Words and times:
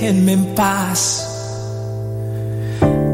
déjenme 0.00 0.32
en 0.32 0.44
paz. 0.54 1.26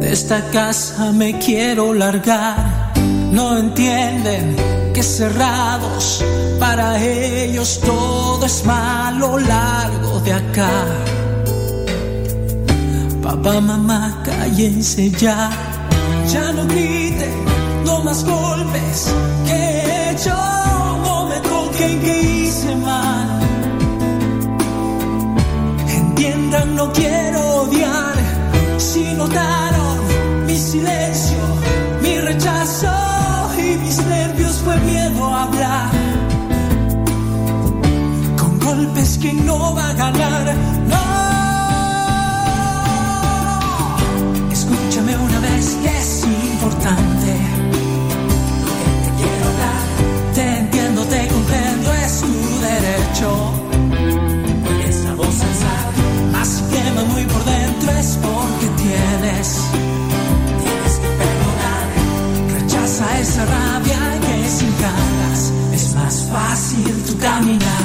De 0.01 0.13
esta 0.13 0.41
casa 0.51 1.13
me 1.13 1.39
quiero 1.39 1.95
largar, 1.95 2.93
no 3.33 3.57
entienden 3.57 4.57
que 4.93 5.03
cerrados 5.03 6.23
para 6.61 7.03
ellos 7.03 7.81
todo 7.81 8.45
es 8.45 8.65
malo 8.65 9.39
largo 9.39 10.21
de 10.21 10.33
acá. 10.35 10.85
Papá, 13.23 13.61
mamá, 13.61 14.23
cállense 14.23 15.11
ya, 15.11 15.51
ya 16.31 16.53
no 16.53 16.67
griten, 16.67 17.35
no 17.87 18.03
más 18.03 18.25
golpes 18.25 19.11
que 19.47 19.55
he 19.55 20.17
no 21.03 21.29
me 21.29 21.41
toquen 21.41 22.34
no 26.75 26.93
quiero 26.93 27.63
odiar, 27.63 28.15
si 28.79 29.15
notaron 29.15 29.99
mi 30.47 30.57
silencio, 30.57 31.39
mi 32.03 32.19
rechazo 32.19 32.91
y 33.57 33.77
mis 33.79 34.05
nervios 34.07 34.61
fue 34.65 34.77
miedo 34.79 35.25
a 35.25 35.45
hablar. 35.45 35.91
Con 38.37 38.59
golpes 38.59 39.19
que 39.19 39.33
no 39.33 39.75
va 39.75 39.91
a 39.91 39.93
ganar, 39.95 40.55
caminar. 67.25 67.85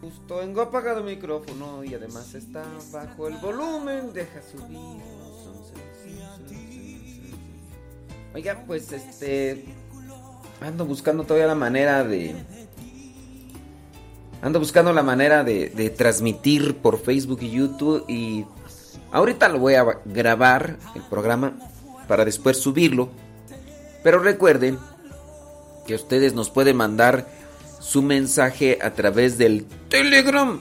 Justo 0.00 0.40
tengo 0.40 0.62
apagado 0.62 1.00
el 1.00 1.04
micrófono 1.04 1.84
y 1.84 1.92
además 1.92 2.34
está 2.34 2.64
bajo 2.90 3.28
el 3.28 3.36
volumen. 3.36 4.14
Deja 4.14 4.40
subir. 4.40 5.33
Oiga, 8.34 8.64
pues 8.66 8.90
este. 8.90 9.64
Ando 10.60 10.84
buscando 10.84 11.22
todavía 11.22 11.46
la 11.46 11.54
manera 11.54 12.02
de. 12.02 12.34
Ando 14.42 14.58
buscando 14.58 14.92
la 14.92 15.04
manera 15.04 15.44
de, 15.44 15.94
transmitir 15.96 16.76
por 16.78 17.00
Facebook 17.00 17.38
y 17.42 17.50
YouTube. 17.50 18.04
Y 18.08 18.44
ahorita 19.12 19.48
lo 19.48 19.60
voy 19.60 19.74
a 19.74 19.84
grabar 20.04 20.78
el 20.96 21.02
programa 21.02 21.56
para 22.08 22.24
después 22.24 22.58
subirlo. 22.58 23.08
Pero 24.02 24.18
recuerden 24.18 24.78
que 25.86 25.94
ustedes 25.94 26.34
nos 26.34 26.50
pueden 26.50 26.76
mandar 26.76 27.28
su 27.78 28.02
mensaje 28.02 28.78
a 28.82 28.94
través 28.94 29.38
del 29.38 29.64
Telegram. 29.88 30.60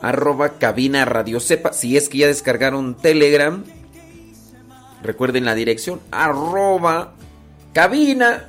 Arroba 0.00 0.58
cabina 0.60 1.04
radio 1.06 1.40
sepa. 1.40 1.72
Si 1.72 1.96
es 1.96 2.08
que 2.08 2.18
ya 2.18 2.28
descargaron 2.28 2.96
Telegram. 2.96 3.64
Recuerden 5.02 5.44
la 5.44 5.54
dirección. 5.54 6.00
Arroba 6.10 7.12
cabina 7.72 8.48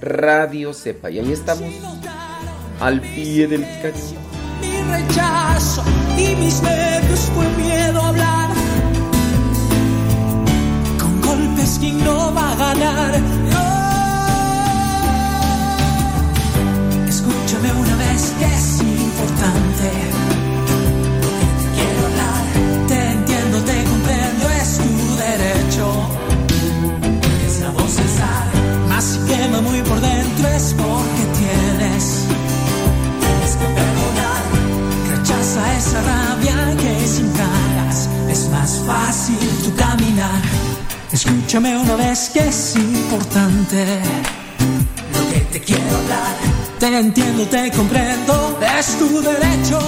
radio 0.00 0.72
sepa. 0.72 1.10
Y 1.10 1.18
ahí 1.18 1.32
estamos. 1.32 1.72
Al 2.80 3.00
pie 3.00 3.48
del 3.48 3.62
cañón. 3.82 4.28
Mi 4.60 4.82
rechazo 4.90 5.82
y 6.16 6.36
mis 6.36 6.62
nervios 6.62 7.20
fue 7.34 7.48
miedo 7.62 8.00
a 8.00 8.08
hablar. 8.08 8.50
Con 11.00 11.20
golpes 11.20 11.78
quien 11.80 12.04
no 12.04 12.32
va 12.34 12.52
a 12.52 12.56
ganar. 12.56 13.57
Por 29.98 30.08
dentro 30.08 30.48
es 30.48 30.74
porque 30.74 31.24
tienes. 31.38 32.24
Tienes 33.20 33.52
que 33.56 33.66
perdonar. 33.78 34.42
Rechaza 35.10 35.76
esa 35.76 36.02
rabia 36.02 36.76
que 36.76 37.06
sin 37.06 37.30
caras 37.32 38.08
es 38.28 38.48
más 38.50 38.80
fácil 38.86 39.38
tu 39.64 39.74
caminar. 39.74 40.42
Escúchame 41.12 41.76
una 41.76 41.96
vez 41.96 42.30
que 42.32 42.40
es 42.40 42.76
importante. 42.76 44.00
Lo 45.14 45.32
que 45.32 45.40
te 45.52 45.60
quiero 45.60 45.96
hablar. 45.96 46.34
Te 46.78 46.98
entiendo, 46.98 47.44
te 47.46 47.70
comprendo, 47.72 48.58
es 48.78 48.98
tu 48.98 49.20
derecho. 49.20 49.80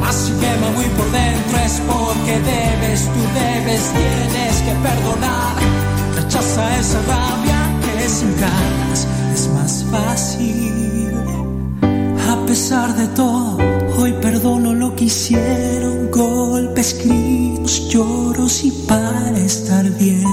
Más 0.00 0.14
si 0.14 0.32
quema 0.32 0.70
muy 0.76 0.86
por 0.96 1.10
dentro 1.10 1.58
es 1.66 1.80
porque 1.86 2.34
debes, 2.40 3.00
tú 3.04 3.22
debes, 3.34 3.82
tienes 3.92 4.56
que 4.62 4.72
perdonar. 4.88 5.77
Rechaza 6.38 6.78
esa 6.78 7.02
rabia 7.02 7.60
que 7.82 8.08
sin 8.08 8.30
ganas 8.38 9.08
es 9.34 9.48
más 9.48 9.84
fácil. 9.90 11.12
A 12.30 12.46
pesar 12.46 12.94
de 12.94 13.08
todo, 13.08 13.58
hoy 13.98 14.12
perdono 14.22 14.72
lo 14.72 14.94
que 14.94 15.06
hicieron. 15.06 16.12
Golpes, 16.12 16.96
gritos, 17.04 17.88
lloros 17.88 18.62
y 18.62 18.70
para 18.70 19.36
estar 19.36 19.84
bien. 19.98 20.24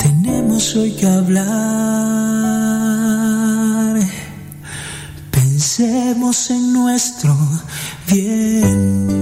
Tenemos 0.00 0.74
hoy 0.74 0.90
que 0.96 1.06
hablar. 1.06 1.52
Pensemos 5.30 6.50
en 6.50 6.72
nuestro 6.72 7.36
bien. 8.08 9.21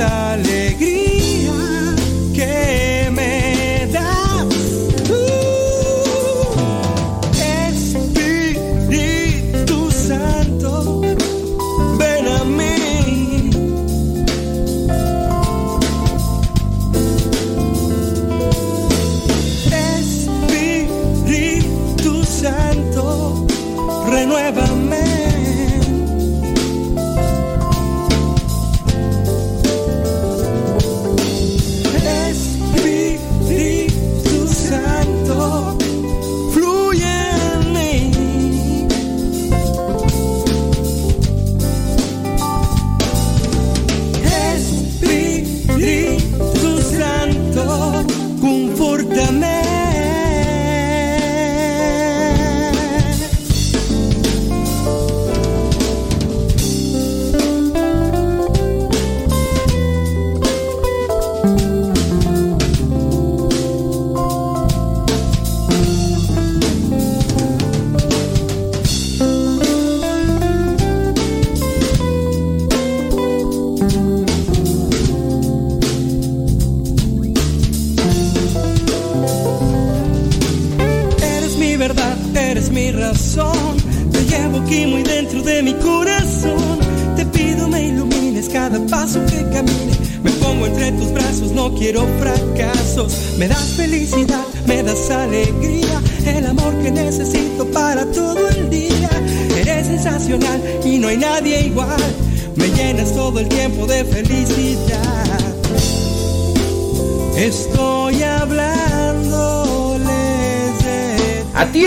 alegría 0.00 0.91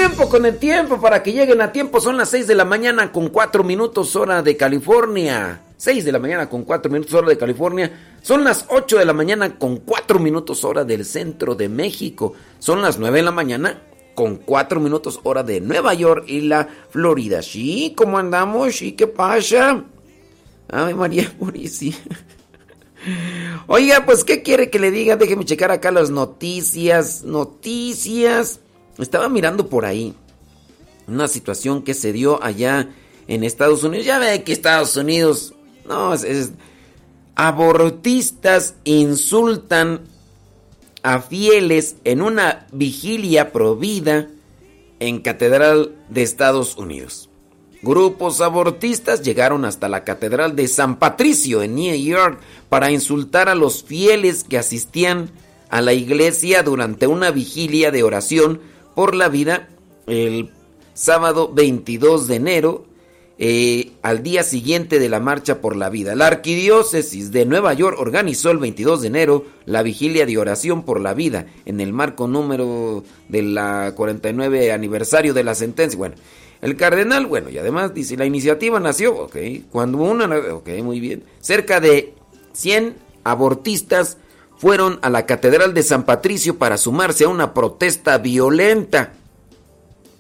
tiempo, 0.08 0.30
con 0.30 0.46
el 0.46 0.58
tiempo, 0.58 1.02
para 1.02 1.24
que 1.24 1.34
lleguen 1.34 1.62
a 1.62 1.72
tiempo. 1.72 2.00
Son 2.00 2.16
las 2.16 2.30
6 2.30 2.46
de 2.46 2.54
la 2.54 2.64
mañana 2.64 3.12
con 3.12 3.30
4 3.30 3.64
minutos 3.64 4.16
hora 4.16 4.44
de 4.44 4.56
California. 4.56 5.62
6 5.78 6.06
de 6.06 6.12
la 6.12 6.20
mañana 6.20 6.48
con 6.48 6.64
4 6.64 6.92
minutos 6.92 7.16
hora 7.16 7.30
de 7.30 7.38
California. 7.40 7.92
Son 8.22 8.44
las 8.44 8.66
8 8.70 9.00
de 9.00 9.06
la 9.06 9.14
mañana 9.14 9.58
con 9.58 9.78
4 9.78 10.20
minutos 10.20 10.64
hora 10.64 10.84
del 10.84 11.06
centro 11.06 11.56
de 11.56 11.70
México. 11.70 12.34
Son 12.60 12.84
las 12.84 13.00
9 13.00 13.18
de 13.18 13.24
la 13.24 13.32
mañana 13.32 13.82
con 14.14 14.36
4 14.36 14.80
minutos 14.80 15.20
hora 15.24 15.42
de 15.42 15.60
Nueva 15.60 15.96
York 15.96 16.26
y 16.28 16.42
la 16.42 16.68
Florida. 16.92 17.42
¿Sí? 17.42 17.94
¿Cómo 17.98 18.20
andamos? 18.20 18.76
¿Sí? 18.76 18.92
¿Qué 18.92 19.08
pasa? 19.08 19.84
Ay, 20.70 20.94
María 20.94 21.34
Murici. 21.40 21.96
Oiga, 23.66 24.06
pues, 24.06 24.24
¿qué 24.24 24.44
quiere 24.44 24.70
que 24.70 24.78
le 24.78 24.92
diga? 24.92 25.16
Déjeme 25.16 25.46
checar 25.46 25.72
acá 25.72 25.90
las 25.90 26.12
noticias. 26.12 27.24
Noticias. 27.24 28.60
Estaba 28.98 29.30
mirando 29.30 29.68
por 29.68 29.86
ahí 29.86 30.14
una 31.08 31.28
situación 31.28 31.84
que 31.84 31.94
se 31.94 32.14
dio 32.14 32.42
allá 32.44 32.90
en 33.28 33.44
Estados 33.44 33.84
Unidos. 33.84 34.06
Ya 34.06 34.20
ve 34.20 34.44
que 34.44 34.54
Estados 34.54 34.96
Unidos, 34.96 35.54
no, 35.88 36.14
es, 36.14 36.52
abortistas 37.36 38.76
insultan 38.84 40.02
a 41.04 41.22
fieles 41.22 41.98
en 42.04 42.22
una 42.22 42.66
vigilia 42.72 43.52
provida 43.52 44.30
en 45.00 45.20
Catedral 45.20 45.94
de 46.10 46.24
Estados 46.24 46.78
Unidos. 46.78 47.30
Grupos 47.82 48.42
abortistas 48.42 49.22
llegaron 49.22 49.66
hasta 49.66 49.88
la 49.88 50.04
Catedral 50.04 50.56
de 50.56 50.68
San 50.68 50.98
Patricio 50.98 51.62
en 51.62 51.76
New 51.76 51.96
York 51.96 52.40
para 52.70 52.90
insultar 52.90 53.50
a 53.50 53.54
los 53.54 53.84
fieles 53.84 54.44
que 54.44 54.58
asistían 54.58 55.30
a 55.70 55.82
la 55.82 55.94
iglesia 55.94 56.64
durante 56.64 57.06
una 57.06 57.30
vigilia 57.30 57.92
de 57.92 58.02
oración 58.02 58.62
por 58.96 59.14
la 59.14 59.30
vida 59.30 59.68
el 60.08 60.50
sábado 60.94 61.52
22 61.54 62.28
de 62.28 62.36
enero, 62.36 62.86
eh, 63.38 63.92
al 64.02 64.24
día 64.24 64.44
siguiente 64.44 64.98
de 64.98 65.10
la 65.10 65.20
Marcha 65.20 65.60
por 65.60 65.76
la 65.76 65.90
Vida. 65.90 66.16
La 66.16 66.28
Arquidiócesis 66.28 67.32
de 67.32 67.46
Nueva 67.46 67.74
York 67.74 67.98
organizó 68.00 68.50
el 68.50 68.60
22 68.60 69.02
de 69.02 69.08
enero 69.08 69.46
la 69.66 69.84
vigilia 69.84 70.26
de 70.26 70.38
oración 70.38 70.84
por 70.84 71.02
la 71.02 71.14
vida 71.14 71.48
en 71.66 71.82
el 71.82 71.92
marco 71.92 72.30
número 72.30 73.04
de 73.28 73.42
la 73.44 73.94
49 73.94 74.72
aniversario 74.72 75.34
de 75.34 75.44
la 75.44 75.54
sentencia. 75.54 75.98
Bueno, 75.98 76.16
el 76.62 76.78
cardenal, 76.78 77.26
bueno, 77.26 77.50
y 77.50 77.58
además 77.58 77.94
dice, 77.94 78.16
la 78.16 78.26
iniciativa 78.26 78.80
nació, 78.80 79.14
ok, 79.16 79.36
cuando 79.70 79.98
una, 79.98 80.34
ok, 80.38 80.70
muy 80.82 81.02
bien, 81.02 81.24
cerca 81.42 81.82
de 81.82 82.14
100 82.54 82.96
abortistas 83.26 84.18
fueron 84.58 85.00
a 85.02 85.10
la 85.10 85.26
Catedral 85.26 85.74
de 85.74 85.84
San 85.84 86.06
Patricio 86.06 86.58
para 86.58 86.78
sumarse 86.78 87.26
a 87.26 87.30
una 87.30 87.54
protesta 87.54 88.18
violenta 88.18 89.14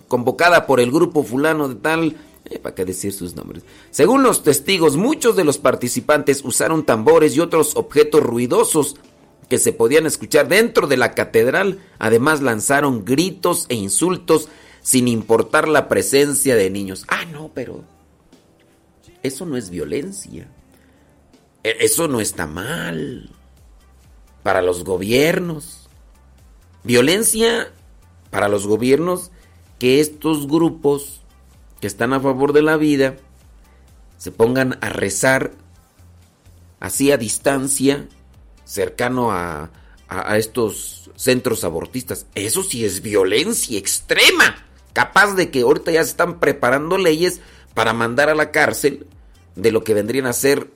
convocada 0.08 0.66
por 0.68 0.80
el 0.80 0.92
grupo 0.92 1.24
fulano 1.24 1.68
de 1.68 1.76
tal, 1.76 2.16
eh, 2.46 2.60
para 2.60 2.76
qué 2.76 2.86
decir 2.86 3.12
sus 3.14 3.36
nombres. 3.36 3.64
Según 3.92 4.24
los 4.24 4.44
testigos, 4.44 4.98
muchos 4.98 5.36
de 5.36 5.44
los 5.44 5.58
participantes 5.58 6.44
usaron 6.44 6.86
tambores 6.86 7.36
y 7.36 7.40
otros 7.40 7.76
objetos 7.76 8.22
ruidosos 8.22 8.96
que 9.50 9.58
se 9.58 9.74
podían 9.74 10.06
escuchar 10.06 10.48
dentro 10.48 10.88
de 10.88 10.98
la 10.98 11.14
catedral. 11.14 11.80
Además 11.98 12.42
lanzaron 12.42 13.04
gritos 13.06 13.66
e 13.70 13.76
insultos 13.76 14.50
sin 14.82 15.08
importar 15.08 15.68
la 15.68 15.88
presencia 15.88 16.56
de 16.56 16.70
niños. 16.70 17.06
Ah, 17.08 17.26
no, 17.26 17.52
pero 17.54 17.84
eso 19.24 19.46
no 19.46 19.58
es 19.58 19.70
violencia. 19.70 20.48
E- 21.64 21.78
Eso 21.80 22.08
no 22.08 22.22
está 22.22 22.46
mal 22.46 23.32
para 24.46 24.62
los 24.62 24.84
gobiernos. 24.84 25.88
Violencia 26.84 27.72
para 28.30 28.48
los 28.48 28.68
gobiernos 28.68 29.32
que 29.80 30.00
estos 30.00 30.48
grupos 30.48 31.22
que 31.82 31.88
están 31.88 32.14
a 32.14 32.20
favor 32.20 32.54
de 32.54 32.62
la 32.62 32.78
vida 32.78 33.16
se 34.20 34.30
pongan 34.32 34.78
a 34.82 34.90
rezar 34.90 35.54
así 36.80 37.12
a 37.12 37.18
distancia, 37.18 38.08
cercano 38.66 39.32
a, 39.32 39.72
a- 40.08 40.38
estos 40.38 41.10
centros 41.16 41.64
abortistas. 41.64 42.28
Eso 42.36 42.62
sí 42.62 42.86
es 42.86 43.02
violencia 43.02 43.80
extrema, 43.80 44.64
capaz 44.94 45.34
de 45.34 45.50
que 45.50 45.62
ahorita 45.62 45.92
ya 45.92 46.04
se 46.04 46.12
están 46.12 46.40
preparando 46.40 47.00
leyes 47.00 47.42
para 47.74 47.94
mandar 47.94 48.30
a 48.30 48.36
la 48.36 48.52
cárcel 48.52 49.08
de 49.56 49.72
lo 49.72 49.84
que 49.84 49.96
vendrían 49.96 50.28
a 50.28 50.34
ser 50.34 50.70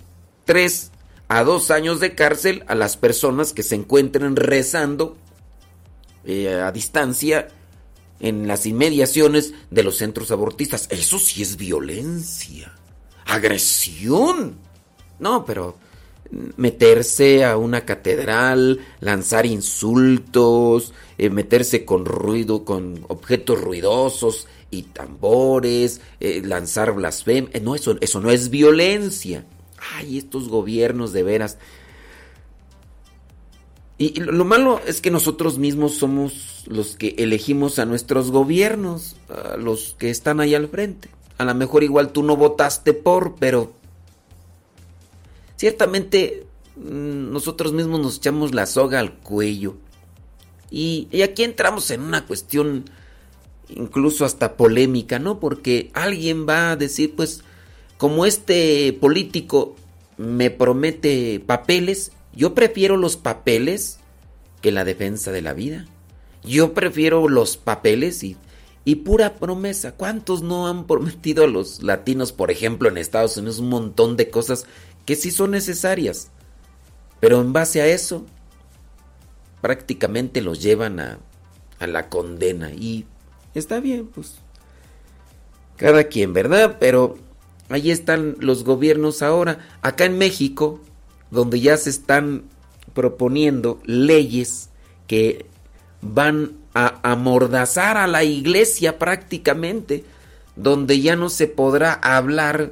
tres 0.46 0.90
a 1.30 1.44
dos 1.44 1.72
años 1.72 2.00
de 2.00 2.16
cárcel 2.16 2.64
a 2.68 2.76
las 2.76 2.98
personas 2.98 3.54
que 3.54 3.64
se 3.64 3.76
encuentren 3.76 4.36
rezando 4.36 5.16
eh, 6.26 6.52
a 6.54 6.72
distancia 6.72 7.48
en 8.20 8.48
las 8.48 8.66
inmediaciones 8.66 9.54
de 9.70 9.84
los 9.84 9.98
centros 9.98 10.32
abortistas. 10.32 10.88
Eso 10.90 11.20
sí 11.20 11.42
es 11.42 11.56
violencia, 11.56 12.74
agresión. 13.26 14.58
No, 15.20 15.46
pero 15.46 15.78
meterse 16.58 17.46
a 17.46 17.58
una 17.58 17.86
catedral, 17.86 18.80
lanzar 19.00 19.46
insultos, 19.46 20.94
eh, 21.18 21.30
meterse 21.30 21.86
con 21.86 22.06
ruido, 22.06 22.66
con 22.66 23.06
objetos 23.08 23.62
ruidosos 23.62 24.48
y 24.72 24.84
tambores, 24.84 26.02
eh, 26.20 26.42
lanzar 26.44 26.94
blasfemia. 26.94 27.60
no, 27.62 27.76
eso, 27.76 27.98
eso 28.02 28.20
no 28.20 28.32
es 28.32 28.50
violencia. 28.50 29.46
Ay, 29.96 30.18
estos 30.18 30.50
gobiernos 30.50 31.14
de 31.14 31.24
veras. 31.24 31.58
Y 33.98 34.20
lo 34.22 34.46
malo 34.46 34.80
es 34.88 35.02
que 35.02 35.12
nosotros 35.12 35.58
mismos 35.58 35.96
somos 35.96 36.64
los 36.68 36.96
que 36.96 37.16
elegimos 37.18 37.80
a 37.80 37.86
nuestros 37.86 38.32
gobiernos, 38.32 39.18
los 39.58 39.96
que 40.00 40.10
están 40.10 40.40
ahí 40.40 40.56
al 40.56 40.70
frente. 40.70 41.10
A 41.38 41.44
lo 41.44 41.54
mejor 41.54 41.84
igual 41.84 42.14
tú 42.14 42.24
no 42.24 42.38
votaste 42.38 42.94
por, 42.94 43.36
pero 43.36 43.74
ciertamente 45.58 46.46
mm, 46.78 47.32
nosotros 47.32 47.74
mismos 47.74 48.00
nos 48.00 48.18
echamos 48.18 48.54
la 48.54 48.66
soga 48.66 49.00
al 49.00 49.16
cuello. 49.16 49.76
Y, 50.72 51.10
aquí 51.22 51.44
entramos 51.44 51.92
en 51.92 52.02
una 52.02 52.26
cuestión 52.26 52.86
incluso 53.68 54.26
hasta 54.26 54.56
polémica, 54.56 55.20
¿no? 55.20 55.40
Porque 55.40 55.92
alguien 55.94 56.48
va 56.48 56.72
a 56.72 56.76
decir, 56.76 57.16
pues, 57.16 57.44
como 58.00 58.26
este 58.26 58.94
político 58.94 59.76
me 60.16 60.50
promete 60.52 61.44
papeles, 61.46 62.14
yo 62.34 62.56
prefiero 62.56 62.96
los 62.96 63.18
papeles 63.18 64.00
que 64.62 64.72
la 64.72 64.86
defensa 64.86 65.34
de 65.34 65.42
la 65.42 65.52
vida. 65.52 65.86
Yo 66.42 66.74
prefiero 66.74 67.28
los 67.28 67.58
papeles 67.58 68.24
y, 68.24 68.38
y 68.86 68.96
pura 68.96 69.34
promesa. 69.34 69.92
¿Cuántos 69.92 70.42
no 70.42 70.70
han 70.70 70.88
prometido 70.88 71.44
a 71.44 71.48
los 71.48 71.84
latinos, 71.84 72.32
por 72.32 72.52
ejemplo, 72.52 72.88
en 72.88 72.98
Estados 72.98 73.36
Unidos, 73.36 73.60
un 73.60 73.68
montón 73.68 74.16
de 74.16 74.30
cosas 74.30 74.66
que 75.06 75.18
sí 75.18 75.30
son 75.30 75.52
necesarias? 75.52 76.32
Pero 77.20 77.42
en 77.42 77.52
base 77.52 77.82
a 77.82 77.88
eso, 77.88 78.26
prácticamente 79.60 80.40
los 80.40 80.62
llevan 80.62 81.02
a, 81.02 81.20
a 81.80 81.88
la 81.88 82.08
condena. 82.08 82.72
Y 82.72 83.06
está 83.54 83.82
bien, 83.82 84.08
pues. 84.08 84.36
Cada 85.76 86.06
quien, 86.06 86.32
¿verdad? 86.32 86.78
Pero 86.80 87.18
ahí 87.70 87.92
están 87.92 88.36
los 88.40 88.64
gobiernos 88.64 89.22
ahora. 89.22 89.60
Acá 89.82 90.06
en 90.06 90.18
México, 90.18 90.80
donde 91.32 91.60
ya 91.60 91.78
se 91.78 91.90
están 91.90 92.44
proponiendo 92.94 93.80
leyes 93.86 94.70
que 95.08 95.46
van 96.02 96.54
a 96.74 97.00
amordazar 97.04 97.98
a 97.98 98.08
la 98.08 98.24
iglesia 98.24 99.00
prácticamente, 99.00 100.04
donde 100.56 101.00
ya 101.00 101.16
no 101.16 101.30
se 101.30 101.48
podrá 101.48 101.94
hablar 101.94 102.72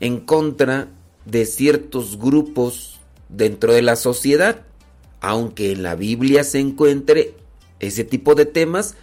en 0.00 0.20
contra 0.20 0.88
de 1.24 1.44
ciertos 1.46 2.18
grupos 2.18 3.00
dentro 3.28 3.72
de 3.72 3.82
la 3.82 3.96
sociedad, 3.96 4.62
aunque 5.20 5.72
en 5.72 5.82
la 5.82 5.94
Biblia 5.94 6.44
se 6.44 6.60
encuentre 6.60 7.34
ese 7.80 8.04
tipo 8.04 8.34
de 8.34 8.46
temas, 8.46 8.94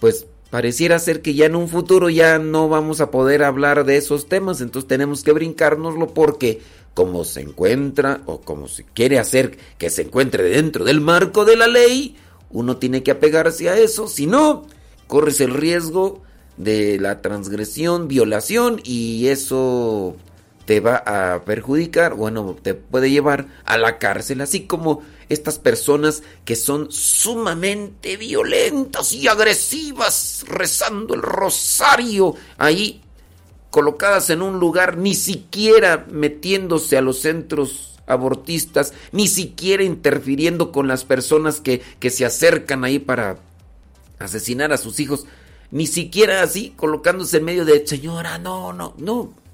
pues 0.00 0.26
pareciera 0.50 0.98
ser 0.98 1.22
que 1.22 1.34
ya 1.34 1.46
en 1.46 1.56
un 1.56 1.68
futuro 1.68 2.08
ya 2.08 2.38
no 2.38 2.68
vamos 2.68 3.00
a 3.00 3.10
poder 3.10 3.42
hablar 3.42 3.84
de 3.84 3.96
esos 3.96 4.28
temas, 4.28 4.60
entonces 4.60 4.88
tenemos 4.88 5.22
que 5.22 5.32
brincárnoslo 5.32 6.14
porque 6.14 6.60
como 6.94 7.24
se 7.24 7.42
encuentra 7.42 8.22
o 8.26 8.40
como 8.40 8.66
se 8.66 8.84
quiere 8.84 9.18
hacer 9.18 9.56
que 9.78 9.90
se 9.90 10.02
encuentre 10.02 10.44
dentro 10.44 10.84
del 10.84 11.00
marco 11.00 11.44
de 11.44 11.56
la 11.56 11.68
ley, 11.68 12.16
uno 12.50 12.78
tiene 12.78 13.02
que 13.02 13.10
apegarse 13.10 13.68
a 13.68 13.78
eso, 13.78 14.08
si 14.08 14.26
no, 14.26 14.66
corres 15.06 15.40
el 15.40 15.54
riesgo 15.54 16.22
de 16.56 16.98
la 16.98 17.22
transgresión, 17.22 18.08
violación 18.08 18.80
y 18.82 19.28
eso 19.28 20.16
te 20.68 20.80
va 20.80 21.02
a 21.06 21.46
perjudicar, 21.46 22.12
bueno, 22.12 22.54
te 22.60 22.74
puede 22.74 23.10
llevar 23.10 23.46
a 23.64 23.78
la 23.78 23.96
cárcel, 23.96 24.42
así 24.42 24.66
como 24.66 25.00
estas 25.30 25.58
personas 25.58 26.22
que 26.44 26.56
son 26.56 26.92
sumamente 26.92 28.18
violentas 28.18 29.14
y 29.14 29.28
agresivas 29.28 30.44
rezando 30.46 31.14
el 31.14 31.22
rosario 31.22 32.34
ahí 32.58 33.00
colocadas 33.70 34.28
en 34.28 34.42
un 34.42 34.60
lugar, 34.60 34.98
ni 34.98 35.14
siquiera 35.14 36.04
metiéndose 36.10 36.98
a 36.98 37.00
los 37.00 37.20
centros 37.20 37.98
abortistas, 38.06 38.92
ni 39.10 39.26
siquiera 39.26 39.82
interfiriendo 39.82 40.70
con 40.70 40.86
las 40.86 41.06
personas 41.06 41.62
que, 41.62 41.80
que 41.98 42.10
se 42.10 42.26
acercan 42.26 42.84
ahí 42.84 42.98
para 42.98 43.38
asesinar 44.18 44.74
a 44.74 44.76
sus 44.76 45.00
hijos, 45.00 45.24
ni 45.70 45.86
siquiera 45.86 46.42
así 46.42 46.74
colocándose 46.76 47.38
en 47.38 47.44
medio 47.44 47.64
de, 47.64 47.86
señora, 47.86 48.36
no, 48.36 48.74
no, 48.74 48.92
no. 48.98 49.47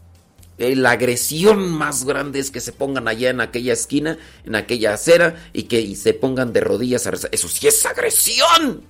Eh, 0.56 0.76
la 0.76 0.92
agresión 0.92 1.73
más 1.73 2.04
grande 2.04 2.38
es 2.38 2.50
que 2.50 2.61
se 2.61 2.73
pongan 2.73 3.08
allá 3.08 3.30
en 3.30 3.40
aquella 3.40 3.73
esquina, 3.73 4.18
en 4.44 4.54
aquella 4.54 4.94
acera, 4.94 5.37
y 5.52 5.64
que 5.64 5.96
se 5.96 6.14
pongan 6.14 6.52
de 6.52 6.61
rodillas 6.61 7.06
a 7.06 7.11
rezar. 7.11 7.30
Eso 7.32 7.49
sí 7.49 7.66
es 7.66 7.84
agresión. 7.84 8.84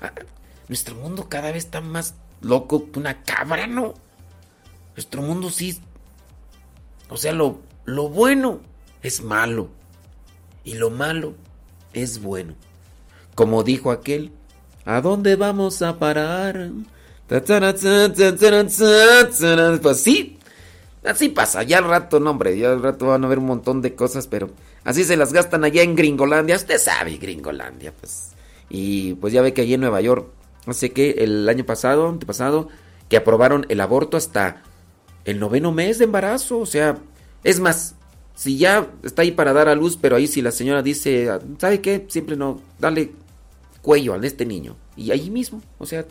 Ah, 0.00 0.12
nuestro 0.68 0.94
mundo 0.94 1.28
cada 1.28 1.50
vez 1.52 1.64
está 1.64 1.80
más 1.80 2.14
loco 2.40 2.88
una 2.94 3.22
cabra, 3.22 3.66
¿no? 3.66 3.94
Nuestro 4.96 5.22
mundo 5.22 5.50
sí. 5.50 5.80
O 7.08 7.16
sea, 7.16 7.32
lo, 7.32 7.60
lo 7.84 8.08
bueno 8.08 8.60
es 9.02 9.22
malo. 9.22 9.70
Y 10.64 10.74
lo 10.74 10.90
malo 10.90 11.34
es 11.92 12.22
bueno. 12.22 12.54
Como 13.34 13.64
dijo 13.64 13.90
aquel, 13.90 14.32
¿a 14.84 15.00
dónde 15.00 15.34
vamos 15.34 15.82
a 15.82 15.98
parar? 15.98 16.70
Pues 19.80 20.02
sí, 20.02 20.38
así 21.04 21.28
pasa. 21.28 21.62
Ya 21.62 21.78
al 21.78 21.84
rato, 21.84 22.20
no, 22.20 22.30
hombre, 22.30 22.58
ya 22.58 22.72
al 22.72 22.82
rato 22.82 23.06
van 23.06 23.24
a 23.24 23.28
ver 23.28 23.38
un 23.38 23.46
montón 23.46 23.82
de 23.82 23.94
cosas, 23.94 24.26
pero 24.26 24.50
así 24.84 25.04
se 25.04 25.16
las 25.16 25.32
gastan 25.32 25.64
allá 25.64 25.82
en 25.82 25.96
Gringolandia. 25.96 26.56
Usted 26.56 26.78
sabe, 26.78 27.16
Gringolandia, 27.16 27.92
pues. 27.98 28.32
Y 28.68 29.14
pues 29.14 29.32
ya 29.32 29.42
ve 29.42 29.52
que 29.52 29.62
allí 29.62 29.74
en 29.74 29.80
Nueva 29.80 30.00
York 30.00 30.26
no 30.66 30.74
sé 30.74 30.92
qué, 30.92 31.16
el 31.18 31.48
año 31.48 31.64
pasado, 31.64 32.08
antepasado, 32.08 32.68
que 33.08 33.16
aprobaron 33.16 33.66
el 33.68 33.80
aborto 33.80 34.16
hasta 34.16 34.62
el 35.24 35.40
noveno 35.40 35.72
mes 35.72 35.98
de 35.98 36.04
embarazo. 36.04 36.58
O 36.58 36.66
sea, 36.66 36.98
es 37.42 37.60
más, 37.60 37.96
si 38.34 38.58
ya 38.58 38.88
está 39.02 39.22
ahí 39.22 39.32
para 39.32 39.52
dar 39.52 39.68
a 39.68 39.74
luz, 39.74 39.98
pero 40.00 40.16
ahí 40.16 40.26
si 40.26 40.42
la 40.42 40.52
señora 40.52 40.82
dice, 40.82 41.28
¿sabe 41.58 41.80
qué? 41.80 42.06
Siempre 42.08 42.36
no, 42.36 42.60
dale 42.78 43.12
cuello 43.82 44.14
a 44.14 44.24
este 44.24 44.46
niño. 44.46 44.76
Y 44.96 45.10
ahí 45.10 45.30
mismo, 45.30 45.62
o 45.78 45.86
sea, 45.86 46.04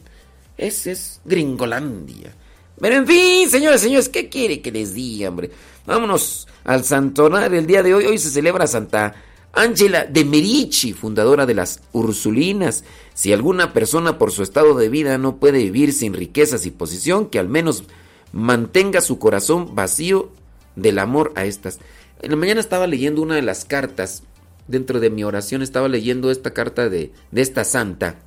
ese 0.57 0.91
es 0.91 1.21
Gringolandia. 1.25 2.35
Pero 2.79 2.95
en 2.95 3.07
fin, 3.07 3.49
señores, 3.49 3.81
señores, 3.81 4.09
¿qué 4.09 4.27
quiere 4.27 4.61
que 4.61 4.71
les 4.71 4.93
diga, 4.93 5.29
hombre? 5.29 5.51
Vámonos 5.85 6.47
al 6.63 6.83
santonar 6.83 7.53
el 7.53 7.67
día 7.67 7.83
de 7.83 7.93
hoy. 7.93 8.05
Hoy 8.05 8.17
se 8.17 8.31
celebra 8.31 8.65
Santa 8.65 9.13
Ángela 9.53 10.05
de 10.05 10.25
Merici, 10.25 10.93
fundadora 10.93 11.45
de 11.45 11.53
las 11.53 11.81
Ursulinas. 11.91 12.83
Si 13.13 13.33
alguna 13.33 13.73
persona 13.73 14.17
por 14.17 14.31
su 14.31 14.43
estado 14.43 14.75
de 14.75 14.89
vida 14.89 15.17
no 15.17 15.37
puede 15.37 15.59
vivir 15.59 15.93
sin 15.93 16.13
riquezas 16.13 16.65
y 16.65 16.71
posición, 16.71 17.27
que 17.27 17.39
al 17.39 17.49
menos 17.49 17.83
mantenga 18.31 19.01
su 19.01 19.19
corazón 19.19 19.75
vacío 19.75 20.31
del 20.75 20.99
amor 20.99 21.33
a 21.35 21.45
estas. 21.45 21.79
En 22.21 22.31
la 22.31 22.37
mañana 22.37 22.61
estaba 22.61 22.87
leyendo 22.87 23.21
una 23.21 23.35
de 23.35 23.41
las 23.41 23.65
cartas, 23.65 24.23
dentro 24.67 24.99
de 24.99 25.09
mi 25.09 25.23
oración 25.23 25.61
estaba 25.61 25.87
leyendo 25.87 26.31
esta 26.31 26.51
carta 26.51 26.89
de, 26.89 27.11
de 27.31 27.41
esta 27.41 27.63
santa, 27.63 28.19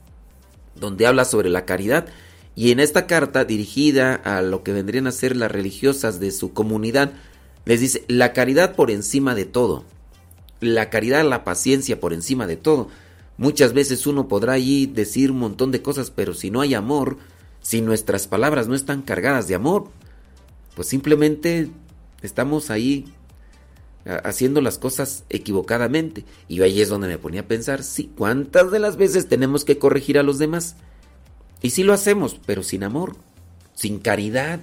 donde 0.77 1.07
habla 1.07 1.25
sobre 1.25 1.49
la 1.49 1.65
caridad. 1.65 2.07
Y 2.57 2.71
en 2.71 2.81
esta 2.81 3.07
carta, 3.07 3.45
dirigida 3.45 4.15
a 4.15 4.43
lo 4.43 4.63
que 4.63 4.73
vendrían 4.73 5.07
a 5.07 5.13
ser 5.13 5.37
las 5.37 5.51
religiosas 5.51 6.21
de 6.21 6.31
su 6.31 6.53
comunidad, 6.53 7.13
les 7.65 7.81
dice, 7.81 8.05
la 8.09 8.33
caridad 8.33 8.77
por 8.77 8.91
encima 8.91 9.35
de 9.35 9.45
todo 9.45 9.85
la 10.65 10.91
caridad, 10.91 11.25
la 11.25 11.45
paciencia 11.45 12.01
por 12.01 12.13
encima 12.13 12.47
de 12.47 12.57
todo. 12.57 12.89
Muchas 13.37 13.73
veces 13.73 14.07
uno 14.07 14.29
podrá 14.29 14.55
allí 14.55 14.87
decir 14.87 15.31
un 15.31 15.39
montón 15.39 15.73
de 15.73 15.83
cosas, 15.83 16.11
pero 16.11 16.35
si 16.35 16.51
no 16.51 16.61
hay 16.61 16.75
amor, 16.75 17.19
si 17.61 17.81
nuestras 17.81 18.27
palabras 18.27 18.69
no 18.69 18.75
están 18.75 19.03
cargadas 19.03 19.49
de 19.49 19.55
amor, 19.55 19.89
pues 20.75 20.89
simplemente 20.89 21.69
estamos 22.23 22.71
ahí 22.71 23.07
haciendo 24.07 24.61
las 24.61 24.79
cosas 24.79 25.25
equivocadamente. 25.31 26.25
Y 26.49 26.61
ahí 26.63 26.81
es 26.81 26.89
donde 26.89 27.09
me 27.09 27.19
ponía 27.19 27.43
a 27.43 27.49
pensar, 27.49 27.83
sí, 27.83 28.11
¿cuántas 28.17 28.71
de 28.71 28.79
las 28.79 28.97
veces 28.97 29.29
tenemos 29.29 29.65
que 29.65 29.79
corregir 29.79 30.19
a 30.19 30.23
los 30.23 30.39
demás? 30.39 30.77
Y 31.63 31.71
sí 31.71 31.83
lo 31.83 31.93
hacemos, 31.93 32.41
pero 32.45 32.63
sin 32.63 32.85
amor, 32.85 33.17
sin 33.75 33.99
caridad, 33.99 34.61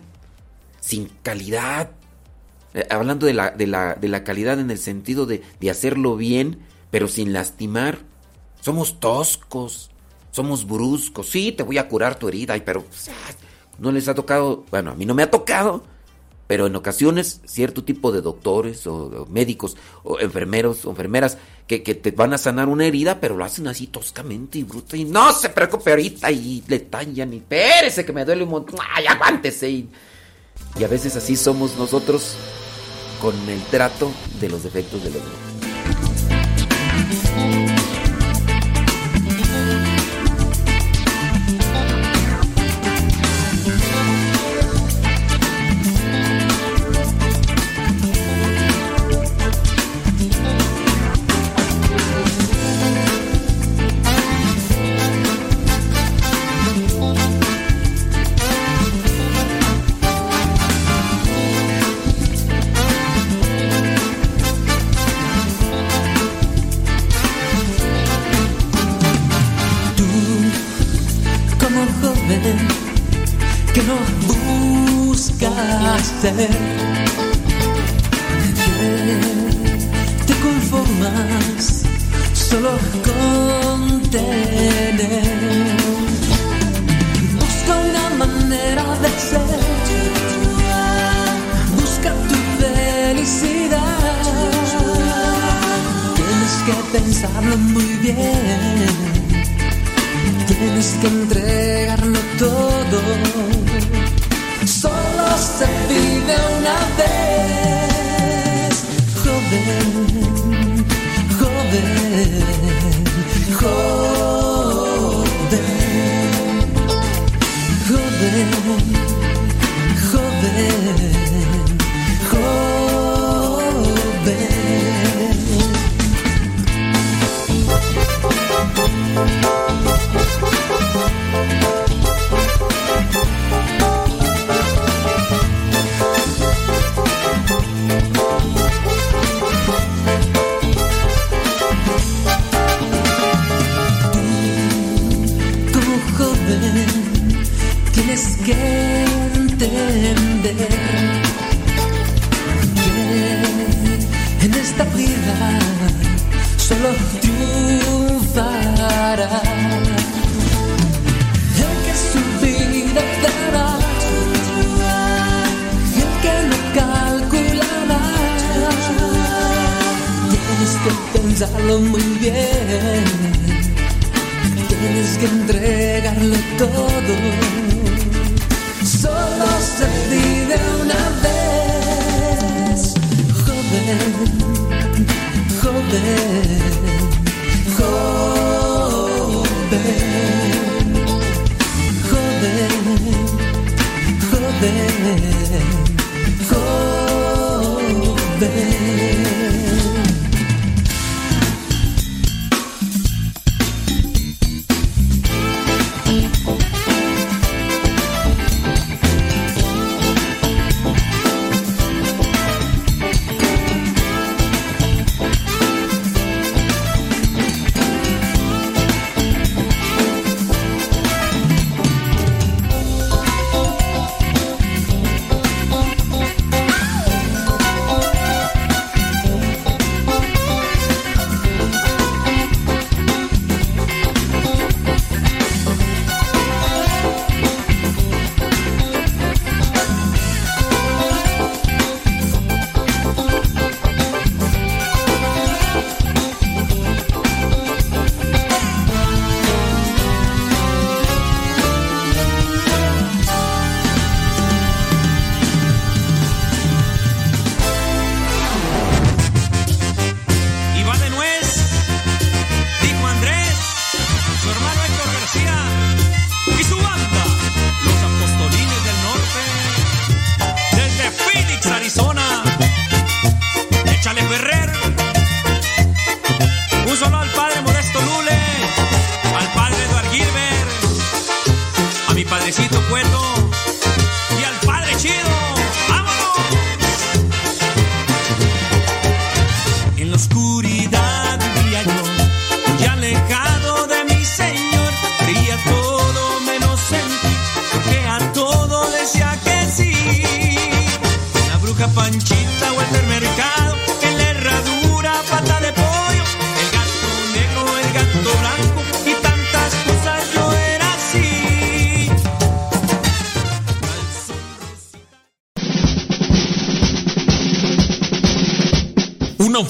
sin 0.80 1.10
calidad, 1.24 1.92
eh, 2.74 2.88
hablando 2.90 3.26
de 3.26 3.34
la, 3.34 3.52
de, 3.52 3.68
la, 3.68 3.96
de 3.96 4.08
la, 4.08 4.24
calidad 4.24 4.60
en 4.60 4.72
el 4.72 4.78
sentido 4.78 5.26
de, 5.26 5.42
de, 5.60 5.70
hacerlo 5.70 6.16
bien, 6.16 6.60
pero 6.90 7.08
sin 7.08 7.34
lastimar. 7.34 8.00
Somos 8.62 9.00
toscos, 9.00 9.90
somos 10.32 10.68
bruscos. 10.68 11.30
Sí, 11.30 11.52
te 11.52 11.64
voy 11.64 11.80
a 11.80 11.88
curar 11.88 12.18
tu 12.20 12.28
herida, 12.28 12.56
pero 12.64 12.86
no 13.80 13.92
les 13.92 14.08
ha 14.08 14.14
tocado, 14.14 14.66
bueno, 14.70 14.92
a 14.92 14.96
mí 14.96 15.06
no 15.06 15.16
me 15.16 15.24
ha 15.24 15.32
tocado, 15.32 15.84
pero 16.52 16.68
en 16.68 16.76
ocasiones 16.76 17.40
cierto 17.46 17.86
tipo 17.86 18.12
de 18.12 18.20
doctores 18.20 18.86
o, 18.86 19.26
médicos 19.30 19.78
o 20.04 20.20
enfermeros 20.20 20.84
o 20.84 20.90
enfermeras 20.90 21.38
que, 21.66 21.80
te 21.80 22.12
van 22.12 22.34
a 22.34 22.38
sanar 22.38 22.68
una 22.68 22.86
herida, 22.86 23.22
pero 23.22 23.38
lo 23.38 23.46
hacen 23.46 23.70
así 23.70 23.88
toscamente 23.88 24.58
y 24.58 24.64
bruta 24.64 24.98
y 24.98 25.06
no 25.06 25.32
se 25.32 25.48
preocupe 25.48 25.92
ahorita 25.92 26.30
y 26.30 26.62
le 26.68 26.80
tallan 26.80 27.34
y 27.34 27.40
pérese 27.40 28.04
que 28.04 28.12
me 28.12 28.26
duele 28.26 28.44
un 28.44 28.50
montón, 28.50 28.78
ay, 28.94 29.06
aguántese 29.06 29.70
y, 29.70 29.90
y 30.78 30.84
a 30.84 30.90
veces 30.90 31.16
así 31.16 31.38
somos 31.38 31.78
nosotros 31.78 32.36
con 33.22 33.34
el 33.48 33.62
trato 33.68 34.12
de 34.42 34.50
los 34.50 34.64
defectos 34.64 35.02
de 35.06 35.10
los 35.10 35.22
demás. 35.24 35.52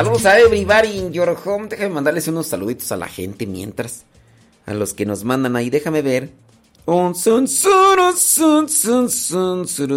Saludos 0.00 0.24
a 0.24 0.40
everybody 0.40 0.96
in 0.96 1.12
your 1.12 1.36
home. 1.44 1.68
Déjame 1.68 1.90
mandarles 1.90 2.26
unos 2.26 2.46
saluditos 2.46 2.90
a 2.90 2.96
la 2.96 3.06
gente 3.06 3.46
mientras. 3.46 4.04
A 4.64 4.72
los 4.72 4.94
que 4.94 5.04
nos 5.04 5.24
mandan 5.24 5.56
ahí, 5.56 5.68
déjame 5.68 6.00
ver. 6.00 6.30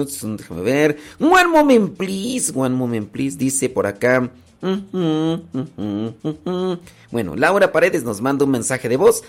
Déjame 0.10 0.62
ver. 0.62 0.98
One 1.22 1.48
moment, 1.48 1.96
please. 1.96 2.52
One 2.54 2.76
moment, 2.76 3.12
please. 3.12 3.38
Dice 3.38 3.70
por 3.70 3.88
acá. 3.88 4.30
Bueno, 7.10 7.36
Laura 7.38 7.72
Paredes 7.72 8.04
nos 8.04 8.20
manda 8.20 8.44
un 8.44 8.52
mensaje 8.52 8.90
de 8.90 8.98
voz. 8.98 9.24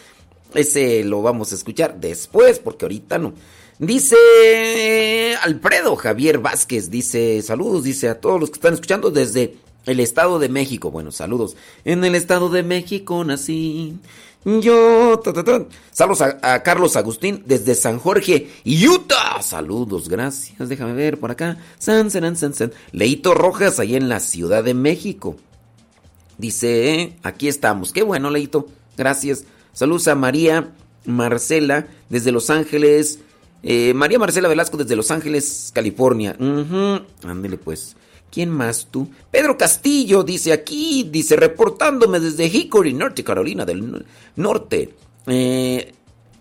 Ese 0.54 1.04
lo 1.04 1.22
vamos 1.22 1.52
a 1.52 1.54
escuchar 1.54 2.00
después, 2.00 2.58
porque 2.58 2.86
ahorita 2.86 3.18
no. 3.18 3.32
Dice 3.78 5.36
Alfredo 5.40 5.94
Javier 5.94 6.38
Vázquez. 6.38 6.90
Dice 6.90 7.40
saludos. 7.42 7.84
Dice 7.84 8.08
a 8.08 8.20
todos 8.20 8.40
los 8.40 8.50
que 8.50 8.54
están 8.54 8.74
escuchando 8.74 9.12
desde 9.12 9.62
el 9.86 10.00
Estado 10.00 10.38
de 10.38 10.48
México. 10.48 10.90
Bueno, 10.90 11.12
saludos. 11.12 11.56
En 11.84 12.04
el 12.04 12.14
Estado 12.14 12.48
de 12.48 12.62
México 12.62 13.24
nací. 13.24 13.98
Yo. 14.44 15.22
Saludos 15.90 16.20
a, 16.20 16.62
Carlos 16.62 16.96
Agustín 16.96 17.42
desde 17.46 17.74
San 17.74 17.98
Jorge, 17.98 18.50
Utah. 18.64 19.40
Saludos, 19.42 20.08
gracias. 20.08 20.68
Déjame 20.68 20.92
ver 20.92 21.18
por 21.18 21.30
acá. 21.30 21.58
San, 21.78 22.10
san, 22.10 22.36
san, 22.36 22.52
san. 22.52 22.72
Leito 22.92 23.34
Rojas, 23.34 23.80
ahí 23.80 23.96
en 23.96 24.08
la 24.08 24.20
Ciudad 24.20 24.62
de 24.62 24.74
México. 24.74 25.36
Dice, 26.36 26.94
eh, 26.94 27.16
aquí 27.22 27.48
estamos. 27.48 27.92
Qué 27.92 28.02
bueno, 28.02 28.30
Leito. 28.30 28.68
Gracias. 28.98 29.44
Saludos 29.72 30.08
a 30.08 30.14
María 30.14 30.72
Marcela 31.06 31.86
desde 32.10 32.30
Los 32.30 32.50
Ángeles. 32.50 33.20
Eh, 33.62 33.94
María 33.94 34.18
Marcela 34.18 34.48
Velasco 34.48 34.76
desde 34.76 34.94
Los 34.94 35.10
Ángeles, 35.10 35.70
California. 35.74 36.36
Ándele 37.22 37.56
pues. 37.56 37.96
¿Quién 38.34 38.50
más 38.50 38.88
tú? 38.90 39.08
Pedro 39.30 39.56
Castillo 39.56 40.24
dice 40.24 40.52
aquí, 40.52 41.08
dice 41.08 41.36
reportándome 41.36 42.18
desde 42.18 42.46
Hickory, 42.46 42.92
Norte 42.92 43.22
Carolina 43.22 43.64
del 43.64 44.04
Norte. 44.34 44.92
Eh, 45.28 45.94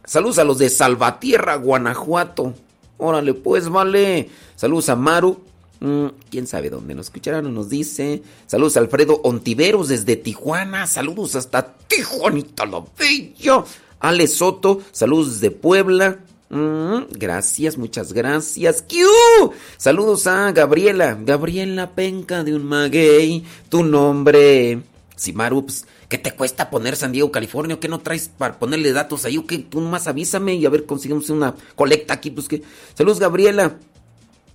saludos 0.03 0.39
a 0.39 0.43
los 0.43 0.57
de 0.57 0.69
Salvatierra, 0.69 1.55
Guanajuato. 1.55 2.55
Órale, 2.97 3.35
pues 3.35 3.69
vale. 3.69 4.27
Saludos 4.55 4.89
a 4.89 4.95
Maru. 4.95 5.39
Mm, 5.81 6.07
Quién 6.31 6.47
sabe 6.47 6.71
dónde 6.71 6.95
nos 6.95 7.05
escucharán, 7.05 7.53
nos 7.53 7.69
dice. 7.69 8.23
Saludos 8.47 8.75
a 8.75 8.79
Alfredo 8.79 9.21
Ontiveros 9.23 9.89
desde 9.89 10.15
Tijuana. 10.15 10.87
Saludos 10.87 11.35
hasta 11.35 11.75
Tijuanita 11.87 12.65
la 12.65 12.83
Bella. 12.97 13.65
Ale 13.99 14.27
Soto, 14.27 14.81
saludos 14.91 15.33
desde 15.33 15.51
Puebla. 15.51 16.17
Mm, 16.53 17.05
gracias, 17.17 17.79
muchas 17.79 18.13
gracias. 18.13 18.83
¡Q! 18.83 19.53
Saludos 19.77 20.27
a 20.27 20.51
Gabriela. 20.51 21.17
Gabriela 21.19 21.95
Penca 21.95 22.43
de 22.43 22.53
un 22.53 22.63
maguey. 22.63 23.43
Tu 23.69 23.83
nombre. 23.83 24.83
Simarups. 25.15 25.87
¿Qué 26.09 26.19
te 26.19 26.31
cuesta 26.35 26.69
poner 26.69 26.95
San 26.95 27.11
Diego, 27.11 27.31
California? 27.31 27.79
¿Qué 27.79 27.87
no 27.87 28.01
traes 28.01 28.29
para 28.29 28.59
ponerle 28.59 28.93
datos 28.93 29.25
ahí? 29.25 29.37
¿O 29.37 29.47
qué? 29.47 29.57
Tú 29.57 29.81
más 29.81 30.07
avísame 30.07 30.53
y 30.53 30.65
a 30.67 30.69
ver, 30.69 30.85
conseguimos 30.85 31.31
una 31.31 31.55
colecta 31.75 32.13
aquí. 32.13 32.29
Pues 32.29 32.47
que. 32.47 32.61
Saludos, 32.93 33.19
Gabriela. 33.19 33.77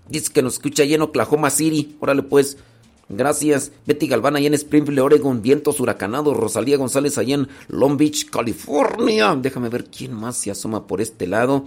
Dice 0.09 0.33
que 0.33 0.41
nos 0.43 0.55
escucha 0.55 0.85
ahí 0.85 0.95
en 0.95 1.03
Oklahoma 1.03 1.51
City. 1.51 1.97
Órale, 1.99 2.23
pues. 2.23 2.59
Gracias. 3.09 3.73
Betty 3.87 4.07
Galván 4.07 4.37
allá 4.37 4.47
en 4.47 4.55
Springfield, 4.55 5.01
Oregon. 5.01 5.43
Vientos 5.43 5.81
huracanados. 5.81 6.37
Rosalía 6.37 6.77
González 6.77 7.19
allá 7.19 7.35
en 7.35 7.49
Long 7.67 7.97
Beach, 7.97 8.31
California. 8.31 9.35
Déjame 9.35 9.69
ver 9.69 9.87
quién 9.87 10.13
más 10.13 10.37
se 10.37 10.53
asoma 10.53 10.87
por 10.87 11.01
este 11.01 11.27
lado. 11.27 11.65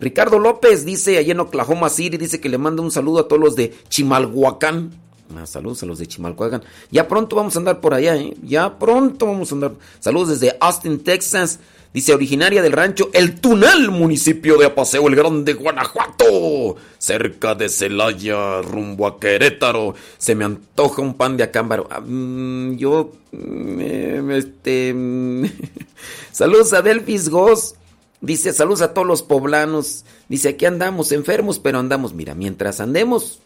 Ricardo 0.00 0.38
López 0.38 0.84
dice 0.84 1.18
allá 1.18 1.32
en 1.32 1.40
Oklahoma 1.40 1.88
City, 1.88 2.16
dice 2.16 2.40
que 2.40 2.48
le 2.48 2.58
manda 2.58 2.82
un 2.82 2.90
saludo 2.90 3.20
a 3.20 3.28
todos 3.28 3.42
los 3.42 3.56
de 3.56 3.74
Chimalhuacán. 3.88 4.92
Ah, 5.34 5.46
saludos 5.46 5.82
a 5.82 5.86
los 5.86 5.98
de 5.98 6.06
Chimalhuacán. 6.06 6.62
Ya 6.90 7.08
pronto 7.08 7.34
vamos 7.34 7.56
a 7.56 7.58
andar 7.58 7.80
por 7.80 7.94
allá, 7.94 8.16
¿eh? 8.16 8.34
Ya 8.42 8.78
pronto 8.78 9.26
vamos 9.26 9.50
a 9.50 9.54
andar. 9.56 9.72
Saludos 9.98 10.28
desde 10.28 10.56
Austin, 10.60 11.02
Texas. 11.02 11.58
Dice 11.92 12.12
originaria 12.12 12.62
del 12.62 12.72
rancho 12.72 13.08
El 13.14 13.40
Tunal, 13.40 13.90
municipio 13.90 14.58
de 14.58 14.66
Apaseo 14.66 15.08
el 15.08 15.16
Grande, 15.16 15.54
Guanajuato. 15.54 16.76
Cerca 16.98 17.54
de 17.54 17.68
Celaya, 17.68 18.60
rumbo 18.60 19.06
a 19.06 19.18
Querétaro. 19.18 19.94
Se 20.18 20.34
me 20.34 20.44
antoja 20.44 21.00
un 21.02 21.14
pan 21.14 21.36
de 21.36 21.44
acámbaro. 21.44 21.88
Ah, 21.90 22.00
mm, 22.00 22.76
yo. 22.76 23.12
Mm, 23.32 24.30
este. 24.30 24.92
Mm, 24.94 25.46
saludos 26.32 26.72
a 26.72 26.82
Delphis 26.82 27.30
Goss. 27.30 27.74
Dice, 28.20 28.52
saludos 28.52 28.82
a 28.82 28.94
todos 28.94 29.06
los 29.06 29.22
poblanos. 29.22 30.04
Dice, 30.28 30.50
aquí 30.50 30.64
andamos 30.64 31.12
enfermos, 31.12 31.58
pero 31.58 31.78
andamos, 31.78 32.14
mira, 32.14 32.34
mientras 32.34 32.80
andemos. 32.80 33.40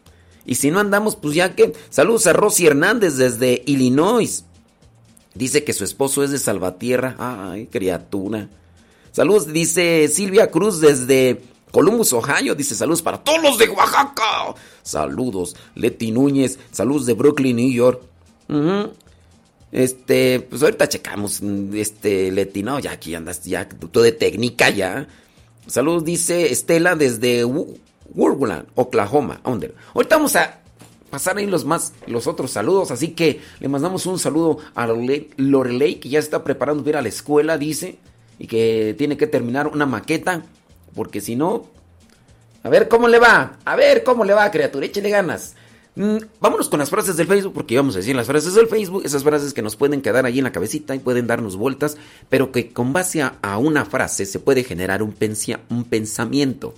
Y 0.46 0.54
si 0.56 0.70
no 0.70 0.80
andamos, 0.80 1.16
pues 1.16 1.34
ya 1.34 1.54
que... 1.54 1.72
Saludos 1.90 2.26
a 2.26 2.32
Rosy 2.32 2.66
Hernández 2.66 3.16
desde 3.16 3.62
Illinois. 3.66 4.44
Dice 5.34 5.64
que 5.64 5.72
su 5.72 5.84
esposo 5.84 6.24
es 6.24 6.30
de 6.30 6.38
Salvatierra. 6.38 7.16
Ay, 7.18 7.66
criatura. 7.66 8.48
Saludos, 9.12 9.52
dice 9.52 10.08
Silvia 10.08 10.50
Cruz 10.50 10.80
desde 10.80 11.42
Columbus, 11.70 12.12
Ohio. 12.12 12.54
Dice 12.54 12.74
saludos 12.74 13.02
para 13.02 13.18
todos 13.18 13.42
los 13.42 13.58
de 13.58 13.68
Oaxaca. 13.68 14.54
Saludos. 14.82 15.56
Leti 15.74 16.10
Núñez. 16.10 16.58
Saludos 16.72 17.06
de 17.06 17.14
Brooklyn, 17.14 17.56
New 17.56 17.70
York. 17.70 18.02
Este, 19.72 20.40
pues 20.40 20.62
ahorita 20.62 20.88
checamos, 20.88 21.40
este, 21.74 22.32
Leti, 22.32 22.62
no, 22.62 22.78
ya 22.80 22.92
aquí 22.92 23.14
andas, 23.14 23.44
ya, 23.44 23.68
todo 23.68 24.02
de 24.02 24.12
técnica 24.12 24.70
ya. 24.70 25.06
Saludos, 25.66 26.04
dice 26.04 26.50
Estela 26.50 26.96
desde 26.96 27.44
Wurguland, 27.44 28.66
Oklahoma. 28.74 29.40
Ahorita 29.44 30.16
vamos 30.16 30.34
a 30.34 30.58
pasar 31.10 31.36
ahí 31.36 31.46
los 31.46 31.64
más, 31.64 31.92
los 32.06 32.26
otros 32.26 32.50
saludos, 32.50 32.90
así 32.90 33.08
que 33.08 33.40
le 33.60 33.68
mandamos 33.68 34.06
un 34.06 34.18
saludo 34.18 34.58
a 34.74 34.86
Lorelei, 34.86 36.00
que 36.00 36.08
ya 36.08 36.18
está 36.18 36.42
preparando 36.42 36.82
para 36.82 36.90
ir 36.90 36.96
a 36.96 37.02
la 37.02 37.08
escuela, 37.08 37.58
dice, 37.58 37.98
y 38.38 38.46
que 38.46 38.94
tiene 38.98 39.16
que 39.16 39.26
terminar 39.26 39.68
una 39.68 39.86
maqueta, 39.86 40.42
porque 40.94 41.20
si 41.20 41.36
no, 41.36 41.66
a 42.62 42.68
ver 42.68 42.88
cómo 42.88 43.06
le 43.06 43.18
va, 43.18 43.58
a 43.64 43.76
ver 43.76 44.02
cómo 44.02 44.24
le 44.24 44.32
va, 44.32 44.50
criatura, 44.50 44.86
échele 44.86 45.10
ganas. 45.10 45.54
Mm, 45.96 46.18
vámonos 46.40 46.68
con 46.68 46.78
las 46.78 46.90
frases 46.90 47.16
del 47.16 47.26
Facebook, 47.26 47.52
porque 47.52 47.76
vamos 47.76 47.94
a 47.96 47.98
decir 47.98 48.14
las 48.14 48.26
frases 48.26 48.54
del 48.54 48.68
Facebook, 48.68 49.02
esas 49.04 49.24
frases 49.24 49.52
que 49.52 49.62
nos 49.62 49.76
pueden 49.76 50.02
quedar 50.02 50.24
ahí 50.24 50.38
en 50.38 50.44
la 50.44 50.52
cabecita 50.52 50.94
y 50.94 51.00
pueden 51.00 51.26
darnos 51.26 51.56
vueltas, 51.56 51.96
pero 52.28 52.52
que 52.52 52.72
con 52.72 52.92
base 52.92 53.22
a, 53.22 53.58
una 53.58 53.84
frase 53.84 54.24
se 54.24 54.38
puede 54.38 54.62
generar 54.62 55.02
un, 55.02 55.14
un 55.68 55.84
pensamiento. 55.84 56.74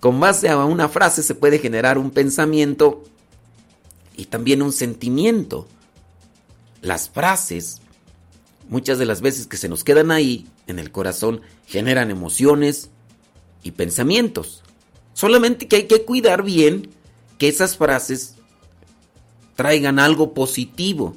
Con 0.00 0.18
base 0.18 0.48
a 0.48 0.64
una 0.64 0.88
frase 0.88 1.22
se 1.22 1.34
puede 1.34 1.58
generar 1.58 1.98
un 1.98 2.10
pensamiento 2.10 3.04
y 4.16 4.26
también 4.26 4.62
un 4.62 4.72
sentimiento. 4.72 5.68
Las 6.82 7.08
frases, 7.08 7.80
muchas 8.68 8.98
de 8.98 9.06
las 9.06 9.20
veces 9.20 9.46
que 9.46 9.58
se 9.58 9.68
nos 9.68 9.84
quedan 9.84 10.10
ahí 10.10 10.48
en 10.66 10.78
el 10.78 10.90
corazón, 10.90 11.42
generan 11.66 12.10
emociones 12.10 12.90
y 13.62 13.72
pensamientos. 13.72 14.62
Solamente 15.12 15.68
que 15.68 15.76
hay 15.76 15.82
que 15.84 16.04
cuidar 16.04 16.42
bien 16.42 16.88
que 17.38 17.48
esas 17.48 17.76
frases 17.76 18.36
traigan 19.60 19.98
algo 19.98 20.32
positivo, 20.32 21.14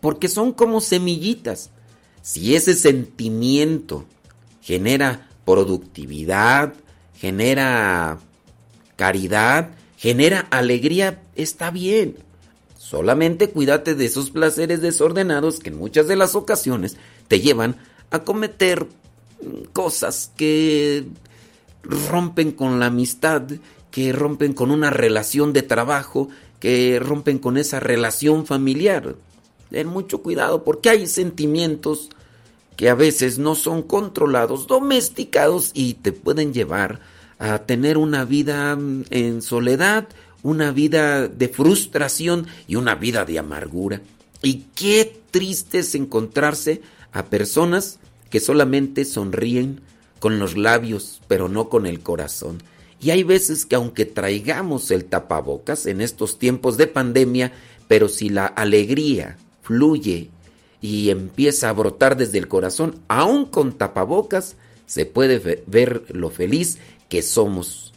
porque 0.00 0.26
son 0.26 0.52
como 0.52 0.80
semillitas. 0.80 1.70
Si 2.20 2.56
ese 2.56 2.74
sentimiento 2.74 4.06
genera 4.60 5.28
productividad, 5.44 6.74
genera 7.14 8.18
caridad, 8.96 9.70
genera 9.96 10.40
alegría, 10.50 11.22
está 11.36 11.70
bien. 11.70 12.16
Solamente 12.76 13.50
cuídate 13.50 13.94
de 13.94 14.06
esos 14.06 14.32
placeres 14.32 14.80
desordenados 14.80 15.60
que 15.60 15.70
en 15.70 15.78
muchas 15.78 16.08
de 16.08 16.16
las 16.16 16.34
ocasiones 16.34 16.96
te 17.28 17.38
llevan 17.38 17.76
a 18.10 18.24
cometer 18.24 18.88
cosas 19.72 20.32
que 20.36 21.06
rompen 21.84 22.50
con 22.50 22.80
la 22.80 22.86
amistad, 22.86 23.44
que 23.92 24.12
rompen 24.12 24.54
con 24.54 24.72
una 24.72 24.90
relación 24.90 25.52
de 25.52 25.62
trabajo, 25.62 26.30
que 26.60 26.98
rompen 26.98 27.38
con 27.38 27.56
esa 27.56 27.80
relación 27.80 28.46
familiar. 28.46 29.16
Ten 29.70 29.86
mucho 29.88 30.22
cuidado 30.22 30.64
porque 30.64 30.90
hay 30.90 31.06
sentimientos 31.06 32.10
que 32.76 32.88
a 32.88 32.94
veces 32.94 33.38
no 33.38 33.54
son 33.54 33.82
controlados, 33.82 34.66
domesticados 34.66 35.70
y 35.74 35.94
te 35.94 36.12
pueden 36.12 36.52
llevar 36.52 37.00
a 37.38 37.58
tener 37.60 37.98
una 37.98 38.24
vida 38.24 38.76
mm, 38.76 39.04
en 39.10 39.42
soledad, 39.42 40.08
una 40.42 40.70
vida 40.70 41.28
de 41.28 41.48
frustración 41.48 42.46
y 42.68 42.76
una 42.76 42.94
vida 42.94 43.24
de 43.24 43.38
amargura. 43.38 44.00
Y 44.42 44.66
qué 44.74 45.20
triste 45.30 45.80
es 45.80 45.94
encontrarse 45.94 46.82
a 47.12 47.24
personas 47.24 47.98
que 48.30 48.40
solamente 48.40 49.04
sonríen 49.04 49.80
con 50.20 50.38
los 50.38 50.56
labios, 50.56 51.20
pero 51.28 51.48
no 51.48 51.68
con 51.68 51.86
el 51.86 52.00
corazón. 52.00 52.62
Y 53.00 53.10
hay 53.10 53.22
veces 53.22 53.66
que 53.66 53.76
aunque 53.76 54.06
traigamos 54.06 54.90
el 54.90 55.04
tapabocas 55.04 55.86
en 55.86 56.00
estos 56.00 56.38
tiempos 56.38 56.76
de 56.76 56.86
pandemia, 56.86 57.52
pero 57.88 58.08
si 58.08 58.28
la 58.28 58.46
alegría 58.46 59.36
fluye 59.62 60.30
y 60.80 61.10
empieza 61.10 61.68
a 61.68 61.72
brotar 61.72 62.16
desde 62.16 62.38
el 62.38 62.48
corazón, 62.48 63.00
aún 63.08 63.46
con 63.46 63.76
tapabocas, 63.76 64.56
se 64.86 65.04
puede 65.04 65.62
ver 65.66 66.04
lo 66.08 66.30
feliz 66.30 66.78
que 67.08 67.22
somos, 67.22 67.92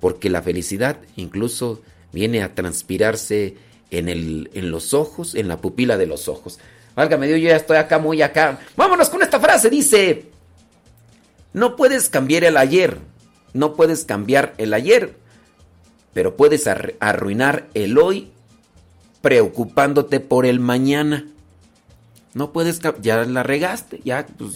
porque 0.00 0.28
la 0.28 0.42
felicidad 0.42 0.98
incluso 1.16 1.80
viene 2.12 2.42
a 2.42 2.54
transpirarse 2.54 3.56
en, 3.90 4.08
el, 4.08 4.50
en 4.54 4.70
los 4.70 4.94
ojos, 4.94 5.34
en 5.34 5.48
la 5.48 5.60
pupila 5.60 5.96
de 5.96 6.06
los 6.06 6.28
ojos. 6.28 6.58
Válgame 6.94 7.26
Dios, 7.26 7.40
yo 7.40 7.48
ya 7.48 7.56
estoy 7.56 7.76
acá, 7.78 7.98
muy 7.98 8.20
acá. 8.22 8.60
Vámonos 8.76 9.08
con 9.08 9.22
esta 9.22 9.40
frase, 9.40 9.70
dice, 9.70 10.26
no 11.52 11.76
puedes 11.76 12.08
cambiar 12.08 12.44
el 12.44 12.56
ayer, 12.56 12.98
no 13.54 13.74
puedes 13.74 14.04
cambiar 14.04 14.54
el 14.58 14.74
ayer, 14.74 15.16
pero 16.12 16.36
puedes 16.36 16.66
arruinar 16.66 17.68
el 17.74 17.98
hoy 17.98 18.30
preocupándote 19.20 20.20
por 20.20 20.46
el 20.46 20.60
mañana. 20.60 21.26
No 22.34 22.52
puedes, 22.52 22.80
ya 23.00 23.24
la 23.24 23.42
regaste, 23.42 24.00
ya, 24.04 24.26
pues 24.38 24.54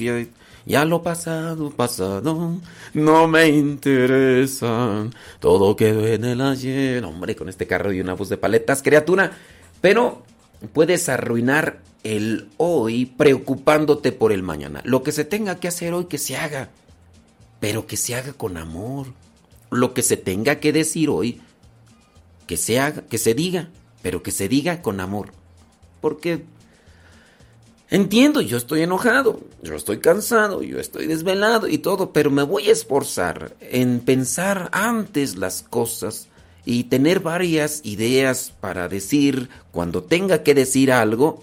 ya, 0.65 0.85
lo 0.85 1.03
pasado, 1.03 1.71
pasado, 1.71 2.59
no 2.95 3.29
me 3.29 3.49
interesa, 3.49 5.07
todo 5.41 5.77
quedó 5.77 6.07
en 6.07 6.25
el 6.25 6.41
ayer. 6.41 7.05
Hombre, 7.05 7.37
con 7.37 7.49
este 7.49 7.67
carro 7.67 7.93
y 7.93 8.01
una 8.01 8.15
voz 8.15 8.29
de 8.31 8.39
paletas, 8.39 8.83
criatura. 8.83 9.33
Pero 9.81 10.23
puedes 10.73 11.09
arruinar 11.09 11.81
el 12.03 12.49
hoy 12.57 13.07
preocupándote 13.07 14.13
por 14.13 14.33
el 14.33 14.43
mañana. 14.43 14.81
Lo 14.85 15.03
que 15.03 15.13
se 15.13 15.25
tenga 15.25 15.57
que 15.57 15.69
hacer 15.69 15.93
hoy, 15.93 16.07
que 16.07 16.19
se 16.19 16.37
haga 16.37 16.71
pero 17.61 17.87
que 17.87 17.97
se 17.97 18.15
haga 18.15 18.33
con 18.33 18.57
amor. 18.57 19.09
Lo 19.71 19.95
que 19.95 20.03
se 20.03 20.17
tenga 20.17 20.61
que 20.61 20.73
decir 20.73 21.11
hoy, 21.11 21.41
que 22.47 22.57
se 22.57 22.79
haga, 22.79 23.03
que 23.03 23.19
se 23.19 23.35
diga, 23.35 23.69
pero 24.03 24.23
que 24.23 24.31
se 24.31 24.49
diga 24.49 24.83
con 24.83 25.01
amor. 25.01 25.33
Porque 26.01 26.45
entiendo, 27.91 28.41
yo 28.41 28.57
estoy 28.57 28.83
enojado, 28.83 29.41
yo 29.63 29.75
estoy 29.75 29.99
cansado, 29.99 30.63
yo 30.63 30.79
estoy 30.79 31.07
desvelado 31.07 31.69
y 31.69 31.79
todo, 31.79 32.13
pero 32.13 32.31
me 32.31 32.43
voy 32.43 32.69
a 32.69 32.73
esforzar 32.73 33.57
en 33.61 34.01
pensar 34.01 34.69
antes 34.73 35.37
las 35.37 35.63
cosas 35.63 36.29
y 36.65 36.85
tener 36.85 37.21
varias 37.21 37.81
ideas 37.85 38.53
para 38.61 38.89
decir 38.89 39.49
cuando 39.71 40.03
tenga 40.03 40.43
que 40.43 40.55
decir 40.55 40.93
algo, 40.93 41.43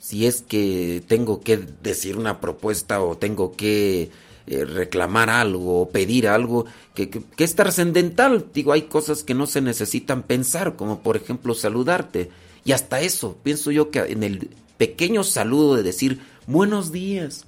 si 0.00 0.26
es 0.26 0.40
que 0.40 1.02
tengo 1.06 1.40
que 1.40 1.56
decir 1.56 2.16
una 2.16 2.40
propuesta 2.40 3.02
o 3.02 3.18
tengo 3.18 3.56
que 3.56 4.10
eh, 4.46 4.64
reclamar 4.64 5.28
algo 5.28 5.90
pedir 5.90 6.28
algo 6.28 6.66
que, 6.94 7.10
que, 7.10 7.44
es 7.44 7.56
trascendental. 7.56 8.46
Digo, 8.54 8.72
hay 8.72 8.82
cosas 8.82 9.24
que 9.24 9.34
no 9.34 9.46
se 9.46 9.60
necesitan 9.60 10.22
pensar, 10.22 10.76
como 10.76 11.00
por 11.00 11.16
ejemplo 11.16 11.54
saludarte. 11.54 12.30
Y 12.64 12.72
hasta 12.72 13.00
eso, 13.00 13.38
pienso 13.42 13.70
yo 13.70 13.90
que 13.90 14.00
en 14.00 14.22
el 14.22 14.50
pequeño 14.78 15.24
saludo 15.24 15.76
de 15.76 15.82
decir 15.82 16.20
buenos 16.46 16.92
días, 16.92 17.44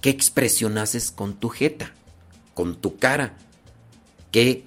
¿qué 0.00 0.10
expresión 0.10 0.78
haces 0.78 1.10
con 1.10 1.34
tu 1.34 1.48
jeta, 1.48 1.92
con 2.54 2.74
tu 2.76 2.96
cara? 2.96 3.36
¿Qué, 4.32 4.64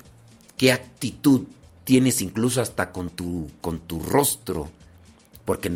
qué 0.58 0.72
actitud 0.72 1.44
tienes 1.84 2.22
incluso 2.22 2.62
hasta 2.62 2.92
con 2.92 3.10
tu, 3.10 3.50
con 3.62 3.80
tu 3.80 4.00
rostro? 4.00 4.70
Porque 5.44 5.72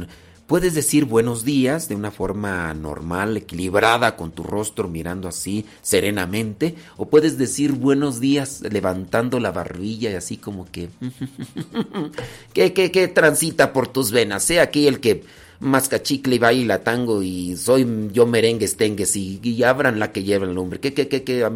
Puedes 0.50 0.74
decir 0.74 1.06
buenos 1.06 1.46
días 1.46 1.90
de 1.90 1.96
una 1.96 2.10
forma 2.10 2.74
normal, 2.74 3.38
equilibrada, 3.38 4.16
con 4.16 4.32
tu 4.32 4.42
rostro 4.42 4.90
mirando 4.90 5.28
así 5.28 5.64
serenamente, 5.84 6.74
o 6.98 7.08
puedes 7.08 7.38
decir 7.38 7.74
buenos 7.74 8.20
días 8.20 8.62
levantando 8.62 9.40
la 9.40 9.52
barbilla 9.52 10.10
y 10.10 10.16
así 10.16 10.38
como 10.38 10.66
que... 10.66 10.90
¿Qué, 12.54 12.74
qué, 12.74 12.90
qué 12.90 13.08
transita 13.08 13.72
por 13.74 13.90
tus 13.90 14.10
venas? 14.10 14.44
Sé 14.44 14.60
aquí 14.60 14.88
el 14.88 15.00
que 15.00 15.24
masca 15.60 16.02
chicle 16.02 16.38
y 16.38 16.40
baila 16.40 16.84
tango 16.84 17.22
y 17.22 17.56
soy 17.56 18.10
yo 18.12 18.26
merengue 18.26 18.66
estengues 18.66 19.16
y, 19.18 19.40
y 19.44 19.62
abran 19.62 20.00
la 20.00 20.12
que 20.12 20.24
lleva 20.24 20.48
el 20.48 20.56
nombre. 20.56 20.80
Que, 20.80 20.96
que, 20.96 21.08
que, 21.08 21.24
que 21.24 21.44
a 21.44 21.52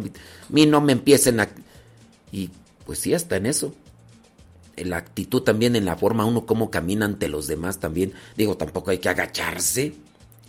mí 0.50 0.66
no 0.66 0.80
me 0.80 0.92
empiecen 0.92 1.40
a... 1.40 1.48
Y 2.30 2.48
pues 2.86 3.00
sí, 3.00 3.12
hasta 3.12 3.38
en 3.38 3.46
eso 3.46 3.74
la 4.76 4.96
actitud 4.96 5.42
también 5.42 5.76
en 5.76 5.84
la 5.84 5.96
forma 5.96 6.24
uno 6.24 6.46
cómo 6.46 6.70
camina 6.70 7.06
ante 7.06 7.28
los 7.28 7.46
demás 7.46 7.78
también. 7.78 8.12
Digo, 8.36 8.56
tampoco 8.56 8.90
hay 8.90 8.98
que 8.98 9.08
agacharse 9.08 9.94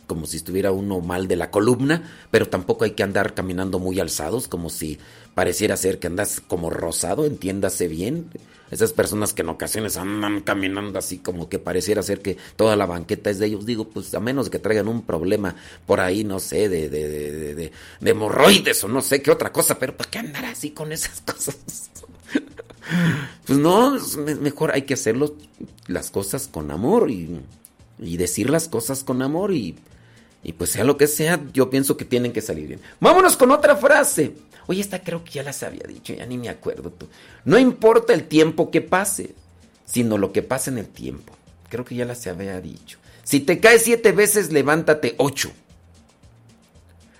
como 0.05 0.25
si 0.25 0.37
estuviera 0.37 0.71
uno 0.71 1.01
mal 1.01 1.27
de 1.27 1.35
la 1.35 1.51
columna, 1.51 2.03
pero 2.31 2.47
tampoco 2.47 2.85
hay 2.85 2.91
que 2.91 3.03
andar 3.03 3.33
caminando 3.33 3.79
muy 3.79 3.99
alzados 3.99 4.47
como 4.47 4.69
si 4.69 4.99
pareciera 5.33 5.77
ser 5.77 5.99
que 5.99 6.07
andas 6.07 6.41
como 6.41 6.69
rosado, 6.69 7.25
entiéndase 7.25 7.87
bien. 7.87 8.29
Esas 8.71 8.93
personas 8.93 9.33
que 9.33 9.43
en 9.43 9.49
ocasiones 9.49 9.95
andan 9.95 10.41
caminando 10.41 10.97
así 10.97 11.19
como 11.19 11.49
que 11.49 11.59
pareciera 11.59 12.01
ser 12.01 12.21
que 12.21 12.37
toda 12.55 12.75
la 12.75 12.87
banqueta 12.87 13.29
es 13.29 13.37
de 13.37 13.45
ellos. 13.45 13.65
Digo, 13.65 13.89
pues 13.89 14.13
a 14.15 14.19
menos 14.19 14.49
que 14.49 14.57
traigan 14.57 14.87
un 14.87 15.03
problema 15.03 15.55
por 15.85 15.99
ahí, 15.99 16.23
no 16.23 16.39
sé, 16.39 16.67
de, 16.67 16.89
de, 16.89 17.07
de, 17.07 17.55
de, 17.55 17.71
de 17.99 18.09
hemorroides 18.09 18.83
o 18.83 18.87
no 18.87 19.01
sé 19.01 19.21
qué 19.21 19.29
otra 19.29 19.51
cosa, 19.51 19.77
pero 19.77 19.95
¿para 19.95 20.09
qué 20.09 20.19
andar 20.19 20.45
así 20.45 20.71
con 20.71 20.91
esas 20.91 21.21
cosas? 21.25 21.57
Pues 23.45 23.59
no, 23.59 23.97
mejor 24.41 24.71
hay 24.71 24.83
que 24.83 24.93
hacer 24.93 25.15
las 25.87 26.11
cosas 26.11 26.47
con 26.47 26.71
amor 26.71 27.09
y, 27.09 27.41
decir 27.97 28.49
las 28.49 28.67
cosas 28.67 29.03
con 29.03 29.21
amor 29.21 29.53
y, 29.53 29.75
pues 30.57 30.71
sea 30.71 30.83
lo 30.83 30.97
que 30.97 31.07
sea, 31.07 31.41
yo 31.53 31.69
pienso 31.69 31.97
que 31.97 32.05
tienen 32.05 32.31
que 32.31 32.41
salir 32.41 32.67
bien. 32.67 32.81
Vámonos 32.99 33.37
con 33.37 33.51
otra 33.51 33.75
frase. 33.75 34.35
Oye, 34.67 34.81
esta 34.81 35.03
creo 35.03 35.23
que 35.23 35.31
ya 35.31 35.43
las 35.43 35.61
había 35.63 35.83
dicho, 35.87 36.13
ya 36.13 36.25
ni 36.25 36.37
me 36.37 36.49
acuerdo. 36.49 36.91
Tú. 36.91 37.07
No 37.43 37.57
importa 37.57 38.13
el 38.13 38.27
tiempo 38.27 38.71
que 38.71 38.81
pase, 38.81 39.35
sino 39.85 40.17
lo 40.17 40.31
que 40.31 40.41
pase 40.41 40.71
en 40.71 40.79
el 40.79 40.87
tiempo. 40.87 41.33
Creo 41.69 41.85
que 41.85 41.95
ya 41.95 42.05
las 42.05 42.25
había 42.27 42.61
dicho. 42.61 42.97
Si 43.23 43.39
te 43.39 43.59
caes 43.59 43.83
siete 43.83 44.11
veces, 44.11 44.51
levántate 44.51 45.15
ocho. 45.17 45.51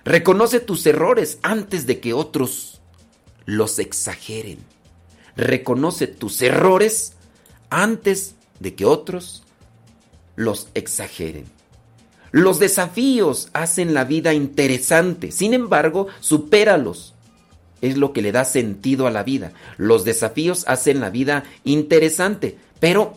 Reconoce 0.04 0.60
tus 0.60 0.86
errores 0.86 1.38
antes 1.42 1.86
de 1.86 1.98
que 1.98 2.12
otros 2.12 2.80
los 3.44 3.78
exageren 3.78 4.58
reconoce 5.36 6.06
tus 6.06 6.40
errores 6.42 7.12
antes 7.70 8.34
de 8.60 8.74
que 8.74 8.84
otros 8.84 9.42
los 10.34 10.68
exageren. 10.74 11.44
Los 12.32 12.58
desafíos 12.58 13.48
hacen 13.52 13.94
la 13.94 14.04
vida 14.04 14.34
interesante, 14.34 15.32
sin 15.32 15.54
embargo, 15.54 16.08
supéralos. 16.20 17.14
Es 17.80 17.96
lo 17.96 18.12
que 18.12 18.22
le 18.22 18.32
da 18.32 18.44
sentido 18.44 19.06
a 19.06 19.10
la 19.10 19.22
vida. 19.22 19.52
Los 19.76 20.04
desafíos 20.04 20.64
hacen 20.66 21.00
la 21.00 21.10
vida 21.10 21.44
interesante, 21.64 22.58
pero 22.80 23.14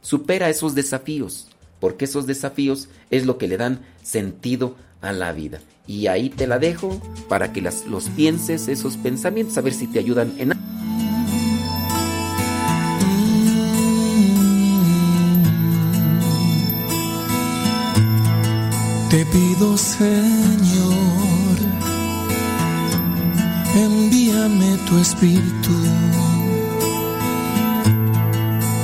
supera 0.00 0.48
esos 0.48 0.74
desafíos, 0.74 1.48
porque 1.80 2.06
esos 2.06 2.26
desafíos 2.26 2.88
es 3.10 3.26
lo 3.26 3.38
que 3.38 3.48
le 3.48 3.56
dan 3.56 3.80
sentido 4.02 4.76
a 5.00 5.12
la 5.12 5.32
vida. 5.32 5.60
Y 5.86 6.06
ahí 6.06 6.30
te 6.30 6.46
la 6.46 6.58
dejo 6.58 7.00
para 7.28 7.52
que 7.52 7.62
las, 7.62 7.86
los 7.86 8.08
pienses, 8.10 8.68
esos 8.68 8.96
pensamientos, 8.96 9.56
a 9.58 9.62
ver 9.62 9.72
si 9.72 9.86
te 9.86 9.98
ayudan 9.98 10.34
en 10.38 10.52
Te 19.10 19.24
pido, 19.24 19.78
Señor, 19.78 21.56
envíame 23.74 24.76
tu 24.86 24.98
espíritu. 24.98 25.72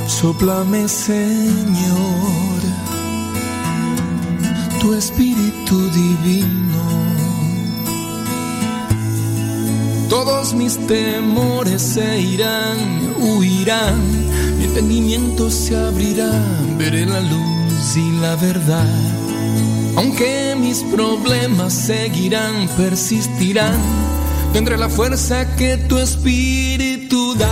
Soplame, 0.07 0.89
Señor, 0.89 2.61
tu 4.81 4.95
espíritu 4.95 5.91
divino. 5.91 6.85
Todos 10.09 10.55
mis 10.55 10.79
temores 10.87 11.83
se 11.83 12.21
irán, 12.23 12.79
huirán, 13.19 14.01
mi 14.57 14.65
entendimiento 14.65 15.51
se 15.51 15.77
abrirá, 15.77 16.33
veré 16.79 17.05
la 17.05 17.21
luz 17.21 17.97
y 17.97 18.11
la 18.23 18.37
verdad. 18.37 19.24
Aunque 20.16 20.55
mis 20.57 20.85
problemas 20.85 21.72
seguirán, 21.72 22.68
persistirán, 22.77 23.77
tendré 24.53 24.79
la 24.79 24.88
fuerza 24.88 25.57
que 25.57 25.77
tu 25.77 25.98
espíritu 25.98 27.35
da. 27.35 27.48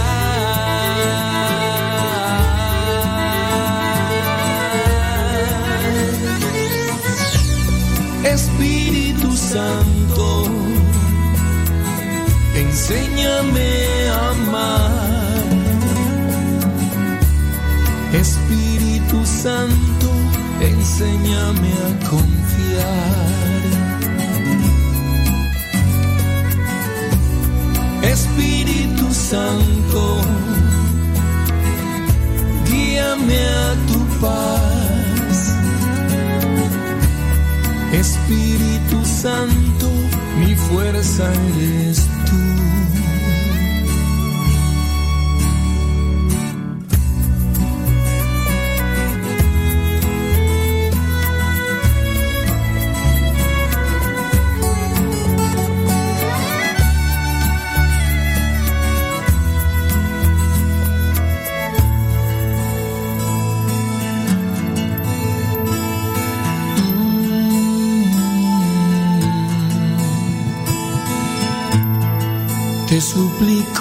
Espíritu 8.22 9.37
Santo, 9.37 10.46
enséñame 12.55 14.09
a 14.09 14.31
amar. 14.31 15.44
Espíritu 18.12 19.27
Santo, 19.27 20.12
enséñame 20.61 21.72
a 21.88 22.41
Espíritu 28.12 29.12
Santo, 29.14 30.20
guíame 32.68 33.38
a 33.48 33.77
tu 33.87 33.98
paz. 34.20 35.55
Espíritu 37.92 39.05
Santo, 39.05 39.88
mi 40.38 40.55
fuerza 40.55 41.33
eres 41.57 42.07
tú. 42.27 42.62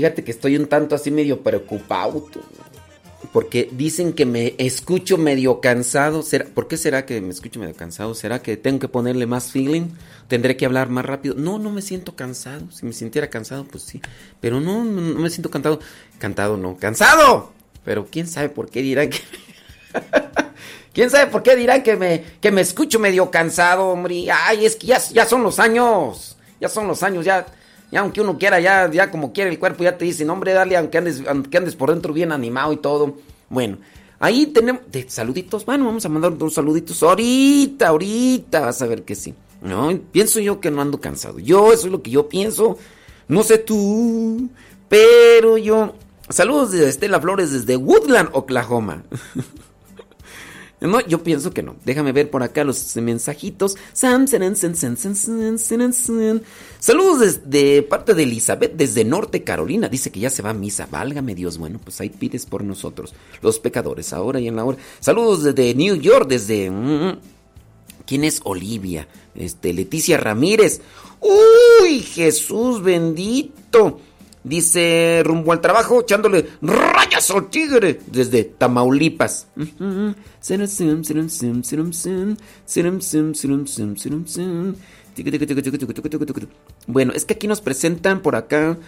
Fíjate 0.00 0.24
que 0.24 0.30
estoy 0.30 0.56
un 0.56 0.64
tanto 0.66 0.94
así 0.94 1.10
medio 1.10 1.42
preocupado. 1.42 2.26
Porque 3.34 3.68
dicen 3.70 4.14
que 4.14 4.24
me 4.24 4.54
escucho 4.56 5.18
medio 5.18 5.60
cansado. 5.60 6.22
¿Será- 6.22 6.46
¿Por 6.46 6.68
qué 6.68 6.78
será 6.78 7.04
que 7.04 7.20
me 7.20 7.28
escucho 7.28 7.60
medio 7.60 7.74
cansado? 7.76 8.14
¿Será 8.14 8.40
que 8.40 8.56
tengo 8.56 8.78
que 8.78 8.88
ponerle 8.88 9.26
más 9.26 9.52
feeling? 9.52 9.88
¿Tendré 10.26 10.56
que 10.56 10.64
hablar 10.64 10.88
más 10.88 11.04
rápido? 11.04 11.34
No, 11.36 11.58
no 11.58 11.70
me 11.70 11.82
siento 11.82 12.16
cansado. 12.16 12.70
Si 12.72 12.86
me 12.86 12.94
sintiera 12.94 13.28
cansado, 13.28 13.64
pues 13.64 13.82
sí. 13.82 14.00
Pero 14.40 14.58
no, 14.58 14.82
no, 14.84 15.02
me 15.20 15.28
siento 15.28 15.50
cantado. 15.50 15.80
Cantado 16.18 16.56
no. 16.56 16.78
¡Cansado! 16.78 17.52
Pero 17.84 18.06
quién 18.10 18.26
sabe 18.26 18.48
por 18.48 18.70
qué 18.70 18.80
dirán 18.80 19.10
que... 19.10 19.18
¿Quién 20.94 21.10
sabe 21.10 21.30
por 21.30 21.42
qué 21.42 21.56
dirán 21.56 21.82
que 21.82 21.96
me, 21.96 22.24
que 22.40 22.50
me 22.50 22.62
escucho 22.62 22.98
medio 22.98 23.30
cansado, 23.30 23.88
hombre? 23.88 24.24
Ay, 24.32 24.64
es 24.64 24.76
que 24.76 24.86
ya, 24.86 24.98
ya 25.12 25.26
son 25.26 25.42
los 25.42 25.58
años. 25.58 26.38
Ya 26.58 26.70
son 26.70 26.88
los 26.88 27.02
años, 27.02 27.26
ya... 27.26 27.44
Ya 27.90 28.00
aunque 28.00 28.20
uno 28.20 28.38
quiera, 28.38 28.60
ya, 28.60 28.90
ya 28.90 29.10
como 29.10 29.32
quiere 29.32 29.50
el 29.50 29.58
cuerpo, 29.58 29.82
ya 29.82 29.98
te 29.98 30.04
dice, 30.04 30.24
no, 30.24 30.34
hombre, 30.34 30.52
dale, 30.52 30.76
aunque 30.76 30.98
andes, 30.98 31.22
aunque 31.26 31.58
andes 31.58 31.74
por 31.74 31.90
dentro 31.90 32.12
bien 32.12 32.32
animado 32.32 32.72
y 32.72 32.76
todo. 32.76 33.16
Bueno, 33.48 33.78
ahí 34.20 34.46
tenemos, 34.46 34.82
saluditos, 35.08 35.64
bueno, 35.66 35.86
vamos 35.86 36.04
a 36.04 36.08
mandar 36.08 36.32
unos 36.32 36.54
saluditos 36.54 37.02
ahorita, 37.02 37.88
ahorita, 37.88 38.60
vas 38.60 38.80
a 38.82 38.86
ver 38.86 39.02
que 39.02 39.14
sí. 39.14 39.34
No, 39.62 39.98
pienso 40.12 40.40
yo 40.40 40.60
que 40.60 40.70
no 40.70 40.80
ando 40.80 41.00
cansado. 41.00 41.38
Yo, 41.38 41.72
eso 41.72 41.86
es 41.86 41.92
lo 41.92 42.02
que 42.02 42.10
yo 42.10 42.28
pienso. 42.28 42.78
No 43.28 43.42
sé 43.42 43.58
tú, 43.58 44.48
pero 44.88 45.58
yo... 45.58 45.94
Saludos 46.28 46.70
de 46.70 46.88
Estela 46.88 47.20
Flores 47.20 47.50
desde 47.50 47.76
Woodland, 47.76 48.30
Oklahoma. 48.32 49.02
No, 50.80 51.00
yo 51.06 51.22
pienso 51.22 51.52
que 51.52 51.62
no. 51.62 51.76
Déjame 51.84 52.12
ver 52.12 52.30
por 52.30 52.42
acá 52.42 52.64
los 52.64 52.96
mensajitos. 52.96 53.76
Saludos 56.78 57.40
de 57.50 57.82
parte 57.82 58.14
de 58.14 58.22
Elizabeth 58.22 58.72
desde 58.76 59.04
Norte 59.04 59.44
Carolina. 59.44 59.88
Dice 59.88 60.10
que 60.10 60.20
ya 60.20 60.30
se 60.30 60.42
va 60.42 60.50
a 60.50 60.54
misa. 60.54 60.88
Válgame 60.90 61.34
Dios. 61.34 61.58
Bueno, 61.58 61.78
pues 61.82 62.00
ahí 62.00 62.08
pides 62.08 62.46
por 62.46 62.64
nosotros, 62.64 63.12
los 63.42 63.58
pecadores, 63.58 64.12
ahora 64.12 64.40
y 64.40 64.48
en 64.48 64.56
la 64.56 64.64
hora. 64.64 64.78
Saludos 65.00 65.42
desde 65.42 65.74
New 65.74 65.96
York, 65.96 66.28
desde... 66.28 66.70
mm, 66.70 67.18
¿Quién 68.06 68.24
es 68.24 68.40
Olivia? 68.44 69.06
Este, 69.34 69.72
Leticia 69.72 70.16
Ramírez. 70.16 70.80
¡Uy, 71.20 72.00
Jesús 72.00 72.82
bendito! 72.82 74.00
Dice, 74.42 75.22
rumbo 75.24 75.52
al 75.52 75.60
trabajo, 75.60 76.00
echándole 76.00 76.48
rayas 76.62 77.30
al 77.30 77.50
tigre 77.50 78.00
desde 78.06 78.44
Tamaulipas. 78.44 79.48
Bueno, 86.86 87.12
es 87.12 87.24
que 87.24 87.34
aquí 87.34 87.48
nos 87.48 87.60
presentan 87.60 88.20
por 88.22 88.36
acá. 88.36 88.78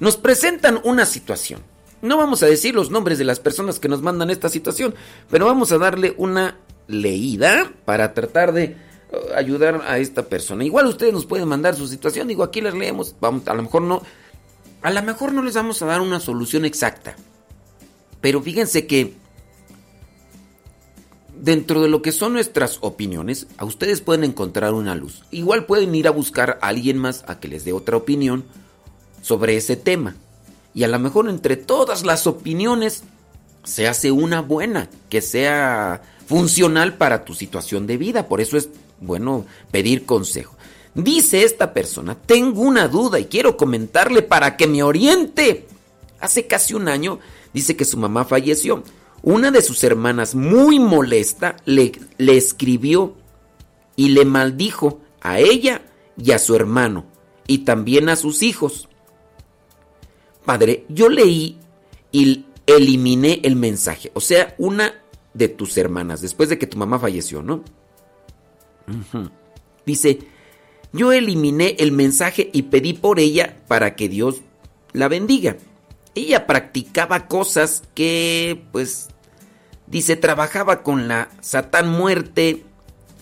Nos 0.00 0.16
presentan 0.16 0.80
una 0.84 1.04
situación. 1.04 1.60
No 2.02 2.16
vamos 2.16 2.42
a 2.42 2.46
decir 2.46 2.74
los 2.74 2.90
nombres 2.90 3.18
de 3.18 3.24
las 3.24 3.40
personas 3.40 3.78
que 3.78 3.88
nos 3.88 4.02
mandan 4.02 4.30
esta 4.30 4.48
situación, 4.48 4.94
pero 5.30 5.46
vamos 5.46 5.72
a 5.72 5.78
darle 5.78 6.14
una 6.18 6.58
leída 6.88 7.72
para 7.84 8.14
tratar 8.14 8.52
de 8.52 8.68
uh, 8.68 8.85
ayudar 9.34 9.82
a 9.86 9.98
esta 9.98 10.24
persona. 10.24 10.64
Igual 10.64 10.86
ustedes 10.86 11.12
nos 11.12 11.26
pueden 11.26 11.48
mandar 11.48 11.74
su 11.74 11.86
situación, 11.86 12.28
digo, 12.28 12.42
aquí 12.42 12.60
las 12.60 12.74
leemos, 12.74 13.14
vamos, 13.20 13.46
a 13.46 13.54
lo 13.54 13.62
mejor 13.62 13.82
no, 13.82 14.02
a 14.82 14.90
lo 14.90 15.02
mejor 15.02 15.32
no 15.32 15.42
les 15.42 15.54
vamos 15.54 15.80
a 15.82 15.86
dar 15.86 16.00
una 16.00 16.20
solución 16.20 16.64
exacta. 16.64 17.16
Pero 18.20 18.42
fíjense 18.42 18.86
que 18.86 19.14
dentro 21.40 21.82
de 21.82 21.88
lo 21.88 22.02
que 22.02 22.12
son 22.12 22.32
nuestras 22.32 22.78
opiniones, 22.80 23.46
a 23.58 23.64
ustedes 23.64 24.00
pueden 24.00 24.24
encontrar 24.24 24.74
una 24.74 24.94
luz. 24.94 25.22
Igual 25.30 25.66
pueden 25.66 25.94
ir 25.94 26.08
a 26.08 26.12
buscar 26.12 26.58
a 26.60 26.68
alguien 26.68 26.98
más 26.98 27.24
a 27.28 27.38
que 27.38 27.48
les 27.48 27.64
dé 27.64 27.72
otra 27.72 27.96
opinión 27.96 28.44
sobre 29.22 29.56
ese 29.56 29.76
tema. 29.76 30.16
Y 30.74 30.84
a 30.84 30.88
lo 30.88 30.98
mejor 30.98 31.28
entre 31.28 31.56
todas 31.56 32.04
las 32.04 32.26
opiniones 32.26 33.04
se 33.64 33.88
hace 33.88 34.12
una 34.12 34.40
buena, 34.40 34.88
que 35.08 35.20
sea 35.20 36.02
funcional 36.26 36.94
para 36.94 37.24
tu 37.24 37.34
situación 37.34 37.86
de 37.86 37.96
vida. 37.96 38.28
Por 38.28 38.40
eso 38.40 38.56
es 38.56 38.70
bueno 39.00 39.46
pedir 39.70 40.04
consejo. 40.04 40.56
Dice 40.94 41.42
esta 41.42 41.74
persona, 41.74 42.14
tengo 42.14 42.62
una 42.62 42.88
duda 42.88 43.18
y 43.18 43.26
quiero 43.26 43.56
comentarle 43.56 44.22
para 44.22 44.56
que 44.56 44.66
me 44.66 44.82
oriente. 44.82 45.66
Hace 46.20 46.46
casi 46.46 46.74
un 46.74 46.88
año 46.88 47.18
dice 47.52 47.76
que 47.76 47.84
su 47.84 47.98
mamá 47.98 48.24
falleció. 48.24 48.82
Una 49.22 49.50
de 49.50 49.60
sus 49.60 49.84
hermanas, 49.84 50.34
muy 50.34 50.78
molesta, 50.78 51.56
le, 51.64 51.92
le 52.16 52.36
escribió 52.36 53.14
y 53.94 54.10
le 54.10 54.24
maldijo 54.24 55.00
a 55.20 55.38
ella 55.38 55.82
y 56.16 56.30
a 56.30 56.38
su 56.38 56.54
hermano 56.54 57.04
y 57.46 57.58
también 57.58 58.08
a 58.08 58.16
sus 58.16 58.42
hijos. 58.42 58.88
Padre, 60.44 60.86
yo 60.88 61.08
leí 61.08 61.58
y 62.12 62.46
eliminé 62.66 63.40
el 63.42 63.56
mensaje. 63.56 64.10
O 64.14 64.20
sea, 64.20 64.54
una 64.58 64.94
de 65.34 65.48
tus 65.48 65.76
hermanas, 65.76 66.22
después 66.22 66.48
de 66.48 66.58
que 66.58 66.66
tu 66.66 66.78
mamá 66.78 66.98
falleció, 66.98 67.42
¿no? 67.42 67.62
Dice, 69.86 70.18
yo 70.92 71.12
eliminé 71.12 71.76
el 71.78 71.92
mensaje 71.92 72.50
y 72.52 72.62
pedí 72.62 72.92
por 72.92 73.20
ella 73.20 73.56
para 73.68 73.94
que 73.94 74.08
Dios 74.08 74.42
la 74.92 75.08
bendiga. 75.08 75.56
Ella 76.14 76.46
practicaba 76.46 77.28
cosas 77.28 77.82
que, 77.94 78.64
pues, 78.72 79.08
dice, 79.86 80.16
trabajaba 80.16 80.82
con 80.82 81.08
la 81.08 81.28
Satán 81.40 81.90
muerte. 81.90 82.64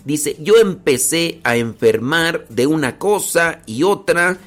Dice, 0.05 0.37
yo 0.39 0.55
empecé 0.57 1.41
a 1.43 1.57
enfermar 1.57 2.47
de 2.47 2.67
una 2.67 2.97
cosa 2.97 3.61
y 3.65 3.83
otra. 3.83 4.37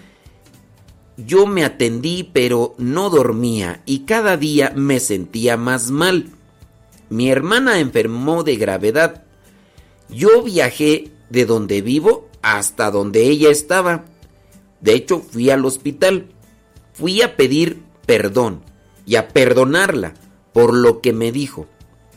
Yo 1.19 1.47
me 1.47 1.65
atendí, 1.65 2.31
pero 2.33 2.75
no 2.79 3.11
dormía 3.11 3.83
y 3.85 4.01
cada 4.01 4.37
día 4.37 4.73
me 4.75 5.01
sentía 5.01 5.57
más 5.57 5.91
mal. 5.91 6.31
Mi 7.11 7.31
hermana 7.31 7.81
enfermó 7.81 8.45
de 8.45 8.57
gravedad. 8.57 9.25
Yo 10.09 10.43
viajé 10.43 11.11
de 11.31 11.45
donde 11.45 11.83
vivo 11.83 12.29
hasta 12.43 12.91
donde 12.91 13.25
ella 13.25 13.51
estaba. 13.51 14.05
De 14.81 14.95
hecho, 14.95 15.21
fui 15.21 15.51
al 15.51 15.65
hospital. 15.65 16.29
Fui 16.93 17.23
a 17.23 17.37
pedir 17.37 17.83
perdón 18.07 18.63
y 19.07 19.17
a 19.17 19.29
perdonarla 19.29 20.15
por 20.53 20.75
lo 20.75 21.01
que 21.01 21.13
me 21.13 21.33
dijo. 21.33 21.67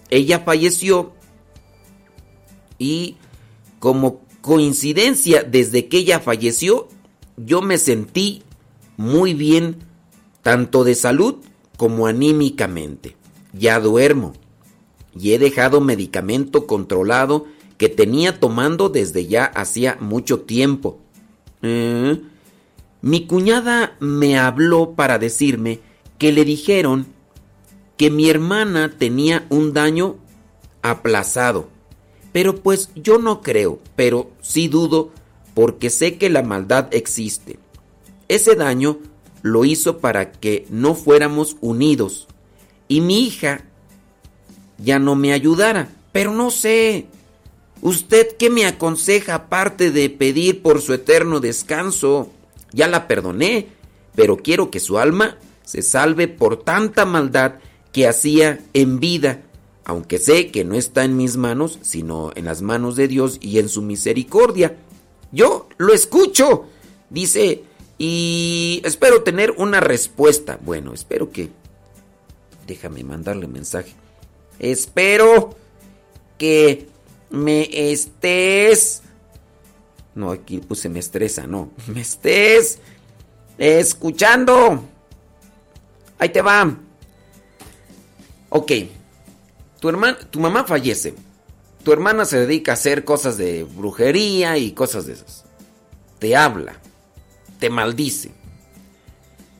Ella 0.09 0.39
falleció 0.39 1.13
y 2.77 3.17
como 3.79 4.21
coincidencia 4.41 5.43
desde 5.43 5.87
que 5.87 5.97
ella 5.97 6.19
falleció, 6.19 6.87
yo 7.37 7.61
me 7.61 7.77
sentí 7.77 8.43
muy 8.97 9.33
bien 9.33 9.77
tanto 10.41 10.83
de 10.83 10.95
salud 10.95 11.35
como 11.77 12.07
anímicamente. 12.07 13.15
Ya 13.53 13.79
duermo 13.79 14.33
y 15.15 15.33
he 15.33 15.39
dejado 15.39 15.81
medicamento 15.81 16.67
controlado 16.67 17.45
que 17.81 17.89
tenía 17.89 18.39
tomando 18.39 18.89
desde 18.89 19.25
ya 19.25 19.45
hacía 19.45 19.97
mucho 19.99 20.41
tiempo. 20.41 20.99
¿Eh? 21.63 22.21
Mi 23.01 23.25
cuñada 23.25 23.95
me 23.99 24.37
habló 24.37 24.93
para 24.93 25.17
decirme 25.17 25.79
que 26.19 26.31
le 26.31 26.45
dijeron 26.45 27.07
que 27.97 28.11
mi 28.11 28.29
hermana 28.29 28.93
tenía 28.99 29.47
un 29.49 29.73
daño 29.73 30.17
aplazado. 30.83 31.69
Pero 32.31 32.57
pues 32.57 32.91
yo 32.93 33.17
no 33.17 33.41
creo, 33.41 33.79
pero 33.95 34.29
sí 34.41 34.67
dudo 34.67 35.09
porque 35.55 35.89
sé 35.89 36.19
que 36.19 36.29
la 36.29 36.43
maldad 36.43 36.87
existe. 36.93 37.57
Ese 38.27 38.53
daño 38.53 38.99
lo 39.41 39.65
hizo 39.65 39.97
para 39.97 40.33
que 40.33 40.67
no 40.69 40.93
fuéramos 40.93 41.57
unidos 41.61 42.27
y 42.87 43.01
mi 43.01 43.25
hija 43.25 43.65
ya 44.77 44.99
no 44.99 45.15
me 45.15 45.33
ayudara. 45.33 45.89
Pero 46.11 46.31
no 46.31 46.51
sé. 46.51 47.07
¿Usted 47.81 48.35
qué 48.37 48.49
me 48.49 48.65
aconseja 48.65 49.35
aparte 49.35 49.91
de 49.91 50.09
pedir 50.09 50.61
por 50.61 50.81
su 50.81 50.93
eterno 50.93 51.39
descanso? 51.39 52.29
Ya 52.71 52.87
la 52.87 53.07
perdoné, 53.07 53.67
pero 54.15 54.37
quiero 54.37 54.69
que 54.69 54.79
su 54.79 54.99
alma 54.99 55.37
se 55.63 55.81
salve 55.81 56.27
por 56.27 56.63
tanta 56.63 57.05
maldad 57.05 57.55
que 57.91 58.07
hacía 58.07 58.59
en 58.73 58.99
vida, 58.99 59.41
aunque 59.83 60.19
sé 60.19 60.51
que 60.51 60.63
no 60.63 60.75
está 60.75 61.03
en 61.03 61.17
mis 61.17 61.37
manos, 61.37 61.79
sino 61.81 62.31
en 62.35 62.45
las 62.45 62.61
manos 62.61 62.95
de 62.95 63.07
Dios 63.07 63.37
y 63.41 63.57
en 63.59 63.67
su 63.67 63.81
misericordia. 63.81 64.77
Yo 65.31 65.67
lo 65.77 65.93
escucho, 65.93 66.65
dice, 67.09 67.63
y 67.97 68.81
espero 68.85 69.23
tener 69.23 69.51
una 69.57 69.79
respuesta. 69.79 70.59
Bueno, 70.61 70.93
espero 70.93 71.31
que... 71.31 71.49
Déjame 72.67 73.03
mandarle 73.03 73.47
mensaje. 73.47 73.93
Espero 74.59 75.55
que 76.37 76.87
me 77.31 77.91
estés... 77.91 79.01
No, 80.13 80.31
aquí 80.31 80.59
puse 80.59 80.89
me 80.89 80.99
estresa, 80.99 81.47
no. 81.47 81.71
Me 81.87 82.01
estés 82.01 82.79
escuchando. 83.57 84.83
Ahí 86.19 86.29
te 86.29 86.41
va. 86.41 86.77
Ok. 88.49 88.71
Tu, 89.79 89.89
hermana, 89.89 90.17
tu 90.29 90.39
mamá 90.39 90.65
fallece. 90.65 91.15
Tu 91.83 91.91
hermana 91.91 92.25
se 92.25 92.39
dedica 92.39 92.71
a 92.71 92.75
hacer 92.75 93.05
cosas 93.05 93.37
de 93.37 93.63
brujería 93.63 94.57
y 94.57 94.73
cosas 94.73 95.07
de 95.07 95.13
esas. 95.13 95.45
Te 96.19 96.35
habla. 96.35 96.75
Te 97.59 97.69
maldice. 97.69 98.31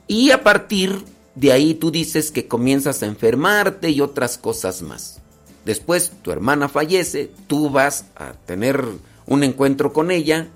Y 0.06 0.30
a 0.30 0.42
partir 0.42 1.04
de 1.34 1.52
ahí 1.52 1.74
tú 1.74 1.90
dices 1.90 2.30
que 2.30 2.46
comienzas 2.46 3.02
a 3.02 3.06
enfermarte 3.06 3.90
y 3.90 4.00
otras 4.00 4.36
cosas 4.36 4.82
más. 4.82 5.21
Después 5.64 6.12
tu 6.22 6.32
hermana 6.32 6.68
fallece, 6.68 7.30
tú 7.46 7.70
vas 7.70 8.06
a 8.16 8.32
tener 8.32 8.84
un 9.26 9.44
encuentro 9.44 9.92
con 9.92 10.10
ella, 10.10 10.48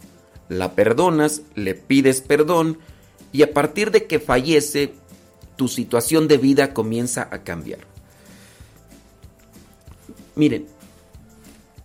la 0.49 0.75
perdonas, 0.75 1.43
le 1.55 1.75
pides 1.75 2.21
perdón 2.21 2.79
y 3.33 3.43
a 3.43 3.53
partir 3.53 3.91
de 3.91 4.07
que 4.07 4.19
fallece, 4.19 4.95
tu 5.57 5.69
situación 5.69 6.29
de 6.29 6.39
vida 6.39 6.75
comienza 6.75 7.29
a 7.31 7.43
cambiar. 7.43 7.81
Miren, 10.35 10.67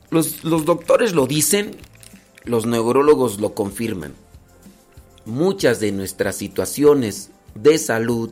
los, 0.09 0.43
los 0.43 0.65
doctores 0.65 1.13
lo 1.13 1.25
dicen, 1.25 1.77
los 2.43 2.65
neurólogos 2.65 3.39
lo 3.39 3.53
confirman. 3.53 4.13
Muchas 5.25 5.79
de 5.79 5.91
nuestras 5.91 6.35
situaciones 6.35 7.29
de 7.55 7.77
salud 7.77 8.31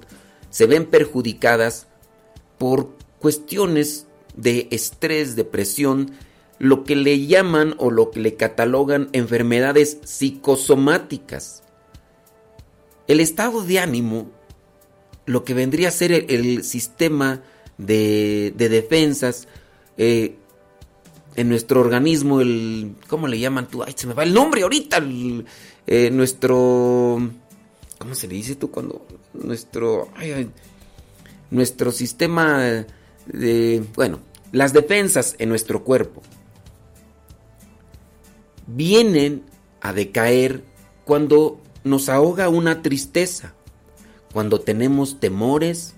se 0.50 0.66
ven 0.66 0.86
perjudicadas 0.86 1.88
por 2.58 2.90
cuestiones 3.20 4.08
de 4.42 4.68
estrés, 4.72 5.36
depresión, 5.36 6.12
lo 6.60 6.84
que 6.84 6.96
le 6.96 7.26
llaman 7.26 7.76
o 7.78 7.92
lo 7.92 8.12
que 8.12 8.20
le 8.20 8.36
catalogan 8.36 9.10
enfermedades 9.14 9.98
psicosomáticas. 10.04 11.64
El 13.08 13.20
estado 13.20 13.64
de 13.64 13.80
ánimo, 13.80 14.30
lo 15.26 15.44
que 15.44 15.54
vendría 15.54 15.90
a 15.90 15.92
ser 15.92 16.12
el, 16.12 16.64
sistema 16.64 17.42
de, 17.78 18.54
defensas 18.58 19.48
eh, 19.98 20.36
en 21.36 21.50
nuestro 21.50 21.82
organismo, 21.82 22.42
el, 22.42 22.96
¿cómo 23.08 23.28
le 23.28 23.40
llaman 23.40 23.68
tú? 23.68 23.84
Ay, 23.84 23.94
se 23.96 24.08
me 24.08 24.14
va 24.14 24.24
el 24.24 24.34
nombre 24.34 24.64
ahorita, 24.64 25.02
eh, 25.88 26.12
nuestro, 26.12 27.20
¿cómo 27.98 28.16
se 28.16 28.28
le 28.28 28.36
dice 28.36 28.56
tú 28.56 28.70
cuando? 28.70 29.06
Nuestro, 29.34 30.10
nuestro 31.52 31.92
sistema 31.92 32.86
de, 33.32 33.84
bueno, 33.96 34.20
las 34.52 34.74
defensas 34.74 35.36
en 35.40 35.50
nuestro 35.50 35.84
cuerpo 35.84 36.22
vienen 38.68 39.44
a 39.82 39.94
decaer 39.94 40.64
cuando 41.06 41.60
nos 41.84 42.10
ahoga 42.10 42.50
una 42.50 42.82
tristeza, 42.82 43.54
cuando 44.32 44.60
tenemos 44.62 45.20
temores, 45.20 45.96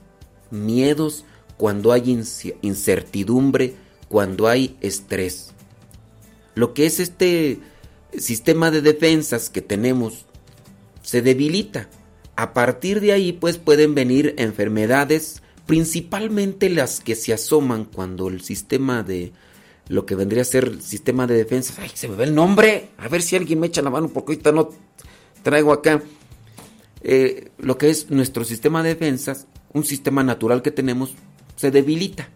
miedos, 0.51 1.25
cuando 1.57 1.91
hay 1.91 2.23
incertidumbre, 2.61 3.75
cuando 4.07 4.47
hay 4.47 4.77
estrés. 4.81 5.51
Lo 6.55 6.73
que 6.73 6.85
es 6.85 6.99
este 6.99 7.59
sistema 8.17 8.71
de 8.71 8.81
defensas 8.81 9.49
que 9.49 9.61
tenemos 9.61 10.25
se 11.01 11.21
debilita. 11.21 11.89
A 12.35 12.53
partir 12.53 13.01
de 13.01 13.11
ahí 13.11 13.33
pues 13.33 13.57
pueden 13.57 13.95
venir 13.95 14.33
enfermedades 14.37 15.40
principalmente 15.65 16.69
las 16.69 16.99
que 16.99 17.15
se 17.15 17.33
asoman 17.33 17.85
cuando 17.85 18.27
el 18.27 18.41
sistema 18.41 19.03
de 19.03 19.31
lo 19.87 20.05
que 20.05 20.15
vendría 20.15 20.41
a 20.41 20.45
ser 20.45 20.65
el 20.65 20.81
sistema 20.81 21.27
de 21.27 21.35
defensa, 21.35 21.73
ay, 21.79 21.91
se 21.93 22.07
me 22.07 22.15
ve 22.15 22.23
el 22.25 22.35
nombre, 22.35 22.89
a 22.97 23.07
ver 23.07 23.21
si 23.21 23.35
alguien 23.35 23.59
me 23.59 23.67
echa 23.67 23.81
la 23.81 23.89
mano 23.89 24.09
porque 24.09 24.33
ahorita 24.33 24.51
no 24.51 24.69
traigo 25.43 25.73
acá 25.73 26.01
eh, 27.03 27.49
lo 27.57 27.77
que 27.77 27.89
es 27.89 28.09
nuestro 28.09 28.45
sistema 28.45 28.83
de 28.83 28.89
defensas, 28.89 29.47
un 29.73 29.83
sistema 29.83 30.23
natural 30.23 30.61
que 30.61 30.71
tenemos, 30.71 31.15
se 31.55 31.71
debilita. 31.71 32.29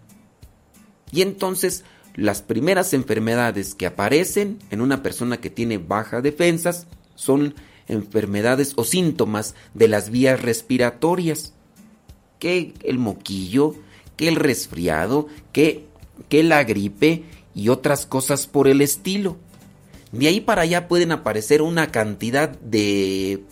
Y 1.11 1.21
entonces 1.21 1.83
las 2.15 2.41
primeras 2.41 2.93
enfermedades 2.93 3.75
que 3.75 3.85
aparecen 3.85 4.59
en 4.71 4.81
una 4.81 5.03
persona 5.03 5.37
que 5.37 5.49
tiene 5.49 5.77
bajas 5.77 6.23
defensas 6.23 6.87
son 7.15 7.55
enfermedades 7.87 8.73
o 8.77 8.83
síntomas 8.83 9.55
de 9.73 9.87
las 9.87 10.09
vías 10.09 10.41
respiratorias. 10.41 11.53
Que 12.39 12.73
el 12.83 12.99
moquillo, 12.99 13.75
que 14.17 14.27
el 14.27 14.35
resfriado, 14.35 15.27
que, 15.51 15.85
que 16.29 16.43
la 16.43 16.63
gripe 16.63 17.23
y 17.53 17.69
otras 17.69 18.05
cosas 18.05 18.47
por 18.47 18.67
el 18.67 18.81
estilo. 18.81 19.37
De 20.11 20.27
ahí 20.27 20.41
para 20.41 20.63
allá 20.63 20.87
pueden 20.87 21.11
aparecer 21.11 21.61
una 21.61 21.91
cantidad 21.91 22.49
de 22.49 23.43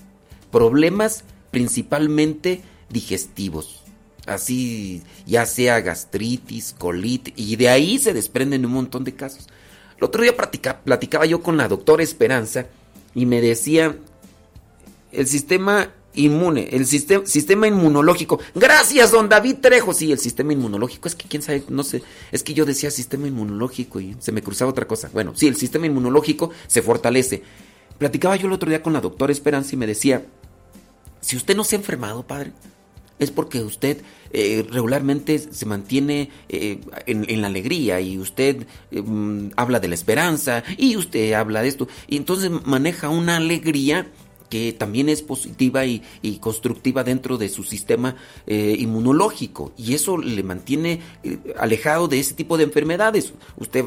problemas 0.52 1.24
principalmente 1.52 2.62
digestivos. 2.90 3.84
Así 4.26 5.02
ya 5.26 5.46
sea 5.46 5.82
gastritis, 5.82 6.74
colitis, 6.78 7.34
y 7.36 7.56
de 7.58 7.70
ahí 7.70 8.00
se 8.00 8.14
desprenden 8.14 8.66
un 8.66 8.72
montón 8.72 9.04
de 9.04 9.14
casos. 9.14 9.48
El 9.98 10.06
otro 10.06 10.24
día 10.24 10.36
platicaba 10.36 11.26
yo 11.26 11.42
con 11.42 11.58
la 11.58 11.68
doctora 11.68 12.04
Esperanza 12.04 12.68
y 13.14 13.26
me 13.26 13.42
decía 13.42 13.98
el 15.12 15.28
sistema 15.28 15.92
inmune, 16.16 16.70
el 16.72 16.86
sistema, 16.86 17.26
sistema 17.26 17.68
inmunológico. 17.68 18.40
Gracias, 18.56 19.12
don 19.12 19.30
David 19.30 19.58
Trejo. 19.62 19.94
Sí, 19.94 20.12
el 20.12 20.20
sistema 20.20 20.54
inmunológico. 20.54 21.08
Es 21.08 21.16
que 21.16 21.28
quién 21.28 21.42
sabe, 21.42 21.64
no 21.70 21.84
sé. 21.84 22.04
Es 22.32 22.44
que 22.44 22.54
yo 22.54 22.66
decía 22.66 22.92
sistema 22.92 23.28
inmunológico 23.28 24.00
y 24.00 24.16
se 24.20 24.32
me 24.32 24.42
cruzaba 24.42 24.72
otra 24.72 24.88
cosa. 24.88 25.10
Bueno, 25.14 25.34
sí, 25.36 25.48
el 25.48 25.56
sistema 25.56 25.86
inmunológico 25.86 26.52
se 26.68 26.82
fortalece. 26.82 27.44
Platicaba 27.98 28.36
yo 28.36 28.48
el 28.48 28.54
otro 28.54 28.70
día 28.70 28.84
con 28.84 28.94
la 28.94 29.02
doctora 29.02 29.32
Esperanza 29.32 29.72
y 29.74 29.78
me 29.78 29.88
decía, 29.88 30.26
si 31.22 31.38
usted 31.38 31.56
no 31.56 31.64
se 31.64 31.76
ha 31.76 31.80
enfermado, 31.80 32.26
padre, 32.26 32.52
es 33.20 33.32
porque 33.32 33.62
usted 33.62 34.02
eh, 34.32 34.66
regularmente 34.70 35.40
se 35.40 35.66
mantiene 35.66 36.30
eh, 36.50 36.80
en, 37.06 37.42
la 37.42 37.48
alegría 37.48 38.02
y 38.02 38.18
usted 38.18 38.66
mm, 38.92 39.50
habla 39.56 39.80
de 39.80 39.88
la 39.88 39.96
esperanza 39.96 40.64
y 40.78 40.98
usted 40.98 41.34
habla 41.34 41.62
de 41.62 41.68
esto. 41.68 41.88
Y 42.08 42.18
entonces 42.18 42.52
maneja 42.66 43.10
una 43.10 43.38
alegría 43.38 44.08
que 44.54 44.72
también 44.72 45.10
es 45.10 45.24
positiva 45.24 45.84
y, 45.84 46.04
constructiva 46.40 47.04
dentro 47.04 47.40
de 47.40 47.50
su 47.50 47.64
sistema 47.64 48.16
eh, 48.46 48.76
inmunológico 48.78 49.72
y 49.80 49.96
eso 49.96 50.16
le 50.20 50.44
mantiene 50.44 51.02
eh, 51.24 51.40
alejado 51.58 52.08
de 52.08 52.20
ese 52.20 52.36
tipo 52.36 52.56
de 52.56 52.66
enfermedades. 52.66 53.34
Usted 53.58 53.86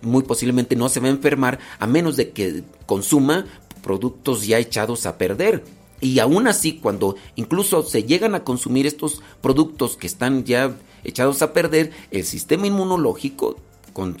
muy 0.00 0.24
posiblemente 0.24 0.74
no 0.74 0.88
se 0.88 0.98
va 0.98 1.06
a 1.06 1.10
enfermar 1.10 1.60
a 1.78 1.86
menos 1.86 2.16
de 2.16 2.30
que 2.30 2.64
consuma 2.84 3.46
productos 3.80 4.44
ya 4.44 4.58
echados 4.58 5.06
a 5.06 5.18
perder. 5.18 5.62
Y 6.00 6.18
aún 6.18 6.48
así, 6.48 6.80
cuando 6.82 7.14
incluso 7.36 7.84
se 7.84 8.02
llegan 8.02 8.34
a 8.34 8.42
consumir 8.42 8.88
estos 8.88 9.22
productos 9.40 9.96
que 9.96 10.08
están 10.08 10.42
ya 10.42 10.74
echados 11.04 11.42
a 11.42 11.52
perder, 11.52 11.92
el 12.10 12.24
sistema 12.24 12.66
inmunológico 12.66 13.56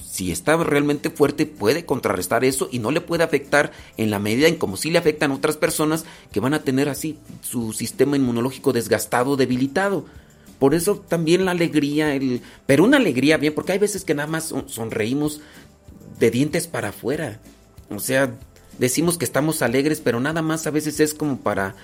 si 0.04 0.32
está 0.32 0.56
realmente 0.56 1.10
fuerte, 1.10 1.46
puede 1.46 1.84
contrarrestar 1.84 2.44
eso 2.44 2.68
y 2.70 2.78
no 2.78 2.90
le 2.90 3.00
puede 3.00 3.24
afectar 3.24 3.72
en 3.96 4.10
la 4.10 4.18
medida 4.18 4.48
en 4.48 4.56
como 4.56 4.76
si 4.76 4.90
le 4.90 4.98
afectan 4.98 5.32
otras 5.32 5.56
personas 5.56 6.04
que 6.32 6.40
van 6.40 6.54
a 6.54 6.62
tener 6.62 6.88
así 6.88 7.18
su 7.40 7.72
sistema 7.72 8.16
inmunológico 8.16 8.72
desgastado, 8.72 9.36
debilitado. 9.36 10.04
Por 10.58 10.74
eso 10.74 10.96
también 10.96 11.44
la 11.44 11.50
alegría, 11.50 12.14
el, 12.14 12.40
pero 12.66 12.84
una 12.84 12.98
alegría 12.98 13.36
bien, 13.36 13.54
porque 13.54 13.72
hay 13.72 13.78
veces 13.78 14.04
que 14.04 14.14
nada 14.14 14.28
más 14.28 14.54
sonreímos 14.66 15.40
de 16.18 16.30
dientes 16.30 16.68
para 16.68 16.90
afuera. 16.90 17.40
O 17.90 17.98
sea, 17.98 18.34
decimos 18.78 19.18
que 19.18 19.24
estamos 19.24 19.62
alegres, 19.62 20.00
pero 20.00 20.20
nada 20.20 20.42
más 20.42 20.66
a 20.66 20.70
veces 20.70 21.00
es 21.00 21.14
como 21.14 21.38
para 21.38 21.74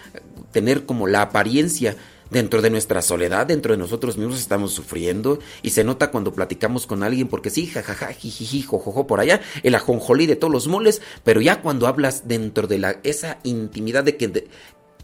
tener 0.52 0.86
como 0.86 1.06
la 1.06 1.22
apariencia 1.22 1.96
dentro 2.30 2.62
de 2.62 2.70
nuestra 2.70 3.02
soledad, 3.02 3.46
dentro 3.46 3.72
de 3.72 3.78
nosotros 3.78 4.16
mismos 4.18 4.38
estamos 4.38 4.72
sufriendo 4.72 5.38
y 5.62 5.70
se 5.70 5.84
nota 5.84 6.10
cuando 6.10 6.32
platicamos 6.32 6.86
con 6.86 7.02
alguien 7.02 7.28
porque 7.28 7.50
sí, 7.50 7.66
jajaja, 7.66 8.12
jijiji, 8.12 8.62
jojojo 8.62 9.06
por 9.06 9.20
allá, 9.20 9.40
el 9.62 9.74
ajonjolí 9.74 10.26
de 10.26 10.36
todos 10.36 10.52
los 10.52 10.68
moles, 10.68 11.02
pero 11.24 11.40
ya 11.40 11.62
cuando 11.62 11.86
hablas 11.86 12.28
dentro 12.28 12.66
de 12.66 12.78
la, 12.78 13.00
esa 13.02 13.38
intimidad 13.44 14.04
de 14.04 14.16
que, 14.16 14.48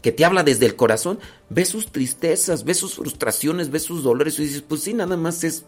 que 0.01 0.11
te 0.11 0.25
habla 0.25 0.43
desde 0.43 0.65
el 0.65 0.75
corazón, 0.75 1.19
ves 1.49 1.69
sus 1.69 1.91
tristezas, 1.91 2.63
ves 2.63 2.77
sus 2.77 2.95
frustraciones, 2.95 3.71
ves 3.71 3.83
sus 3.83 4.03
dolores 4.03 4.39
y 4.39 4.43
dices, 4.43 4.61
pues 4.61 4.81
sí, 4.81 4.93
nada 4.93 5.17
más 5.17 5.43
es 5.43 5.65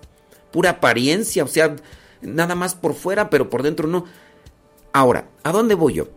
pura 0.51 0.71
apariencia, 0.71 1.43
o 1.43 1.47
sea, 1.47 1.75
nada 2.21 2.55
más 2.55 2.75
por 2.75 2.93
fuera, 2.93 3.29
pero 3.29 3.49
por 3.49 3.63
dentro 3.63 3.87
no. 3.87 4.05
Ahora, 4.93 5.29
¿a 5.43 5.51
dónde 5.51 5.75
voy 5.75 5.95
yo? 5.95 6.16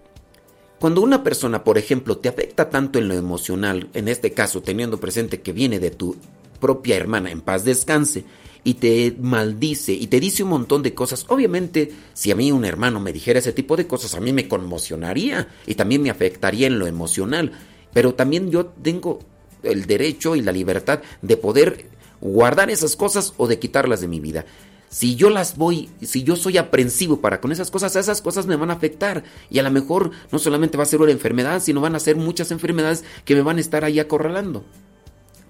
Cuando 0.80 1.02
una 1.02 1.22
persona, 1.22 1.62
por 1.62 1.76
ejemplo, 1.76 2.16
te 2.16 2.30
afecta 2.30 2.70
tanto 2.70 2.98
en 2.98 3.06
lo 3.06 3.12
emocional, 3.12 3.90
en 3.92 4.08
este 4.08 4.32
caso 4.32 4.62
teniendo 4.62 4.98
presente 4.98 5.42
que 5.42 5.52
viene 5.52 5.78
de 5.78 5.90
tu 5.90 6.16
propia 6.58 6.96
hermana, 6.96 7.30
en 7.30 7.42
paz 7.42 7.66
descanse, 7.66 8.24
y 8.64 8.74
te 8.74 9.14
maldice 9.20 9.92
y 9.92 10.06
te 10.06 10.20
dice 10.20 10.42
un 10.42 10.48
montón 10.48 10.82
de 10.82 10.94
cosas, 10.94 11.26
obviamente 11.28 11.92
si 12.14 12.30
a 12.30 12.34
mí 12.34 12.50
un 12.50 12.64
hermano 12.64 12.98
me 12.98 13.12
dijera 13.12 13.40
ese 13.40 13.52
tipo 13.52 13.76
de 13.76 13.86
cosas, 13.86 14.14
a 14.14 14.20
mí 14.20 14.32
me 14.32 14.48
conmocionaría 14.48 15.48
y 15.66 15.74
también 15.74 16.00
me 16.00 16.08
afectaría 16.08 16.66
en 16.66 16.78
lo 16.78 16.86
emocional, 16.86 17.52
pero 17.92 18.14
también 18.14 18.50
yo 18.50 18.64
tengo 18.64 19.18
el 19.62 19.84
derecho 19.84 20.34
y 20.34 20.40
la 20.40 20.52
libertad 20.52 21.00
de 21.20 21.36
poder 21.36 21.90
guardar 22.22 22.70
esas 22.70 22.96
cosas 22.96 23.34
o 23.36 23.48
de 23.48 23.58
quitarlas 23.58 24.00
de 24.00 24.08
mi 24.08 24.20
vida 24.20 24.46
si 24.90 25.14
yo 25.14 25.30
las 25.30 25.56
voy, 25.56 25.88
si 26.02 26.24
yo 26.24 26.34
soy 26.34 26.58
aprensivo 26.58 27.20
para 27.20 27.40
con 27.40 27.52
esas 27.52 27.70
cosas, 27.70 27.94
esas 27.94 28.20
cosas 28.20 28.46
me 28.46 28.56
van 28.56 28.70
a 28.70 28.74
afectar. 28.74 29.22
Y 29.48 29.60
a 29.60 29.62
lo 29.62 29.70
mejor 29.70 30.10
no 30.32 30.40
solamente 30.40 30.76
va 30.76 30.82
a 30.82 30.86
ser 30.86 31.00
una 31.00 31.12
enfermedad, 31.12 31.62
sino 31.62 31.80
van 31.80 31.94
a 31.94 32.00
ser 32.00 32.16
muchas 32.16 32.50
enfermedades 32.50 33.04
que 33.24 33.36
me 33.36 33.42
van 33.42 33.58
a 33.58 33.60
estar 33.60 33.84
ahí 33.84 34.00
acorralando. 34.00 34.64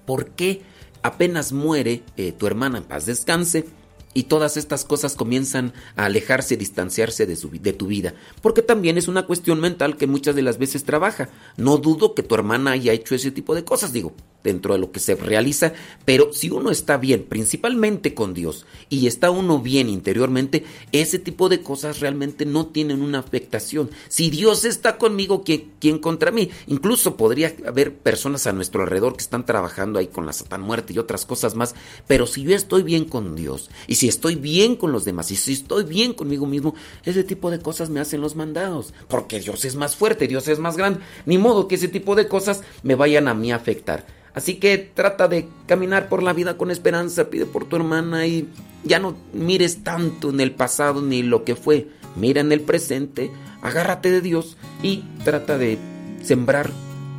¿Por 0.04 0.26
qué 0.32 0.60
apenas 1.02 1.52
muere 1.52 2.02
eh, 2.18 2.32
tu 2.32 2.46
hermana 2.46 2.78
en 2.78 2.84
paz 2.84 3.06
descanse? 3.06 3.64
Y 4.12 4.24
todas 4.24 4.58
estas 4.58 4.84
cosas 4.84 5.14
comienzan 5.14 5.72
a 5.96 6.06
alejarse, 6.06 6.56
distanciarse 6.56 7.26
de, 7.26 7.72
tu 7.72 7.86
vida. 7.86 8.14
Porque 8.42 8.60
también 8.60 8.98
es 8.98 9.08
una 9.08 9.24
cuestión 9.24 9.60
mental 9.60 9.96
que 9.96 10.08
muchas 10.08 10.34
de 10.34 10.42
las 10.42 10.58
veces 10.58 10.84
trabaja. 10.84 11.30
No 11.56 11.78
dudo 11.78 12.14
que 12.14 12.24
tu 12.24 12.34
hermana 12.34 12.72
haya 12.72 12.92
hecho 12.92 13.14
ese 13.14 13.30
tipo 13.30 13.54
de 13.54 13.64
cosas, 13.64 13.92
digo, 13.92 14.12
dentro 14.42 14.74
de 14.74 14.80
lo 14.80 14.92
que 14.92 15.00
se 15.00 15.14
realiza. 15.14 15.72
Pero 16.04 16.32
si 16.32 16.50
uno 16.50 16.70
está 16.70 16.96
bien, 16.96 17.24
principalmente 17.28 18.14
con 18.14 18.34
Dios, 18.34 18.66
y 18.88 19.06
está 19.06 19.30
uno 19.30 19.60
bien 19.60 19.88
interiormente, 19.88 20.64
ese 20.92 21.18
tipo 21.18 21.48
de 21.48 21.62
cosas 21.62 22.00
realmente 22.00 22.46
no 22.46 22.66
tienen 22.66 23.02
una 23.02 23.18
afectación. 23.18 23.90
Si 24.08 24.30
Dios 24.30 24.64
está 24.64 24.98
conmigo, 24.98 25.44
¿quién, 25.44 25.98
contra 25.98 26.30
mí? 26.30 26.50
Incluso 26.66 27.16
podría 27.16 27.54
haber 27.66 27.94
personas 27.94 28.46
a 28.46 28.52
nuestro 28.52 28.82
alrededor 28.82 29.14
que 29.14 29.22
están 29.22 29.46
trabajando 29.46 29.98
ahí 29.98 30.08
con 30.08 30.26
la 30.26 30.32
Satán 30.32 30.62
muerte 30.62 30.92
y 30.92 30.98
otras 30.98 31.26
cosas 31.26 31.54
más. 31.54 31.74
Pero 32.06 32.26
si 32.26 32.42
yo 32.42 32.54
estoy 32.54 32.82
bien 32.82 33.04
con 33.04 33.36
Dios, 33.36 33.70
y 33.86 33.96
si 33.96 34.08
estoy 34.08 34.34
bien 34.34 34.76
con 34.76 34.92
los 34.92 35.04
demás 35.04 35.30
y 35.30 35.36
si 35.36 35.52
estoy 35.52 35.84
bien 35.84 36.12
conmigo 36.14 36.46
mismo, 36.46 36.74
ese 37.04 37.24
tipo 37.24 37.50
de 37.50 37.60
cosas 37.60 37.90
me 37.90 38.00
hacen 38.00 38.20
los 38.20 38.36
mandados. 38.36 38.92
Porque 39.08 39.40
Dios 39.40 39.64
es 39.64 39.76
más 39.76 39.96
fuerte, 39.96 40.28
Dios 40.28 40.48
es 40.48 40.58
más 40.58 40.76
grande. 40.76 41.00
Ni 41.26 41.38
modo 41.38 41.68
que 41.68 41.74
ese 41.74 41.88
tipo 41.88 42.14
de 42.14 42.28
cosas 42.28 42.62
me 42.82 42.94
vayan 42.94 43.28
a 43.28 43.34
mí 43.34 43.52
a 43.52 43.56
afectar. 43.56 44.06
Así 44.34 44.54
que 44.54 44.78
trata 44.78 45.28
de 45.28 45.48
caminar 45.66 46.08
por 46.08 46.22
la 46.22 46.32
vida 46.32 46.56
con 46.56 46.70
esperanza, 46.70 47.30
pide 47.30 47.46
por 47.46 47.64
tu 47.64 47.76
hermana 47.76 48.26
y 48.26 48.48
ya 48.84 48.98
no 48.98 49.16
mires 49.32 49.82
tanto 49.82 50.30
en 50.30 50.40
el 50.40 50.52
pasado 50.52 51.02
ni 51.02 51.22
lo 51.22 51.44
que 51.44 51.56
fue. 51.56 51.88
Mira 52.16 52.40
en 52.40 52.52
el 52.52 52.60
presente, 52.60 53.30
agárrate 53.62 54.10
de 54.10 54.20
Dios 54.20 54.56
y 54.82 55.04
trata 55.24 55.58
de 55.58 55.78
sembrar 56.22 56.70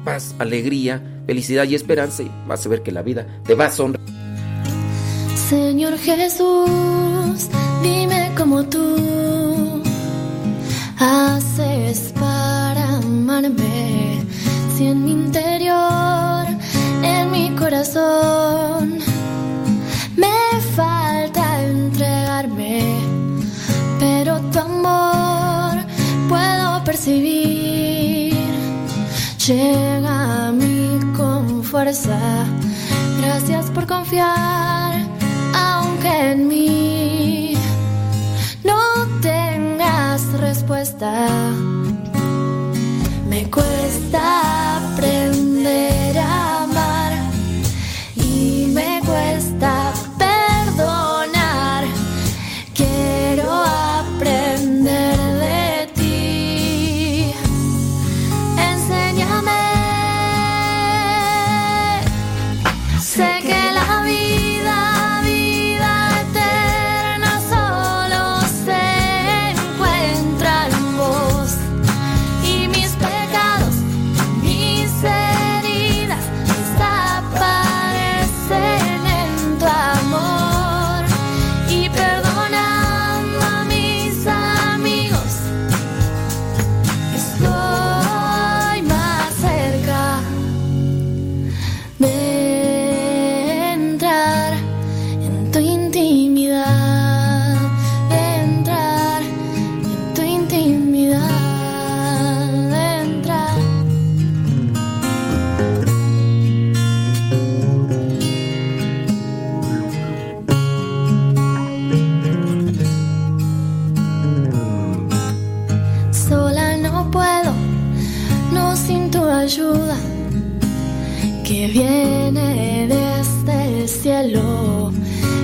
paz, 0.03 0.36
alegría, 0.39 1.24
felicidad 1.26 1.66
y 1.66 1.76
esperanza 1.76 2.24
y 2.24 2.32
vas 2.47 2.66
a 2.66 2.70
ver 2.70 2.82
que 2.82 2.91
la 2.91 3.01
vida 3.01 3.28
te 3.45 3.55
va 3.55 3.66
a 3.66 3.72
sonreír. 3.72 4.07
Señor 5.49 5.97
Jesús, 5.97 7.49
dime 7.84 8.32
cómo 8.38 8.64
tú 8.64 9.82
haces 10.97 12.14
para 12.20 12.97
amarme. 12.97 14.24
Si 14.76 14.88
en 14.88 15.03
mi 15.03 15.12
interior, 15.12 16.47
en 17.04 17.32
mi 17.32 17.49
corazón, 17.56 18.99
me 20.16 20.62
falta 20.76 21.64
entregarme, 21.64 22.84
pero 23.99 24.39
tu 24.52 24.60
amor 24.60 25.78
puedo 26.30 26.84
percibir. 26.84 28.36
Llega 29.47 30.47
a 30.47 30.52
mí 30.52 30.99
con 31.18 31.64
fuerza. 31.64 32.20
Gracias 33.20 33.72
por 33.72 33.88
confiar 33.88 35.02
aunque 35.54 36.32
en 36.32 36.47
mí 36.47 37.54
no 38.64 38.80
tengas 39.22 40.22
respuesta. 40.39 41.28
Me 43.28 43.49
cuesta 43.49 44.78
aprender 44.93 46.11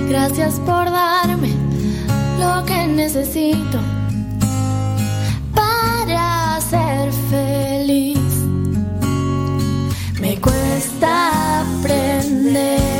Gracias 0.08 0.54
por 0.60 0.88
darme 0.88 1.48
lo 2.38 2.64
que 2.64 2.86
necesito 2.86 3.80
para 5.52 6.60
ser 6.60 7.12
feliz. 7.28 8.20
Me 10.20 10.40
cuesta 10.40 11.60
aprender 11.62 12.97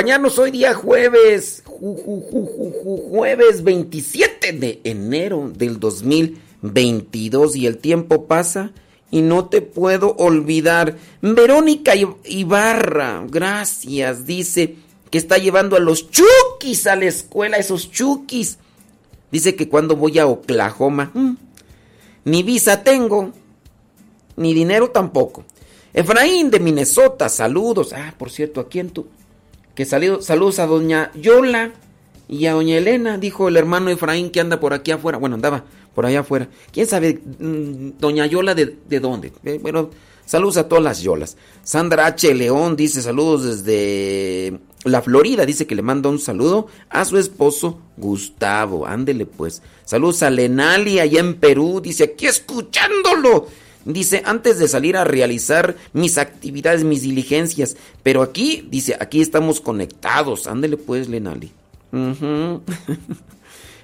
acompañarnos 0.00 0.38
hoy 0.38 0.50
día 0.50 0.72
jueves, 0.72 1.62
ju- 1.66 1.94
ju- 1.94 2.24
ju- 2.30 2.48
ju- 2.56 2.72
ju- 2.84 3.10
jueves 3.10 3.62
27 3.62 4.52
de 4.54 4.80
enero 4.84 5.52
del 5.54 5.78
2022 5.78 7.54
y 7.56 7.66
el 7.66 7.76
tiempo 7.76 8.24
pasa 8.26 8.72
y 9.10 9.20
no 9.20 9.50
te 9.50 9.60
puedo 9.60 10.14
olvidar. 10.16 10.96
Verónica 11.20 11.92
Ibarra, 12.24 13.26
gracias, 13.28 14.24
dice 14.24 14.76
que 15.10 15.18
está 15.18 15.36
llevando 15.36 15.76
a 15.76 15.80
los 15.80 16.08
chukis 16.10 16.86
a 16.86 16.96
la 16.96 17.04
escuela, 17.04 17.58
esos 17.58 17.90
chukis. 17.90 18.56
Dice 19.30 19.54
que 19.54 19.68
cuando 19.68 19.96
voy 19.96 20.18
a 20.18 20.26
Oklahoma, 20.26 21.10
mm, 21.12 21.34
ni 22.24 22.42
visa 22.42 22.82
tengo, 22.82 23.32
ni 24.36 24.54
dinero 24.54 24.88
tampoco. 24.90 25.44
Efraín 25.92 26.50
de 26.50 26.58
Minnesota, 26.58 27.28
saludos. 27.28 27.92
Ah, 27.92 28.14
por 28.16 28.30
cierto, 28.30 28.60
¿a 28.60 28.68
quién 28.68 28.88
tú? 28.88 29.06
Que 29.74 29.84
salió, 29.84 30.20
saludos 30.22 30.58
a 30.58 30.66
doña 30.66 31.10
Yola 31.14 31.72
y 32.28 32.46
a 32.46 32.52
doña 32.52 32.76
Elena, 32.76 33.18
dijo 33.18 33.48
el 33.48 33.56
hermano 33.56 33.90
Efraín 33.90 34.30
que 34.30 34.40
anda 34.40 34.60
por 34.60 34.72
aquí 34.72 34.90
afuera. 34.90 35.18
Bueno, 35.18 35.34
andaba 35.34 35.64
por 35.94 36.06
allá 36.06 36.20
afuera. 36.20 36.48
¿Quién 36.72 36.86
sabe, 36.86 37.20
mm, 37.38 37.98
doña 37.98 38.26
Yola, 38.26 38.54
de, 38.54 38.76
de 38.88 39.00
dónde? 39.00 39.32
Eh, 39.44 39.58
bueno, 39.60 39.90
saludos 40.26 40.56
a 40.56 40.68
todas 40.68 40.84
las 40.84 41.00
Yolas. 41.00 41.36
Sandra 41.64 42.06
H. 42.06 42.34
León 42.34 42.76
dice 42.76 43.02
saludos 43.02 43.44
desde 43.44 44.60
la 44.84 45.02
Florida. 45.02 45.44
Dice 45.44 45.66
que 45.66 45.74
le 45.74 45.82
manda 45.82 46.08
un 46.08 46.18
saludo 46.18 46.68
a 46.88 47.04
su 47.04 47.18
esposo 47.18 47.80
Gustavo. 47.96 48.86
Ándele 48.86 49.26
pues. 49.26 49.62
Saludos 49.84 50.22
a 50.22 50.30
Lenali 50.30 51.00
allá 51.00 51.20
en 51.20 51.34
Perú. 51.34 51.80
Dice 51.82 52.04
aquí 52.04 52.26
escuchándolo. 52.26 53.48
Dice, 53.84 54.22
antes 54.26 54.58
de 54.58 54.68
salir 54.68 54.96
a 54.96 55.04
realizar 55.04 55.76
mis 55.92 56.18
actividades, 56.18 56.84
mis 56.84 57.02
diligencias. 57.02 57.76
Pero 58.02 58.22
aquí, 58.22 58.66
dice, 58.70 58.96
aquí 59.00 59.20
estamos 59.20 59.60
conectados. 59.60 60.46
Ándele 60.46 60.76
pues, 60.76 61.08
Lenali. 61.08 61.52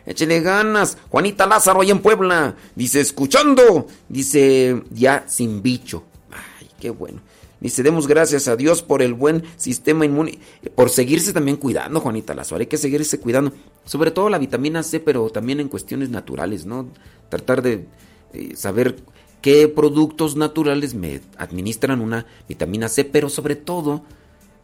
Échele 0.06 0.40
ganas. 0.40 0.98
Juanita 1.08 1.46
Lázaro 1.46 1.80
allá 1.80 1.92
en 1.92 2.00
Puebla. 2.00 2.56
Dice, 2.74 3.00
escuchando. 3.00 3.86
Dice, 4.08 4.82
ya 4.90 5.24
sin 5.26 5.62
bicho. 5.62 6.04
Ay, 6.30 6.68
qué 6.78 6.90
bueno. 6.90 7.20
Dice, 7.58 7.82
demos 7.82 8.06
gracias 8.06 8.48
a 8.48 8.56
Dios 8.56 8.82
por 8.82 9.00
el 9.00 9.14
buen 9.14 9.42
sistema 9.56 10.04
inmune, 10.04 10.38
por 10.74 10.90
seguirse 10.90 11.32
también 11.32 11.56
cuidando, 11.56 12.00
Juanita 12.00 12.34
Lazo. 12.34 12.56
Hay 12.56 12.66
que 12.66 12.76
seguirse 12.76 13.18
cuidando, 13.18 13.52
sobre 13.86 14.10
todo 14.10 14.28
la 14.28 14.38
vitamina 14.38 14.82
C, 14.82 15.00
pero 15.00 15.30
también 15.30 15.60
en 15.60 15.68
cuestiones 15.68 16.10
naturales, 16.10 16.66
¿no? 16.66 16.86
Tratar 17.30 17.62
de 17.62 17.86
eh, 18.34 18.54
saber 18.56 18.96
qué 19.40 19.68
productos 19.68 20.36
naturales 20.36 20.94
me 20.94 21.20
administran 21.38 22.00
una 22.00 22.26
vitamina 22.48 22.88
C, 22.88 23.04
pero 23.04 23.28
sobre 23.28 23.56
todo 23.56 24.02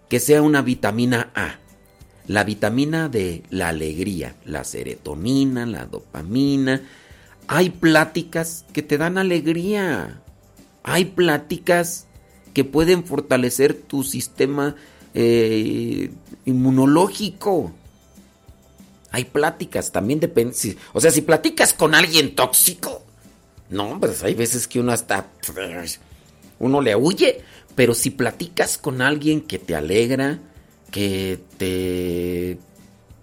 que 0.08 0.20
sea 0.20 0.42
una 0.42 0.62
vitamina 0.62 1.30
A. 1.34 1.58
La 2.26 2.44
vitamina 2.44 3.08
de 3.08 3.42
la 3.50 3.68
alegría, 3.68 4.36
la 4.44 4.62
serotonina, 4.64 5.66
la 5.66 5.86
dopamina. 5.86 6.82
Hay 7.48 7.70
pláticas 7.70 8.64
que 8.72 8.82
te 8.82 8.98
dan 8.98 9.18
alegría. 9.18 10.20
Hay 10.82 11.06
pláticas 11.06 12.06
que 12.54 12.64
pueden 12.64 13.04
fortalecer 13.04 13.74
tu 13.74 14.04
sistema 14.04 14.76
eh, 15.14 16.10
inmunológico. 16.44 17.72
Hay 19.10 19.24
pláticas, 19.24 19.92
también 19.92 20.20
depende. 20.20 20.54
o 20.92 21.00
sea, 21.00 21.10
si 21.10 21.22
platicas 21.22 21.74
con 21.74 21.94
alguien 21.94 22.34
tóxico, 22.34 23.02
no, 23.72 23.98
pues 23.98 24.22
hay 24.22 24.34
veces 24.34 24.68
que 24.68 24.80
uno 24.80 24.92
hasta. 24.92 25.26
Uno 26.58 26.80
le 26.80 26.94
huye. 26.94 27.42
Pero 27.74 27.94
si 27.94 28.10
platicas 28.10 28.76
con 28.76 29.00
alguien 29.00 29.40
que 29.40 29.58
te 29.58 29.74
alegra, 29.74 30.38
que 30.90 31.40
te 31.56 32.58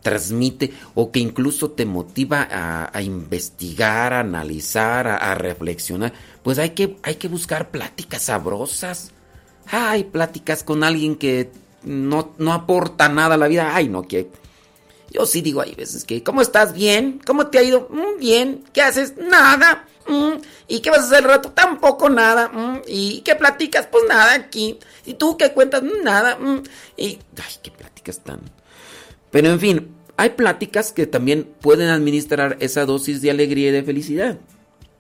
transmite 0.01 0.73
o 0.95 1.11
que 1.11 1.19
incluso 1.19 1.71
te 1.71 1.85
motiva 1.85 2.47
a, 2.49 3.01
investigar, 3.01 4.13
a 4.13 4.21
analizar, 4.21 5.07
a, 5.07 5.35
reflexionar, 5.35 6.13
pues 6.41 6.57
hay 6.57 6.71
que, 6.71 6.97
hay 7.03 7.15
que 7.15 7.27
buscar 7.27 7.69
pláticas 7.69 8.23
sabrosas. 8.23 9.11
Hay 9.67 10.05
pláticas 10.05 10.63
con 10.63 10.83
alguien 10.83 11.15
que 11.15 11.51
no, 11.83 12.33
no 12.39 12.53
aporta 12.53 13.07
nada 13.07 13.35
a 13.35 13.37
la 13.37 13.47
vida. 13.47 13.75
Ay, 13.75 13.87
no, 13.87 14.01
que... 14.01 14.29
Yo 15.11 15.25
sí 15.25 15.41
digo, 15.41 15.61
hay 15.61 15.73
veces 15.73 16.05
que, 16.05 16.23
¿cómo 16.23 16.41
estás? 16.41 16.73
Bien. 16.73 17.19
¿Cómo 17.25 17.47
te 17.47 17.57
ha 17.57 17.63
ido? 17.63 17.87
Mm, 17.91 18.19
bien. 18.19 18.63
¿Qué 18.73 18.81
haces? 18.81 19.15
Nada. 19.17 19.87
Mm, 20.09 20.41
¿Y 20.67 20.79
qué 20.79 20.89
vas 20.89 21.01
a 21.01 21.03
hacer 21.03 21.19
el 21.19 21.25
rato? 21.25 21.51
Tampoco 21.51 22.09
nada. 22.09 22.49
Mm, 22.49 22.81
¿Y 22.87 23.21
qué 23.21 23.35
platicas? 23.35 23.87
Pues 23.87 24.03
nada 24.09 24.33
aquí. 24.33 24.79
¿Y 25.05 25.13
tú 25.13 25.37
qué 25.37 25.51
cuentas? 25.51 25.83
Nada. 26.03 26.37
Y, 26.97 27.19
ay, 27.37 27.53
qué 27.61 27.71
pláticas 27.71 28.19
tan... 28.19 28.41
Pero 29.31 29.49
en 29.49 29.59
fin, 29.59 29.95
hay 30.17 30.31
pláticas 30.31 30.91
que 30.91 31.05
también 31.05 31.47
pueden 31.61 31.89
administrar 31.89 32.57
esa 32.59 32.85
dosis 32.85 33.21
de 33.21 33.29
alegría 33.29 33.69
y 33.69 33.71
de 33.71 33.83
felicidad. 33.83 34.39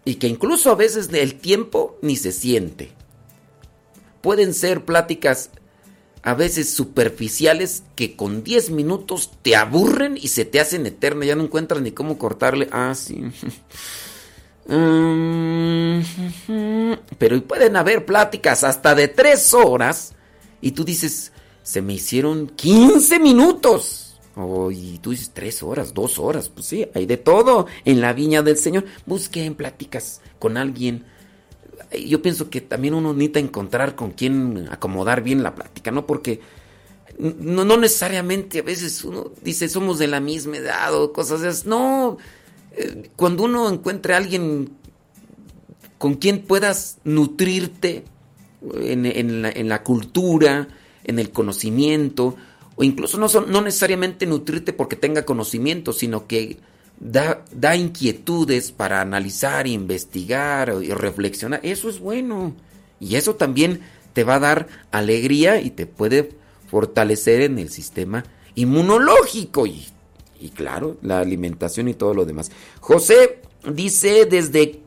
Y 0.05 0.15
que 0.15 0.27
incluso 0.27 0.71
a 0.71 0.75
veces 0.75 1.09
el 1.11 1.35
tiempo 1.35 1.97
ni 2.03 2.15
se 2.15 2.31
siente. 2.31 2.91
Pueden 4.21 4.53
ser 4.53 4.85
pláticas 4.85 5.49
a 6.21 6.35
veces 6.35 6.71
superficiales 6.71 7.83
que 7.95 8.15
con 8.15 8.43
10 8.43 8.69
minutos 8.71 9.31
te 9.41 9.55
aburren 9.55 10.17
y 10.17 10.27
se 10.27 10.45
te 10.45 10.59
hacen 10.59 10.85
eternas. 10.85 11.27
Ya 11.27 11.35
no 11.35 11.43
encuentras 11.43 11.81
ni 11.81 11.91
cómo 11.91 12.19
cortarle. 12.19 12.69
Ah, 12.71 12.93
sí. 12.95 13.23
Mm, 14.69 16.01
pero 17.17 17.43
pueden 17.43 17.75
haber 17.75 18.05
pláticas 18.05 18.63
hasta 18.63 18.93
de 18.95 19.07
3 19.07 19.53
horas 19.55 20.13
y 20.61 20.71
tú 20.71 20.85
dices, 20.85 21.31
se 21.63 21.81
me 21.81 21.93
hicieron 21.93 22.47
15 22.47 23.19
minutos. 23.19 24.19
Oh, 24.35 24.71
y 24.71 24.99
tú 24.99 25.11
dices, 25.11 25.31
3 25.33 25.63
horas, 25.63 25.93
2 25.93 26.19
horas. 26.19 26.49
Pues 26.49 26.67
sí, 26.67 26.87
hay 26.93 27.05
de 27.05 27.17
todo 27.17 27.65
en 27.83 27.99
la 27.99 28.13
viña 28.13 28.41
del 28.41 28.57
Señor. 28.57 28.85
Busquen 29.05 29.55
pláticas 29.55 30.21
con 30.39 30.55
alguien 30.55 31.05
yo 32.07 32.21
pienso 32.21 32.49
que 32.49 32.61
también 32.61 32.93
uno 32.93 33.13
necesita 33.13 33.39
encontrar 33.39 33.95
con 33.95 34.11
quién 34.11 34.67
acomodar 34.71 35.21
bien 35.21 35.43
la 35.43 35.55
plática, 35.55 35.91
¿no? 35.91 36.05
Porque 36.05 36.41
no, 37.17 37.65
no 37.65 37.77
necesariamente 37.77 38.59
a 38.59 38.63
veces 38.63 39.03
uno 39.03 39.31
dice 39.41 39.67
somos 39.69 39.99
de 39.99 40.07
la 40.07 40.19
misma 40.19 40.57
edad 40.57 40.93
o 40.93 41.11
cosas 41.11 41.41
así. 41.43 41.67
No, 41.67 42.17
cuando 43.15 43.43
uno 43.43 43.69
encuentre 43.69 44.13
a 44.13 44.17
alguien 44.17 44.69
con 45.97 46.15
quien 46.15 46.43
puedas 46.43 46.97
nutrirte 47.03 48.05
en, 48.73 49.69
la, 49.69 49.83
cultura, 49.83 50.67
en 51.03 51.19
el 51.19 51.31
conocimiento, 51.31 52.35
o 52.75 52.83
incluso 52.83 53.17
no, 53.17 53.27
no 53.47 53.61
necesariamente 53.61 54.25
nutrirte 54.25 54.71
porque 54.71 54.95
tenga 54.95 55.25
conocimiento, 55.25 55.91
sino 55.91 56.27
que 56.27 56.57
da, 56.99 57.75
inquietudes 57.75 58.71
para 58.71 59.01
analizar, 59.01 59.67
investigar 59.67 60.73
y 60.81 60.91
reflexionar. 60.91 61.59
Eso 61.63 61.89
es 61.89 61.99
bueno. 61.99 62.55
Y 62.99 63.15
eso 63.15 63.35
también 63.35 63.81
te 64.13 64.23
va 64.23 64.35
a 64.35 64.39
dar 64.39 64.67
alegría 64.91 65.61
y 65.61 65.69
te 65.69 65.85
puede 65.85 66.31
fortalecer 66.69 67.41
en 67.41 67.59
el 67.59 67.69
sistema 67.69 68.23
inmunológico. 68.55 69.65
Y, 69.65 69.85
y 70.39 70.49
claro, 70.49 70.97
la 71.01 71.19
alimentación 71.19 71.87
y 71.87 71.93
todo 71.93 72.13
lo 72.13 72.25
demás. 72.25 72.51
José 72.79 73.41
dice 73.65 74.25
desde 74.25 74.81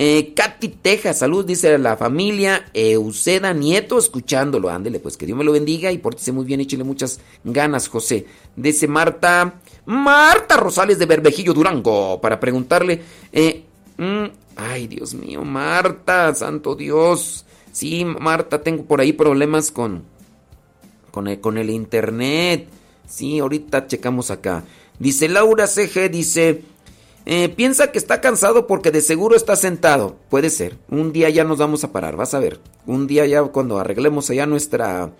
eh, 0.00 0.32
Katy, 0.32 0.68
Texas, 0.68 1.18
salud, 1.18 1.44
dice 1.44 1.76
la 1.76 1.96
familia 1.96 2.66
Euseda 2.72 3.52
Nieto, 3.52 3.98
escuchándolo. 3.98 4.70
Ándele, 4.70 5.00
pues 5.00 5.16
que 5.16 5.26
Dios 5.26 5.36
me 5.36 5.42
lo 5.42 5.50
bendiga 5.50 5.90
y 5.90 5.98
pórtese 5.98 6.30
muy 6.30 6.44
bien, 6.44 6.60
échale 6.60 6.84
muchas 6.84 7.20
ganas, 7.42 7.88
José. 7.88 8.26
Dice 8.54 8.86
Marta, 8.86 9.60
Marta 9.86 10.56
Rosales 10.56 11.00
de 11.00 11.06
Berbejillo, 11.06 11.52
Durango, 11.52 12.20
para 12.20 12.38
preguntarle, 12.38 13.02
eh, 13.32 13.64
mm, 13.96 14.24
ay, 14.54 14.86
Dios 14.86 15.14
mío, 15.14 15.44
Marta, 15.44 16.32
santo 16.34 16.76
Dios. 16.76 17.44
Sí, 17.72 18.04
Marta, 18.04 18.62
tengo 18.62 18.84
por 18.84 19.00
ahí 19.00 19.12
problemas 19.12 19.72
con, 19.72 20.04
con 21.10 21.26
el, 21.26 21.40
con 21.40 21.58
el 21.58 21.70
internet. 21.70 22.68
Sí, 23.08 23.40
ahorita 23.40 23.86
checamos 23.86 24.30
acá. 24.30 24.64
Dice 24.98 25.28
Laura 25.28 25.66
CG, 25.66 26.10
dice, 26.10 26.62
eh, 27.24 27.48
piensa 27.50 27.92
que 27.92 27.98
está 27.98 28.20
cansado 28.20 28.66
porque 28.66 28.90
de 28.90 29.00
seguro 29.00 29.36
está 29.36 29.54
sentado. 29.54 30.16
Puede 30.28 30.50
ser. 30.50 30.76
Un 30.88 31.12
día 31.12 31.28
ya 31.30 31.44
nos 31.44 31.58
vamos 31.58 31.84
a 31.84 31.92
parar, 31.92 32.16
vas 32.16 32.34
a 32.34 32.38
ver. 32.38 32.60
Un 32.86 33.06
día 33.06 33.26
ya 33.26 33.42
cuando 33.44 33.78
arreglemos 33.78 34.30
allá 34.30 34.46
nuestra 34.46 35.12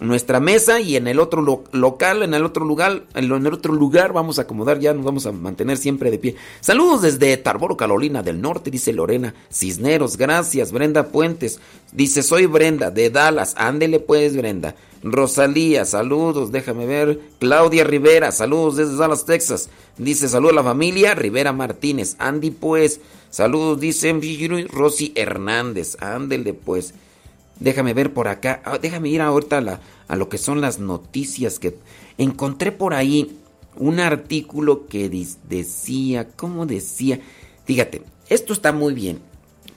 nuestra 0.00 0.40
mesa 0.40 0.80
y 0.80 0.96
en 0.96 1.06
el 1.06 1.20
otro 1.20 1.64
local, 1.72 2.22
en 2.22 2.34
el 2.34 2.44
otro 2.44 2.64
lugar, 2.64 3.04
en 3.14 3.24
el 3.24 3.54
otro 3.54 3.72
lugar 3.72 4.12
vamos 4.12 4.38
a 4.38 4.42
acomodar, 4.42 4.80
ya 4.80 4.92
nos 4.94 5.04
vamos 5.04 5.26
a 5.26 5.32
mantener 5.32 5.76
siempre 5.76 6.10
de 6.10 6.18
pie. 6.18 6.36
Saludos 6.60 7.02
desde 7.02 7.36
Tarboro, 7.36 7.76
Carolina 7.76 8.22
del 8.22 8.40
Norte, 8.40 8.70
dice 8.70 8.92
Lorena 8.92 9.34
Cisneros, 9.52 10.16
gracias, 10.16 10.72
Brenda 10.72 11.08
Puentes, 11.08 11.60
dice 11.92 12.22
soy 12.22 12.46
Brenda 12.46 12.90
de 12.90 13.10
Dallas, 13.10 13.54
ándele 13.56 14.00
pues 14.00 14.36
Brenda. 14.36 14.74
Rosalía, 15.02 15.84
saludos, 15.84 16.52
déjame 16.52 16.86
ver. 16.86 17.20
Claudia 17.40 17.82
Rivera, 17.84 18.30
saludos 18.30 18.76
desde 18.76 18.96
Dallas, 18.96 19.24
Texas. 19.24 19.68
Dice, 19.98 20.28
saludos 20.28 20.52
a 20.52 20.56
la 20.56 20.62
familia 20.62 21.14
Rivera 21.14 21.52
Martínez. 21.52 22.14
Andy, 22.18 22.52
pues, 22.52 23.00
saludos, 23.28 23.80
dice 23.80 24.16
Rosy 24.70 25.12
Hernández. 25.16 25.96
Ándele, 26.00 26.54
pues. 26.54 26.94
Déjame 27.62 27.94
ver 27.94 28.12
por 28.12 28.28
acá. 28.28 28.60
Ah, 28.64 28.78
déjame 28.78 29.08
ir 29.08 29.20
ahorita 29.20 29.58
a, 29.58 29.80
a 30.08 30.16
lo 30.16 30.28
que 30.28 30.38
son 30.38 30.60
las 30.60 30.78
noticias 30.78 31.58
que 31.58 31.78
encontré 32.18 32.72
por 32.72 32.92
ahí 32.92 33.38
un 33.76 34.00
artículo 34.00 34.86
que 34.86 35.08
decía, 35.48 36.28
¿cómo 36.36 36.66
decía? 36.66 37.20
Fíjate, 37.64 38.02
esto 38.28 38.52
está 38.52 38.72
muy 38.72 38.94
bien 38.94 39.20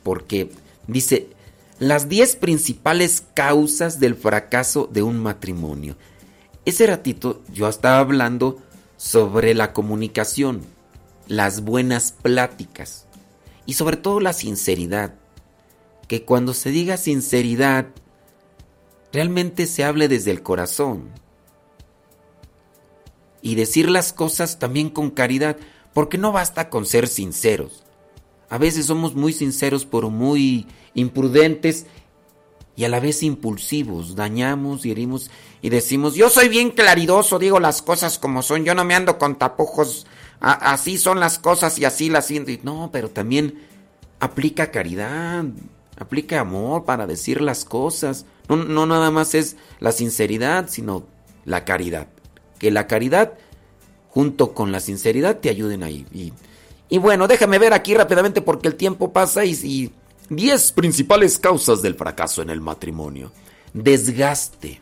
porque 0.04 0.50
dice 0.88 1.30
las 1.80 2.10
10 2.10 2.38
principales 2.38 3.24
causas 3.34 4.00
del 4.00 4.16
fracaso 4.16 4.90
de 4.92 5.04
un 5.04 5.20
matrimonio. 5.20 5.96
Ese 6.66 6.88
ratito 6.88 7.44
yo 7.54 7.68
estaba 7.70 8.00
hablando 8.00 8.58
sobre 8.98 9.54
la 9.54 9.74
comunicación, 9.74 10.62
las 11.28 11.62
buenas 11.62 12.12
pláticas 12.12 13.06
y 13.66 13.74
sobre 13.74 13.98
todo 13.98 14.20
la 14.20 14.34
sinceridad 14.34 15.14
que 16.08 16.24
cuando 16.24 16.54
se 16.54 16.70
diga 16.72 16.98
sinceridad, 16.98 17.88
realmente 19.12 19.66
se 19.66 19.84
hable 19.84 20.08
desde 20.08 20.32
el 20.32 20.44
corazón. 20.44 21.10
Y 23.42 23.56
decir 23.56 23.90
las 23.90 24.14
cosas 24.14 24.60
también 24.60 24.90
con 24.90 25.12
caridad, 25.12 25.58
porque 25.94 26.18
no 26.18 26.32
basta 26.32 26.70
con 26.70 26.86
ser 26.86 27.08
sinceros. 27.08 27.84
A 28.50 28.58
veces 28.58 28.86
somos 28.86 29.16
muy 29.16 29.34
sinceros 29.34 29.86
pero 29.86 30.10
muy 30.10 30.68
imprudentes 30.94 31.86
y 32.76 32.84
a 32.84 32.90
la 32.90 33.00
vez 33.00 33.24
impulsivos, 33.24 34.16
dañamos 34.16 34.86
y 34.86 34.92
herimos 34.92 35.32
y 35.62 35.70
decimos, 35.70 36.16
yo 36.16 36.30
soy 36.30 36.50
bien 36.50 36.72
claridoso, 36.72 37.40
digo 37.40 37.60
las 37.60 37.82
cosas 37.82 38.20
como 38.20 38.44
son, 38.44 38.66
yo 38.66 38.76
no 38.76 38.84
me 38.84 38.96
ando 38.96 39.18
con 39.18 39.38
tapujos, 39.38 40.06
así 40.40 40.98
son 40.98 41.20
las 41.20 41.40
cosas 41.40 41.80
y 41.80 41.86
así 41.86 42.10
las 42.10 42.28
siento. 42.28 42.52
No, 42.64 42.90
pero 42.92 43.10
también 43.10 43.64
aplica 44.20 44.72
caridad, 44.72 45.46
Aplica 45.98 46.42
amor 46.42 46.86
para 46.86 47.08
decir 47.08 47.42
las 47.42 47.66
cosas. 47.66 48.26
No, 48.50 48.86
nada 48.86 49.12
más 49.12 49.34
es 49.34 49.56
la 49.80 49.92
sinceridad, 49.92 50.68
sino 50.70 51.06
la 51.46 51.66
caridad. 51.66 52.08
Que 52.60 52.72
la 52.72 52.88
caridad 52.88 53.34
junto 54.10 54.54
con 54.54 54.72
la 54.72 54.80
sinceridad 54.80 55.40
te 55.40 55.50
ayuden 55.50 55.84
ahí. 55.84 56.06
Y, 56.14 56.34
y 56.90 56.98
bueno, 56.98 57.28
déjame 57.28 57.60
ver 57.60 57.74
aquí 57.74 57.94
rápidamente 57.94 58.42
porque 58.42 58.68
el 58.68 58.76
tiempo 58.76 59.14
pasa 59.14 59.46
y, 59.46 59.92
10 60.30 60.72
principales 60.72 61.38
causas 61.38 61.84
del 61.84 61.94
fracaso 61.96 62.42
en 62.42 62.50
el 62.50 62.60
matrimonio. 62.60 63.32
desgaste, 63.74 64.82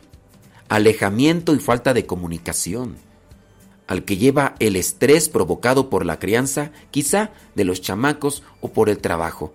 alejamiento 0.68 1.54
y 1.54 1.58
falta 1.58 1.92
de 1.92 2.06
comunicación, 2.06 2.96
al 3.86 4.04
que 4.04 4.16
lleva 4.16 4.54
el 4.58 4.76
estrés 4.76 5.28
provocado 5.28 5.90
por 5.90 6.06
la 6.06 6.18
crianza, 6.18 6.70
quizá 6.90 7.32
de 7.54 7.64
los 7.64 7.82
chamacos 7.82 8.42
o 8.60 8.68
por 8.68 8.88
el 8.88 8.98
trabajo. 8.98 9.52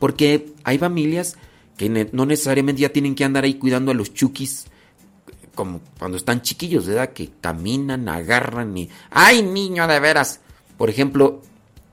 Porque 0.00 0.52
hay 0.64 0.78
familias 0.78 1.36
que 1.76 1.88
no 2.12 2.26
necesariamente 2.26 2.82
ya 2.82 2.88
tienen 2.88 3.14
que 3.14 3.24
andar 3.24 3.44
ahí 3.44 3.54
cuidando 3.54 3.92
a 3.92 3.94
los 3.94 4.12
chukis 4.12 4.66
como 5.54 5.80
cuando 5.98 6.16
están 6.16 6.42
chiquillos, 6.42 6.86
¿verdad? 6.86 7.12
Que 7.12 7.30
caminan, 7.40 8.08
agarran 8.08 8.76
y... 8.76 8.88
¡Ay, 9.10 9.42
niño, 9.42 9.86
de 9.86 10.00
veras! 10.00 10.40
Por 10.78 10.88
ejemplo, 10.88 11.42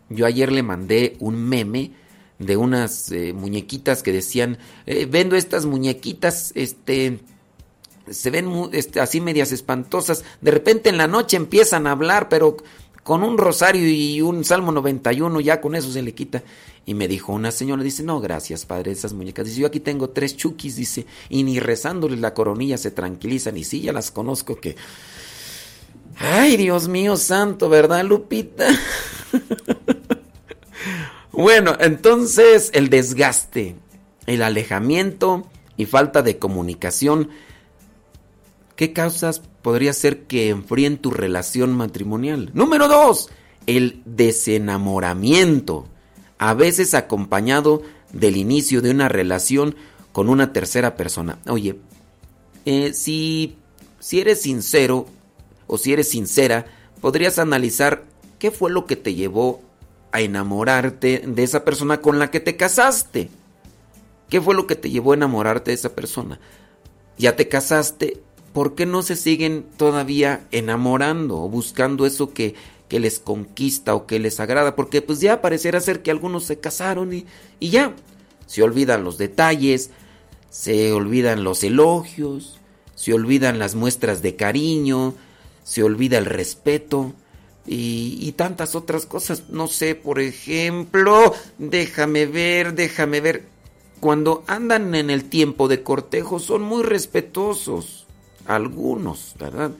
yo 0.10 0.26
ayer 0.26 0.52
le 0.52 0.64
mandé 0.64 1.18
un 1.20 1.36
meme 1.36 1.92
de 2.40 2.56
unas 2.56 3.12
eh, 3.12 3.34
muñequitas 3.34 4.04
que 4.04 4.14
decían, 4.14 4.58
eh, 4.86 5.06
vendo 5.06 5.36
estas 5.36 5.66
muñequitas, 5.66 6.52
este, 6.56 7.20
se 8.10 8.30
ven 8.30 8.70
este, 8.72 9.02
así 9.02 9.20
medias 9.20 9.52
espantosas, 9.52 10.24
de 10.40 10.52
repente 10.52 10.90
en 10.90 10.98
la 10.98 11.08
noche 11.08 11.36
empiezan 11.36 11.88
a 11.88 11.92
hablar, 11.92 12.30
pero 12.30 12.58
con 13.04 13.24
un 13.24 13.38
rosario 13.38 13.88
y 13.88 14.22
un 14.22 14.44
Salmo 14.44 14.72
91 14.72 15.40
ya 15.42 15.62
con 15.62 15.76
eso 15.76 15.92
se 15.92 16.02
le 16.02 16.14
quita. 16.14 16.44
Y 16.88 16.94
me 16.94 17.10
dijo 17.10 17.34
una 17.34 17.52
señora, 17.52 17.84
dice, 17.84 18.02
no, 18.02 18.22
gracias, 18.22 18.66
padre, 18.66 18.94
esas 18.94 19.12
muñecas. 19.12 19.46
Dice, 19.46 19.60
yo 19.60 19.68
aquí 19.68 19.82
tengo 19.82 20.12
tres 20.12 20.38
chukis, 20.38 20.78
dice, 20.78 21.06
y 21.28 21.44
ni 21.44 21.60
rezándoles 21.60 22.22
la 22.22 22.34
coronilla 22.34 22.78
se 22.78 22.92
tranquilizan. 22.92 23.58
Y 23.58 23.66
sí, 23.66 23.82
ya 23.82 23.92
las 23.92 24.10
conozco 24.10 24.56
que... 24.56 24.78
Ay, 26.16 26.56
Dios 26.56 26.88
mío 26.88 27.18
santo, 27.18 27.68
¿verdad, 27.68 28.06
Lupita? 28.06 28.70
bueno, 31.34 31.76
entonces 31.78 32.72
el 32.74 32.90
desgaste, 32.90 33.76
el 34.26 34.42
alejamiento 34.42 35.46
y 35.76 35.88
falta 35.88 36.22
de 36.22 36.40
comunicación. 36.40 37.32
¿Qué 38.78 38.94
causas 38.94 39.42
podría 39.62 39.92
ser 39.92 40.24
que 40.24 40.48
enfríen 40.48 41.00
tu 41.00 41.12
relación 41.12 41.74
matrimonial? 41.76 42.50
Número 42.54 42.88
dos, 42.88 43.30
el 43.66 44.02
desenamoramiento 44.06 45.90
a 46.38 46.54
veces 46.54 46.94
acompañado 46.94 47.82
del 48.12 48.38
inicio 48.38 48.82
de 48.82 48.92
una 48.92 49.10
relación 49.10 49.76
con 50.12 50.30
una 50.30 50.54
tercera 50.54 50.96
persona. 50.96 51.40
Oye, 51.48 51.78
eh, 52.66 52.94
si, 52.94 53.56
si 54.00 54.20
eres 54.20 54.42
sincero 54.42 55.08
o 55.68 55.78
si 55.78 55.94
eres 55.94 56.10
sincera, 56.10 56.66
podrías 57.02 57.40
analizar 57.40 58.06
qué 58.40 58.52
fue 58.52 58.72
lo 58.72 58.86
que 58.86 58.96
te 58.96 59.14
llevó 59.14 59.62
a 60.12 60.22
enamorarte 60.22 61.24
de 61.26 61.44
esa 61.44 61.66
persona 61.66 62.02
con 62.02 62.20
la 62.20 62.32
que 62.32 62.40
te 62.40 62.56
casaste. 62.56 63.30
¿Qué 64.30 64.42
fue 64.42 64.56
lo 64.56 64.68
que 64.68 64.76
te 64.76 64.90
llevó 64.90 65.12
a 65.12 65.16
enamorarte 65.16 65.72
de 65.72 65.76
esa 65.76 65.96
persona? 65.96 66.40
Ya 67.18 67.36
te 67.36 67.48
casaste, 67.48 68.22
¿por 68.54 68.76
qué 68.76 68.86
no 68.86 69.02
se 69.02 69.16
siguen 69.16 69.66
todavía 69.78 70.48
enamorando 70.52 71.42
o 71.42 71.50
buscando 71.50 72.06
eso 72.06 72.34
que 72.34 72.56
que 72.88 73.00
les 73.00 73.20
conquista 73.20 73.96
o 73.96 74.06
que 74.06 74.20
les 74.20 74.40
agrada, 74.40 74.76
porque 74.76 75.02
pues 75.02 75.20
ya 75.20 75.42
pareciera 75.42 75.80
ser 75.80 76.02
que 76.02 76.12
algunos 76.12 76.46
se 76.46 76.60
casaron 76.60 77.14
y, 77.14 77.26
y 77.60 77.70
ya, 77.70 77.94
se 78.46 78.64
olvidan 78.64 79.04
los 79.04 79.18
detalles, 79.18 79.90
se 80.50 80.94
olvidan 80.94 81.44
los 81.44 81.64
elogios, 81.64 82.60
se 82.96 83.14
olvidan 83.14 83.60
las 83.60 83.76
muestras 83.76 84.22
de 84.22 84.36
cariño, 84.36 85.14
se 85.64 85.84
olvida 85.84 86.18
el 86.18 86.26
respeto 86.26 87.14
y, 87.66 88.18
y, 88.22 88.32
tantas 88.32 88.76
otras 88.76 89.06
cosas. 89.06 89.50
No 89.50 89.68
sé, 89.68 89.94
por 89.96 90.20
ejemplo, 90.20 91.34
déjame 91.58 92.26
ver, 92.26 92.74
déjame 92.74 93.20
ver. 93.20 93.44
Cuando 94.00 94.44
andan 94.48 94.96
en 94.96 95.10
el 95.10 95.26
tiempo 95.26 95.68
de 95.68 95.84
cortejo 95.84 96.40
son 96.40 96.62
muy 96.62 96.84
respetuosos, 96.84 98.06
algunos, 98.46 99.36
¿verdad? 99.38 99.72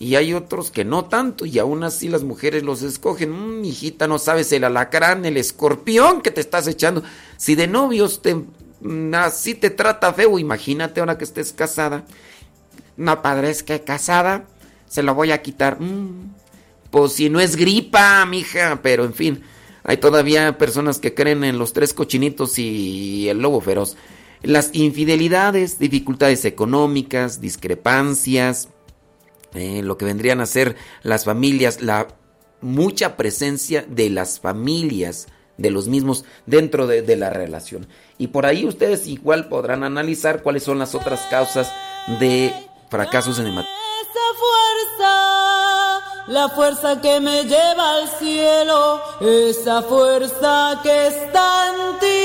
Y 0.00 0.14
hay 0.14 0.32
otros 0.32 0.70
que 0.70 0.84
no 0.84 1.06
tanto, 1.06 1.44
y 1.44 1.58
aún 1.58 1.82
así 1.82 2.08
las 2.08 2.22
mujeres 2.22 2.62
los 2.62 2.82
escogen. 2.82 3.60
Mm, 3.60 3.64
hijita, 3.64 4.06
no 4.06 4.18
sabes 4.18 4.52
el 4.52 4.64
alacrán, 4.64 5.24
el 5.24 5.36
escorpión 5.36 6.20
que 6.22 6.30
te 6.30 6.40
estás 6.40 6.68
echando. 6.68 7.02
Si 7.36 7.56
de 7.56 7.66
novios 7.66 8.22
te, 8.22 8.34
mm, 8.34 9.14
así 9.14 9.54
te 9.54 9.70
trata 9.70 10.14
feo, 10.14 10.38
imagínate 10.38 11.00
ahora 11.00 11.18
que 11.18 11.24
estés 11.24 11.52
casada. 11.52 12.04
No, 12.96 13.22
padre, 13.22 13.50
es 13.50 13.62
que 13.62 13.82
casada 13.82 14.44
se 14.86 15.02
lo 15.02 15.14
voy 15.14 15.32
a 15.32 15.42
quitar. 15.42 15.80
Mm, 15.80 16.34
pues 16.90 17.12
si 17.14 17.28
no 17.28 17.40
es 17.40 17.56
gripa, 17.56 18.24
mija, 18.24 18.80
pero 18.82 19.04
en 19.04 19.14
fin, 19.14 19.42
hay 19.82 19.96
todavía 19.96 20.58
personas 20.58 20.98
que 20.98 21.14
creen 21.14 21.42
en 21.44 21.58
los 21.58 21.72
tres 21.72 21.92
cochinitos 21.92 22.58
y 22.58 23.28
el 23.28 23.40
lobo 23.40 23.60
feroz. 23.60 23.96
Las 24.42 24.70
infidelidades, 24.74 25.80
dificultades 25.80 26.44
económicas, 26.44 27.40
discrepancias, 27.40 28.68
eh, 29.54 29.82
lo 29.82 29.96
que 29.98 30.04
vendrían 30.04 30.40
a 30.40 30.46
ser 30.46 30.76
las 31.02 31.24
familias, 31.24 31.82
la 31.82 32.08
mucha 32.60 33.16
presencia 33.16 33.84
de 33.88 34.10
las 34.10 34.40
familias 34.40 35.26
de 35.56 35.70
los 35.70 35.88
mismos 35.88 36.24
dentro 36.46 36.86
de, 36.86 37.16
la 37.16 37.30
relación. 37.30 37.88
Y 38.16 38.28
por 38.28 38.46
ahí 38.46 38.64
ustedes 38.64 39.06
igual 39.06 39.48
podrán 39.48 39.84
analizar 39.84 40.42
cuáles 40.42 40.62
son 40.62 40.78
las 40.78 40.94
otras 40.94 41.20
causas 41.30 41.70
de 42.20 42.54
fracasos 42.88 43.38
en 43.38 43.46
el 43.46 43.52
matrimonio. 43.52 43.78
Esa 44.02 44.28
fuerza, 44.96 46.24
la 46.28 46.48
fuerza 46.50 47.00
que 47.00 47.20
me 47.20 47.42
lleva 47.44 47.96
al 47.96 48.08
cielo, 48.08 49.02
esa 49.20 49.82
fuerza 49.82 50.80
que 50.82 51.08
está 51.08 51.74
en 51.74 51.98
ti. 51.98 52.17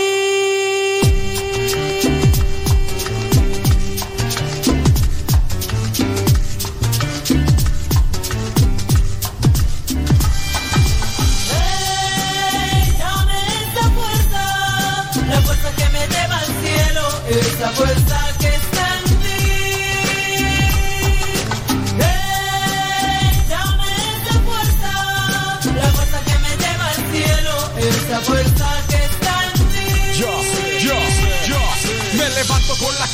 Esa 17.39 17.69
fuerza 17.69 18.19
que 18.39 18.47
está 18.47 18.99
en 18.99 19.03
ti. 19.21 19.41
Dame 23.49 23.91
esa 24.13 24.33
fuerza, 24.47 24.91
la 25.75 25.89
fuerza 25.93 26.19
que 26.27 26.35
me 26.39 26.51
lleva 26.61 26.85
al 26.89 27.01
cielo, 27.11 27.55
esa 27.77 28.19
fuerza 28.21 28.67
que 28.89 28.99
está 29.11 29.33
en 29.45 29.53
ti. 29.71 30.19
Yo, 30.19 30.31
yo, 30.79 30.97
yo, 31.47 31.61
me 32.17 32.29
levanto 32.29 32.75
con 32.77 32.93
la 32.99 33.07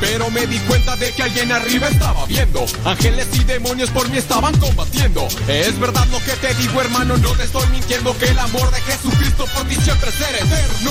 Pero 0.00 0.30
me 0.30 0.46
di 0.46 0.58
cuenta 0.60 0.96
de 0.96 1.12
que 1.12 1.22
alguien 1.22 1.52
arriba 1.52 1.88
estaba 1.88 2.26
viendo. 2.26 2.64
Ángeles 2.84 3.28
y 3.32 3.44
demonios 3.44 3.90
por 3.90 4.08
mí 4.08 4.18
estaban 4.18 4.56
combatiendo. 4.58 5.26
Es 5.48 5.78
verdad 5.78 6.06
lo 6.10 6.18
que 6.20 6.32
te 6.32 6.54
digo, 6.54 6.80
hermano, 6.80 7.16
no 7.16 7.32
te 7.32 7.44
estoy 7.44 7.66
mintiendo 7.68 8.16
que 8.18 8.26
el 8.26 8.38
amor 8.38 8.70
de 8.70 8.80
Jesucristo 8.82 9.46
por 9.54 9.64
ti 9.66 9.74
siempre 9.76 10.10
será 10.12 10.38
eterno. 10.38 10.90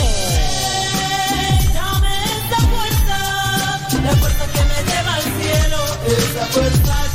Esa 2.46 2.60
fuerza, 2.68 3.18
la 4.04 4.16
fuerza 4.18 4.46
que 4.54 4.62
me 4.62 4.92
lleva 4.92 5.14
al 5.16 5.24
cielo, 5.24 5.80
esa 6.06 6.46
fuerza 6.48 7.15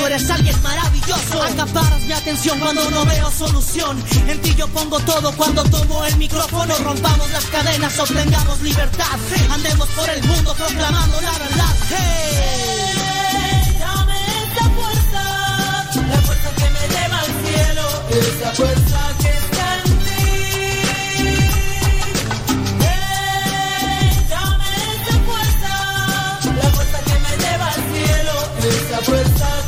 eres 0.05 0.29
alguien 0.29 0.61
maravilloso. 0.61 1.43
Acaparas 1.43 2.01
mi 2.01 2.13
atención 2.13 2.59
cuando 2.59 2.89
no 2.89 3.05
veo 3.05 3.31
solución. 3.31 4.03
En 4.27 4.41
ti 4.41 4.55
yo 4.55 4.67
pongo 4.69 4.99
todo 5.01 5.31
cuando 5.35 5.63
tomo 5.65 6.03
el 6.05 6.17
micrófono, 6.17 6.75
rompamos 6.79 7.29
las 7.31 7.45
cadenas, 7.45 7.97
obtengamos 7.99 8.61
libertad. 8.61 9.17
Andemos 9.51 9.87
por 9.89 10.09
el 10.09 10.23
mundo 10.23 10.53
proclamando 10.55 11.21
la 11.21 11.31
verdad. 11.31 11.75
Hey. 11.89 13.77
Dame 13.79 14.17
esa 14.43 14.69
fuerza, 14.69 15.23
la 16.09 16.21
fuerza 16.21 16.49
que 16.57 16.69
me 16.69 16.87
lleva 16.93 17.19
al 17.19 17.31
cielo, 17.43 17.85
esa 18.09 18.51
fuerza 18.53 18.99
que 19.21 19.29
está 19.29 19.75
en 19.77 19.99
ti. 20.05 20.23
Hey, 22.79 24.27
dame 24.29 24.69
esa 24.93 25.15
fuerza, 25.27 25.73
la 26.55 26.69
fuerza 26.71 26.99
que 27.05 27.19
me 27.19 27.31
lleva 27.43 27.67
al 27.67 27.81
cielo, 27.93 28.33
esa 28.59 28.99
fuerza 29.03 29.60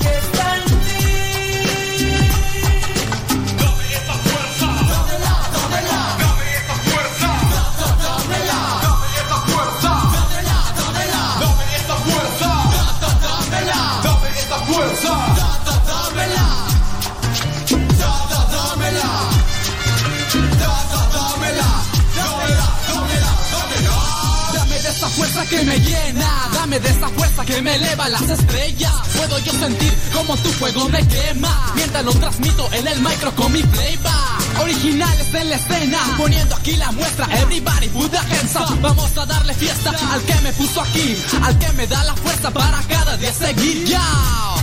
que 25.45 25.63
me 25.63 25.79
llena, 25.79 26.49
dame 26.53 26.79
de 26.79 26.89
esa 26.89 27.09
fuerza 27.09 27.45
que 27.45 27.61
me 27.61 27.75
eleva 27.75 28.09
las 28.09 28.21
estrellas. 28.29 28.93
Puedo 29.15 29.39
yo 29.39 29.51
sentir 29.51 29.93
como 30.13 30.35
tu 30.37 30.49
fuego 30.49 30.87
me 30.89 31.05
quema, 31.07 31.71
mientras 31.75 32.03
lo 32.05 32.13
transmito 32.13 32.69
en 32.73 32.87
el 32.87 32.99
micro 33.01 33.35
con 33.35 33.51
mi 33.51 33.61
playback. 33.61 34.61
Originales 34.61 35.33
en 35.33 35.49
la 35.49 35.55
escena, 35.55 35.99
poniendo 36.17 36.55
aquí 36.55 36.75
la 36.77 36.91
muestra. 36.91 37.25
Everybody 37.41 37.89
put 37.89 38.11
the 38.11 38.17
hands 38.17 38.55
up. 38.55 38.79
Vamos 38.81 39.17
a 39.17 39.25
darle 39.25 39.53
fiesta 39.53 39.91
al 40.11 40.21
que 40.21 40.35
me 40.41 40.53
puso 40.53 40.81
aquí, 40.81 41.17
al 41.41 41.57
que 41.57 41.73
me 41.73 41.87
da 41.87 42.03
la 42.03 42.15
fuerza 42.15 42.51
para 42.51 42.81
cada 42.83 43.17
día 43.17 43.33
seguir. 43.33 43.85
Ya. 43.85 44.62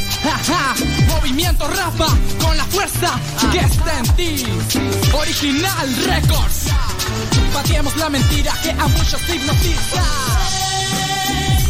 Movimiento 1.07 1.67
Rafa 1.67 2.07
con 2.43 2.55
la 2.55 2.65
fuerza 2.65 3.19
que 3.51 3.59
está 3.59 3.99
en 3.99 4.15
ti. 4.15 4.45
Original 5.13 5.95
Records. 6.05 6.67
Pateemos 7.53 7.95
la 7.97 8.09
mentira 8.09 8.53
que 8.63 8.71
a 8.71 8.87
muchos 8.87 9.21
hipnotiza. 9.29 10.03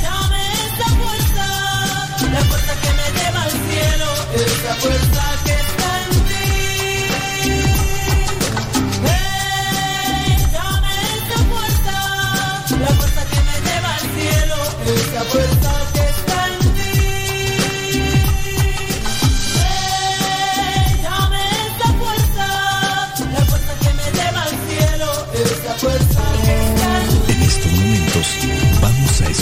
Dame 0.03 0.43
fuerza, 0.99 1.47
la 2.31 2.41
fuerza 2.41 2.73
que 2.81 2.93
me 2.93 3.19
lleva 3.19 3.41
al 3.43 3.51
cielo, 3.51 4.05
esa 4.35 4.75
fuerza 4.75 5.23
que 5.45 5.60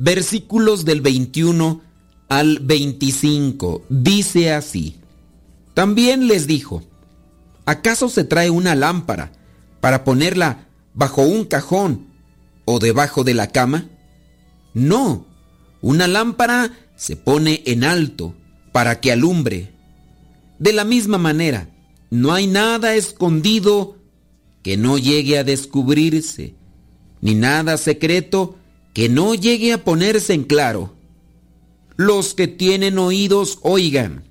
versículos 0.00 0.86
del 0.86 1.02
21 1.02 1.82
al 2.28 2.58
25. 2.60 3.84
Dice 3.90 4.52
así. 4.52 4.96
También 5.74 6.26
les 6.26 6.46
dijo, 6.46 6.82
¿acaso 7.66 8.08
se 8.08 8.24
trae 8.24 8.50
una 8.50 8.74
lámpara 8.74 9.32
para 9.80 10.02
ponerla 10.02 10.66
bajo 10.94 11.22
un 11.22 11.44
cajón 11.44 12.06
o 12.64 12.78
debajo 12.78 13.24
de 13.24 13.34
la 13.34 13.48
cama? 13.48 13.88
No, 14.72 15.26
una 15.82 16.08
lámpara 16.08 16.72
se 16.96 17.16
pone 17.16 17.62
en 17.66 17.84
alto 17.84 18.34
para 18.72 19.00
que 19.00 19.12
alumbre. 19.12 19.72
De 20.58 20.72
la 20.72 20.84
misma 20.84 21.18
manera, 21.18 21.68
no 22.08 22.32
hay 22.32 22.46
nada 22.46 22.94
escondido 22.94 23.96
que 24.62 24.76
no 24.76 24.98
llegue 24.98 25.38
a 25.38 25.44
descubrirse, 25.44 26.54
ni 27.20 27.34
nada 27.34 27.76
secreto 27.76 28.56
que 28.92 29.08
no 29.08 29.34
llegue 29.34 29.72
a 29.72 29.84
ponerse 29.84 30.34
en 30.34 30.44
claro. 30.44 30.94
Los 31.96 32.34
que 32.34 32.48
tienen 32.48 32.98
oídos, 32.98 33.58
oigan. 33.62 34.24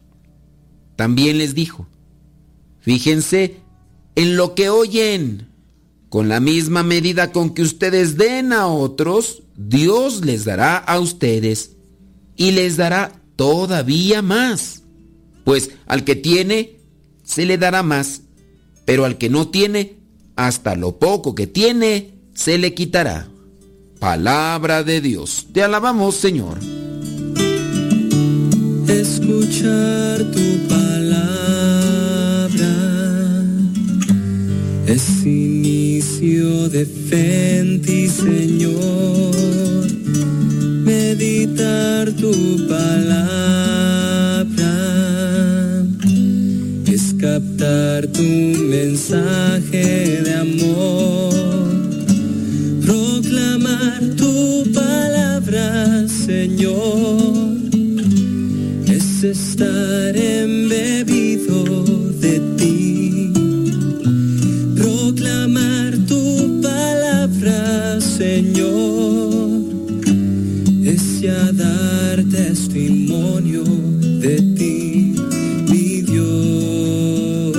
También 0.96 1.38
les 1.38 1.56
dijo, 1.56 1.88
fíjense 2.82 3.58
en 4.16 4.36
lo 4.36 4.56
que 4.56 4.70
oyen. 4.70 5.48
Con 6.10 6.28
la 6.28 6.40
misma 6.40 6.82
medida 6.82 7.32
con 7.32 7.54
que 7.54 7.62
ustedes 7.62 8.18
den 8.18 8.52
a 8.52 8.66
otros, 8.68 9.44
Dios 9.56 10.26
les 10.26 10.44
dará 10.44 10.78
a 10.78 11.00
ustedes 11.00 11.76
y 12.36 12.52
les 12.52 12.78
dará 12.78 13.22
todavía 13.36 14.22
más. 14.22 14.82
Pues 15.44 15.72
al 15.86 16.04
que 16.04 16.16
tiene, 16.16 16.80
se 17.24 17.46
le 17.46 17.58
dará 17.58 17.84
más, 17.84 18.24
pero 18.86 19.06
al 19.06 19.20
que 19.20 19.30
no 19.30 19.50
tiene, 19.50 19.98
hasta 20.36 20.76
lo 20.76 20.98
poco 20.98 21.36
que 21.36 21.46
tiene, 21.46 22.16
se 22.34 22.58
le 22.58 22.74
quitará. 22.74 23.30
Palabra 24.00 24.84
de 24.84 25.02
Dios. 25.02 25.46
Te 25.54 25.62
alabamos, 25.62 26.16
Señor. 26.16 26.58
Escuchar 28.88 30.24
tu 30.32 30.68
palabra 30.68 30.90
es 34.88 35.26
inicio 35.26 36.70
de 36.70 36.86
fe 36.86 37.60
Señor. 38.10 39.86
Meditar 40.84 42.12
tu 42.14 42.32
palabra 42.68 43.30
es 46.88 47.14
escuchar 47.14 48.08
tu 48.08 48.22
mensaje 48.22 50.22
de 50.24 50.36
amor, 50.36 51.49
Señor, 56.30 57.58
es 58.86 59.24
estar 59.24 60.16
embebido 60.16 61.84
de 62.22 62.40
ti. 62.56 63.34
Proclamar 64.76 65.98
tu 66.08 66.62
palabra, 66.62 68.00
Señor, 68.00 69.60
es 70.86 71.22
ya 71.22 71.52
dar 71.52 72.24
testimonio 72.26 73.64
de 73.64 74.36
ti, 74.56 75.16
mi 75.68 76.02
Dios. 76.04 77.58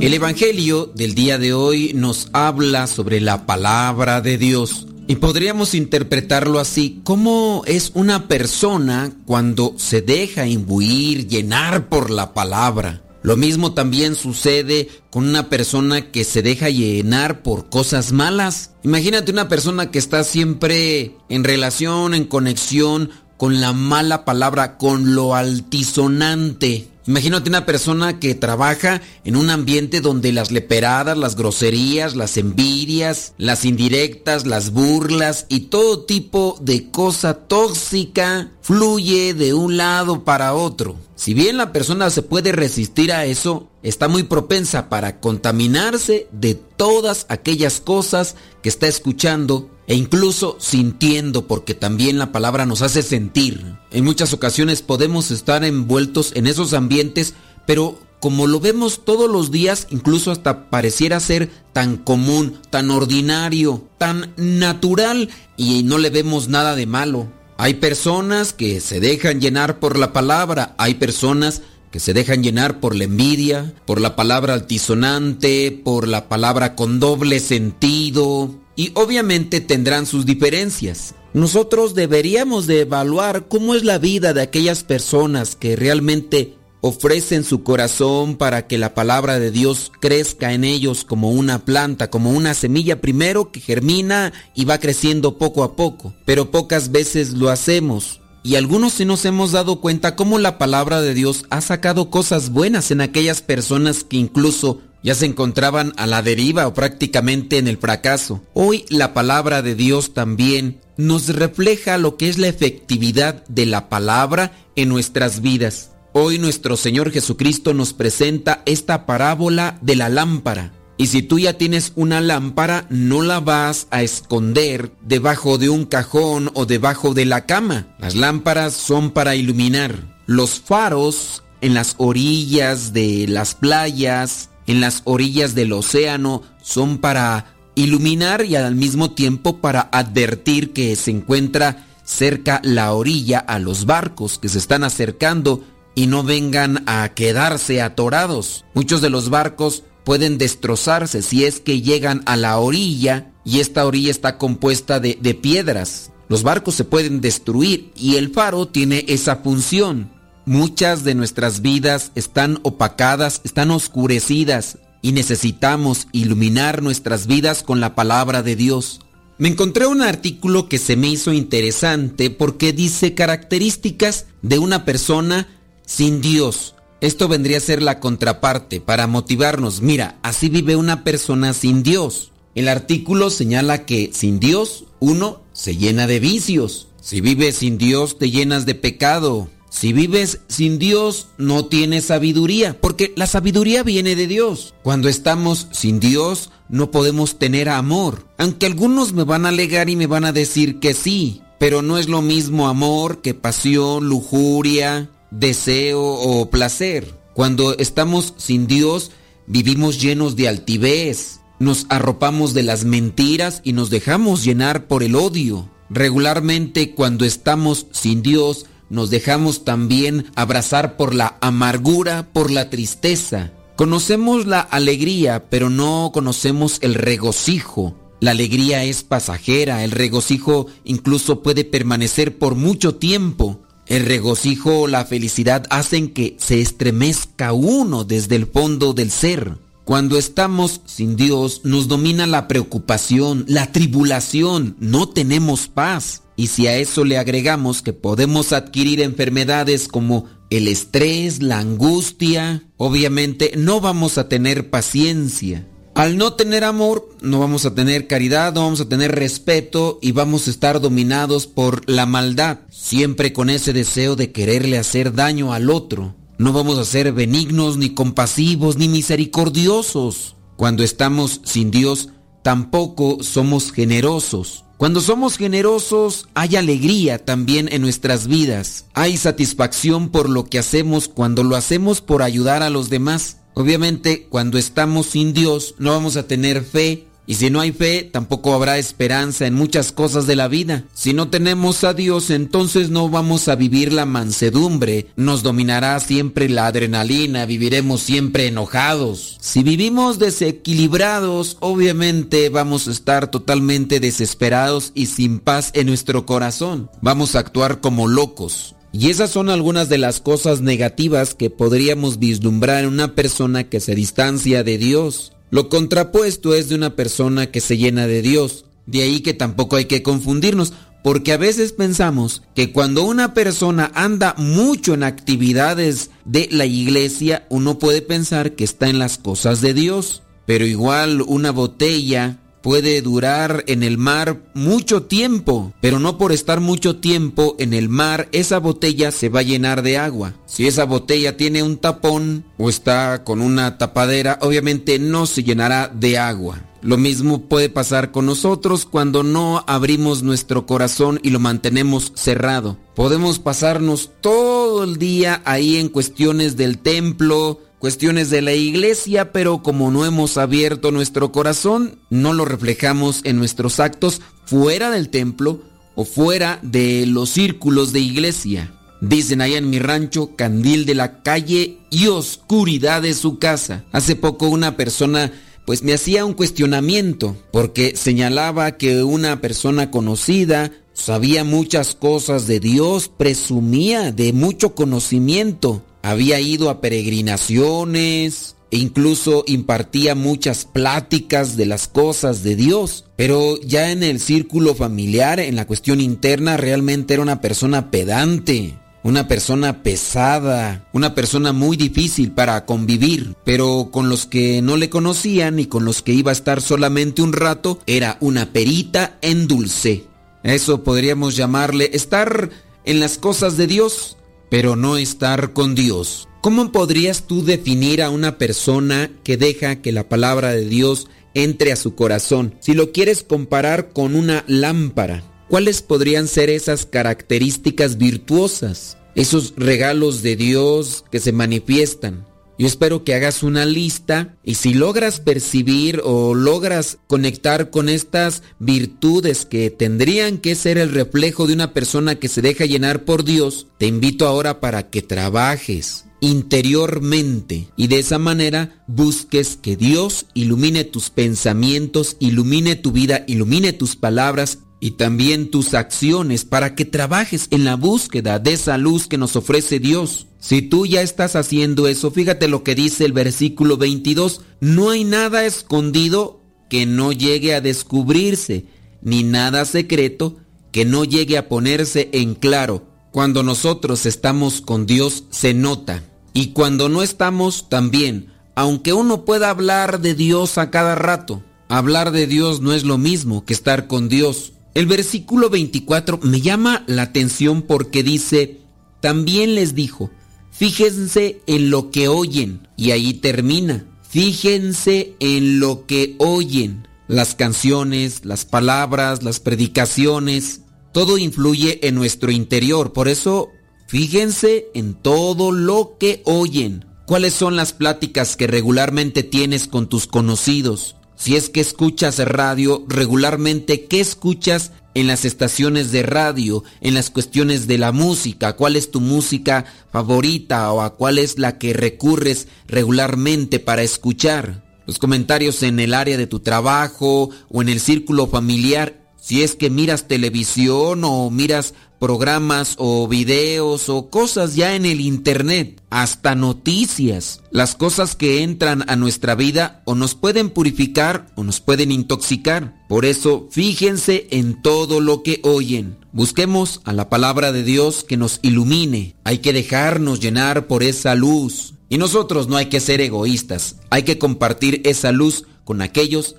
El 0.00 0.14
Evangelio 0.14 0.90
del 0.96 1.14
día 1.14 1.38
de 1.38 1.52
hoy 1.52 1.92
nos 1.94 2.28
habla 2.32 2.88
sobre 2.88 3.20
la 3.20 3.46
palabra 3.46 4.20
de 4.20 4.36
Dios. 4.36 4.87
Y 5.10 5.16
podríamos 5.16 5.74
interpretarlo 5.74 6.60
así, 6.60 7.00
¿cómo 7.02 7.62
es 7.64 7.92
una 7.94 8.28
persona 8.28 9.10
cuando 9.24 9.72
se 9.78 10.02
deja 10.02 10.46
imbuir, 10.46 11.26
llenar 11.26 11.88
por 11.88 12.10
la 12.10 12.34
palabra? 12.34 13.00
Lo 13.22 13.34
mismo 13.34 13.72
también 13.72 14.14
sucede 14.14 14.90
con 15.08 15.26
una 15.26 15.48
persona 15.48 16.10
que 16.10 16.24
se 16.24 16.42
deja 16.42 16.68
llenar 16.68 17.42
por 17.42 17.70
cosas 17.70 18.12
malas. 18.12 18.72
Imagínate 18.84 19.32
una 19.32 19.48
persona 19.48 19.90
que 19.90 19.98
está 19.98 20.24
siempre 20.24 21.16
en 21.30 21.42
relación, 21.42 22.12
en 22.12 22.24
conexión 22.24 23.08
con 23.38 23.62
la 23.62 23.72
mala 23.72 24.26
palabra, 24.26 24.76
con 24.76 25.14
lo 25.14 25.34
altisonante. 25.34 26.86
Imagínate 27.08 27.48
una 27.48 27.64
persona 27.64 28.20
que 28.20 28.34
trabaja 28.34 29.00
en 29.24 29.36
un 29.36 29.48
ambiente 29.48 30.02
donde 30.02 30.30
las 30.30 30.50
leperadas, 30.50 31.16
las 31.16 31.36
groserías, 31.36 32.14
las 32.14 32.36
envidias, 32.36 33.32
las 33.38 33.64
indirectas, 33.64 34.44
las 34.46 34.72
burlas 34.72 35.46
y 35.48 35.60
todo 35.60 36.04
tipo 36.04 36.58
de 36.60 36.90
cosa 36.90 37.32
tóxica 37.32 38.52
fluye 38.60 39.32
de 39.32 39.54
un 39.54 39.78
lado 39.78 40.22
para 40.22 40.52
otro. 40.52 40.96
Si 41.16 41.32
bien 41.32 41.56
la 41.56 41.72
persona 41.72 42.10
se 42.10 42.20
puede 42.20 42.52
resistir 42.52 43.10
a 43.10 43.24
eso, 43.24 43.70
está 43.82 44.06
muy 44.08 44.24
propensa 44.24 44.90
para 44.90 45.18
contaminarse 45.18 46.28
de 46.30 46.56
todas 46.56 47.24
aquellas 47.30 47.80
cosas 47.80 48.36
que 48.62 48.68
está 48.68 48.86
escuchando 48.86 49.70
e 49.88 49.94
incluso 49.94 50.56
sintiendo, 50.60 51.46
porque 51.46 51.74
también 51.74 52.18
la 52.18 52.30
palabra 52.30 52.66
nos 52.66 52.82
hace 52.82 53.02
sentir. 53.02 53.64
En 53.90 54.04
muchas 54.04 54.34
ocasiones 54.34 54.82
podemos 54.82 55.30
estar 55.30 55.64
envueltos 55.64 56.32
en 56.36 56.46
esos 56.46 56.74
ambientes, 56.74 57.34
pero 57.66 57.98
como 58.20 58.46
lo 58.46 58.60
vemos 58.60 59.04
todos 59.04 59.30
los 59.30 59.50
días, 59.50 59.86
incluso 59.90 60.30
hasta 60.30 60.68
pareciera 60.68 61.20
ser 61.20 61.50
tan 61.72 61.96
común, 61.96 62.58
tan 62.68 62.90
ordinario, 62.90 63.82
tan 63.96 64.34
natural, 64.36 65.30
y 65.56 65.82
no 65.84 65.96
le 65.98 66.10
vemos 66.10 66.48
nada 66.48 66.74
de 66.76 66.86
malo. 66.86 67.28
Hay 67.56 67.74
personas 67.74 68.52
que 68.52 68.80
se 68.80 69.00
dejan 69.00 69.40
llenar 69.40 69.80
por 69.80 69.98
la 69.98 70.12
palabra, 70.12 70.74
hay 70.78 70.94
personas 70.94 71.62
que 71.90 71.98
se 71.98 72.12
dejan 72.12 72.42
llenar 72.42 72.80
por 72.80 72.94
la 72.94 73.04
envidia, 73.04 73.74
por 73.86 74.00
la 74.00 74.16
palabra 74.16 74.52
altisonante, 74.52 75.80
por 75.82 76.06
la 76.06 76.28
palabra 76.28 76.74
con 76.74 77.00
doble 77.00 77.40
sentido, 77.40 78.54
y 78.78 78.92
obviamente 78.94 79.60
tendrán 79.60 80.06
sus 80.06 80.24
diferencias. 80.24 81.16
Nosotros 81.34 81.96
deberíamos 81.96 82.68
de 82.68 82.82
evaluar 82.82 83.48
cómo 83.48 83.74
es 83.74 83.82
la 83.82 83.98
vida 83.98 84.32
de 84.32 84.40
aquellas 84.40 84.84
personas 84.84 85.56
que 85.56 85.74
realmente 85.74 86.54
ofrecen 86.80 87.42
su 87.42 87.64
corazón 87.64 88.36
para 88.36 88.68
que 88.68 88.78
la 88.78 88.94
palabra 88.94 89.40
de 89.40 89.50
Dios 89.50 89.90
crezca 90.00 90.52
en 90.52 90.62
ellos 90.62 91.04
como 91.04 91.32
una 91.32 91.64
planta, 91.64 92.08
como 92.08 92.30
una 92.30 92.54
semilla 92.54 93.00
primero 93.00 93.50
que 93.50 93.58
germina 93.58 94.32
y 94.54 94.64
va 94.64 94.78
creciendo 94.78 95.38
poco 95.38 95.64
a 95.64 95.74
poco, 95.74 96.14
pero 96.24 96.52
pocas 96.52 96.92
veces 96.92 97.30
lo 97.30 97.50
hacemos. 97.50 98.20
Y 98.44 98.54
algunos 98.54 98.92
sí 98.92 99.04
nos 99.04 99.24
hemos 99.24 99.50
dado 99.50 99.80
cuenta 99.80 100.14
cómo 100.14 100.38
la 100.38 100.56
palabra 100.56 101.00
de 101.00 101.14
Dios 101.14 101.46
ha 101.50 101.60
sacado 101.62 102.10
cosas 102.10 102.50
buenas 102.50 102.92
en 102.92 103.00
aquellas 103.00 103.42
personas 103.42 104.04
que 104.04 104.18
incluso 104.18 104.82
ya 105.02 105.14
se 105.14 105.26
encontraban 105.26 105.92
a 105.96 106.06
la 106.06 106.22
deriva 106.22 106.66
o 106.66 106.74
prácticamente 106.74 107.58
en 107.58 107.68
el 107.68 107.78
fracaso. 107.78 108.42
Hoy 108.54 108.84
la 108.88 109.14
palabra 109.14 109.62
de 109.62 109.74
Dios 109.74 110.14
también 110.14 110.80
nos 110.96 111.28
refleja 111.28 111.98
lo 111.98 112.16
que 112.16 112.28
es 112.28 112.38
la 112.38 112.48
efectividad 112.48 113.46
de 113.46 113.66
la 113.66 113.88
palabra 113.88 114.52
en 114.76 114.88
nuestras 114.88 115.40
vidas. 115.40 115.92
Hoy 116.12 116.38
nuestro 116.38 116.76
Señor 116.76 117.12
Jesucristo 117.12 117.74
nos 117.74 117.92
presenta 117.92 118.62
esta 118.66 119.06
parábola 119.06 119.78
de 119.82 119.96
la 119.96 120.08
lámpara. 120.08 120.72
Y 120.96 121.06
si 121.06 121.22
tú 121.22 121.38
ya 121.38 121.52
tienes 121.52 121.92
una 121.94 122.20
lámpara, 122.20 122.86
no 122.90 123.22
la 123.22 123.38
vas 123.38 123.86
a 123.90 124.02
esconder 124.02 124.90
debajo 125.00 125.56
de 125.56 125.68
un 125.68 125.84
cajón 125.84 126.50
o 126.54 126.66
debajo 126.66 127.14
de 127.14 127.24
la 127.24 127.46
cama. 127.46 127.94
Las 128.00 128.16
lámparas 128.16 128.74
son 128.74 129.12
para 129.12 129.36
iluminar. 129.36 130.18
Los 130.26 130.58
faros 130.58 131.44
en 131.60 131.74
las 131.74 131.94
orillas 131.98 132.92
de 132.92 133.26
las 133.28 133.54
playas, 133.54 134.50
en 134.68 134.80
las 134.80 135.02
orillas 135.04 135.56
del 135.56 135.72
océano, 135.72 136.42
son 136.62 136.98
para 136.98 137.56
iluminar 137.74 138.44
y 138.44 138.54
al 138.54 138.74
mismo 138.74 139.12
tiempo 139.12 139.58
para 139.58 139.88
advertir 139.92 140.72
que 140.72 140.94
se 140.94 141.10
encuentra 141.10 141.86
cerca 142.04 142.60
la 142.62 142.92
orilla 142.92 143.38
a 143.38 143.58
los 143.58 143.86
barcos 143.86 144.38
que 144.38 144.48
se 144.48 144.58
están 144.58 144.84
acercando 144.84 145.64
y 145.94 146.06
no 146.06 146.22
vengan 146.22 146.84
a 146.86 147.08
quedarse 147.14 147.82
atorados. 147.82 148.64
Muchos 148.74 149.00
de 149.00 149.10
los 149.10 149.30
barcos 149.30 149.84
pueden 150.04 150.38
destrozarse 150.38 151.22
si 151.22 151.44
es 151.44 151.60
que 151.60 151.80
llegan 151.80 152.22
a 152.26 152.36
la 152.36 152.58
orilla 152.58 153.32
y 153.44 153.60
esta 153.60 153.86
orilla 153.86 154.10
está 154.10 154.38
compuesta 154.38 155.00
de, 155.00 155.18
de 155.20 155.34
piedras. 155.34 156.12
Los 156.28 156.42
barcos 156.42 156.74
se 156.74 156.84
pueden 156.84 157.20
destruir 157.20 157.90
y 157.96 158.16
el 158.16 158.32
faro 158.32 158.68
tiene 158.68 159.04
esa 159.08 159.36
función. 159.36 160.17
Muchas 160.48 161.04
de 161.04 161.14
nuestras 161.14 161.60
vidas 161.60 162.10
están 162.14 162.58
opacadas, 162.62 163.42
están 163.44 163.70
oscurecidas 163.70 164.78
y 165.02 165.12
necesitamos 165.12 166.08
iluminar 166.12 166.82
nuestras 166.82 167.26
vidas 167.26 167.62
con 167.62 167.80
la 167.80 167.94
palabra 167.94 168.42
de 168.42 168.56
Dios. 168.56 169.00
Me 169.36 169.48
encontré 169.48 169.86
un 169.86 170.00
artículo 170.00 170.66
que 170.66 170.78
se 170.78 170.96
me 170.96 171.08
hizo 171.08 171.34
interesante 171.34 172.30
porque 172.30 172.72
dice 172.72 173.12
características 173.12 174.24
de 174.40 174.58
una 174.58 174.86
persona 174.86 175.48
sin 175.84 176.22
Dios. 176.22 176.74
Esto 177.02 177.28
vendría 177.28 177.58
a 177.58 177.60
ser 177.60 177.82
la 177.82 178.00
contraparte 178.00 178.80
para 178.80 179.06
motivarnos. 179.06 179.82
Mira, 179.82 180.18
así 180.22 180.48
vive 180.48 180.76
una 180.76 181.04
persona 181.04 181.52
sin 181.52 181.82
Dios. 181.82 182.32
El 182.54 182.68
artículo 182.68 183.28
señala 183.28 183.84
que 183.84 184.12
sin 184.14 184.40
Dios 184.40 184.86
uno 184.98 185.42
se 185.52 185.76
llena 185.76 186.06
de 186.06 186.20
vicios. 186.20 186.88
Si 187.02 187.20
vives 187.20 187.56
sin 187.56 187.76
Dios 187.76 188.18
te 188.18 188.30
llenas 188.30 188.64
de 188.64 188.74
pecado. 188.74 189.50
Si 189.70 189.92
vives 189.92 190.40
sin 190.48 190.78
Dios 190.78 191.28
no 191.38 191.66
tienes 191.66 192.06
sabiduría, 192.06 192.80
porque 192.80 193.12
la 193.16 193.26
sabiduría 193.26 193.82
viene 193.82 194.16
de 194.16 194.26
Dios. 194.26 194.74
Cuando 194.82 195.08
estamos 195.08 195.68
sin 195.72 196.00
Dios 196.00 196.50
no 196.68 196.90
podemos 196.90 197.38
tener 197.38 197.68
amor. 197.68 198.26
Aunque 198.38 198.66
algunos 198.66 199.12
me 199.12 199.24
van 199.24 199.46
a 199.46 199.50
alegar 199.50 199.88
y 199.90 199.96
me 199.96 200.06
van 200.06 200.24
a 200.24 200.32
decir 200.32 200.80
que 200.80 200.94
sí, 200.94 201.42
pero 201.58 201.82
no 201.82 201.98
es 201.98 202.08
lo 202.08 202.22
mismo 202.22 202.68
amor 202.68 203.20
que 203.20 203.34
pasión, 203.34 204.08
lujuria, 204.08 205.10
deseo 205.30 206.02
o 206.02 206.50
placer. 206.50 207.14
Cuando 207.34 207.76
estamos 207.78 208.34
sin 208.36 208.66
Dios, 208.66 209.12
vivimos 209.46 210.00
llenos 210.00 210.36
de 210.36 210.48
altivez, 210.48 211.40
nos 211.58 211.86
arropamos 211.88 212.54
de 212.54 212.62
las 212.62 212.84
mentiras 212.84 213.60
y 213.64 213.72
nos 213.72 213.90
dejamos 213.90 214.44
llenar 214.44 214.86
por 214.86 215.02
el 215.02 215.14
odio. 215.14 215.68
Regularmente 215.90 216.94
cuando 216.94 217.24
estamos 217.24 217.86
sin 217.92 218.22
Dios, 218.22 218.66
nos 218.90 219.10
dejamos 219.10 219.64
también 219.64 220.26
abrazar 220.34 220.96
por 220.96 221.14
la 221.14 221.36
amargura, 221.40 222.28
por 222.32 222.50
la 222.50 222.70
tristeza. 222.70 223.52
Conocemos 223.76 224.46
la 224.46 224.60
alegría, 224.60 225.48
pero 225.50 225.70
no 225.70 226.10
conocemos 226.12 226.78
el 226.80 226.94
regocijo. 226.94 227.94
La 228.20 228.32
alegría 228.32 228.82
es 228.84 229.04
pasajera, 229.04 229.84
el 229.84 229.92
regocijo 229.92 230.66
incluso 230.84 231.42
puede 231.42 231.64
permanecer 231.64 232.38
por 232.38 232.56
mucho 232.56 232.96
tiempo. 232.96 233.60
El 233.86 234.04
regocijo 234.04 234.80
o 234.80 234.86
la 234.88 235.04
felicidad 235.04 235.66
hacen 235.70 236.08
que 236.08 236.36
se 236.38 236.60
estremezca 236.60 237.52
uno 237.52 238.04
desde 238.04 238.36
el 238.36 238.46
fondo 238.46 238.92
del 238.92 239.10
ser. 239.10 239.56
Cuando 239.88 240.18
estamos 240.18 240.82
sin 240.84 241.16
Dios 241.16 241.62
nos 241.64 241.88
domina 241.88 242.26
la 242.26 242.46
preocupación, 242.46 243.46
la 243.48 243.72
tribulación, 243.72 244.76
no 244.80 245.08
tenemos 245.08 245.68
paz. 245.68 246.24
Y 246.36 246.48
si 246.48 246.66
a 246.66 246.76
eso 246.76 247.06
le 247.06 247.16
agregamos 247.16 247.80
que 247.80 247.94
podemos 247.94 248.52
adquirir 248.52 249.00
enfermedades 249.00 249.88
como 249.88 250.26
el 250.50 250.68
estrés, 250.68 251.42
la 251.42 251.60
angustia, 251.60 252.64
obviamente 252.76 253.52
no 253.56 253.80
vamos 253.80 254.18
a 254.18 254.28
tener 254.28 254.68
paciencia. 254.68 255.66
Al 255.94 256.18
no 256.18 256.34
tener 256.34 256.64
amor, 256.64 257.08
no 257.22 257.40
vamos 257.40 257.64
a 257.64 257.74
tener 257.74 258.06
caridad, 258.06 258.52
no 258.52 258.64
vamos 258.64 258.82
a 258.82 258.90
tener 258.90 259.12
respeto 259.12 259.98
y 260.02 260.12
vamos 260.12 260.48
a 260.48 260.50
estar 260.50 260.82
dominados 260.82 261.46
por 261.46 261.88
la 261.88 262.04
maldad, 262.04 262.58
siempre 262.68 263.32
con 263.32 263.48
ese 263.48 263.72
deseo 263.72 264.16
de 264.16 264.32
quererle 264.32 264.76
hacer 264.76 265.14
daño 265.14 265.54
al 265.54 265.70
otro. 265.70 266.14
No 266.38 266.52
vamos 266.52 266.78
a 266.78 266.84
ser 266.84 267.12
benignos, 267.12 267.76
ni 267.76 267.90
compasivos, 267.90 268.76
ni 268.76 268.88
misericordiosos. 268.88 270.36
Cuando 270.56 270.84
estamos 270.84 271.40
sin 271.44 271.72
Dios, 271.72 272.10
tampoco 272.42 273.18
somos 273.22 273.72
generosos. 273.72 274.64
Cuando 274.76 275.00
somos 275.00 275.36
generosos, 275.36 276.28
hay 276.34 276.54
alegría 276.54 277.24
también 277.24 277.68
en 277.72 277.82
nuestras 277.82 278.28
vidas. 278.28 278.86
Hay 278.94 279.16
satisfacción 279.16 280.10
por 280.10 280.28
lo 280.28 280.44
que 280.44 280.60
hacemos 280.60 281.08
cuando 281.08 281.42
lo 281.42 281.56
hacemos 281.56 282.00
por 282.00 282.22
ayudar 282.22 282.62
a 282.62 282.70
los 282.70 282.88
demás. 282.88 283.38
Obviamente, 283.54 284.28
cuando 284.28 284.56
estamos 284.56 285.06
sin 285.06 285.32
Dios, 285.32 285.74
no 285.78 285.90
vamos 285.90 286.16
a 286.16 286.28
tener 286.28 286.62
fe. 286.62 287.07
Y 287.28 287.34
si 287.34 287.50
no 287.50 287.60
hay 287.60 287.72
fe, 287.72 288.08
tampoco 288.10 288.54
habrá 288.54 288.78
esperanza 288.78 289.46
en 289.46 289.52
muchas 289.52 289.92
cosas 289.92 290.26
de 290.26 290.34
la 290.34 290.48
vida. 290.48 290.84
Si 290.94 291.12
no 291.12 291.28
tenemos 291.28 291.84
a 291.84 291.92
Dios, 291.92 292.30
entonces 292.30 292.88
no 292.88 293.10
vamos 293.10 293.48
a 293.48 293.54
vivir 293.54 293.92
la 293.92 294.06
mansedumbre. 294.06 295.08
Nos 295.14 295.42
dominará 295.42 296.00
siempre 296.00 296.48
la 296.48 296.68
adrenalina, 296.68 297.44
viviremos 297.44 298.00
siempre 298.00 298.46
enojados. 298.46 299.36
Si 299.42 299.62
vivimos 299.62 300.18
desequilibrados, 300.18 301.58
obviamente 301.60 302.48
vamos 302.48 302.88
a 302.88 302.92
estar 302.92 303.30
totalmente 303.30 304.00
desesperados 304.00 304.92
y 304.94 305.04
sin 305.04 305.38
paz 305.38 305.70
en 305.74 305.88
nuestro 305.88 306.24
corazón. 306.24 306.90
Vamos 307.02 307.36
a 307.36 307.40
actuar 307.40 307.80
como 307.80 308.08
locos. 308.08 308.74
Y 308.90 309.10
esas 309.10 309.30
son 309.30 309.50
algunas 309.50 309.90
de 309.90 309.98
las 309.98 310.20
cosas 310.20 310.62
negativas 310.62 311.34
que 311.34 311.50
podríamos 311.50 312.18
vislumbrar 312.18 312.84
en 312.84 312.90
una 312.90 313.14
persona 313.14 313.64
que 313.64 313.80
se 313.80 313.94
distancia 313.94 314.64
de 314.64 314.78
Dios. 314.78 315.32
Lo 315.50 315.68
contrapuesto 315.68 316.54
es 316.54 316.68
de 316.68 316.74
una 316.74 316.94
persona 316.96 317.50
que 317.50 317.60
se 317.60 317.76
llena 317.78 318.06
de 318.06 318.22
Dios. 318.22 318.64
De 318.86 319.02
ahí 319.02 319.20
que 319.20 319.34
tampoco 319.34 319.76
hay 319.76 319.84
que 319.84 320.02
confundirnos, 320.02 320.72
porque 321.02 321.32
a 321.32 321.36
veces 321.36 321.72
pensamos 321.72 322.42
que 322.54 322.72
cuando 322.72 323.04
una 323.04 323.34
persona 323.34 323.90
anda 323.94 324.34
mucho 324.36 324.94
en 324.94 325.02
actividades 325.02 326.10
de 326.24 326.48
la 326.50 326.66
iglesia, 326.66 327.46
uno 327.50 327.78
puede 327.78 328.02
pensar 328.02 328.56
que 328.56 328.64
está 328.64 328.88
en 328.88 328.98
las 328.98 329.18
cosas 329.18 329.60
de 329.60 329.74
Dios. 329.74 330.22
Pero 330.46 330.66
igual 330.66 331.22
una 331.22 331.50
botella 331.50 332.38
puede 332.62 333.00
durar 333.02 333.64
en 333.66 333.82
el 333.82 333.98
mar 333.98 334.40
mucho 334.54 335.02
tiempo, 335.02 335.72
pero 335.80 335.98
no 335.98 336.18
por 336.18 336.32
estar 336.32 336.60
mucho 336.60 336.96
tiempo 336.96 337.56
en 337.58 337.74
el 337.74 337.88
mar 337.88 338.28
esa 338.32 338.58
botella 338.58 339.10
se 339.10 339.28
va 339.28 339.40
a 339.40 339.44
llenar 339.44 339.82
de 339.82 339.98
agua. 339.98 340.34
Si 340.46 340.66
esa 340.66 340.84
botella 340.84 341.36
tiene 341.36 341.62
un 341.62 341.76
tapón 341.76 342.44
o 342.58 342.68
está 342.68 343.24
con 343.24 343.40
una 343.40 343.78
tapadera, 343.78 344.38
obviamente 344.42 344.98
no 344.98 345.26
se 345.26 345.42
llenará 345.42 345.88
de 345.88 346.18
agua. 346.18 346.64
Lo 346.80 346.96
mismo 346.96 347.42
puede 347.48 347.68
pasar 347.68 348.12
con 348.12 348.26
nosotros 348.26 348.86
cuando 348.86 349.24
no 349.24 349.64
abrimos 349.66 350.22
nuestro 350.22 350.64
corazón 350.64 351.18
y 351.24 351.30
lo 351.30 351.40
mantenemos 351.40 352.12
cerrado. 352.14 352.78
Podemos 352.94 353.40
pasarnos 353.40 354.10
todo 354.20 354.84
el 354.84 354.96
día 354.96 355.42
ahí 355.44 355.76
en 355.76 355.88
cuestiones 355.88 356.56
del 356.56 356.78
templo, 356.78 357.60
cuestiones 357.78 358.30
de 358.30 358.42
la 358.42 358.54
iglesia, 358.54 359.32
pero 359.32 359.62
como 359.62 359.90
no 359.90 360.04
hemos 360.04 360.36
abierto 360.36 360.90
nuestro 360.90 361.32
corazón, 361.32 361.98
no 362.10 362.32
lo 362.32 362.44
reflejamos 362.44 363.20
en 363.24 363.38
nuestros 363.38 363.80
actos 363.80 364.20
fuera 364.46 364.90
del 364.90 365.08
templo 365.08 365.62
o 365.94 366.04
fuera 366.04 366.58
de 366.62 367.06
los 367.06 367.30
círculos 367.30 367.92
de 367.92 368.00
iglesia. 368.00 368.72
Dicen 369.00 369.40
allá 369.40 369.58
en 369.58 369.70
mi 369.70 369.78
rancho, 369.78 370.34
candil 370.34 370.84
de 370.84 370.94
la 370.94 371.22
calle 371.22 371.78
y 371.90 372.08
oscuridad 372.08 373.02
de 373.02 373.14
su 373.14 373.38
casa. 373.38 373.84
Hace 373.92 374.16
poco 374.16 374.48
una 374.48 374.76
persona 374.76 375.32
pues 375.68 375.82
me 375.82 375.92
hacía 375.92 376.24
un 376.24 376.32
cuestionamiento 376.32 377.36
porque 377.52 377.94
señalaba 377.94 378.78
que 378.78 379.02
una 379.02 379.42
persona 379.42 379.90
conocida 379.90 380.72
sabía 380.94 381.44
muchas 381.44 381.94
cosas 381.94 382.46
de 382.46 382.58
Dios, 382.58 383.10
presumía 383.14 384.10
de 384.10 384.32
mucho 384.32 384.74
conocimiento, 384.74 385.84
había 386.10 386.40
ido 386.40 386.70
a 386.70 386.80
peregrinaciones 386.80 388.56
e 388.70 388.78
incluso 388.78 389.44
impartía 389.46 390.14
muchas 390.14 390.64
pláticas 390.64 391.56
de 391.56 391.66
las 391.66 391.88
cosas 391.88 392.42
de 392.42 392.56
Dios, 392.56 393.04
pero 393.16 393.60
ya 393.60 393.90
en 393.90 394.02
el 394.02 394.20
círculo 394.20 394.74
familiar, 394.74 395.40
en 395.40 395.56
la 395.56 395.66
cuestión 395.66 396.00
interna, 396.00 396.56
realmente 396.56 397.14
era 397.14 397.22
una 397.22 397.40
persona 397.40 397.90
pedante 397.90 398.78
una 399.08 399.26
persona 399.26 399.82
pesada, 399.82 400.86
una 400.92 401.14
persona 401.14 401.52
muy 401.52 401.78
difícil 401.78 402.32
para 402.32 402.66
convivir, 402.66 403.36
pero 403.44 403.88
con 403.90 404.10
los 404.10 404.26
que 404.26 404.60
no 404.60 404.76
le 404.76 404.90
conocían 404.90 405.58
y 405.58 405.66
con 405.66 405.86
los 405.86 406.02
que 406.02 406.12
iba 406.12 406.30
a 406.30 406.32
estar 406.32 406.60
solamente 406.60 407.22
un 407.22 407.32
rato, 407.32 407.78
era 407.86 408.18
una 408.20 408.52
perita 408.52 409.16
en 409.22 409.48
dulce. 409.48 410.04
Eso 410.42 410.84
podríamos 410.84 411.36
llamarle 411.36 411.90
estar 411.94 412.50
en 412.84 413.00
las 413.00 413.16
cosas 413.16 413.56
de 413.56 413.66
Dios, 413.66 414.17
pero 414.50 414.76
no 414.76 414.96
estar 414.96 415.52
con 415.52 415.74
Dios. 415.74 416.28
¿Cómo 416.40 416.72
podrías 416.72 417.26
tú 417.26 417.44
definir 417.44 418.02
a 418.02 418.10
una 418.10 418.38
persona 418.38 419.10
que 419.24 419.36
deja 419.36 419.82
que 419.82 419.92
la 419.92 420.08
palabra 420.08 420.52
de 420.52 420.66
Dios 420.66 421.08
entre 421.34 421.72
a 421.72 421.76
su 421.76 421.94
corazón? 421.94 422.54
Si 422.60 422.74
lo 422.74 422.92
quieres 422.92 423.22
comparar 423.22 423.92
con 423.92 424.14
una 424.14 424.44
lámpara, 424.46 425.24
¿Cuáles 425.48 425.80
podrían 425.80 426.28
ser 426.28 426.50
esas 426.50 426.84
características 426.84 427.96
virtuosas? 427.96 428.98
Esos 429.14 429.54
regalos 429.56 430.22
de 430.22 430.36
Dios 430.36 431.06
que 431.10 431.20
se 431.20 431.32
manifiestan. 431.32 432.26
Yo 432.58 432.66
espero 432.66 433.04
que 433.04 433.14
hagas 433.14 433.44
una 433.44 433.64
lista 433.64 434.36
y 434.42 434.56
si 434.56 434.74
logras 434.74 435.20
percibir 435.20 436.00
o 436.04 436.34
logras 436.34 436.98
conectar 437.06 437.70
con 437.70 437.88
estas 437.88 438.42
virtudes 438.58 439.46
que 439.46 439.70
tendrían 439.70 440.38
que 440.38 440.56
ser 440.56 440.76
el 440.76 440.90
reflejo 440.90 441.46
de 441.46 441.54
una 441.54 441.72
persona 441.72 442.16
que 442.16 442.26
se 442.26 442.42
deja 442.42 442.66
llenar 442.66 443.04
por 443.04 443.22
Dios, 443.22 443.68
te 443.78 443.86
invito 443.86 444.26
ahora 444.26 444.58
para 444.58 444.90
que 444.90 445.02
trabajes 445.02 446.06
interiormente 446.20 447.68
y 447.76 447.86
de 447.86 448.00
esa 448.00 448.18
manera 448.18 448.82
busques 448.88 449.56
que 449.56 449.76
Dios 449.76 450.26
ilumine 450.34 450.82
tus 450.82 451.10
pensamientos, 451.10 452.16
ilumine 452.18 452.74
tu 452.74 452.90
vida, 452.90 453.24
ilumine 453.28 453.72
tus 453.72 453.94
palabras 453.94 454.58
y 454.80 454.92
también 454.92 455.50
tus 455.50 455.74
acciones 455.74 456.44
para 456.44 456.74
que 456.74 456.84
trabajes 456.84 457.48
en 457.50 457.64
la 457.64 457.76
búsqueda 457.76 458.38
de 458.38 458.52
esa 458.52 458.78
luz 458.78 459.06
que 459.06 459.18
nos 459.18 459.36
ofrece 459.36 459.80
Dios. 459.80 460.26
Si 460.38 460.62
tú 460.62 460.86
ya 460.86 461.02
estás 461.02 461.36
haciendo 461.36 461.88
eso, 461.88 462.10
fíjate 462.10 462.48
lo 462.48 462.62
que 462.62 462.74
dice 462.74 463.04
el 463.04 463.12
versículo 463.12 463.76
22, 463.76 464.42
no 464.60 464.90
hay 464.90 465.04
nada 465.04 465.44
escondido 465.44 466.40
que 466.70 466.86
no 466.86 467.12
llegue 467.12 467.54
a 467.54 467.60
descubrirse, 467.60 468.66
ni 469.02 469.22
nada 469.22 469.64
secreto 469.64 470.36
que 470.70 470.84
no 470.84 471.04
llegue 471.04 471.38
a 471.38 471.48
ponerse 471.48 472.08
en 472.12 472.34
claro. 472.34 472.86
Cuando 473.10 473.42
nosotros 473.42 474.06
estamos 474.06 474.60
con 474.60 474.86
Dios 474.86 475.24
se 475.30 475.54
nota, 475.54 476.04
y 476.34 476.48
cuando 476.52 476.88
no 476.88 477.02
estamos 477.02 477.68
también, 477.68 478.32
aunque 478.54 478.92
uno 478.92 479.24
pueda 479.24 479.50
hablar 479.50 480.00
de 480.00 480.14
Dios 480.14 480.58
a 480.58 480.70
cada 480.70 480.94
rato, 480.94 481.42
hablar 481.68 482.12
de 482.12 482.26
Dios 482.26 482.60
no 482.60 482.72
es 482.72 482.84
lo 482.84 482.98
mismo 482.98 483.44
que 483.44 483.54
estar 483.54 483.88
con 483.88 484.08
Dios. 484.08 484.52
El 484.74 484.86
versículo 484.86 485.50
24 485.50 486.20
me 486.22 486.40
llama 486.40 486.84
la 486.86 487.02
atención 487.02 487.62
porque 487.62 488.02
dice, 488.02 488.60
también 489.00 489.54
les 489.54 489.74
dijo, 489.74 490.10
fíjense 490.50 491.40
en 491.46 491.70
lo 491.70 491.90
que 491.90 492.08
oyen. 492.08 492.68
Y 492.76 492.90
ahí 492.90 493.14
termina, 493.14 493.86
fíjense 494.08 495.14
en 495.20 495.60
lo 495.60 495.86
que 495.86 496.14
oyen. 496.18 496.86
Las 497.08 497.34
canciones, 497.34 498.24
las 498.24 498.44
palabras, 498.44 499.22
las 499.22 499.40
predicaciones, 499.40 500.60
todo 500.92 501.16
influye 501.16 501.86
en 501.86 501.94
nuestro 501.94 502.30
interior. 502.30 502.92
Por 502.92 503.08
eso, 503.08 503.48
fíjense 503.86 504.66
en 504.74 504.94
todo 504.94 505.52
lo 505.52 505.96
que 505.98 506.22
oyen. 506.24 506.84
¿Cuáles 507.06 507.32
son 507.32 507.56
las 507.56 507.72
pláticas 507.72 508.36
que 508.36 508.46
regularmente 508.46 509.22
tienes 509.22 509.66
con 509.66 509.88
tus 509.88 510.06
conocidos? 510.06 510.97
Si 511.18 511.34
es 511.34 511.50
que 511.50 511.60
escuchas 511.60 512.20
radio 512.20 512.84
regularmente, 512.86 513.86
¿qué 513.86 513.98
escuchas 513.98 514.70
en 514.94 515.08
las 515.08 515.24
estaciones 515.24 515.90
de 515.90 516.04
radio, 516.04 516.62
en 516.80 516.94
las 516.94 517.10
cuestiones 517.10 517.66
de 517.66 517.76
la 517.76 517.90
música? 517.90 518.52
¿Cuál 518.52 518.76
es 518.76 518.92
tu 518.92 519.00
música 519.00 519.64
favorita 519.90 520.72
o 520.72 520.80
a 520.80 520.94
cuál 520.94 521.18
es 521.18 521.36
la 521.36 521.58
que 521.58 521.72
recurres 521.72 522.46
regularmente 522.68 523.58
para 523.58 523.82
escuchar? 523.82 524.64
Los 524.86 525.00
comentarios 525.00 525.64
en 525.64 525.80
el 525.80 525.92
área 525.92 526.16
de 526.16 526.28
tu 526.28 526.38
trabajo 526.38 527.30
o 527.50 527.62
en 527.62 527.68
el 527.68 527.80
círculo 527.80 528.28
familiar. 528.28 529.07
Si 529.28 529.42
es 529.42 529.56
que 529.56 529.68
miras 529.68 530.08
televisión 530.08 531.04
o 531.04 531.28
miras 531.28 531.74
programas 532.00 532.76
o 532.78 533.06
videos 533.06 533.90
o 533.90 534.08
cosas 534.08 534.56
ya 534.56 534.74
en 534.74 534.86
el 534.86 535.02
internet, 535.02 535.82
hasta 535.90 536.34
noticias. 536.34 537.42
Las 537.50 537.74
cosas 537.74 538.16
que 538.16 538.42
entran 538.42 538.86
a 538.88 538.96
nuestra 538.96 539.34
vida 539.34 539.82
o 539.84 539.94
nos 539.94 540.14
pueden 540.14 540.48
purificar 540.48 541.26
o 541.34 541.44
nos 541.44 541.60
pueden 541.60 541.92
intoxicar. 541.92 542.74
Por 542.88 543.04
eso, 543.04 543.48
fíjense 543.50 544.28
en 544.30 544.62
todo 544.62 544.98
lo 544.98 545.22
que 545.22 545.40
oyen. 545.42 545.98
Busquemos 546.12 546.80
a 546.84 546.94
la 546.94 547.10
palabra 547.10 547.52
de 547.52 547.64
Dios 547.64 548.04
que 548.04 548.16
nos 548.16 548.40
ilumine. 548.40 549.14
Hay 549.24 549.40
que 549.40 549.52
dejarnos 549.52 550.20
llenar 550.20 550.68
por 550.68 550.82
esa 550.82 551.14
luz. 551.14 551.74
Y 551.90 551.98
nosotros 551.98 552.48
no 552.48 552.56
hay 552.56 552.70
que 552.70 552.80
ser 552.80 553.02
egoístas. 553.02 553.76
Hay 553.90 554.04
que 554.04 554.16
compartir 554.16 554.80
esa 554.86 555.12
luz 555.12 555.44
con 555.64 555.82
aquellos 555.82 556.32
que 556.32 556.38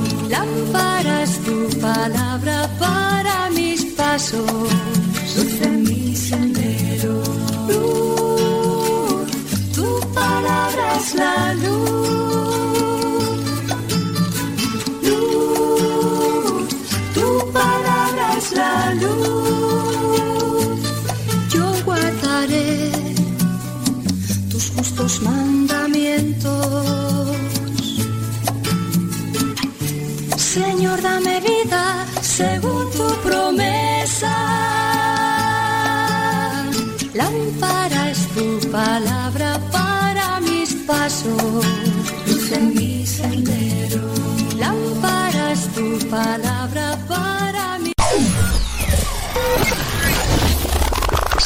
Lámpara 0.31 1.25
tu 1.45 1.67
palabra 1.81 2.69
para 2.79 3.49
mis 3.51 3.83
pasos, 3.95 4.71
mi 5.69 6.15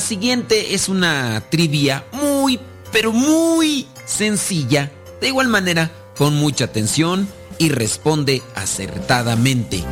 La 0.00 0.06
siguiente 0.06 0.72
es 0.72 0.88
una 0.88 1.42
trivia 1.50 2.06
muy, 2.12 2.58
pero 2.90 3.12
muy 3.12 3.86
sencilla. 4.06 4.90
De 5.20 5.28
igual 5.28 5.48
manera, 5.48 5.90
con 6.16 6.36
mucha 6.36 6.64
atención 6.64 7.28
y 7.58 7.68
responde 7.68 8.40
acertadamente. 8.54 9.84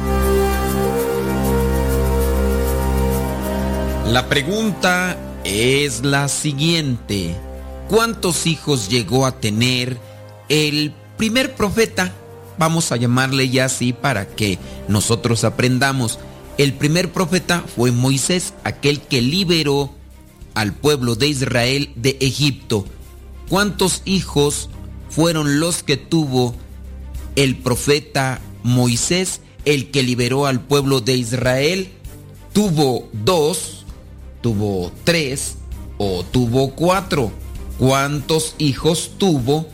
La 4.07 4.31
pregunta 4.31 5.19
es 5.45 6.03
la 6.03 6.29
siguiente. 6.29 7.37
¿Cuántos 7.91 8.47
hijos 8.47 8.89
llegó 8.89 9.27
a 9.27 9.39
tener 9.39 9.99
el 10.49 10.95
primer 11.19 11.55
profeta? 11.55 12.15
Vamos 12.57 12.93
a 12.93 12.97
llamarle 12.97 13.51
ya 13.51 13.67
así 13.67 13.93
para 13.93 14.27
que 14.27 14.59
nosotros 14.89 15.45
aprendamos. 15.45 16.19
El 16.57 16.73
primer 16.73 17.13
profeta 17.13 17.63
fue 17.77 17.93
Moisés, 17.93 18.55
aquel 18.65 19.03
que 19.03 19.21
liberó 19.21 19.98
al 20.59 20.73
pueblo 20.75 21.15
de 21.15 21.29
Israel 21.29 21.93
de 21.95 22.17
Egipto. 22.21 22.85
¿Cuántos 23.49 24.03
hijos 24.05 24.69
fueron 25.09 25.61
los 25.61 25.85
que 25.85 25.97
tuvo 25.97 26.53
el 27.37 27.55
profeta 27.55 28.41
Moisés, 28.65 29.41
el 29.65 29.93
que 29.93 30.03
liberó 30.03 30.47
al 30.47 30.61
pueblo 30.61 31.01
de 31.01 31.17
Israel? 31.17 31.91
¿Tuvo 32.53 33.09
dos, 33.13 33.85
tuvo 34.41 34.91
tres 35.05 35.59
o 35.97 36.25
tuvo 36.25 36.75
cuatro? 36.75 37.31
¿Cuántos 37.79 38.57
hijos 38.59 39.13
tuvo 39.17 39.69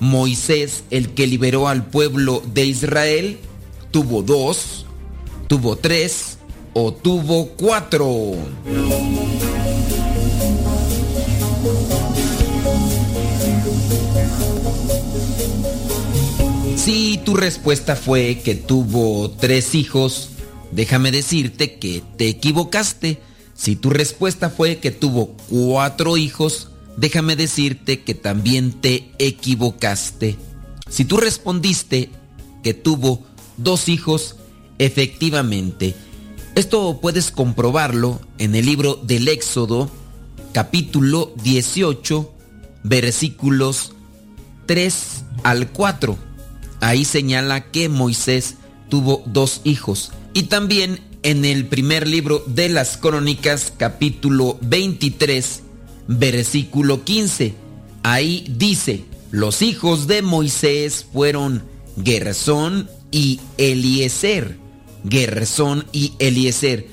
Moisés, 0.00 0.82
el 0.90 1.10
que 1.10 1.28
liberó 1.28 1.68
al 1.68 1.86
pueblo 1.86 2.42
de 2.52 2.66
Israel? 2.66 3.38
¿Tuvo 3.92 4.24
dos, 4.24 4.84
tuvo 5.46 5.76
tres 5.76 6.38
o 6.72 6.92
tuvo 6.92 7.50
cuatro? 7.50 8.32
Si 16.84 17.18
tu 17.24 17.34
respuesta 17.34 17.96
fue 17.96 18.42
que 18.44 18.54
tuvo 18.54 19.30
tres 19.30 19.74
hijos, 19.74 20.28
déjame 20.70 21.12
decirte 21.12 21.76
que 21.76 22.02
te 22.18 22.28
equivocaste. 22.28 23.22
Si 23.54 23.74
tu 23.74 23.88
respuesta 23.88 24.50
fue 24.50 24.76
que 24.80 24.90
tuvo 24.90 25.34
cuatro 25.48 26.18
hijos, 26.18 26.68
déjame 26.98 27.36
decirte 27.36 28.02
que 28.02 28.12
también 28.12 28.82
te 28.82 29.10
equivocaste. 29.18 30.36
Si 30.86 31.06
tú 31.06 31.16
respondiste 31.16 32.10
que 32.62 32.74
tuvo 32.74 33.22
dos 33.56 33.88
hijos, 33.88 34.36
efectivamente. 34.78 35.94
Esto 36.54 37.00
puedes 37.00 37.30
comprobarlo 37.30 38.20
en 38.36 38.54
el 38.54 38.66
libro 38.66 38.96
del 38.96 39.28
Éxodo, 39.28 39.90
capítulo 40.52 41.32
18, 41.42 42.30
versículos 42.82 43.94
3 44.66 45.24
al 45.44 45.72
4. 45.72 46.33
Ahí 46.84 47.06
señala 47.06 47.70
que 47.70 47.88
Moisés 47.88 48.56
tuvo 48.90 49.22
dos 49.24 49.62
hijos. 49.64 50.12
Y 50.34 50.44
también 50.44 51.00
en 51.22 51.46
el 51.46 51.64
primer 51.66 52.06
libro 52.06 52.44
de 52.46 52.68
las 52.68 52.98
crónicas, 52.98 53.72
capítulo 53.74 54.58
23, 54.60 55.62
versículo 56.08 57.02
15. 57.02 57.54
Ahí 58.02 58.44
dice, 58.50 59.06
los 59.30 59.62
hijos 59.62 60.06
de 60.08 60.20
Moisés 60.20 61.06
fueron 61.10 61.62
Gersón 62.04 62.90
y 63.10 63.40
Eliezer. 63.56 64.58
Gersón 65.08 65.86
y 65.90 66.12
Eliezer. 66.18 66.86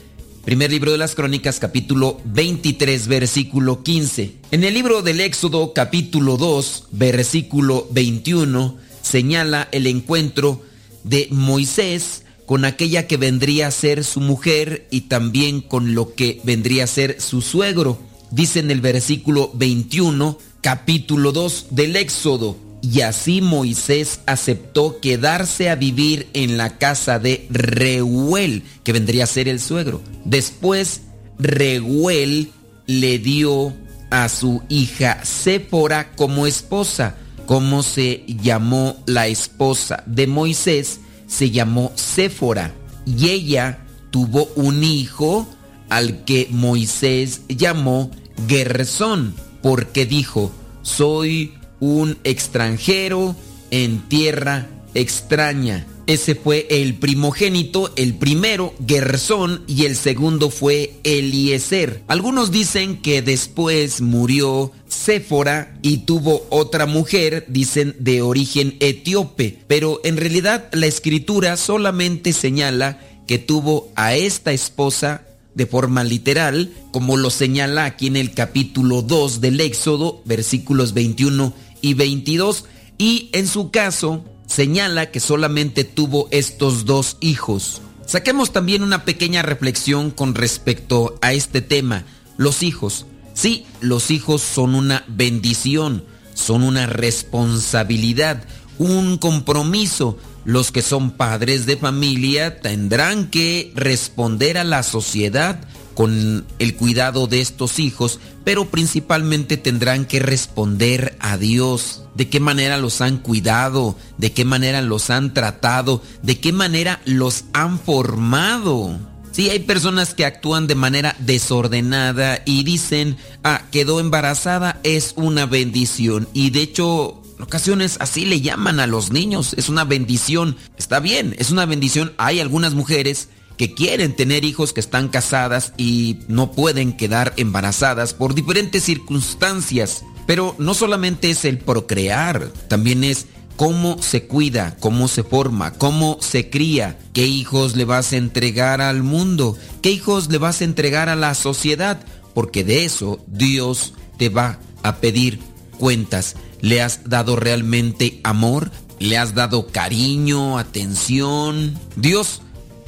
Primer 0.45 0.71
libro 0.71 0.93
de 0.93 0.99
las 0.99 1.15
Crónicas, 1.15 1.59
capítulo 1.59 2.21
23, 2.23 3.07
versículo 3.09 3.83
15. 3.83 4.37
En 4.51 4.63
el 4.63 4.73
libro 4.73 5.01
del 5.01 5.19
Éxodo, 5.19 5.73
capítulo 5.73 6.37
2, 6.37 6.85
versículo 6.93 7.89
21, 7.91 8.77
señala 9.01 9.67
el 9.71 9.87
encuentro 9.87 10.61
de 11.03 11.27
Moisés 11.31 12.23
con 12.45 12.65
aquella 12.65 13.07
que 13.07 13.17
vendría 13.17 13.67
a 13.67 13.71
ser 13.71 14.03
su 14.03 14.19
mujer 14.19 14.87
y 14.91 15.01
también 15.01 15.61
con 15.61 15.95
lo 15.95 16.15
que 16.15 16.41
vendría 16.43 16.83
a 16.83 16.87
ser 16.87 17.21
su 17.21 17.41
suegro. 17.41 17.99
Dice 18.29 18.59
en 18.59 18.71
el 18.71 18.81
versículo 18.81 19.51
21, 19.53 20.37
capítulo 20.61 21.31
2 21.31 21.67
del 21.71 21.95
Éxodo, 21.95 22.57
y 22.81 23.01
así 23.01 23.41
Moisés 23.41 24.21
aceptó 24.25 24.99
quedarse 24.99 25.69
a 25.69 25.75
vivir 25.75 26.27
en 26.33 26.57
la 26.57 26.77
casa 26.77 27.19
de 27.19 27.45
Reuel, 27.49 28.63
que 28.83 28.91
vendría 28.91 29.25
a 29.25 29.27
ser 29.27 29.47
el 29.47 29.59
suegro. 29.59 30.01
Después, 30.25 31.01
Reuel 31.37 32.49
le 32.87 33.19
dio 33.19 33.73
a 34.09 34.29
su 34.29 34.61
hija 34.67 35.23
Séfora 35.23 36.11
como 36.15 36.47
esposa. 36.47 37.15
¿Cómo 37.45 37.83
se 37.83 38.23
llamó 38.27 38.95
la 39.05 39.27
esposa 39.27 40.03
de 40.05 40.27
Moisés? 40.27 40.99
Se 41.27 41.51
llamó 41.51 41.91
Séfora. 41.95 42.73
Y 43.05 43.29
ella 43.29 43.79
tuvo 44.11 44.47
un 44.55 44.83
hijo 44.83 45.47
al 45.89 46.23
que 46.23 46.47
Moisés 46.51 47.41
llamó 47.49 48.11
Gersón, 48.47 49.35
porque 49.61 50.05
dijo, 50.05 50.51
soy 50.81 51.53
un 51.79 52.17
extranjero 52.23 53.35
en 53.71 53.99
tierra 54.07 54.67
extraña. 54.93 55.85
Ese 56.07 56.35
fue 56.35 56.67
el 56.69 56.95
primogénito, 56.95 57.91
el 57.95 58.15
primero, 58.15 58.73
Gersón, 58.87 59.63
y 59.67 59.85
el 59.85 59.95
segundo 59.95 60.49
fue 60.49 60.93
Eliezer. 61.03 62.03
Algunos 62.07 62.51
dicen 62.51 63.01
que 63.01 63.21
después 63.21 64.01
murió 64.01 64.71
Séfora 64.87 65.77
y 65.81 65.99
tuvo 65.99 66.45
otra 66.49 66.85
mujer, 66.85 67.45
dicen 67.47 67.95
de 67.99 68.21
origen 68.21 68.75
etíope, 68.79 69.59
pero 69.67 70.01
en 70.03 70.17
realidad 70.17 70.69
la 70.73 70.87
escritura 70.87 71.55
solamente 71.55 72.33
señala 72.33 72.99
que 73.27 73.37
tuvo 73.37 73.89
a 73.95 74.15
esta 74.15 74.51
esposa 74.51 75.25
de 75.53 75.65
forma 75.65 76.03
literal, 76.03 76.71
como 76.91 77.17
lo 77.17 77.29
señala 77.29 77.85
aquí 77.85 78.07
en 78.07 78.15
el 78.15 78.33
capítulo 78.33 79.01
2 79.01 79.41
del 79.41 79.59
Éxodo, 79.61 80.21
versículos 80.25 80.93
21 80.93 81.53
y 81.81 81.93
22, 81.93 82.65
y 82.97 83.29
en 83.33 83.47
su 83.47 83.71
caso 83.71 84.23
señala 84.47 85.11
que 85.11 85.19
solamente 85.19 85.83
tuvo 85.83 86.27
estos 86.31 86.85
dos 86.85 87.17
hijos. 87.21 87.81
Saquemos 88.05 88.51
también 88.51 88.83
una 88.83 89.05
pequeña 89.05 89.41
reflexión 89.41 90.11
con 90.11 90.35
respecto 90.35 91.17
a 91.21 91.33
este 91.33 91.61
tema, 91.61 92.03
los 92.37 92.63
hijos. 92.63 93.05
Sí, 93.33 93.65
los 93.79 94.11
hijos 94.11 94.41
son 94.41 94.75
una 94.75 95.05
bendición, 95.07 96.03
son 96.33 96.63
una 96.63 96.87
responsabilidad, 96.87 98.43
un 98.77 99.17
compromiso. 99.17 100.17
Los 100.43 100.71
que 100.71 100.81
son 100.81 101.11
padres 101.11 101.65
de 101.65 101.77
familia 101.77 102.61
tendrán 102.61 103.29
que 103.29 103.71
responder 103.75 104.57
a 104.57 104.63
la 104.63 104.83
sociedad 104.83 105.61
con 106.01 106.47
el 106.57 106.75
cuidado 106.77 107.27
de 107.27 107.41
estos 107.41 107.77
hijos, 107.77 108.19
pero 108.43 108.71
principalmente 108.71 109.55
tendrán 109.55 110.05
que 110.05 110.19
responder 110.19 111.15
a 111.19 111.37
Dios. 111.37 112.05
De 112.15 112.27
qué 112.27 112.39
manera 112.39 112.77
los 112.77 113.01
han 113.01 113.19
cuidado, 113.19 113.95
de 114.17 114.31
qué 114.31 114.43
manera 114.43 114.81
los 114.81 115.11
han 115.11 115.31
tratado, 115.35 116.01
de 116.23 116.39
qué 116.39 116.53
manera 116.53 117.01
los 117.05 117.43
han 117.53 117.77
formado. 117.77 118.97
Sí, 119.31 119.51
hay 119.51 119.59
personas 119.59 120.15
que 120.15 120.25
actúan 120.25 120.65
de 120.65 120.73
manera 120.73 121.15
desordenada 121.19 122.41
y 122.47 122.63
dicen, 122.63 123.17
ah, 123.43 123.61
quedó 123.71 123.99
embarazada, 123.99 124.79
es 124.81 125.13
una 125.17 125.45
bendición. 125.45 126.27
Y 126.33 126.49
de 126.49 126.63
hecho, 126.63 127.21
ocasiones 127.39 127.97
así 127.99 128.25
le 128.25 128.41
llaman 128.41 128.79
a 128.79 128.87
los 128.87 129.11
niños, 129.11 129.53
es 129.55 129.69
una 129.69 129.83
bendición. 129.83 130.57
Está 130.79 130.99
bien, 130.99 131.35
es 131.37 131.51
una 131.51 131.67
bendición. 131.67 132.13
Hay 132.17 132.39
algunas 132.39 132.73
mujeres 132.73 133.29
que 133.61 133.75
quieren 133.75 134.15
tener 134.15 134.43
hijos 134.43 134.73
que 134.73 134.79
están 134.79 135.07
casadas 135.07 135.73
y 135.77 136.17
no 136.27 136.51
pueden 136.51 136.93
quedar 136.97 137.31
embarazadas 137.37 138.15
por 138.15 138.33
diferentes 138.33 138.81
circunstancias. 138.81 140.03
Pero 140.25 140.55
no 140.57 140.73
solamente 140.73 141.29
es 141.29 141.45
el 141.45 141.59
procrear, 141.59 142.51
también 142.67 143.03
es 143.03 143.27
cómo 143.57 144.01
se 144.01 144.23
cuida, 144.23 144.77
cómo 144.79 145.07
se 145.07 145.21
forma, 145.21 145.73
cómo 145.73 146.17
se 146.21 146.49
cría, 146.49 146.97
qué 147.13 147.27
hijos 147.27 147.75
le 147.75 147.85
vas 147.85 148.13
a 148.13 148.17
entregar 148.17 148.81
al 148.81 149.03
mundo, 149.03 149.55
qué 149.83 149.91
hijos 149.91 150.31
le 150.31 150.39
vas 150.39 150.61
a 150.61 150.63
entregar 150.63 151.07
a 151.07 151.15
la 151.15 151.35
sociedad, 151.35 152.03
porque 152.33 152.63
de 152.63 152.85
eso 152.85 153.23
Dios 153.27 153.93
te 154.17 154.29
va 154.29 154.57
a 154.81 154.95
pedir 154.95 155.39
cuentas. 155.77 156.35
¿Le 156.61 156.81
has 156.81 157.07
dado 157.07 157.35
realmente 157.35 158.21
amor? 158.23 158.71
¿Le 158.97 159.19
has 159.19 159.35
dado 159.35 159.67
cariño, 159.67 160.57
atención? 160.57 161.77
Dios 161.95 162.41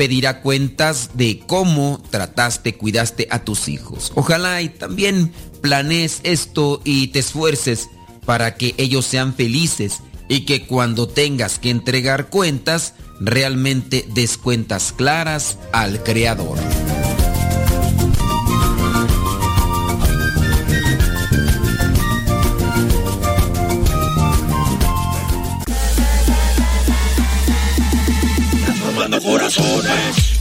pedirá 0.04 0.42
cuentas 0.42 1.12
de 1.14 1.40
cómo 1.48 2.04
trataste, 2.10 2.76
cuidaste 2.76 3.30
a 3.32 3.46
tus 3.46 3.70
hijos. 3.70 4.12
Ojalá 4.16 4.62
y 4.62 4.68
también 4.68 5.32
planees 5.62 6.20
esto 6.24 6.82
y 6.84 7.08
te 7.08 7.20
esfuerces 7.20 7.88
para 8.26 8.56
que 8.56 8.76
ellos 8.78 9.06
sean 9.06 9.34
felices 9.34 10.00
y 10.28 10.42
que 10.42 10.68
cuando 10.68 11.08
tengas 11.08 11.58
que 11.58 11.70
entregar 11.70 12.28
cuentas, 12.28 12.96
realmente 13.22 14.06
des 14.14 14.38
cuentas 14.38 14.92
claras 14.92 15.58
al 15.72 16.04
Creador. 16.04 16.58
Robando 29.14 29.22
corazones. 29.22 30.40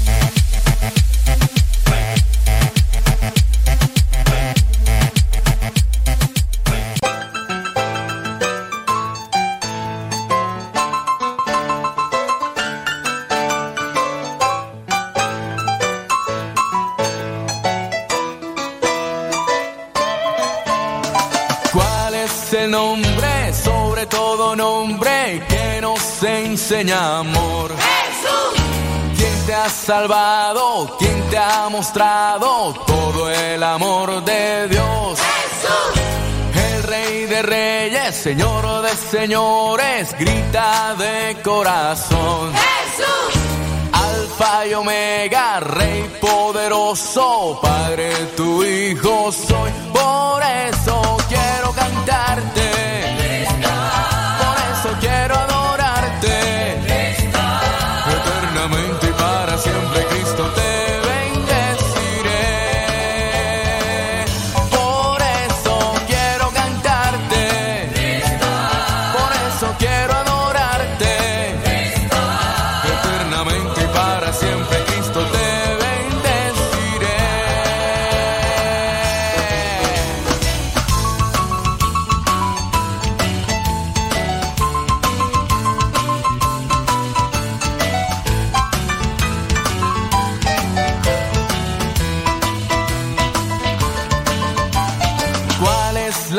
¿Cuál 21.73 22.15
es 22.15 22.53
el 22.55 22.71
nombre, 22.71 23.55
sobre 23.55 24.07
todo 24.07 24.57
nombre, 24.57 25.43
que 25.49 25.81
nos 25.81 26.23
enseña 26.23 27.19
amor? 27.19 27.73
¿Quién 29.53 29.61
te 29.61 29.69
ha 29.69 29.71
salvado? 29.71 30.97
¿Quién 30.99 31.29
te 31.29 31.37
ha 31.37 31.69
mostrado 31.69 32.73
todo 32.87 33.29
el 33.29 33.63
amor 33.63 34.25
de 34.25 34.67
Dios? 34.69 35.21
Jesús. 35.21 36.03
El 36.55 36.83
rey 36.85 37.27
de 37.27 37.43
reyes, 37.43 38.15
señor 38.15 38.81
de 38.81 38.97
señores, 38.97 40.17
grita 40.19 40.95
de 40.95 41.37
corazón. 41.43 42.51
Jesús. 42.55 43.43
Alfa 43.93 44.67
y 44.69 44.73
Omega, 44.73 45.61
Rey 45.61 46.11
poderoso, 46.19 47.59
Padre 47.61 48.11
tu 48.35 48.65
Hijo 48.65 49.31
soy. 49.33 49.71
Por 49.93 50.43
eso 50.43 51.19
quiero 51.29 51.73
cantarte. 51.73 53.22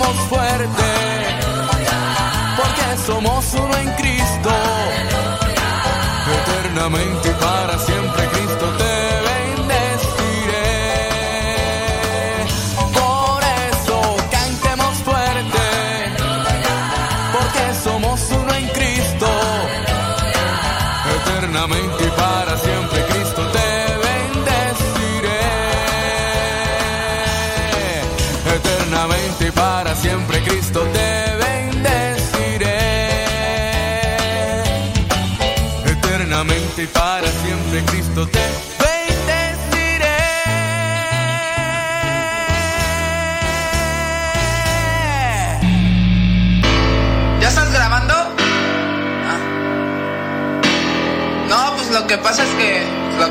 cantemos 0.00 0.28
fuerte. 0.28 0.82
Porque 2.56 2.96
somos 3.06 3.54
uno 3.54 3.76
en 3.76 3.90
Cristo. 3.94 4.50
Eternamente 6.48 7.28
y 7.28 7.34
para 7.42 7.78
siempre 7.78 7.99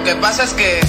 que 0.09 0.79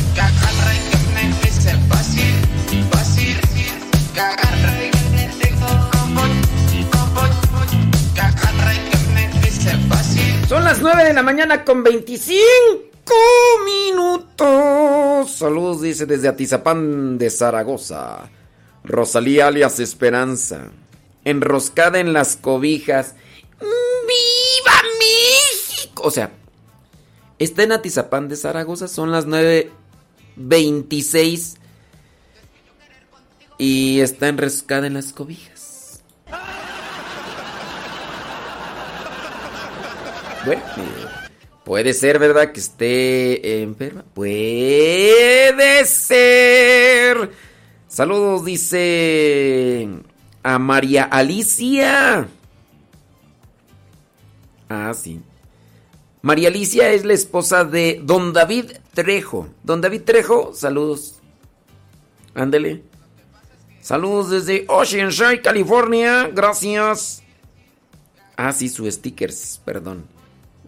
me 9.14 9.28
dice 9.42 9.76
fácil. 9.88 10.48
Son 10.48 10.64
las 10.64 10.80
9 10.80 11.04
de 11.04 11.12
la 11.12 11.22
mañana 11.22 11.64
con 11.64 11.82
25 11.82 12.40
minutos. 13.66 15.30
Saludos, 15.32 15.82
dice 15.82 16.06
desde 16.06 16.28
Atizapán 16.28 17.18
de 17.18 17.28
Zaragoza. 17.28 18.30
Rosalía 18.84 19.48
alias 19.48 19.80
Esperanza. 19.80 20.70
Enroscada 21.24 22.00
en 22.00 22.14
las 22.14 22.36
cobijas. 22.36 23.14
¡Viva 23.60 24.82
México! 24.98 26.04
O 26.04 26.10
sea, 26.10 26.30
está 27.40 27.64
en 27.64 27.72
Atizapán 27.72 28.28
de 28.28 28.36
Zaragoza. 28.36 28.86
Son 28.86 29.10
las 29.10 29.26
9.26. 29.26 31.56
Y 33.58 34.00
está 34.00 34.28
enroscada 34.28 34.86
en 34.86 34.94
las 34.94 35.12
cobijas. 35.12 36.02
Bueno, 40.46 40.62
eh, 40.78 41.06
puede 41.64 41.92
ser, 41.92 42.18
¿verdad? 42.18 42.52
Que 42.52 42.60
esté 42.60 43.62
enferma. 43.62 44.04
Puede 44.14 45.84
ser. 45.84 47.30
Saludos, 47.88 48.44
dice 48.44 49.88
a 50.42 50.58
María 50.58 51.04
Alicia. 51.04 52.28
Ah, 54.68 54.92
sí. 54.94 55.20
María 56.22 56.48
Alicia 56.48 56.90
es 56.90 57.04
la 57.04 57.14
esposa 57.14 57.64
de 57.64 58.00
Don 58.02 58.32
David 58.32 58.72
Trejo. 58.92 59.48
Don 59.62 59.80
David 59.80 60.02
Trejo, 60.02 60.52
saludos. 60.54 61.20
Ándele. 62.34 62.82
Saludos 63.80 64.30
desde 64.30 64.66
Oceanside, 64.68 65.40
California. 65.40 66.28
Gracias. 66.32 67.22
Ah, 68.36 68.52
sí, 68.52 68.68
su 68.68 68.90
stickers, 68.90 69.60
perdón. 69.64 70.04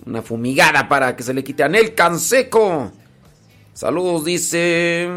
Una 0.06 0.22
fumigada 0.22 0.88
para 0.88 1.14
que 1.14 1.22
se 1.22 1.34
le 1.34 1.44
quite 1.44 1.62
a 1.62 1.68
Nel 1.68 1.94
Canseco. 1.94 2.90
Saludos, 3.74 4.24
dice. 4.24 5.08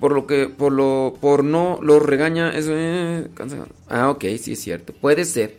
Por 0.00 0.12
lo 0.12 0.26
que, 0.26 0.48
por 0.48 0.72
lo, 0.72 1.14
por 1.20 1.44
no 1.44 1.78
lo 1.80 2.00
regaña, 2.00 2.50
eso 2.50 2.72
eh, 2.74 3.28
Ah, 3.88 4.10
ok, 4.10 4.24
sí 4.40 4.52
es 4.52 4.60
cierto. 4.60 4.92
Puede 4.92 5.24
ser. 5.24 5.58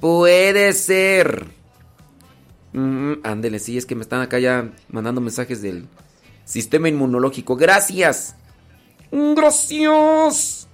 Puede 0.00 0.72
ser. 0.72 1.46
Mm, 2.76 3.20
ándele, 3.22 3.58
sí, 3.58 3.78
es 3.78 3.86
que 3.86 3.94
me 3.94 4.02
están 4.02 4.20
acá 4.20 4.38
ya 4.38 4.70
mandando 4.90 5.22
mensajes 5.22 5.62
del 5.62 5.88
sistema 6.44 6.90
inmunológico. 6.90 7.56
Gracias. 7.56 8.36
Gracias. 9.10 10.68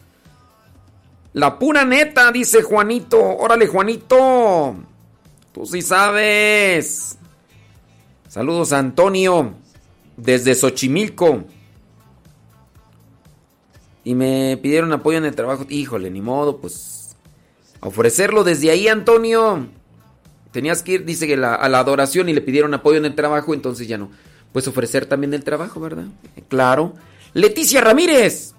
La 1.33 1.61
pura 1.61 1.85
neta, 1.85 2.33
dice 2.33 2.62
Juanito. 2.62 3.20
Órale, 3.20 3.69
Juanito. 3.69 4.74
Tú 5.53 5.65
sí 5.65 5.81
sabes. 5.81 7.19
Saludos 8.27 8.73
Antonio 8.73 9.55
desde 10.16 10.57
Xochimilco. 10.57 11.45
Y 14.03 14.16
me 14.16 14.59
pidieron 14.61 14.93
apoyo 14.93 15.19
en 15.19 15.24
el 15.24 15.37
trabajo. 15.37 15.66
Híjole, 15.69 16.11
ni 16.11 16.20
modo, 16.20 16.59
pues. 16.59 17.15
ofrecerlo 17.79 18.43
desde 18.43 18.73
ahí, 18.73 18.89
Antonio. 18.89 19.69
Tenías 20.53 20.83
que 20.83 20.93
ir, 20.93 21.05
dice 21.05 21.27
que 21.27 21.35
a 21.35 21.69
la 21.69 21.79
adoración 21.79 22.29
y 22.29 22.33
le 22.33 22.41
pidieron 22.41 22.73
apoyo 22.74 22.99
en 22.99 23.05
el 23.05 23.15
trabajo, 23.15 23.55
entonces 23.55 23.89
ya 23.89 23.99
no. 23.99 24.11
Puedes 24.53 24.69
ofrecer 24.69 25.07
también 25.07 25.35
el 25.35 25.43
trabajo, 25.43 25.81
¿verdad? 25.81 26.05
Claro. 26.49 26.95
Leticia 27.33 27.81
Ramírez 27.81 28.55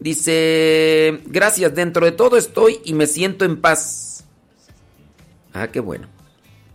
dice, 0.00 1.22
gracias, 1.26 1.74
dentro 1.74 2.04
de 2.04 2.12
todo 2.12 2.36
estoy 2.36 2.80
y 2.84 2.92
me 2.92 3.06
siento 3.06 3.44
en 3.44 3.60
paz. 3.60 4.24
Ah, 5.54 5.68
qué 5.68 5.80
bueno. 5.80 6.08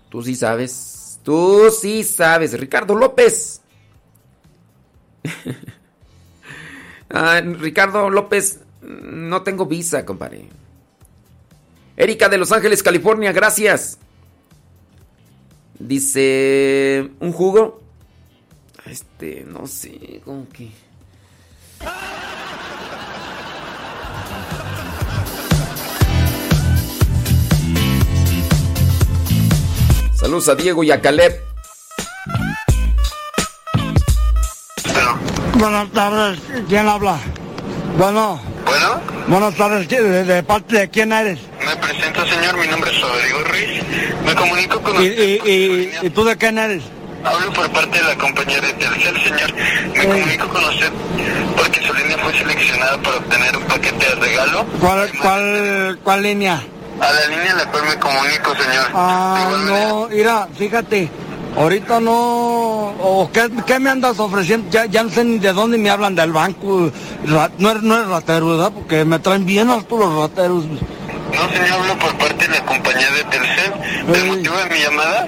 Tú 0.10 0.24
sí 0.24 0.36
sabes. 0.36 1.20
Tú 1.24 1.70
sí 1.70 2.04
sabes. 2.04 2.58
Ricardo 2.60 2.96
López. 2.96 3.62
Ah, 7.14 7.42
Ricardo 7.42 8.10
López, 8.10 8.62
no 8.82 9.42
tengo 9.42 9.66
visa, 9.66 10.06
compadre. 10.06 10.48
Erika 11.98 12.30
de 12.30 12.38
Los 12.38 12.54
Ángeles, 12.54 12.82
California, 12.82 13.34
gracias. 13.34 14.00
Dice, 15.88 17.10
¿un 17.20 17.34
jugo? 17.34 17.82
Este, 18.86 19.46
no 19.48 19.66
sé, 19.68 20.22
como 20.24 20.48
que... 20.50 20.70
Saludos 30.16 30.50
a 30.50 30.56
Diego 30.56 30.84
y 30.84 30.92
a 30.92 31.02
Caleb. 31.02 31.42
Buenas 35.56 35.92
tardes, 35.92 36.40
¿quién 36.70 36.88
habla? 36.88 37.20
Bueno. 37.98 38.40
Bueno. 38.66 39.02
Buenas 39.28 39.56
tardes, 39.56 39.90
¿de, 39.90 40.24
de 40.24 40.44
parte 40.44 40.78
de 40.78 40.90
quién 40.90 41.12
eres? 41.12 41.40
Me 41.72 41.78
presento, 41.78 42.26
señor. 42.28 42.58
Mi 42.58 42.68
nombre 42.68 42.92
es 42.92 43.00
Rodrigo 43.02 43.40
Ruiz. 43.46 43.82
Me 44.26 44.36
comunico 44.36 44.82
con 44.82 44.96
¿Y, 45.02 45.08
usted. 45.10 46.04
y 46.04 46.10
tú 46.10 46.26
de 46.26 46.36
quién 46.36 46.58
eres? 46.58 46.84
Hablo 47.24 47.54
por 47.54 47.70
parte 47.72 47.98
de 47.98 48.04
la 48.04 48.18
compañía 48.18 48.60
de 48.60 48.74
Telcel, 48.74 49.16
señor. 49.24 49.54
Me 49.96 50.04
comunico 50.06 50.50
con 50.50 50.64
usted 50.66 50.92
porque 51.56 51.82
su 51.88 51.94
línea 51.94 52.18
fue 52.18 52.34
seleccionada 52.34 52.98
para 53.02 53.18
obtener 53.18 53.56
un 53.56 53.64
paquete 53.64 54.06
de 54.06 54.16
regalo. 54.16 54.66
¿Cuál, 54.82 55.12
cuál, 55.22 56.00
cuál 56.04 56.24
línea? 56.24 56.62
A 57.00 57.14
la 57.14 57.28
línea 57.30 57.54
a 57.54 57.56
la 57.56 57.72
cual 57.72 57.84
me 57.86 57.96
comunico, 58.00 58.54
señor. 58.56 58.88
Ah, 58.94 59.52
no, 59.66 60.08
mira, 60.10 60.48
fíjate, 60.58 61.10
ahorita 61.56 62.02
no, 62.02 62.12
o 63.00 63.30
¿qué, 63.32 63.50
qué 63.66 63.80
me 63.80 63.92
andas 63.92 64.20
ofreciendo? 64.20 64.70
Ya, 64.72 64.86
ya 64.88 65.04
no 65.04 65.10
sé 65.10 65.24
ni 65.24 65.40
de 65.40 65.54
dónde 65.54 65.78
me 65.78 65.90
hablan 65.90 66.16
del 66.16 66.34
banco, 66.34 66.92
no 67.26 67.72
es, 67.72 67.82
no 67.82 68.02
es 68.02 68.08
ratero, 68.08 68.50
¿verdad? 68.50 68.72
Porque 68.74 69.06
me 69.06 69.20
traen 69.20 69.46
bien 69.46 69.70
alto 69.70 69.98
los 69.98 70.14
rateros. 70.16 70.66
No, 71.36 71.50
señor, 71.50 71.72
hablo 71.72 72.00
por 72.00 72.18
parte 72.18 72.48
de 72.48 72.54
la 72.54 72.66
compañía 72.66 73.10
de 73.12 73.24
Telcel. 73.24 74.16
El 74.16 74.26
motivo 74.26 74.56
de 74.58 74.70
mi 74.70 74.80
llamada, 74.82 75.28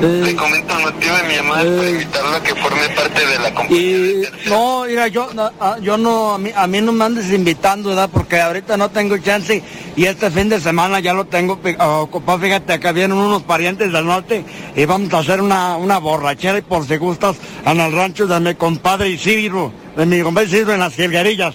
le 0.00 0.36
comento 0.36 0.76
el 0.76 0.84
motivo 0.84 1.16
de 1.16 1.22
mi 1.28 1.34
llamada 1.34 1.62
es 1.62 1.70
para 1.70 1.90
invitarlo 1.90 2.36
a 2.36 2.42
que 2.42 2.54
forme 2.54 2.88
parte 2.94 3.26
de 3.26 3.38
la 3.38 3.54
compañía. 3.54 3.80
Y 3.80 4.48
no, 4.48 4.84
mira, 4.86 5.08
yo, 5.08 5.32
no, 5.34 5.50
ah, 5.60 5.76
yo 5.80 5.96
no, 5.96 6.34
a 6.34 6.38
mí, 6.38 6.50
a 6.54 6.66
mí 6.66 6.80
no 6.80 6.92
me 6.92 7.04
andes 7.04 7.30
invitando, 7.30 7.90
¿verdad? 7.90 8.10
Porque 8.12 8.40
ahorita 8.40 8.76
no 8.76 8.90
tengo 8.90 9.16
chance 9.18 9.62
y 9.96 10.04
este 10.04 10.30
fin 10.30 10.48
de 10.48 10.60
semana 10.60 11.00
ya 11.00 11.14
lo 11.14 11.26
tengo 11.26 11.58
ah, 11.78 12.00
ocupado. 12.00 12.38
Fíjate, 12.38 12.72
acá 12.72 12.92
vienen 12.92 13.16
unos 13.16 13.42
parientes 13.42 13.92
del 13.92 14.04
norte 14.04 14.44
y 14.74 14.84
vamos 14.84 15.12
a 15.14 15.18
hacer 15.18 15.40
una, 15.40 15.76
una 15.76 15.98
borrachera 15.98 16.58
y 16.58 16.62
por 16.62 16.86
si 16.86 16.96
gustas 16.96 17.36
en 17.64 17.80
el 17.80 17.92
rancho 17.92 18.26
de 18.26 18.40
mi 18.40 18.54
compadre 18.54 19.08
Isidro, 19.08 19.72
de 19.96 20.06
mi 20.06 20.20
compadre 20.22 20.48
Isidro 20.48 20.74
en 20.74 20.80
las 20.80 20.94
jilguerillas. 20.94 21.54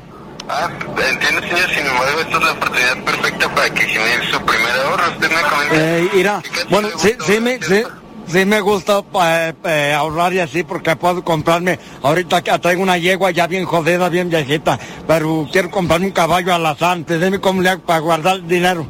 Ah, 0.53 0.69
entiendo, 1.09 1.41
señor. 1.41 1.69
Sin 1.69 1.87
embargo, 1.87 2.19
esta 2.19 2.37
es 2.37 2.43
la 2.43 2.51
oportunidad 2.51 3.03
perfecta 3.05 3.55
para 3.55 3.69
que 3.69 3.83
genere 3.83 4.31
su 4.31 4.41
primer 4.41 4.71
ahorro. 4.85 5.11
Usted 5.13 5.29
me 5.29 5.41
comenta. 5.49 5.75
Eh, 5.75 6.09
mira, 6.13 6.41
bueno, 6.69 6.89
sí, 6.97 7.15
sí, 7.25 7.39
me, 7.39 7.61
sí, 7.61 7.83
sí 8.27 8.45
me 8.45 8.59
gusta 8.59 9.01
eh, 9.23 9.53
eh, 9.63 9.93
ahorrar 9.97 10.33
y 10.33 10.39
así 10.39 10.63
porque 10.63 10.97
puedo 10.97 11.23
comprarme, 11.23 11.79
ahorita 12.03 12.43
que 12.43 12.59
traigo 12.59 12.83
una 12.83 12.97
yegua 12.97 13.31
ya 13.31 13.47
bien 13.47 13.63
jodida, 13.63 14.09
bien 14.09 14.29
viejita, 14.29 14.77
pero 15.07 15.47
quiero 15.49 15.71
comprarme 15.71 16.07
un 16.07 16.11
caballo 16.11 16.53
alazán, 16.53 17.05
dime 17.07 17.39
cómo 17.39 17.61
le 17.61 17.69
hago 17.69 17.83
para 17.83 17.99
guardar 17.99 18.43
dinero. 18.45 18.85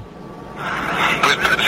Llamada 1.22 1.61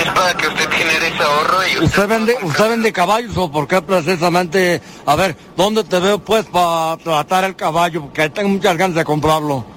es 0.00 0.08
para 0.12 0.34
que 0.34 0.48
usted 0.48 0.70
genere 0.70 1.08
ese 1.08 1.22
ahorro 1.22 1.66
y 1.66 1.70
usted... 1.72 1.84
¿Usted 1.84 2.08
vende, 2.08 2.36
usted 2.42 2.68
vende 2.68 2.92
caballos 2.92 3.36
o 3.36 3.50
por 3.50 3.66
qué 3.66 3.82
precisamente, 3.82 4.80
a 5.04 5.16
ver, 5.16 5.36
¿dónde 5.56 5.84
te 5.84 5.98
veo 6.00 6.18
pues 6.18 6.46
para 6.46 6.96
tratar 6.98 7.44
el 7.44 7.56
caballo? 7.56 8.02
Porque 8.02 8.28
tengo 8.30 8.48
muchas 8.48 8.76
ganas 8.76 8.96
de 8.96 9.04
comprarlo. 9.04 9.75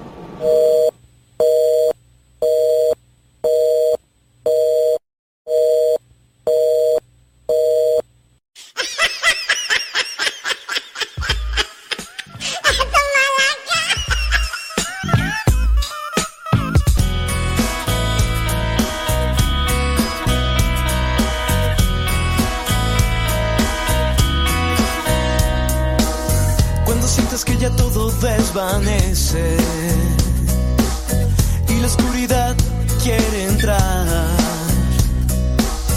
Y 31.68 31.80
la 31.80 31.86
oscuridad 31.86 32.56
quiere 33.02 33.44
entrar. 33.44 34.06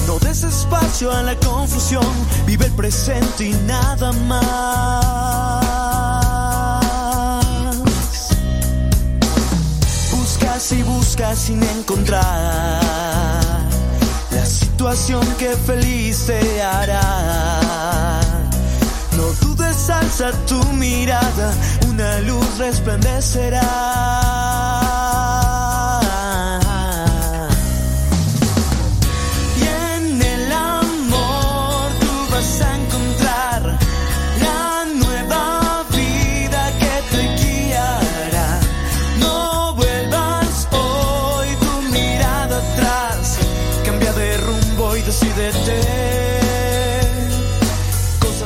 No 0.06 0.20
des 0.20 0.44
espacio 0.44 1.10
a 1.10 1.24
la 1.24 1.36
confusión, 1.38 2.06
vive 2.46 2.66
el 2.66 2.74
presente 2.74 3.46
y 3.46 3.54
nada 3.66 4.12
más. 4.12 5.04
Buscas 10.12 10.72
y 10.74 10.84
buscas 10.84 11.40
sin 11.40 11.64
encontrar 11.64 12.82
la 14.32 14.46
situación 14.46 15.26
que 15.38 15.56
feliz 15.66 16.26
te 16.26 16.62
hará. 16.62 18.20
No 19.16 19.24
dudes, 19.48 19.90
alza 19.90 20.32
tu 20.46 20.62
mirada, 20.74 21.54
una 21.94 22.20
luz 22.22 22.58
resplandecerá. 22.58 23.94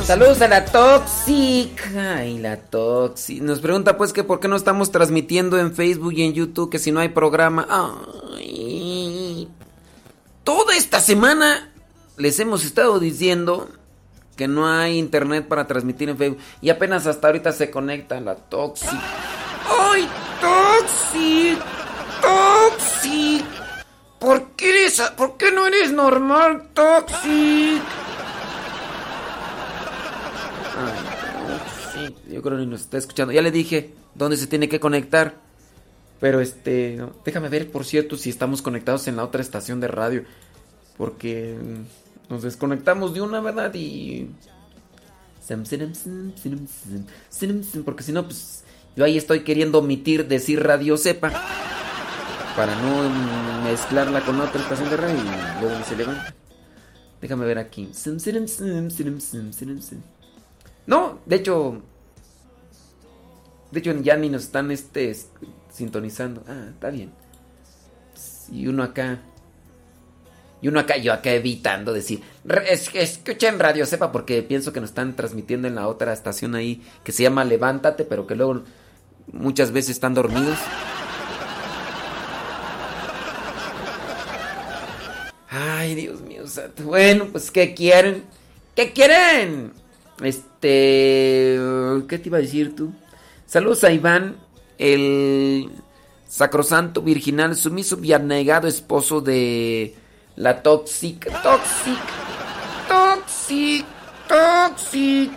Saludos 0.08 0.40
a 0.40 0.48
la 0.48 0.64
Toxic. 0.64 1.77
Ay, 2.16 2.38
la 2.38 2.56
Toxic. 2.56 3.42
Nos 3.42 3.60
pregunta 3.60 3.96
pues 3.96 4.12
que 4.12 4.24
por 4.24 4.40
qué 4.40 4.48
no 4.48 4.56
estamos 4.56 4.90
transmitiendo 4.90 5.58
en 5.58 5.74
Facebook 5.74 6.12
y 6.14 6.22
en 6.22 6.32
YouTube, 6.32 6.70
que 6.70 6.78
si 6.78 6.92
no 6.92 7.00
hay 7.00 7.10
programa. 7.10 7.66
Ay. 7.68 9.48
Toda 10.44 10.74
esta 10.76 11.00
semana 11.00 11.70
les 12.16 12.38
hemos 12.40 12.64
estado 12.64 12.98
diciendo 12.98 13.68
que 14.36 14.48
no 14.48 14.68
hay 14.68 14.98
internet 14.98 15.46
para 15.48 15.66
transmitir 15.66 16.08
en 16.08 16.16
Facebook. 16.16 16.40
Y 16.62 16.70
apenas 16.70 17.06
hasta 17.06 17.26
ahorita 17.26 17.52
se 17.52 17.70
conecta 17.70 18.20
la 18.20 18.36
Toxic. 18.36 18.88
¡Ay, 18.88 20.08
Toxic! 20.40 21.58
¡Toxic! 22.22 23.44
¿Por 24.18 24.50
qué, 24.52 24.70
eres, 24.70 25.00
¿Por 25.16 25.36
qué 25.36 25.52
no 25.52 25.66
eres 25.66 25.92
normal, 25.92 26.70
Toxic? 26.72 27.82
Ay, 30.78 31.08
sí, 31.92 32.14
yo 32.38 32.42
creo 32.42 32.56
que 32.56 32.66
nos 32.66 32.82
está 32.82 32.98
escuchando. 32.98 33.32
Ya 33.32 33.42
le 33.42 33.50
dije 33.50 33.90
dónde 34.14 34.36
se 34.36 34.46
tiene 34.46 34.68
que 34.68 34.78
conectar. 34.78 35.34
Pero 36.20 36.40
este, 36.40 37.00
déjame 37.24 37.48
ver, 37.48 37.68
por 37.68 37.84
cierto, 37.84 38.16
si 38.16 38.30
estamos 38.30 38.62
conectados 38.62 39.08
en 39.08 39.16
la 39.16 39.24
otra 39.24 39.42
estación 39.42 39.80
de 39.80 39.88
radio. 39.88 40.22
Porque 40.96 41.58
mm, 41.60 42.32
nos 42.32 42.42
desconectamos 42.42 43.12
de 43.12 43.22
una, 43.22 43.40
¿verdad? 43.40 43.74
Y 43.74 44.30
Porque 47.84 48.04
si 48.04 48.12
no, 48.12 48.22
pues 48.24 48.62
yo 48.94 49.04
ahí 49.04 49.18
estoy 49.18 49.40
queriendo 49.40 49.80
omitir 49.80 50.28
decir 50.28 50.62
Radio 50.62 50.96
Cepa. 50.96 51.32
Para 52.54 52.76
no 52.76 53.64
mezclarla 53.64 54.24
con 54.24 54.40
otra 54.40 54.62
estación 54.62 54.90
de 54.90 54.96
radio 54.96 55.16
y 55.16 55.60
luego 55.60 55.84
se 55.84 55.96
levanta. 55.96 56.32
Déjame 57.20 57.46
ver 57.46 57.58
aquí. 57.58 57.88
No, 60.86 61.18
de 61.26 61.34
hecho. 61.34 61.82
De 63.70 63.80
hecho, 63.80 63.92
ya 64.00 64.16
ni 64.16 64.28
nos 64.28 64.44
están 64.44 64.70
este, 64.70 65.10
es- 65.10 65.28
sintonizando. 65.72 66.42
Ah, 66.48 66.66
está 66.70 66.90
bien. 66.90 67.10
Y 68.50 68.66
uno 68.66 68.82
acá. 68.82 69.18
Y 70.60 70.68
uno 70.68 70.80
acá, 70.80 70.96
yo 70.96 71.12
acá 71.12 71.30
evitando 71.32 71.92
decir. 71.92 72.22
"Re- 72.44 72.72
Es 72.72 72.90
escuchen 72.94 73.58
Radio 73.58 73.86
Sepa 73.86 74.10
porque 74.10 74.42
pienso 74.42 74.72
que 74.72 74.80
nos 74.80 74.90
están 74.90 75.14
transmitiendo 75.14 75.68
en 75.68 75.74
la 75.76 75.86
otra 75.86 76.12
estación 76.12 76.54
ahí 76.54 76.82
que 77.04 77.12
se 77.12 77.22
llama 77.22 77.44
Levántate, 77.44 78.04
pero 78.04 78.26
que 78.26 78.34
luego 78.34 78.62
muchas 79.32 79.70
veces 79.70 79.90
están 79.90 80.14
dormidos. 80.14 80.58
Ay, 85.50 85.94
Dios 85.94 86.20
mío. 86.22 86.42
Bueno, 86.84 87.26
pues, 87.32 87.50
¿qué 87.50 87.74
quieren? 87.74 88.24
¿Qué 88.74 88.92
quieren? 88.92 89.72
Este. 90.22 91.58
¿Qué 92.08 92.18
te 92.18 92.28
iba 92.28 92.38
a 92.38 92.40
decir 92.40 92.74
tú? 92.76 92.92
Saludos 93.48 93.82
a 93.82 93.90
Iván, 93.90 94.36
el 94.76 95.70
sacrosanto, 96.28 97.00
virginal, 97.00 97.56
sumiso 97.56 97.98
y 98.02 98.12
abnegado 98.12 98.68
esposo 98.68 99.22
de 99.22 99.96
la 100.36 100.62
Toxic. 100.62 101.24
Toxic. 101.42 101.98
Toxic. 102.86 103.86
Toxic. 104.28 105.32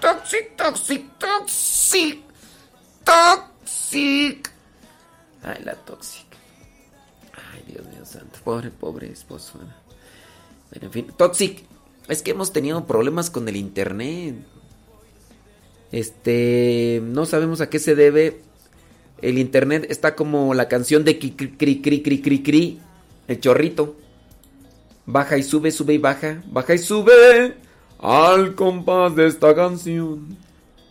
Toxic, 0.00 0.56
toxic, 0.56 1.18
toxic. 1.20 2.22
Toxic. 3.04 4.50
Ay, 5.44 5.62
la 5.64 5.76
Toxic. 5.76 6.26
Ay, 7.52 7.62
Dios 7.68 7.86
mío 7.86 8.04
santo. 8.04 8.40
Pobre, 8.42 8.72
pobre 8.72 9.12
esposo. 9.12 9.60
Pero 10.70 10.86
en 10.86 10.92
fin, 10.92 11.06
Toxic. 11.16 11.64
Es 12.08 12.20
que 12.20 12.32
hemos 12.32 12.52
tenido 12.52 12.84
problemas 12.84 13.30
con 13.30 13.48
el 13.48 13.54
internet. 13.54 14.34
Este, 15.94 17.00
no 17.04 17.24
sabemos 17.24 17.60
a 17.60 17.70
qué 17.70 17.78
se 17.78 17.94
debe. 17.94 18.40
El 19.22 19.38
internet 19.38 19.86
está 19.88 20.16
como 20.16 20.52
la 20.52 20.66
canción 20.66 21.04
de 21.04 21.20
cri 21.20 21.30
cri 21.30 21.80
cri 21.80 22.02
cri 22.02 22.20
cri 22.20 22.42
cri, 22.42 22.80
el 23.28 23.38
chorrito. 23.38 23.94
Baja 25.06 25.38
y 25.38 25.44
sube, 25.44 25.70
sube 25.70 25.94
y 25.94 25.98
baja, 25.98 26.42
baja 26.50 26.74
y 26.74 26.78
sube 26.78 27.54
al 28.00 28.56
compás 28.56 29.14
de 29.14 29.28
esta 29.28 29.54
canción. 29.54 30.36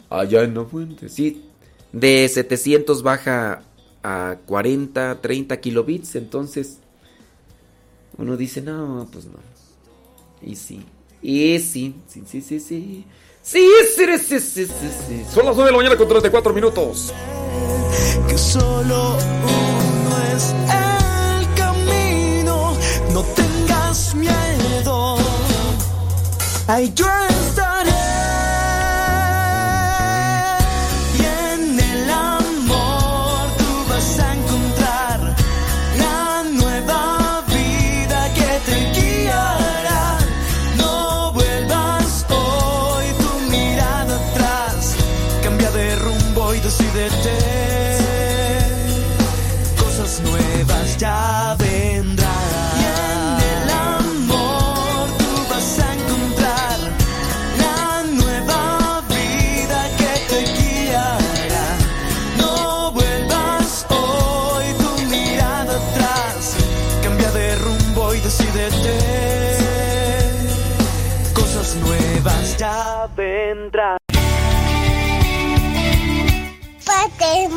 Allá 0.09 0.43
en 0.43 0.55
la 0.55 0.63
fuente, 0.63 1.09
sí. 1.09 1.49
De 1.91 2.25
700 2.29 3.03
baja 3.03 3.61
a 4.03 4.37
40, 4.45 5.19
30 5.19 5.57
kilobits, 5.59 6.15
entonces 6.15 6.77
uno 8.17 8.37
dice, 8.37 8.61
"No, 8.61 9.05
pues 9.11 9.25
no." 9.25 9.39
Y 10.41 10.55
sí. 10.55 10.81
Y 11.21 11.59
sí, 11.59 11.93
sí, 12.07 12.23
sí, 12.25 12.39
sí, 12.39 12.61
sí. 12.61 13.05
Sí, 13.43 13.69
sí, 13.95 14.05
sí, 14.19 14.39
sí, 14.39 14.65
sí, 14.65 14.89
sí. 15.07 15.25
Son 15.33 15.45
las 15.45 15.55
9 15.55 15.65
de 15.65 15.71
la 15.71 15.77
mañana 15.77 15.97
con 15.97 16.07
34 16.07 16.53
minutos. 16.53 17.13
que 18.27 18.37
solo 18.37 19.17
uno 19.17 20.17
es 20.33 20.55
el 20.71 21.53
camino. 21.55 22.73
No 23.11 23.21
tengas 23.35 24.15
miedo. 24.15 25.17
Ahí 26.67 26.91
yo 26.95 27.05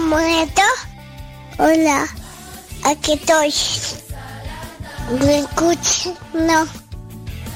Muerto. 0.07 0.63
Hola, 1.59 2.07
aquí 2.85 3.15
estoy. 3.15 3.53
¿Me 5.21 5.41
escucha? 5.41 6.11
No. 6.33 6.65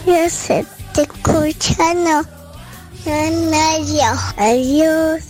Yo 0.04 0.28
sé, 0.28 0.66
te 0.92 1.02
escucha, 1.02 1.94
no. 1.94 2.22
No, 3.06 3.30
no. 3.50 4.20
Adiós. 4.36 5.22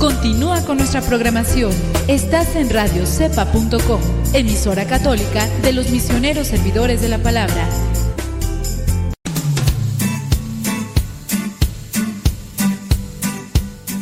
Continúa 0.00 0.60
con 0.62 0.78
nuestra 0.78 1.00
programación. 1.00 1.72
Estás 2.08 2.56
en 2.56 2.68
radiocepa.com, 2.68 4.00
emisora 4.32 4.86
católica 4.86 5.46
de 5.62 5.72
los 5.72 5.88
misioneros 5.90 6.48
servidores 6.48 7.00
de 7.00 7.08
la 7.08 7.18
palabra. 7.18 7.68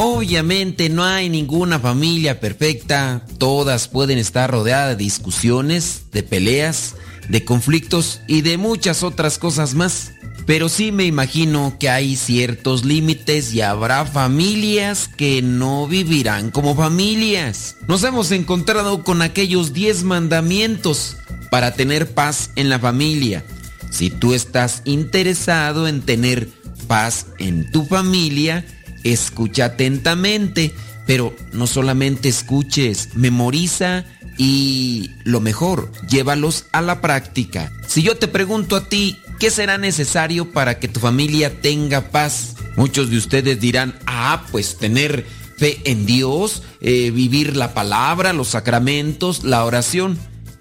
Obviamente 0.00 0.88
no 0.90 1.04
hay 1.04 1.28
ninguna 1.28 1.80
familia 1.80 2.38
perfecta, 2.38 3.26
todas 3.36 3.88
pueden 3.88 4.16
estar 4.18 4.48
rodeadas 4.48 4.96
de 4.96 5.02
discusiones, 5.02 6.04
de 6.12 6.22
peleas, 6.22 6.94
de 7.28 7.44
conflictos 7.44 8.20
y 8.28 8.42
de 8.42 8.58
muchas 8.58 9.02
otras 9.02 9.38
cosas 9.38 9.74
más. 9.74 10.12
Pero 10.46 10.68
sí 10.68 10.92
me 10.92 11.04
imagino 11.04 11.78
que 11.80 11.90
hay 11.90 12.14
ciertos 12.14 12.84
límites 12.84 13.52
y 13.52 13.60
habrá 13.60 14.06
familias 14.06 15.08
que 15.08 15.42
no 15.42 15.88
vivirán 15.88 16.52
como 16.52 16.76
familias. 16.76 17.74
Nos 17.88 18.04
hemos 18.04 18.30
encontrado 18.30 19.02
con 19.02 19.20
aquellos 19.20 19.72
10 19.72 20.04
mandamientos 20.04 21.16
para 21.50 21.74
tener 21.74 22.14
paz 22.14 22.52
en 22.54 22.68
la 22.68 22.78
familia. 22.78 23.44
Si 23.90 24.10
tú 24.10 24.32
estás 24.32 24.82
interesado 24.84 25.88
en 25.88 26.02
tener 26.02 26.48
paz 26.86 27.26
en 27.38 27.70
tu 27.72 27.84
familia, 27.84 28.64
escucha 29.04 29.66
atentamente, 29.66 30.74
pero 31.06 31.34
no 31.52 31.66
solamente 31.66 32.28
escuches, 32.28 33.10
memoriza 33.14 34.04
y 34.36 35.10
lo 35.24 35.40
mejor, 35.40 35.90
llévalos 36.08 36.66
a 36.72 36.80
la 36.80 37.00
práctica. 37.00 37.72
Si 37.86 38.02
yo 38.02 38.16
te 38.16 38.28
pregunto 38.28 38.76
a 38.76 38.88
ti, 38.88 39.18
¿qué 39.38 39.50
será 39.50 39.78
necesario 39.78 40.52
para 40.52 40.78
que 40.78 40.88
tu 40.88 41.00
familia 41.00 41.60
tenga 41.60 42.10
paz? 42.10 42.54
Muchos 42.76 43.10
de 43.10 43.16
ustedes 43.16 43.60
dirán, 43.60 43.98
ah, 44.06 44.46
pues 44.52 44.76
tener 44.78 45.26
fe 45.56 45.80
en 45.84 46.06
Dios, 46.06 46.62
eh, 46.80 47.10
vivir 47.10 47.56
la 47.56 47.74
palabra, 47.74 48.32
los 48.32 48.48
sacramentos, 48.48 49.42
la 49.42 49.64
oración. 49.64 50.16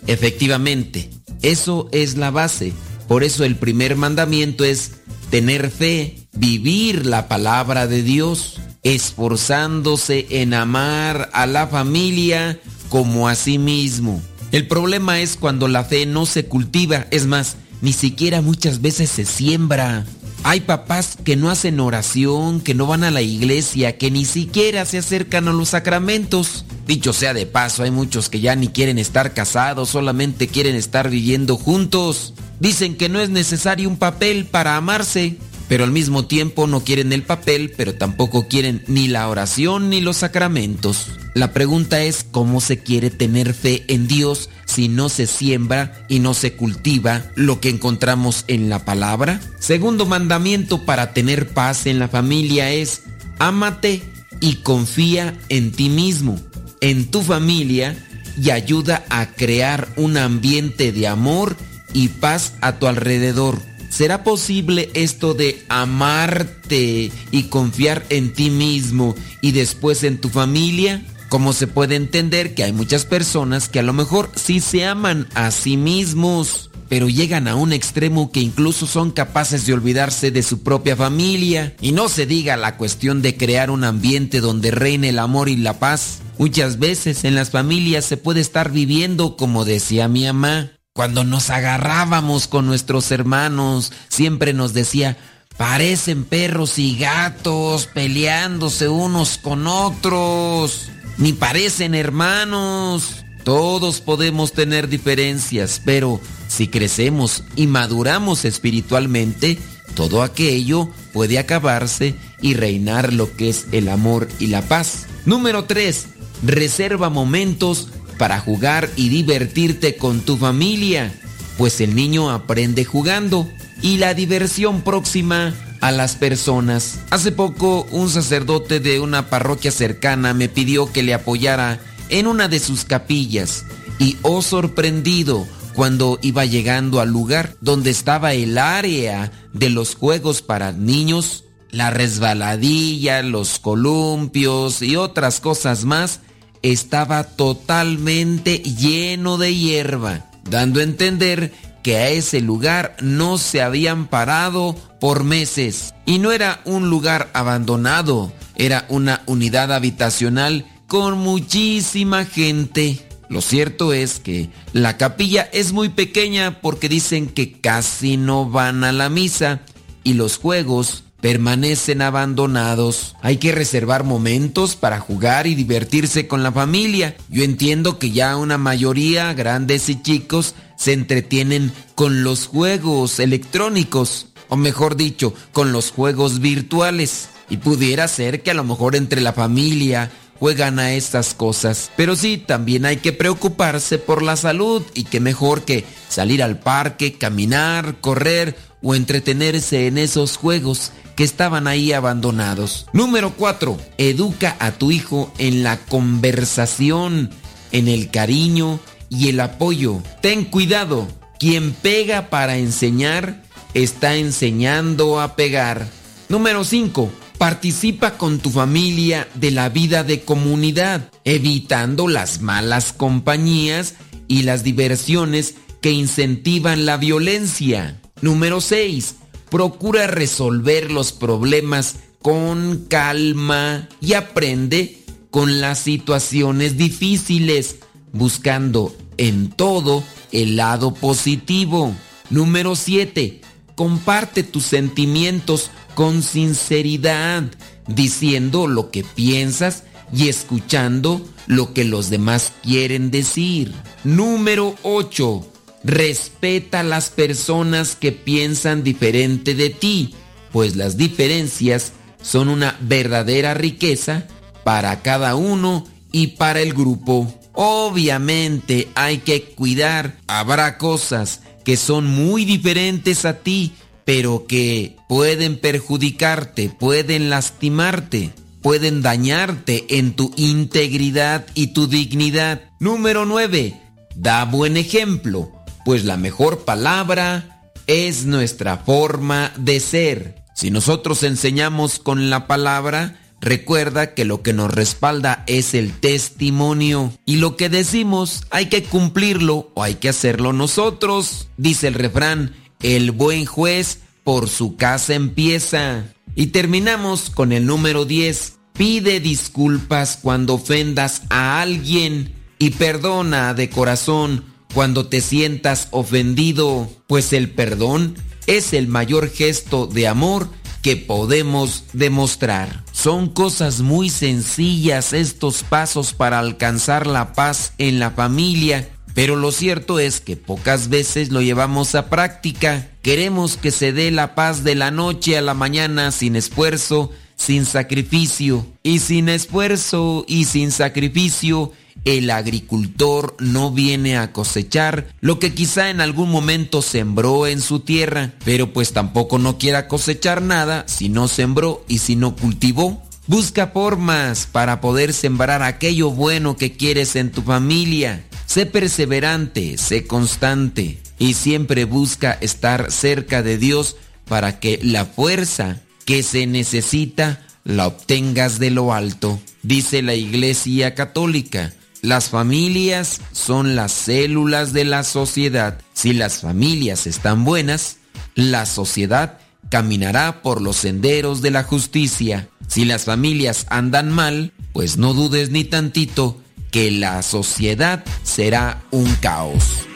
Efectivamente, 0.07 1.11
eso 1.43 1.87
es 1.91 2.17
la 2.17 2.31
base. 2.31 2.73
Por 3.07 3.23
eso 3.23 3.43
el 3.45 3.55
primer 3.55 3.95
mandamiento 3.95 4.65
es 4.65 4.93
tener 5.29 5.69
fe, 5.69 6.26
vivir 6.37 7.05
la 7.05 7.27
palabra 7.27 7.87
de 7.87 8.03
Dios, 8.03 8.59
esforzándose 8.83 10.27
en 10.29 10.53
amar 10.53 11.29
a 11.33 11.45
la 11.45 11.67
familia 11.67 12.59
como 12.89 13.27
a 13.27 13.35
sí 13.35 13.57
mismo. 13.57 14.21
El 14.51 14.67
problema 14.67 15.19
es 15.19 15.35
cuando 15.35 15.67
la 15.67 15.83
fe 15.83 16.05
no 16.05 16.25
se 16.25 16.45
cultiva, 16.45 17.07
es 17.11 17.25
más, 17.25 17.57
ni 17.81 17.91
siquiera 17.91 18.41
muchas 18.41 18.81
veces 18.81 19.09
se 19.09 19.25
siembra. 19.25 20.05
Hay 20.43 20.61
papás 20.61 21.17
que 21.21 21.35
no 21.35 21.49
hacen 21.49 21.79
oración, 21.79 22.61
que 22.61 22.73
no 22.73 22.85
van 22.85 23.03
a 23.03 23.11
la 23.11 23.21
iglesia, 23.21 23.97
que 23.97 24.11
ni 24.11 24.23
siquiera 24.23 24.85
se 24.85 24.99
acercan 24.99 25.47
a 25.47 25.53
los 25.53 25.69
sacramentos. 25.69 26.63
Dicho 26.85 27.11
sea 27.11 27.33
de 27.33 27.45
paso, 27.45 27.83
hay 27.83 27.91
muchos 27.91 28.29
que 28.29 28.39
ya 28.39 28.55
ni 28.55 28.69
quieren 28.69 28.99
estar 28.99 29.33
casados, 29.33 29.89
solamente 29.89 30.47
quieren 30.47 30.75
estar 30.75 31.09
viviendo 31.09 31.57
juntos. 31.57 32.33
Dicen 32.59 32.95
que 32.95 33.09
no 33.09 33.19
es 33.19 33.29
necesario 33.29 33.89
un 33.89 33.97
papel 33.97 34.45
para 34.45 34.77
amarse, 34.77 35.37
pero 35.67 35.83
al 35.83 35.91
mismo 35.91 36.25
tiempo 36.25 36.67
no 36.67 36.83
quieren 36.83 37.13
el 37.13 37.23
papel, 37.23 37.73
pero 37.75 37.95
tampoco 37.95 38.47
quieren 38.47 38.83
ni 38.87 39.07
la 39.07 39.27
oración 39.27 39.89
ni 39.89 40.01
los 40.01 40.17
sacramentos. 40.17 41.07
La 41.33 41.53
pregunta 41.53 42.03
es 42.03 42.25
cómo 42.29 42.61
se 42.61 42.79
quiere 42.79 43.09
tener 43.09 43.53
fe 43.53 43.83
en 43.87 44.07
Dios 44.07 44.49
si 44.65 44.87
no 44.87 45.09
se 45.09 45.27
siembra 45.27 46.05
y 46.07 46.19
no 46.19 46.33
se 46.33 46.53
cultiva 46.53 47.25
lo 47.35 47.59
que 47.59 47.69
encontramos 47.69 48.43
en 48.47 48.69
la 48.69 48.85
palabra. 48.85 49.39
Segundo 49.59 50.05
mandamiento 50.05 50.85
para 50.85 51.13
tener 51.13 51.49
paz 51.49 51.85
en 51.85 51.99
la 51.99 52.07
familia 52.07 52.71
es 52.71 53.03
ámate 53.39 54.01
y 54.39 54.55
confía 54.57 55.37
en 55.49 55.71
ti 55.71 55.89
mismo, 55.89 56.39
en 56.81 57.11
tu 57.11 57.21
familia 57.21 57.95
y 58.41 58.51
ayuda 58.51 59.05
a 59.09 59.27
crear 59.27 59.87
un 59.95 60.17
ambiente 60.17 60.91
de 60.91 61.07
amor 61.07 61.55
y 61.93 62.09
paz 62.09 62.53
a 62.61 62.79
tu 62.79 62.87
alrededor. 62.87 63.59
¿Será 63.89 64.23
posible 64.23 64.89
esto 64.93 65.33
de 65.33 65.63
amarte 65.69 67.11
y 67.31 67.43
confiar 67.43 68.05
en 68.09 68.33
ti 68.33 68.49
mismo 68.49 69.15
y 69.41 69.53
después 69.53 70.03
en 70.03 70.19
tu 70.19 70.29
familia? 70.29 71.03
Como 71.29 71.51
se 71.51 71.67
puede 71.67 71.95
entender 71.95 72.55
que 72.55 72.63
hay 72.63 72.73
muchas 72.73 73.05
personas 73.05 73.69
que 73.69 73.79
a 73.79 73.83
lo 73.83 73.93
mejor 73.93 74.31
sí 74.35 74.59
se 74.59 74.85
aman 74.85 75.27
a 75.33 75.51
sí 75.51 75.75
mismos, 75.75 76.69
pero 76.89 77.09
llegan 77.09 77.47
a 77.47 77.55
un 77.55 77.73
extremo 77.73 78.31
que 78.31 78.39
incluso 78.39 78.87
son 78.87 79.11
capaces 79.11 79.65
de 79.65 79.73
olvidarse 79.73 80.31
de 80.31 80.43
su 80.43 80.63
propia 80.63 80.95
familia. 80.95 81.75
Y 81.81 81.91
no 81.91 82.07
se 82.07 82.25
diga 82.25 82.55
la 82.55 82.77
cuestión 82.77 83.21
de 83.21 83.35
crear 83.35 83.71
un 83.71 83.83
ambiente 83.83 84.39
donde 84.39 84.71
reine 84.71 85.09
el 85.09 85.19
amor 85.19 85.49
y 85.49 85.57
la 85.57 85.79
paz. 85.79 86.19
Muchas 86.37 86.79
veces 86.79 87.23
en 87.25 87.35
las 87.35 87.49
familias 87.49 88.05
se 88.05 88.15
puede 88.15 88.39
estar 88.41 88.71
viviendo 88.71 89.35
como 89.37 89.65
decía 89.65 90.07
mi 90.07 90.25
mamá. 90.25 90.76
Cuando 90.97 91.23
nos 91.23 91.51
agarrábamos 91.51 92.47
con 92.47 92.65
nuestros 92.65 93.11
hermanos, 93.11 93.91
siempre 94.07 94.51
nos 94.51 94.73
decía, 94.73 95.15
parecen 95.55 96.23
perros 96.25 96.79
y 96.79 96.97
gatos 96.97 97.85
peleándose 97.85 98.89
unos 98.89 99.37
con 99.37 99.67
otros 99.67 100.89
ni 101.19 101.33
parecen 101.33 101.93
hermanos. 101.93 103.23
Todos 103.43 104.01
podemos 104.01 104.53
tener 104.53 104.89
diferencias, 104.89 105.83
pero 105.85 106.19
si 106.47 106.67
crecemos 106.67 107.43
y 107.55 107.67
maduramos 107.67 108.43
espiritualmente, 108.43 109.59
todo 109.93 110.23
aquello 110.23 110.89
puede 111.13 111.37
acabarse 111.37 112.15
y 112.41 112.55
reinar 112.55 113.13
lo 113.13 113.37
que 113.37 113.49
es 113.49 113.67
el 113.71 113.89
amor 113.89 114.27
y 114.39 114.47
la 114.47 114.63
paz. 114.63 115.05
Número 115.27 115.65
3. 115.65 116.07
Reserva 116.41 117.11
momentos 117.11 117.89
para 118.17 118.39
jugar 118.39 118.89
y 118.95 119.09
divertirte 119.09 119.95
con 119.95 120.21
tu 120.21 120.37
familia, 120.37 121.11
pues 121.57 121.81
el 121.81 121.95
niño 121.95 122.29
aprende 122.29 122.85
jugando 122.85 123.49
y 123.81 123.97
la 123.97 124.13
diversión 124.13 124.81
próxima 124.81 125.53
a 125.81 125.91
las 125.91 126.15
personas. 126.15 126.99
Hace 127.09 127.31
poco 127.31 127.87
un 127.91 128.09
sacerdote 128.09 128.79
de 128.79 128.99
una 128.99 129.29
parroquia 129.29 129.71
cercana 129.71 130.33
me 130.33 130.49
pidió 130.49 130.91
que 130.91 131.03
le 131.03 131.13
apoyara 131.13 131.79
en 132.09 132.27
una 132.27 132.47
de 132.47 132.59
sus 132.59 132.85
capillas 132.85 133.65
y 133.99 134.17
oh 134.21 134.41
sorprendido 134.41 135.47
cuando 135.73 136.17
iba 136.21 136.45
llegando 136.45 137.01
al 137.01 137.09
lugar 137.09 137.55
donde 137.61 137.91
estaba 137.91 138.33
el 138.33 138.57
área 138.57 139.31
de 139.53 139.69
los 139.69 139.95
juegos 139.95 140.41
para 140.41 140.71
niños, 140.71 141.43
la 141.69 141.91
resbaladilla, 141.91 143.21
los 143.21 143.59
columpios 143.59 144.81
y 144.81 144.95
otras 144.95 145.39
cosas 145.39 145.85
más, 145.85 146.21
estaba 146.61 147.23
totalmente 147.23 148.59
lleno 148.59 149.37
de 149.37 149.55
hierba, 149.55 150.29
dando 150.49 150.79
a 150.79 150.83
entender 150.83 151.53
que 151.83 151.97
a 151.97 152.09
ese 152.09 152.41
lugar 152.41 152.97
no 153.01 153.37
se 153.37 153.61
habían 153.61 154.07
parado 154.07 154.75
por 154.99 155.23
meses. 155.23 155.93
Y 156.05 156.19
no 156.19 156.31
era 156.31 156.61
un 156.65 156.89
lugar 156.89 157.29
abandonado, 157.33 158.33
era 158.55 158.85
una 158.89 159.23
unidad 159.25 159.71
habitacional 159.71 160.65
con 160.87 161.17
muchísima 161.17 162.25
gente. 162.25 162.99
Lo 163.29 163.41
cierto 163.41 163.93
es 163.93 164.19
que 164.19 164.49
la 164.73 164.97
capilla 164.97 165.49
es 165.53 165.73
muy 165.73 165.89
pequeña 165.89 166.59
porque 166.61 166.89
dicen 166.89 167.27
que 167.27 167.59
casi 167.59 168.17
no 168.17 168.49
van 168.49 168.83
a 168.83 168.91
la 168.91 169.09
misa 169.09 169.61
y 170.03 170.13
los 170.13 170.37
juegos 170.37 171.03
permanecen 171.21 172.01
abandonados. 172.01 173.15
Hay 173.21 173.37
que 173.37 173.51
reservar 173.51 174.03
momentos 174.03 174.75
para 174.75 174.99
jugar 174.99 175.47
y 175.47 175.55
divertirse 175.55 176.27
con 176.27 176.43
la 176.43 176.51
familia. 176.51 177.15
Yo 177.29 177.43
entiendo 177.43 177.99
que 177.99 178.11
ya 178.11 178.37
una 178.37 178.57
mayoría, 178.57 179.33
grandes 179.33 179.89
y 179.89 180.01
chicos, 180.01 180.55
se 180.77 180.93
entretienen 180.93 181.71
con 181.95 182.23
los 182.23 182.45
juegos 182.45 183.19
electrónicos, 183.19 184.27
o 184.47 184.55
mejor 184.55 184.95
dicho, 184.95 185.33
con 185.51 185.71
los 185.71 185.91
juegos 185.91 186.39
virtuales. 186.39 187.29
Y 187.49 187.57
pudiera 187.57 188.07
ser 188.07 188.43
que 188.43 188.51
a 188.51 188.53
lo 188.53 188.63
mejor 188.63 188.95
entre 188.95 189.21
la 189.21 189.33
familia 189.33 190.11
juegan 190.39 190.79
a 190.79 190.93
estas 190.93 191.33
cosas. 191.33 191.91
Pero 191.95 192.15
sí, 192.15 192.37
también 192.37 192.85
hay 192.85 192.97
que 192.97 193.13
preocuparse 193.13 193.97
por 193.97 194.21
la 194.21 194.35
salud 194.35 194.83
y 194.93 195.05
que 195.05 195.19
mejor 195.19 195.63
que 195.63 195.85
salir 196.09 196.43
al 196.43 196.59
parque, 196.59 197.17
caminar, 197.17 197.95
correr 198.01 198.55
o 198.81 198.95
entretenerse 198.95 199.87
en 199.87 199.97
esos 199.97 200.37
juegos 200.37 200.91
que 201.15 201.23
estaban 201.23 201.67
ahí 201.67 201.93
abandonados. 201.93 202.85
Número 202.93 203.33
4. 203.33 203.77
Educa 203.97 204.55
a 204.59 204.71
tu 204.71 204.91
hijo 204.91 205.33
en 205.39 205.63
la 205.63 205.77
conversación, 205.77 207.31
en 207.71 207.87
el 207.87 208.11
cariño 208.11 208.79
y 209.09 209.29
el 209.29 209.39
apoyo. 209.39 210.01
Ten 210.21 210.45
cuidado, 210.45 211.07
quien 211.39 211.73
pega 211.73 212.29
para 212.29 212.57
enseñar 212.57 213.43
está 213.73 214.15
enseñando 214.15 215.19
a 215.19 215.35
pegar. 215.35 215.87
Número 216.29 216.63
5. 216.63 217.11
Participa 217.37 218.17
con 218.17 218.39
tu 218.39 218.49
familia 218.49 219.27
de 219.35 219.51
la 219.51 219.69
vida 219.69 220.03
de 220.03 220.21
comunidad, 220.21 221.09
evitando 221.23 222.07
las 222.07 222.41
malas 222.41 222.93
compañías 222.93 223.95
y 224.27 224.43
las 224.43 224.63
diversiones 224.63 225.55
que 225.81 225.91
incentivan 225.91 226.85
la 226.85 226.97
violencia. 226.97 228.01
Número 228.21 228.61
6. 228.61 229.15
Procura 229.49 230.07
resolver 230.07 230.91
los 230.91 231.11
problemas 231.11 231.97
con 232.21 232.85
calma 232.89 233.87
y 234.01 234.13
aprende 234.13 235.03
con 235.31 235.61
las 235.61 235.79
situaciones 235.79 236.77
difíciles 236.77 237.77
buscando 238.11 238.95
en 239.17 239.49
todo 239.49 240.03
el 240.31 240.55
lado 240.55 240.93
positivo. 240.93 241.93
Número 242.29 242.75
7. 242.75 243.41
Comparte 243.75 244.43
tus 244.43 244.63
sentimientos 244.63 245.69
con 245.93 246.23
sinceridad, 246.23 247.43
diciendo 247.87 248.67
lo 248.67 248.91
que 248.91 249.03
piensas 249.03 249.83
y 250.11 250.29
escuchando 250.29 251.21
lo 251.45 251.73
que 251.73 251.83
los 251.83 252.09
demás 252.09 252.53
quieren 252.63 253.11
decir. 253.11 253.73
Número 254.03 254.75
8. 254.83 255.45
Respeta 255.83 256.81
a 256.81 256.83
las 256.83 257.09
personas 257.09 257.95
que 257.95 258.11
piensan 258.11 258.83
diferente 258.83 259.55
de 259.55 259.69
ti, 259.69 260.15
pues 260.51 260.75
las 260.75 260.97
diferencias 260.97 261.93
son 262.21 262.49
una 262.49 262.77
verdadera 262.81 263.53
riqueza 263.53 264.27
para 264.63 265.01
cada 265.01 265.35
uno 265.35 265.85
y 266.11 266.27
para 266.27 266.61
el 266.61 266.73
grupo. 266.73 267.33
Obviamente 267.53 268.89
hay 268.95 269.19
que 269.19 269.43
cuidar. 269.43 270.17
Habrá 270.27 270.77
cosas 270.77 271.41
que 271.63 271.77
son 271.77 272.05
muy 272.07 272.45
diferentes 272.45 273.25
a 273.25 273.39
ti, 273.39 273.73
pero 274.05 274.45
que 274.47 274.95
pueden 275.09 275.59
perjudicarte, 275.59 276.69
pueden 276.69 277.29
lastimarte, 277.29 278.31
pueden 278.61 279.01
dañarte 279.01 279.85
en 279.97 280.13
tu 280.13 280.33
integridad 280.37 281.45
y 281.55 281.67
tu 281.67 281.87
dignidad. 281.87 282.61
Número 282.79 283.25
9. 283.25 283.81
Da 284.15 284.45
buen 284.45 284.77
ejemplo, 284.77 285.51
pues 285.87 286.03
la 286.03 286.17
mejor 286.17 286.65
palabra 286.65 287.61
es 287.87 288.25
nuestra 288.25 288.75
forma 288.75 289.53
de 289.55 289.79
ser. 289.79 290.35
Si 290.53 290.69
nosotros 290.69 291.23
enseñamos 291.23 291.97
con 291.97 292.29
la 292.29 292.45
palabra, 292.45 293.21
recuerda 293.39 294.13
que 294.13 294.25
lo 294.25 294.41
que 294.41 294.51
nos 294.51 294.69
respalda 294.69 295.45
es 295.47 295.73
el 295.73 295.93
testimonio. 295.93 297.13
Y 297.25 297.37
lo 297.37 297.55
que 297.55 297.69
decimos 297.69 298.43
hay 298.49 298.65
que 298.65 298.83
cumplirlo 298.83 299.71
o 299.75 299.83
hay 299.83 299.95
que 299.95 300.09
hacerlo 300.09 300.51
nosotros. 300.51 301.47
Dice 301.55 301.87
el 301.87 301.93
refrán, 301.93 302.53
el 302.81 303.11
buen 303.11 303.45
juez 303.45 303.99
por 304.25 304.49
su 304.49 304.75
casa 304.75 305.13
empieza. 305.13 306.03
Y 306.35 306.47
terminamos 306.47 307.29
con 307.29 307.53
el 307.53 307.65
número 307.65 308.03
10. 308.03 308.57
Pide 308.73 309.21
disculpas 309.21 310.19
cuando 310.21 310.55
ofendas 310.55 311.21
a 311.29 311.61
alguien 311.61 312.35
y 312.59 312.71
perdona 312.71 313.53
de 313.53 313.69
corazón 313.69 314.56
cuando 314.77 315.07
te 315.07 315.21
sientas 315.21 315.87
ofendido, 315.89 316.87
pues 317.07 317.33
el 317.33 317.49
perdón 317.49 318.13
es 318.45 318.73
el 318.73 318.87
mayor 318.87 319.27
gesto 319.31 319.87
de 319.87 320.07
amor 320.07 320.49
que 320.83 320.95
podemos 320.95 321.85
demostrar. 321.93 322.83
Son 322.91 323.27
cosas 323.27 323.81
muy 323.81 324.11
sencillas 324.11 325.13
estos 325.13 325.63
pasos 325.63 326.13
para 326.13 326.37
alcanzar 326.37 327.07
la 327.07 327.33
paz 327.33 327.73
en 327.79 327.97
la 327.97 328.11
familia, 328.11 328.87
pero 329.15 329.35
lo 329.35 329.51
cierto 329.51 329.97
es 329.97 330.21
que 330.21 330.37
pocas 330.37 330.89
veces 330.89 331.31
lo 331.31 331.41
llevamos 331.41 331.95
a 331.95 332.11
práctica. 332.11 332.91
Queremos 333.01 333.57
que 333.57 333.71
se 333.71 333.93
dé 333.93 334.11
la 334.11 334.35
paz 334.35 334.63
de 334.63 334.75
la 334.75 334.91
noche 334.91 335.39
a 335.39 335.41
la 335.41 335.55
mañana 335.55 336.11
sin 336.11 336.35
esfuerzo, 336.35 337.09
sin 337.35 337.65
sacrificio. 337.65 338.67
Y 338.83 338.99
sin 338.99 339.27
esfuerzo 339.27 340.23
y 340.27 340.45
sin 340.45 340.69
sacrificio, 340.69 341.71
el 342.07 342.29
agricultor 342.29 343.35
no 343.39 343.71
viene 343.71 344.17
a 344.17 344.31
cosechar 344.31 345.07
lo 345.19 345.39
que 345.39 345.53
quizá 345.53 345.89
en 345.89 345.99
algún 345.99 346.31
momento 346.31 346.81
sembró 346.81 347.47
en 347.47 347.59
su 347.59 347.81
tierra, 347.81 348.33
pero 348.45 348.71
pues 348.71 348.93
tampoco 348.93 349.39
no 349.39 349.57
quiera 349.57 349.89
cosechar 349.89 350.41
nada 350.41 350.85
si 350.87 351.09
no 351.09 351.27
sembró 351.27 351.83
y 351.87 351.97
si 351.97 352.15
no 352.15 352.35
cultivó. 352.35 353.03
Busca 353.27 353.67
formas 353.67 354.47
para 354.49 354.79
poder 354.79 355.11
sembrar 355.11 355.61
aquello 355.61 356.11
bueno 356.11 356.55
que 356.55 356.77
quieres 356.77 357.17
en 357.17 357.31
tu 357.31 357.41
familia. 357.41 358.23
Sé 358.45 358.65
perseverante, 358.65 359.77
sé 359.77 360.07
constante 360.07 360.99
y 361.19 361.33
siempre 361.33 361.83
busca 361.83 362.31
estar 362.39 362.89
cerca 362.89 363.43
de 363.43 363.57
Dios 363.57 363.97
para 364.29 364.61
que 364.61 364.79
la 364.81 365.05
fuerza 365.05 365.81
que 366.05 366.23
se 366.23 366.47
necesita 366.47 367.45
la 367.65 367.87
obtengas 367.87 368.59
de 368.59 368.71
lo 368.71 368.93
alto. 368.93 369.41
Dice 369.61 370.01
la 370.01 370.13
Iglesia 370.13 370.95
Católica, 370.95 371.73
las 372.01 372.29
familias 372.29 373.21
son 373.31 373.75
las 373.75 373.91
células 373.91 374.73
de 374.73 374.85
la 374.85 375.03
sociedad. 375.03 375.79
Si 375.93 376.13
las 376.13 376.41
familias 376.41 377.07
están 377.07 377.43
buenas, 377.43 377.97
la 378.35 378.65
sociedad 378.65 379.39
caminará 379.69 380.41
por 380.41 380.61
los 380.61 380.77
senderos 380.77 381.41
de 381.41 381.51
la 381.51 381.63
justicia. 381.63 382.49
Si 382.67 382.85
las 382.85 383.05
familias 383.05 383.65
andan 383.69 384.11
mal, 384.11 384.53
pues 384.73 384.97
no 384.97 385.13
dudes 385.13 385.49
ni 385.49 385.63
tantito 385.63 386.41
que 386.71 386.91
la 386.91 387.21
sociedad 387.23 388.03
será 388.23 388.83
un 388.91 389.13
caos. 389.15 389.87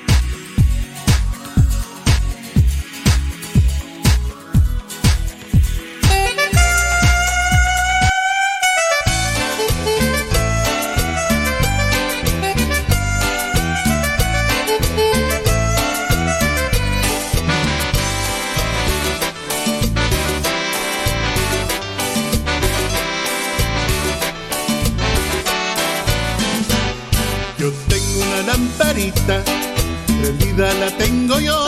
La 30.82 30.90
tengo 30.98 31.40
yo. 31.40 31.68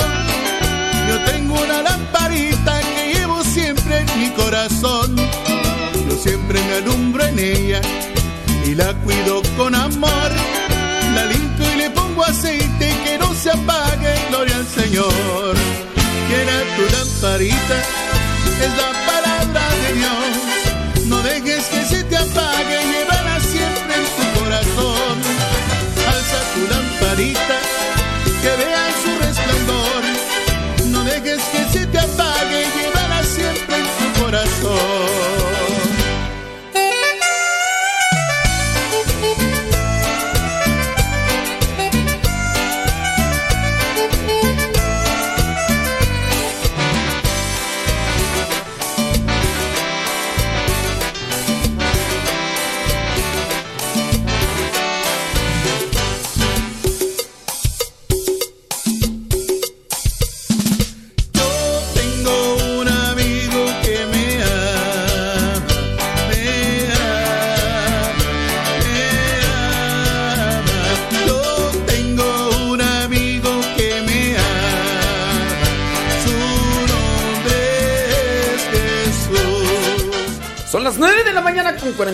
Yo 1.08 1.32
tengo 1.32 1.54
una 1.54 1.84
lamparita 1.84 2.80
que 2.82 3.14
llevo 3.14 3.44
siempre 3.44 4.00
en 4.00 4.20
mi 4.20 4.30
corazón. 4.32 5.16
Yo 6.10 6.16
siempre 6.18 6.60
me 6.68 6.74
alumbro 6.78 7.24
en 7.24 7.38
ella 7.38 7.82
y 8.66 8.74
la 8.74 8.92
cuido 9.04 9.44
con 9.56 9.76
amor. 9.76 10.32
La 11.14 11.26
limpio 11.26 11.66
y 11.74 11.78
le 11.78 11.90
pongo 11.92 12.24
aceite 12.24 12.88
que 13.04 13.20
no 13.20 13.32
se 13.36 13.52
apague, 13.52 14.14
gloria 14.30 14.56
al 14.56 14.68
Señor. 14.68 15.54
Quiera 16.28 16.56
tu 16.76 16.84
lamparita, 16.96 17.78
es 18.66 18.72
la 18.82 18.92
palabra 19.12 19.64
de 19.84 19.94
Dios. 20.00 21.06
No 21.06 21.18
dejes 21.22 21.66
que 21.66 21.86
se 21.86 22.04
te 22.06 22.18
apague, 22.18 22.78
llévala 22.92 23.40
siempre 23.42 23.94
en 24.02 24.06
tu 24.18 24.40
corazón. 24.40 25.16
Alza 26.14 26.40
tu 26.54 26.62
lamparita, 26.74 27.58
que 28.42 28.64
vea 28.64 28.83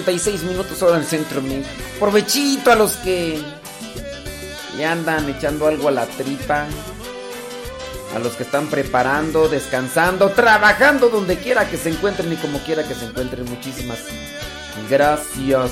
36 0.04 0.44
minutos 0.44 0.82
hora 0.82 0.98
del 0.98 1.06
centro 1.06 1.42
de 1.42 1.50
México. 1.50 1.70
Provechito 2.00 2.72
a 2.72 2.76
los 2.76 2.94
que 2.98 3.42
le 4.78 4.86
andan 4.86 5.28
echando 5.30 5.68
algo 5.68 5.90
a 5.90 5.92
la 5.92 6.06
tripa. 6.06 6.68
A 8.16 8.20
los 8.20 8.34
que 8.34 8.44
están 8.44 8.68
preparando, 8.68 9.50
descansando, 9.50 10.30
trabajando 10.30 11.10
donde 11.10 11.38
quiera 11.38 11.70
que 11.70 11.78
se 11.78 11.90
encuentren 11.90 12.32
y 12.34 12.38
como 12.38 12.60
quiera 12.60 12.88
que 12.88 12.96
se 12.96 13.06
encuentren. 13.06 13.46
Muchísimas 13.46 14.00
gracias. 14.90 15.72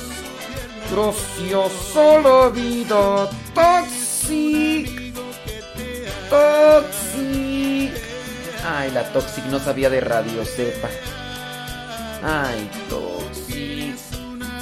Gracias, 0.92 1.72
solo 1.94 2.52
vida 2.52 3.30
toxic. 3.56 5.14
Toxic. 6.30 7.92
Ay, 8.66 8.92
la 8.92 9.04
Toxic 9.14 9.46
no 9.46 9.60
sabía 9.60 9.90
de 9.90 10.02
radio, 10.02 10.44
sepa. 10.46 10.90
Ay, 12.22 12.70
Toxic. 12.90 13.47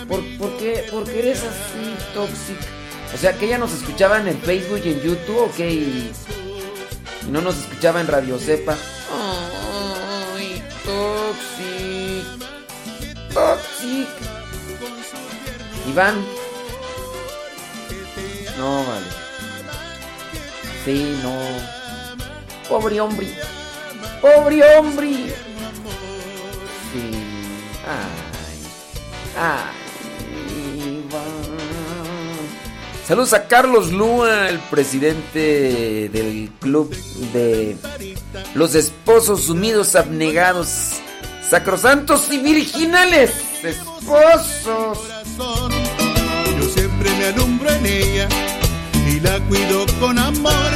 ¿Por, 0.07 0.23
por 0.37 0.57
qué, 0.57 0.85
¿Por 0.91 1.03
qué 1.05 1.19
eres 1.19 1.39
así, 1.39 1.95
Toxic? 2.13 2.57
O 3.13 3.17
sea, 3.17 3.33
que 3.33 3.45
ella 3.45 3.57
nos 3.57 3.73
escuchaba 3.73 4.19
en 4.19 4.27
el 4.27 4.37
Facebook 4.37 4.81
y 4.83 4.89
en 4.89 5.01
YouTube, 5.01 5.37
¿ok? 5.37 5.59
Y, 5.59 6.11
y 7.27 7.29
no 7.29 7.41
nos 7.41 7.57
escuchaba 7.57 8.01
en 8.01 8.07
Radio 8.07 8.37
Cepa. 8.37 8.75
Ay, 10.35 10.63
Toxic. 10.83 12.25
Toxic. 13.33 14.07
Iván. 15.89 16.25
No, 18.57 18.85
vale. 18.85 19.05
Sí, 20.83 21.19
no. 21.23 21.35
Pobre 22.69 23.01
hombre. 23.01 23.27
Pobre 24.21 24.77
hombre. 24.77 25.35
Sí. 26.91 27.11
Ay. 27.87 28.25
Ay, 29.37 29.84
Saludos 33.07 33.33
a 33.33 33.47
Carlos 33.47 33.91
Lúa, 33.91 34.49
el 34.49 34.57
presidente 34.57 36.09
del 36.11 36.49
club 36.59 36.89
de 37.33 37.77
los 38.55 38.73
esposos 38.73 39.43
sumidos, 39.43 39.95
abnegados, 39.95 40.93
sacrosantos 41.47 42.31
y 42.31 42.39
virginales. 42.39 43.31
Esposos. 43.61 44.97
Yo 45.37 46.69
siempre 46.73 47.11
me 47.19 47.25
alumbro 47.27 47.69
en 47.69 47.85
ella 47.85 48.27
y 49.07 49.19
la 49.19 49.39
cuido 49.41 49.85
con 49.99 50.17
amor. 50.17 50.71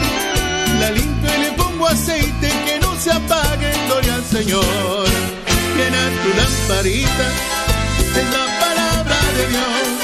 La 0.79 0.91
limpio 0.91 1.31
y 1.35 1.41
le 1.41 1.51
pongo 1.53 1.87
aceite 1.87 2.51
que 2.67 2.79
no 2.79 2.95
se 2.97 3.11
apague, 3.11 3.71
gloria 3.87 4.13
al 4.13 4.25
Señor. 4.25 5.07
Llena 5.75 6.09
tu 6.21 6.29
lamparita 6.37 7.31
es 8.15 8.29
la 8.31 8.59
palabra 8.59 9.17
de 9.35 9.47
Dios 9.47 9.98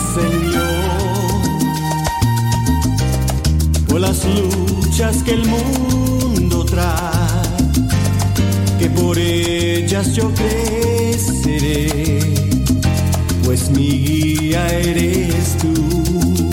ascendió 0.00 0.62
por 3.88 4.00
las 4.00 4.24
luchas 4.24 5.22
que 5.22 5.32
el 5.32 5.44
mundo 5.46 6.64
trae, 6.64 7.68
que 8.78 8.88
por 8.90 9.18
ellas 9.18 10.14
yo 10.14 10.30
creceré, 10.34 12.20
pues 13.44 13.70
mi 13.70 13.88
guía 14.04 14.68
eres 14.68 15.56
tú. 15.58 16.49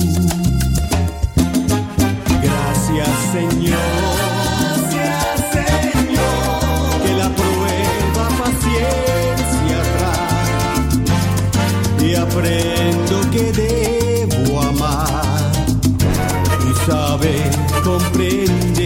comprei. 17.88 18.77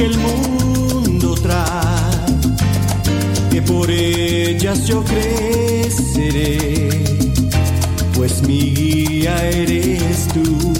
que 0.00 0.06
el 0.06 0.16
mundo 0.16 1.34
trae, 1.34 2.24
que 3.50 3.60
por 3.60 3.90
ellas 3.90 4.86
yo 4.86 5.04
creceré, 5.04 6.88
pues 8.14 8.42
mi 8.44 8.74
guía 8.74 9.36
eres 9.50 10.28
tú. 10.28 10.79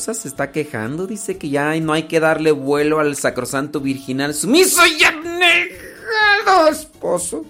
Se 0.00 0.28
está 0.28 0.52
quejando. 0.52 1.06
Dice 1.06 1.38
que 1.38 1.48
ya 1.48 1.74
no 1.80 1.92
hay 1.92 2.04
que 2.04 2.20
darle 2.20 2.52
vuelo 2.52 3.00
al 3.00 3.16
sacrosanto 3.16 3.80
virginal 3.80 4.34
sumiso 4.34 4.82
y 4.86 5.02
abnegado 5.04 6.68
esposo. 6.70 7.44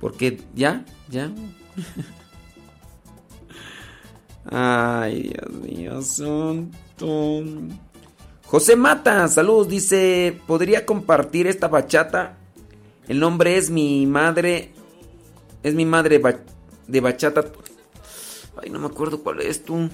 Porque 0.00 0.40
ya, 0.54 0.84
ya. 1.08 1.30
Ay, 4.50 5.32
Dios 5.32 5.50
mío, 5.50 6.02
santo. 6.02 7.42
José 8.46 8.76
Mata, 8.76 9.26
saludos, 9.28 9.68
dice, 9.68 10.38
¿podría 10.46 10.84
compartir 10.84 11.46
esta 11.46 11.68
bachata? 11.68 12.36
El 13.08 13.18
nombre 13.18 13.56
es 13.56 13.70
mi 13.70 14.06
madre, 14.06 14.72
es 15.62 15.74
mi 15.74 15.84
madre 15.84 16.20
de 16.86 17.00
bachata. 17.00 17.44
Ay, 18.62 18.70
no 18.70 18.78
me 18.78 18.86
acuerdo 18.86 19.22
cuál 19.22 19.40
es 19.40 19.64
tú. 19.64 19.88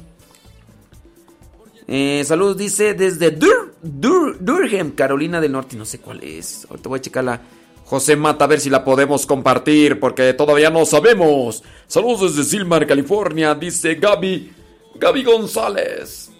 Eh, 1.93 2.23
saludos, 2.25 2.57
dice 2.57 2.95
desde 2.95 3.37
Dur- 3.37 3.73
Dur- 3.83 4.37
Durham, 4.39 4.93
Carolina 4.93 5.41
del 5.41 5.51
Norte. 5.51 5.75
No 5.77 5.85
sé 5.85 5.99
cuál 5.99 6.23
es. 6.23 6.65
Ahorita 6.71 6.89
voy 6.89 6.99
a 6.99 7.03
checarla. 7.03 7.41
José 7.85 8.15
Mata, 8.15 8.45
a 8.45 8.49
ver 8.49 8.61
si 8.61 8.71
la 8.71 8.85
podemos 8.85 9.27
compartir, 9.27 9.99
porque 9.99 10.33
todavía 10.35 10.71
no 10.71 10.87
sabemos. 10.87 11.65
Saludos 11.89 12.37
desde 12.37 12.49
Silmar, 12.49 12.87
California, 12.87 13.53
dice 13.57 13.97
Gaby, 13.97 14.53
Gaby 14.95 15.25
González. 15.25 16.31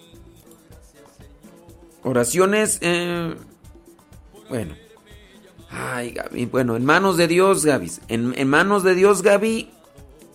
Oraciones. 2.03 2.77
eh, 2.81 3.35
bueno. 4.49 4.75
Ay, 5.69 6.11
Gaby. 6.11 6.45
Bueno, 6.45 6.75
en 6.77 6.85
manos 6.85 7.17
de 7.17 7.27
Dios, 7.27 7.65
Gaby. 7.65 7.91
En, 8.07 8.33
en 8.37 8.47
manos 8.47 8.83
de 8.83 8.95
Dios, 8.95 9.21
Gaby. 9.21 9.69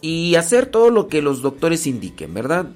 Y 0.03 0.35
hacer 0.35 0.67
todo 0.67 0.91
lo 0.91 1.09
que 1.09 1.23
los 1.23 1.41
doctores 1.41 1.87
indiquen, 1.87 2.35
¿verdad? 2.35 2.67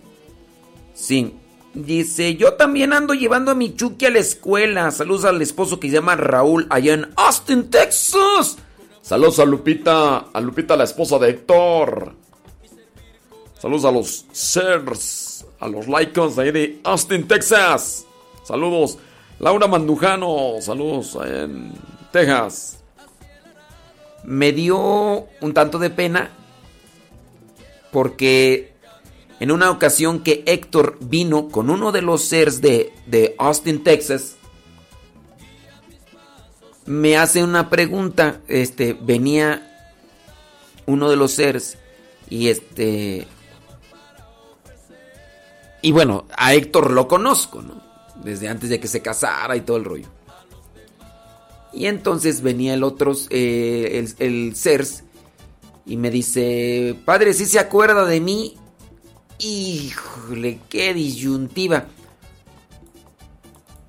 Sí. 0.94 1.34
Dice, 1.72 2.34
yo 2.34 2.54
también 2.54 2.92
ando 2.92 3.14
llevando 3.14 3.52
a 3.52 3.54
mi 3.54 3.74
Chucky 3.74 4.06
a 4.06 4.10
la 4.10 4.18
escuela. 4.18 4.90
Saludos 4.90 5.24
al 5.24 5.40
esposo 5.40 5.78
que 5.78 5.88
se 5.88 5.94
llama 5.94 6.16
Raúl 6.16 6.66
allá 6.68 6.94
en 6.94 7.08
Austin, 7.16 7.70
Texas. 7.70 8.58
Saludos 9.02 9.38
a 9.38 9.44
Lupita, 9.44 10.26
a 10.32 10.40
Lupita, 10.40 10.76
la 10.76 10.84
esposa 10.84 11.18
de 11.18 11.30
Héctor. 11.30 12.14
Saludos 13.58 13.84
a 13.84 13.92
los 13.92 14.26
Sers, 14.32 15.46
a 15.60 15.68
los 15.68 15.86
Lycons 15.86 16.38
ahí 16.38 16.50
de 16.50 16.80
Austin, 16.82 17.28
Texas. 17.28 18.06
Saludos. 18.42 18.98
Laura 19.38 19.66
Mandujano, 19.68 20.56
saludos 20.60 21.16
en 21.24 21.72
Texas. 22.12 22.82
me 24.24 24.52
dio 24.52 25.28
un 25.40 25.54
tanto 25.54 25.78
de 25.78 25.88
pena 25.88 26.30
porque 27.90 28.69
en 29.40 29.50
una 29.50 29.70
ocasión 29.70 30.22
que 30.22 30.44
Héctor 30.46 30.98
vino 31.00 31.48
con 31.48 31.70
uno 31.70 31.92
de 31.92 32.02
los 32.02 32.22
seres 32.22 32.60
de, 32.60 32.92
de 33.06 33.34
Austin, 33.38 33.82
Texas, 33.82 34.36
me 36.84 37.16
hace 37.16 37.42
una 37.42 37.70
pregunta, 37.70 38.40
este, 38.48 38.92
venía 38.92 39.66
uno 40.86 41.08
de 41.08 41.16
los 41.16 41.32
seres 41.32 41.78
y 42.28 42.48
este... 42.48 43.26
Y 45.82 45.92
bueno, 45.92 46.26
a 46.36 46.52
Héctor 46.52 46.90
lo 46.90 47.08
conozco, 47.08 47.62
¿no? 47.62 47.82
Desde 48.22 48.48
antes 48.48 48.68
de 48.68 48.78
que 48.78 48.88
se 48.88 49.00
casara 49.00 49.56
y 49.56 49.62
todo 49.62 49.78
el 49.78 49.84
rollo. 49.84 50.08
Y 51.72 51.86
entonces 51.86 52.42
venía 52.42 52.74
el 52.74 52.82
otro, 52.82 53.14
eh, 53.30 54.04
el, 54.18 54.26
el 54.26 54.54
y 55.86 55.96
me 55.96 56.10
dice, 56.10 56.94
padre, 57.06 57.32
¿sí 57.32 57.46
se 57.46 57.58
acuerda 57.58 58.04
de 58.04 58.20
mí? 58.20 58.56
Híjole, 59.40 60.60
qué 60.68 60.92
disyuntiva. 60.92 61.86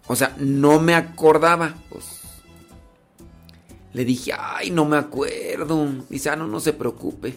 O 0.08 0.16
sea, 0.16 0.36
no 0.40 0.80
me 0.80 0.96
acordaba. 0.96 1.76
Pues. 1.90 2.06
Le 3.94 4.06
dije, 4.06 4.32
ay, 4.38 4.72
no 4.72 4.86
me 4.86 4.98
acuerdo. 4.98 5.88
Dice, 6.10 6.30
ah, 6.30 6.36
no, 6.36 6.48
no 6.48 6.60
se 6.60 6.74
preocupe. 6.74 7.36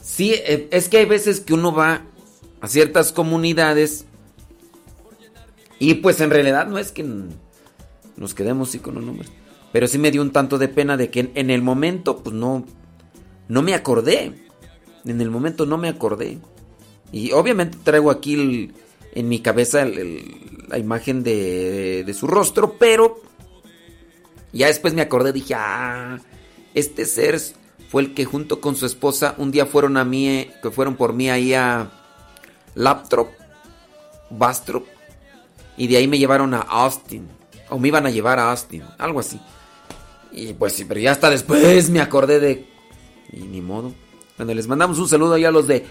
Sí, 0.00 0.32
eh, 0.34 0.68
es 0.70 0.88
que 0.88 0.98
hay 0.98 1.04
veces 1.04 1.40
que 1.40 1.54
uno 1.54 1.74
va 1.74 2.02
a 2.60 2.68
ciertas 2.68 3.12
comunidades 3.12 4.06
y 5.78 5.94
pues 5.94 6.20
en 6.20 6.30
realidad 6.30 6.68
no 6.68 6.78
es 6.78 6.92
que 6.92 7.04
nos 8.16 8.34
quedemos 8.34 8.68
así 8.68 8.78
con 8.78 8.94
los 8.94 9.04
nombres. 9.04 9.30
Pero 9.72 9.88
sí 9.88 9.98
me 9.98 10.12
dio 10.12 10.22
un 10.22 10.30
tanto 10.30 10.58
de 10.58 10.68
pena 10.68 10.96
de 10.96 11.10
que 11.10 11.20
en, 11.20 11.32
en 11.34 11.50
el 11.50 11.60
momento, 11.60 12.22
pues 12.22 12.36
no, 12.36 12.64
no 13.48 13.62
me 13.62 13.74
acordé. 13.74 14.48
En 15.04 15.20
el 15.20 15.30
momento 15.30 15.66
no 15.66 15.78
me 15.78 15.88
acordé. 15.88 16.38
Y 17.12 17.32
obviamente 17.32 17.78
traigo 17.84 18.10
aquí 18.10 18.72
en 19.12 19.28
mi 19.28 19.40
cabeza 19.40 19.84
la 19.84 20.78
imagen 20.78 21.22
de, 21.22 22.02
de 22.04 22.14
su 22.14 22.26
rostro, 22.26 22.76
pero 22.78 23.20
ya 24.52 24.66
después 24.66 24.94
me 24.94 25.02
acordé, 25.02 25.32
dije, 25.32 25.54
ah, 25.54 26.18
este 26.74 27.04
ser 27.04 27.40
fue 27.90 28.02
el 28.02 28.14
que 28.14 28.24
junto 28.24 28.60
con 28.60 28.76
su 28.76 28.86
esposa 28.86 29.34
un 29.36 29.50
día 29.50 29.66
fueron 29.66 29.98
a 29.98 30.04
mí, 30.04 30.28
eh, 30.28 30.54
que 30.62 30.70
fueron 30.70 30.96
por 30.96 31.12
mí 31.12 31.28
ahí 31.28 31.52
a 31.52 31.90
Laptrop, 32.74 33.28
Bastrop, 34.30 34.86
y 35.76 35.86
de 35.86 35.98
ahí 35.98 36.08
me 36.08 36.18
llevaron 36.18 36.54
a 36.54 36.60
Austin, 36.60 37.28
o 37.68 37.78
me 37.78 37.88
iban 37.88 38.06
a 38.06 38.10
llevar 38.10 38.38
a 38.38 38.50
Austin, 38.50 38.82
algo 38.98 39.20
así. 39.20 39.38
Y 40.32 40.54
pues 40.54 40.72
sí, 40.72 40.86
pero 40.86 41.00
ya 41.00 41.12
hasta 41.12 41.28
después 41.28 41.90
me 41.90 42.00
acordé 42.00 42.40
de... 42.40 42.66
Y 43.30 43.40
ni 43.40 43.60
modo. 43.60 43.92
Bueno, 44.36 44.54
les 44.54 44.66
mandamos 44.66 44.98
un 44.98 45.08
saludo 45.08 45.34
ahí 45.34 45.44
a 45.44 45.50
los 45.50 45.66
de 45.66 45.86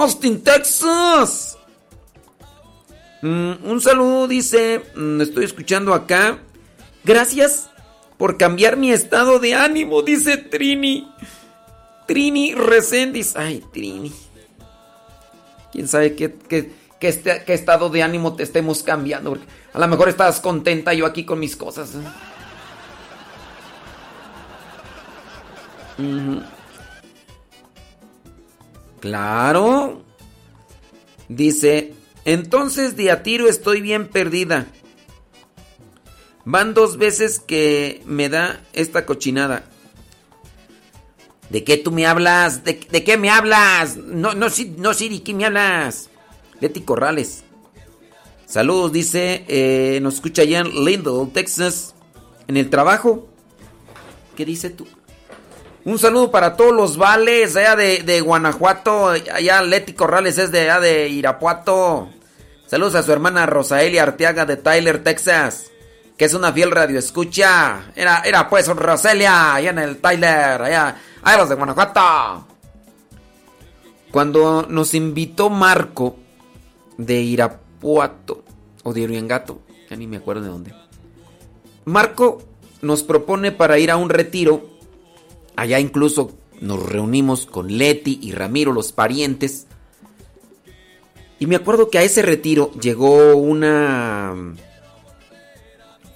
Austin, 0.00 0.42
Texas. 0.42 1.56
Mm, 3.22 3.52
un 3.64 3.80
saludo, 3.80 4.28
dice, 4.28 4.82
mm, 4.94 5.20
estoy 5.22 5.44
escuchando 5.46 5.94
acá. 5.94 6.38
Gracias 7.02 7.70
por 8.18 8.36
cambiar 8.36 8.76
mi 8.76 8.92
estado 8.92 9.38
de 9.38 9.54
ánimo, 9.54 10.02
dice 10.02 10.36
Trini. 10.36 11.10
Trini 12.06 12.54
Resendiz. 12.54 13.36
Ay, 13.36 13.64
Trini. 13.72 14.12
Quién 15.72 15.88
sabe 15.88 16.14
qué, 16.14 16.34
qué- 16.48 16.72
qué 17.00 17.08
este- 17.08 17.52
estado 17.52 17.88
de 17.88 18.02
ánimo 18.02 18.36
te 18.36 18.42
estemos 18.42 18.82
cambiando. 18.82 19.38
A 19.72 19.78
lo 19.78 19.88
mejor 19.88 20.08
estás 20.08 20.40
contenta 20.40 20.92
yo 20.94 21.06
aquí 21.06 21.24
con 21.24 21.38
mis 21.38 21.56
cosas. 21.56 21.94
¿eh? 21.94 22.00
Claro. 29.06 30.02
Dice, 31.28 31.94
entonces 32.24 32.96
de 32.96 33.12
a 33.12 33.22
tiro 33.22 33.48
estoy 33.48 33.80
bien 33.80 34.08
perdida. 34.08 34.66
Van 36.44 36.74
dos 36.74 36.96
veces 36.96 37.38
que 37.38 38.02
me 38.04 38.28
da 38.28 38.60
esta 38.72 39.06
cochinada. 39.06 39.64
¿De 41.50 41.62
qué 41.62 41.76
tú 41.76 41.92
me 41.92 42.04
hablas? 42.04 42.64
¿De, 42.64 42.78
qué 42.78 43.16
me 43.16 43.30
hablas? 43.30 43.96
No, 43.96 44.34
no, 44.34 44.46
no, 44.78 44.94
Siri, 44.94 45.20
¿qué 45.20 45.34
me 45.34 45.44
hablas? 45.44 46.10
Leti 46.60 46.80
Corrales. 46.80 47.44
Saludos, 48.44 48.92
dice, 48.92 49.44
eh, 49.46 50.00
nos 50.02 50.14
escucha 50.14 50.42
allá 50.42 50.60
en 50.60 50.84
Lindell, 50.84 51.30
Texas, 51.32 51.94
en 52.48 52.56
el 52.56 52.70
trabajo. 52.70 53.28
¿Qué 54.36 54.44
dice 54.44 54.70
tú? 54.70 54.86
Un 55.86 56.00
saludo 56.00 56.32
para 56.32 56.56
todos 56.56 56.74
los 56.74 56.96
vales 56.96 57.54
allá 57.54 57.76
de, 57.76 58.02
de 58.02 58.20
Guanajuato. 58.20 59.10
Allá 59.10 59.62
Leti 59.62 59.92
Corrales 59.92 60.36
es 60.36 60.50
de 60.50 60.62
allá 60.62 60.80
de 60.80 61.08
Irapuato. 61.08 62.08
Saludos 62.66 62.96
a 62.96 63.04
su 63.04 63.12
hermana 63.12 63.46
Rosaelia 63.46 64.02
Arteaga 64.02 64.44
de 64.46 64.56
Tyler, 64.56 65.04
Texas. 65.04 65.70
que 66.16 66.24
es 66.24 66.34
una 66.34 66.52
fiel 66.52 66.72
radio 66.72 66.98
escucha. 66.98 67.92
Era, 67.94 68.22
era 68.24 68.50
pues 68.50 68.66
Roselia, 68.66 69.54
allá 69.54 69.70
en 69.70 69.78
el 69.78 69.98
Tyler, 69.98 70.60
allá, 70.60 70.96
allá 71.22 71.38
los 71.38 71.48
de 71.50 71.54
Guanajuato. 71.54 72.46
Cuando 74.10 74.66
nos 74.68 74.92
invitó 74.92 75.50
Marco 75.50 76.16
de 76.98 77.20
Irapuato 77.20 78.42
o 78.82 78.92
de 78.92 79.04
Uriangato, 79.04 79.60
ya 79.88 79.96
ni 79.96 80.08
me 80.08 80.16
acuerdo 80.16 80.42
de 80.42 80.48
dónde. 80.48 80.74
Marco 81.84 82.42
nos 82.82 83.04
propone 83.04 83.52
para 83.52 83.78
ir 83.78 83.92
a 83.92 83.96
un 83.96 84.10
retiro. 84.10 84.75
Allá 85.56 85.80
incluso 85.80 86.32
nos 86.60 86.82
reunimos 86.84 87.46
con 87.46 87.76
Leti 87.76 88.18
y 88.22 88.32
Ramiro, 88.32 88.72
los 88.72 88.92
parientes. 88.92 89.66
Y 91.38 91.46
me 91.46 91.56
acuerdo 91.56 91.90
que 91.90 91.98
a 91.98 92.02
ese 92.02 92.22
retiro 92.22 92.70
llegó 92.80 93.36
una 93.36 94.54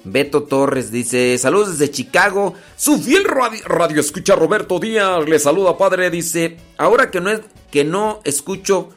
Beto 0.04 0.44
Torres 0.44 0.92
dice, 0.92 1.38
saludos 1.38 1.78
desde 1.78 1.92
Chicago. 1.92 2.54
Su 2.78 2.98
fiel 3.00 3.26
radio, 3.26 4.00
escucha 4.00 4.36
Roberto 4.36 4.80
Díaz. 4.80 5.28
Le 5.28 5.38
saluda 5.40 5.78
padre. 5.78 6.10
Dice, 6.10 6.58
ahora 6.78 7.12
que 7.12 7.20
no, 7.20 7.30
es, 7.30 7.42
que 7.70 7.84
no 7.84 8.22
escucho, 8.24 8.90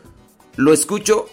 lo 0.56 0.72
escucho 0.72 1.26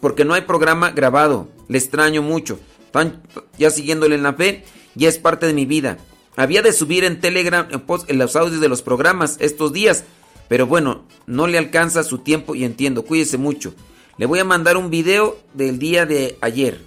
porque 0.00 0.24
no 0.24 0.34
hay 0.34 0.42
programa 0.42 0.90
grabado. 0.90 1.48
Le 1.68 1.78
extraño 1.78 2.22
mucho. 2.22 2.58
Tan- 2.90 3.22
ya 3.56 3.70
siguiéndole 3.70 4.16
en 4.16 4.24
la 4.24 4.34
fe, 4.34 4.64
ya 4.94 5.08
es 5.08 5.18
parte 5.18 5.46
de 5.46 5.54
mi 5.54 5.64
vida. 5.64 5.98
Había 6.36 6.62
de 6.62 6.72
subir 6.72 7.04
en 7.04 7.20
Telegram 7.20 7.68
en, 7.70 7.80
post- 7.80 8.10
en 8.10 8.18
los 8.18 8.34
audios 8.36 8.60
de 8.60 8.68
los 8.68 8.82
programas 8.82 9.36
estos 9.40 9.72
días. 9.72 10.04
Pero 10.48 10.66
bueno, 10.66 11.06
no 11.26 11.46
le 11.46 11.58
alcanza 11.58 12.02
su 12.04 12.18
tiempo 12.18 12.54
y 12.54 12.64
entiendo. 12.64 13.04
Cuídese 13.04 13.38
mucho. 13.38 13.74
Le 14.18 14.26
voy 14.26 14.38
a 14.40 14.44
mandar 14.44 14.76
un 14.76 14.90
video 14.90 15.38
del 15.54 15.78
día 15.78 16.06
de 16.06 16.36
ayer. 16.40 16.78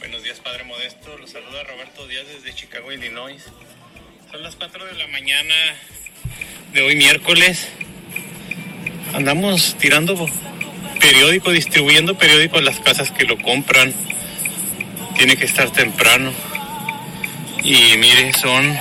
Buenos 0.00 0.22
días, 0.22 0.40
Padre 0.40 0.64
Modesto. 0.64 1.16
Los 1.18 1.30
saluda 1.30 1.64
Roberto 1.64 2.06
Díaz 2.06 2.26
desde 2.28 2.54
Chicago, 2.54 2.92
Illinois. 2.92 3.42
Son 4.30 4.42
las 4.42 4.56
4 4.56 4.84
de 4.84 4.94
la 4.94 5.06
mañana 5.08 5.54
de 6.72 6.82
hoy 6.82 6.96
miércoles. 6.96 7.68
Andamos 9.14 9.76
tirando 9.78 10.26
periódico, 11.00 11.50
distribuyendo 11.50 12.16
periódico 12.18 12.58
a 12.58 12.62
las 12.62 12.78
casas 12.80 13.10
que 13.10 13.24
lo 13.24 13.40
compran. 13.40 13.94
Tiene 15.18 15.36
que 15.36 15.46
estar 15.46 15.68
temprano. 15.70 16.30
Y 17.64 17.96
mire, 17.96 18.32
son, 18.34 18.78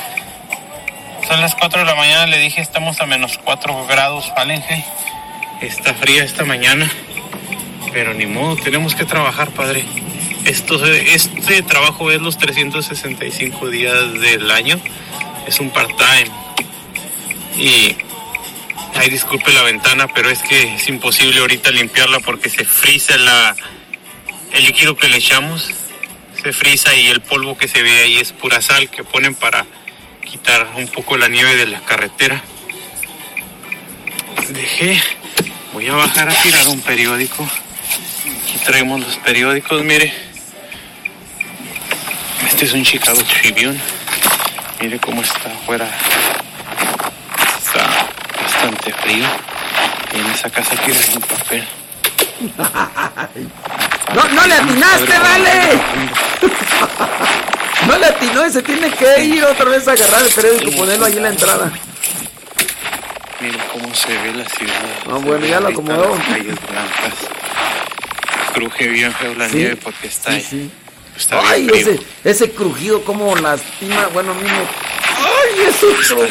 son 1.27 1.41
las 1.41 1.55
4 1.55 1.79
de 1.79 1.85
la 1.87 1.95
mañana. 1.95 2.27
Le 2.27 2.37
dije, 2.37 2.61
estamos 2.61 3.01
a 3.01 3.07
menos 3.07 3.39
4 3.43 3.87
grados 3.87 4.31
Fahrenheit. 4.35 4.85
Está 5.61 5.95
fría 5.95 6.23
esta 6.23 6.45
mañana. 6.45 6.91
Pero 7.91 8.13
ni 8.13 8.27
modo, 8.27 8.55
tenemos 8.55 8.93
que 8.93 9.03
trabajar, 9.03 9.49
Padre. 9.49 9.83
Esto, 10.45 10.85
este 10.85 11.63
trabajo 11.63 12.11
es 12.11 12.21
los 12.21 12.37
365 12.37 13.69
días 13.69 14.13
del 14.21 14.51
año. 14.51 14.79
Es 15.47 15.59
un 15.59 15.71
part-time. 15.71 16.29
Y, 17.57 17.95
ay, 18.93 19.09
disculpe 19.09 19.51
la 19.53 19.63
ventana, 19.63 20.07
pero 20.07 20.29
es 20.29 20.43
que 20.43 20.75
es 20.75 20.87
imposible 20.87 21.39
ahorita 21.39 21.71
limpiarla 21.71 22.19
porque 22.19 22.51
se 22.51 22.63
frisa 22.63 23.17
la, 23.17 23.55
el 24.53 24.65
líquido 24.65 24.95
que 24.95 25.09
le 25.09 25.17
echamos. 25.17 25.73
Se 26.41 26.53
frisa 26.53 26.93
y 26.95 27.07
el 27.07 27.21
polvo 27.21 27.57
que 27.57 27.67
se 27.67 27.81
ve 27.81 28.03
ahí 28.03 28.17
es 28.17 28.31
pura 28.31 28.61
sal 28.61 28.89
que 28.89 29.03
ponen 29.03 29.35
para 29.35 29.65
quitar 30.23 30.67
un 30.75 30.87
poco 30.87 31.17
la 31.17 31.27
nieve 31.27 31.55
de 31.55 31.67
la 31.67 31.81
carretera. 31.81 32.43
Dejé, 34.49 35.01
voy 35.73 35.87
a 35.87 35.93
bajar 35.93 36.29
a 36.29 36.33
tirar 36.35 36.67
un 36.67 36.79
periódico. 36.81 37.43
Aquí 37.43 38.59
traemos 38.65 38.99
los 39.01 39.17
periódicos, 39.17 39.83
mire. 39.83 40.13
Este 42.47 42.65
es 42.65 42.73
un 42.73 42.83
Chicago 42.83 43.21
Tribune. 43.23 43.79
Mire 44.79 44.99
cómo 44.99 45.21
está 45.21 45.51
afuera. 45.51 45.89
Está 47.57 48.09
bastante 48.41 48.93
frío. 48.93 49.25
Y 50.13 50.19
en 50.19 50.25
esa 50.27 50.49
casa 50.49 50.75
quiero 50.77 50.99
un 51.13 51.21
papel. 51.21 51.67
No, 54.15 54.23
no 54.29 54.47
le 54.47 54.53
atinaste, 54.53 55.19
vale. 55.19 55.81
No 57.87 57.97
le 57.97 58.05
atinó 58.05 58.45
y 58.45 58.51
se 58.51 58.61
tiene 58.63 58.89
que 58.91 59.23
ir 59.23 59.43
otra 59.45 59.65
vez 59.65 59.87
a 59.87 59.91
agarrar 59.91 60.23
el 60.23 60.29
periódico 60.33 60.71
ponerlo 60.77 61.05
ahí 61.05 61.17
en 61.17 61.23
la 61.23 61.29
entrada. 61.29 61.71
Mire 63.39 63.57
cómo 63.71 63.93
se 63.93 64.17
ve 64.17 64.33
la 64.33 64.45
ciudad. 64.49 64.73
Ah, 65.05 65.19
bueno, 65.21 65.45
ya 65.45 65.59
lo 65.59 65.67
acomodó. 65.69 66.15
Las 66.15 66.25
calles 66.27 66.55
blancas. 66.69 67.13
Cruje 68.53 68.87
bien 68.87 69.13
feo 69.13 69.35
la 69.35 69.47
Sí, 69.49 69.57
nieve 69.57 69.75
porque 69.75 70.07
está 70.07 70.31
ahí. 70.31 70.41
sí. 70.41 70.71
Ay, 71.31 71.67
ese, 71.73 71.99
ese 72.23 72.51
crujido 72.51 73.03
como 73.03 73.35
lastima. 73.35 74.07
Bueno, 74.13 74.33
me... 74.35 74.49
Ay, 74.49 75.67
ese 75.67 75.85
crujido. 76.07 76.27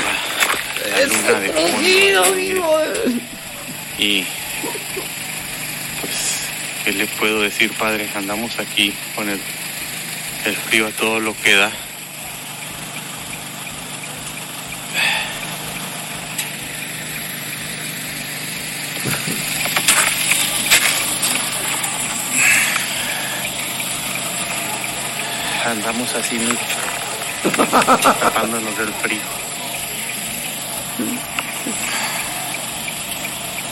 La 2.15 2.31
mire. 2.31 2.61
Y 3.99 4.27
¿qué 6.87 6.93
le 6.93 7.07
puedo 7.09 7.41
decir, 7.41 7.73
padre? 7.73 8.09
Andamos 8.15 8.61
aquí 8.61 8.95
con 9.17 9.29
el, 9.29 9.41
el 10.45 10.55
frío 10.55 10.87
a 10.87 10.91
todo 10.93 11.19
lo 11.19 11.37
que 11.37 11.57
da. 11.57 11.73
Andamos 25.65 26.15
así, 26.15 26.39
tapándonos 28.21 28.79
del 28.79 28.95
frío. 28.95 29.19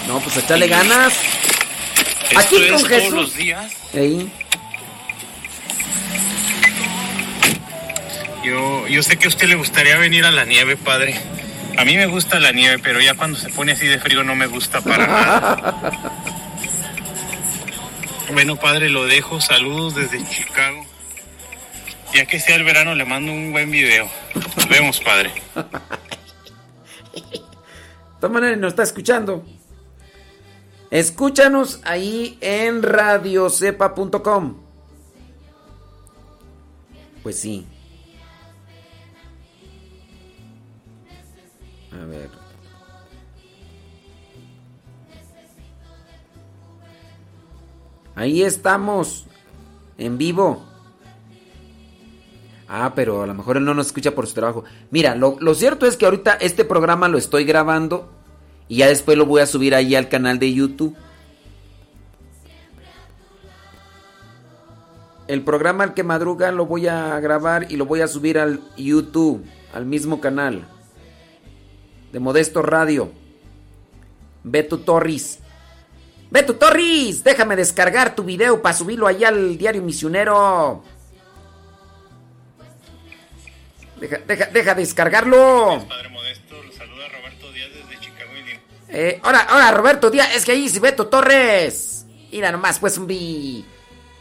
No, 0.08 0.18
pues 0.18 0.36
échale 0.38 0.66
ganas. 0.66 1.14
Esto 2.30 2.38
Aquí 2.40 2.56
es 2.56 2.70
con 2.72 2.80
todos 2.80 2.88
Jesús. 2.88 3.12
los 3.14 3.34
días. 3.36 3.72
Ahí. 3.94 4.30
Yo, 8.44 8.86
yo 8.88 9.02
sé 9.02 9.16
que 9.16 9.26
a 9.26 9.28
usted 9.28 9.48
le 9.48 9.54
gustaría 9.54 9.96
venir 9.98 10.24
a 10.24 10.30
la 10.30 10.44
nieve, 10.44 10.76
padre. 10.76 11.18
A 11.76 11.84
mí 11.84 11.96
me 11.96 12.06
gusta 12.06 12.38
la 12.38 12.52
nieve, 12.52 12.78
pero 12.78 13.00
ya 13.00 13.14
cuando 13.14 13.38
se 13.38 13.48
pone 13.48 13.72
así 13.72 13.86
de 13.86 13.98
frío 13.98 14.22
no 14.22 14.36
me 14.36 14.46
gusta 14.46 14.80
para 14.80 15.06
nada. 15.06 15.90
Bueno, 18.32 18.56
padre, 18.56 18.88
lo 18.88 19.04
dejo. 19.04 19.40
Saludos 19.40 19.94
desde 19.94 20.26
Chicago. 20.28 20.84
Ya 22.14 22.24
que 22.26 22.40
sea 22.40 22.56
el 22.56 22.64
verano, 22.64 22.94
le 22.94 23.04
mando 23.04 23.30
un 23.30 23.52
buen 23.52 23.70
video. 23.70 24.10
Nos 24.56 24.66
vemos, 24.68 24.98
padre. 25.00 25.30
De 25.54 25.62
todas 28.18 28.32
maneras, 28.32 28.58
nos 28.58 28.72
está 28.72 28.82
escuchando. 28.82 29.44
Escúchanos 30.94 31.80
ahí 31.82 32.38
en 32.40 32.80
radiocepa.com. 32.80 34.54
Pues 37.20 37.36
sí. 37.36 37.66
A 41.90 42.04
ver. 42.04 42.30
Ahí 48.14 48.44
estamos. 48.44 49.26
En 49.98 50.16
vivo. 50.16 50.64
Ah, 52.68 52.92
pero 52.94 53.24
a 53.24 53.26
lo 53.26 53.34
mejor 53.34 53.56
él 53.56 53.64
no 53.64 53.74
nos 53.74 53.88
escucha 53.88 54.14
por 54.14 54.28
su 54.28 54.34
trabajo. 54.34 54.62
Mira, 54.92 55.16
lo, 55.16 55.38
lo 55.40 55.56
cierto 55.56 55.86
es 55.86 55.96
que 55.96 56.04
ahorita 56.04 56.34
este 56.34 56.64
programa 56.64 57.08
lo 57.08 57.18
estoy 57.18 57.44
grabando 57.44 58.14
y 58.74 58.78
ya 58.78 58.88
después 58.88 59.16
lo 59.16 59.24
voy 59.24 59.40
a 59.40 59.46
subir 59.46 59.72
ahí 59.72 59.94
al 59.94 60.08
canal 60.08 60.40
de 60.40 60.52
YouTube. 60.52 60.96
El 65.28 65.42
programa 65.44 65.84
al 65.84 65.94
que 65.94 66.02
madruga 66.02 66.50
lo 66.50 66.66
voy 66.66 66.88
a 66.88 67.20
grabar 67.20 67.70
y 67.70 67.76
lo 67.76 67.86
voy 67.86 68.00
a 68.00 68.08
subir 68.08 68.36
al 68.36 68.60
YouTube, 68.76 69.44
al 69.72 69.86
mismo 69.86 70.20
canal. 70.20 70.66
De 72.10 72.18
Modesto 72.18 72.62
Radio. 72.62 73.12
Beto 74.42 74.80
Torres. 74.80 75.38
Beto 76.32 76.56
Torres, 76.56 77.22
déjame 77.22 77.54
descargar 77.54 78.16
tu 78.16 78.24
video 78.24 78.60
para 78.60 78.76
subirlo 78.76 79.06
allá 79.06 79.28
al 79.28 79.56
diario 79.56 79.82
misionero. 79.82 80.82
Deja, 84.00 84.18
deja, 84.26 84.46
deja 84.46 84.74
descargarlo. 84.74 85.86
Eh, 88.96 89.20
ahora, 89.24 89.70
Roberto 89.72 90.08
Díaz, 90.10 90.34
es 90.36 90.44
que 90.44 90.52
ahí 90.52 90.68
sí 90.68 90.78
Beto 90.78 91.08
Torres. 91.08 92.06
Mira 92.30 92.52
nomás, 92.52 92.78
pues, 92.78 92.96
hombre. 92.96 93.64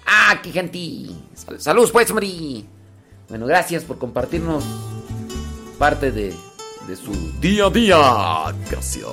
Ah, 0.05 0.39
qué 0.41 0.51
gente. 0.51 0.79
Sal- 1.35 1.61
Saludos, 1.61 1.91
pues, 1.91 2.09
hombre. 2.09 2.65
Bueno, 3.29 3.45
gracias 3.45 3.83
por 3.83 3.97
compartirnos 3.99 4.63
parte 5.77 6.11
de, 6.11 6.33
de 6.87 6.95
su 6.95 7.11
Día 7.39 7.65
a 7.65 7.69
día. 7.69 8.55
Gracias. 8.69 9.05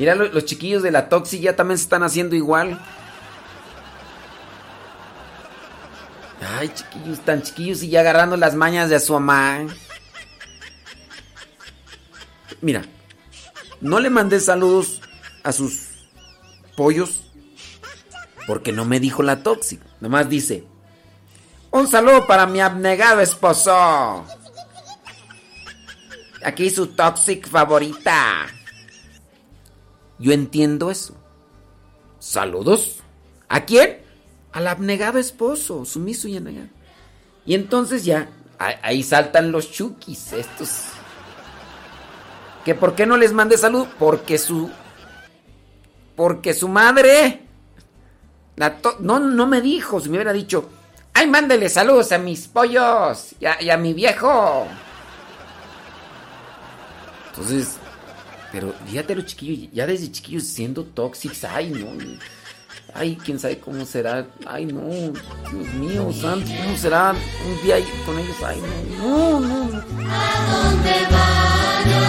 Mira, 0.00 0.14
lo- 0.14 0.28
los 0.32 0.46
chiquillos 0.46 0.82
de 0.82 0.90
la 0.90 1.10
Toxi 1.10 1.40
ya 1.40 1.54
también 1.56 1.76
se 1.76 1.84
están 1.84 2.02
haciendo 2.02 2.34
igual. 2.34 2.80
Ay, 6.58 6.70
chiquillos, 6.74 7.20
tan 7.20 7.42
chiquillos 7.42 7.82
y 7.82 7.90
ya 7.90 8.00
agarrando 8.00 8.38
las 8.38 8.54
mañas 8.54 8.88
de 8.88 8.98
su 8.98 9.12
mamá. 9.12 9.58
Mira, 12.62 12.82
no 13.82 14.00
le 14.00 14.08
mandé 14.08 14.40
saludos 14.40 15.02
a 15.44 15.52
sus 15.52 15.88
pollos 16.78 17.24
porque 18.46 18.72
no 18.72 18.86
me 18.86 19.00
dijo 19.00 19.22
la 19.22 19.42
Toxi. 19.42 19.80
Nomás 20.00 20.30
dice, 20.30 20.64
un 21.70 21.86
saludo 21.88 22.26
para 22.26 22.46
mi 22.46 22.62
abnegado 22.62 23.20
esposo. 23.20 24.24
Aquí 26.42 26.70
su 26.70 26.86
Toxic 26.86 27.46
favorita. 27.46 28.46
Yo 30.20 30.32
entiendo 30.32 30.90
eso. 30.90 31.14
¿Saludos? 32.20 32.98
¿A 33.48 33.64
quién? 33.64 34.02
Al 34.52 34.66
abnegado 34.66 35.18
esposo, 35.18 35.84
sumiso 35.84 36.28
y 36.28 36.36
anegado. 36.36 36.68
Y 37.46 37.54
entonces 37.54 38.04
ya, 38.04 38.28
ahí, 38.58 39.02
saltan 39.02 39.50
los 39.50 39.72
chukis, 39.72 40.34
estos. 40.34 40.84
¿Que 42.64 42.74
por 42.74 42.94
qué 42.94 43.06
no 43.06 43.16
les 43.16 43.32
mandé 43.32 43.56
salud? 43.56 43.88
Porque 43.98 44.36
su. 44.36 44.70
Porque 46.14 46.52
su 46.52 46.68
madre. 46.68 47.46
No, 49.00 49.18
no 49.18 49.46
me 49.46 49.62
dijo, 49.62 50.00
si 50.00 50.10
me 50.10 50.16
hubiera 50.16 50.34
dicho. 50.34 50.68
¡Ay, 51.14 51.26
mándele 51.26 51.68
saludos 51.68 52.12
a 52.12 52.18
mis 52.18 52.46
pollos! 52.46 53.34
Y 53.40 53.46
a, 53.46 53.60
y 53.60 53.70
a 53.70 53.76
mi 53.76 53.94
viejo. 53.94 54.66
Entonces, 57.30 57.79
pero 58.52 58.74
fíjate 58.86 59.14
los 59.14 59.26
chiquillos, 59.26 59.70
ya 59.72 59.86
desde 59.86 60.10
chiquillos 60.10 60.44
siendo 60.44 60.84
tóxicos, 60.84 61.44
ay 61.44 61.70
no, 61.70 61.88
ay 62.94 63.16
quién 63.24 63.38
sabe 63.38 63.58
cómo 63.58 63.84
será, 63.84 64.26
ay 64.46 64.66
no, 64.66 64.88
Dios 64.88 65.74
mío, 65.78 66.12
santo, 66.12 66.50
cómo 66.62 66.76
será 66.76 67.12
un 67.12 67.62
día 67.62 67.76
con 68.04 68.18
ellos, 68.18 68.36
ay 68.44 68.60
no, 68.98 69.40
no, 69.40 69.64
no. 69.66 69.80
A 71.82 71.99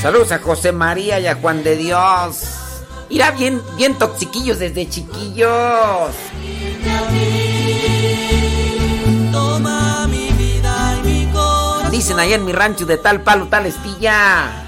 Saludos 0.00 0.30
a 0.30 0.38
José 0.38 0.70
María 0.70 1.18
y 1.18 1.26
a 1.26 1.34
Juan 1.34 1.64
de 1.64 1.76
Dios. 1.76 2.44
Irá 3.08 3.32
bien, 3.32 3.60
bien 3.76 3.98
toxiquillos 3.98 4.60
desde 4.60 4.88
chiquillos. 4.88 6.14
Dicen 11.90 12.20
allá 12.20 12.36
en 12.36 12.44
mi 12.44 12.52
rancho 12.52 12.86
de 12.86 12.96
tal 12.96 13.22
palo, 13.22 13.48
tal 13.48 13.66
estilla. 13.66 14.67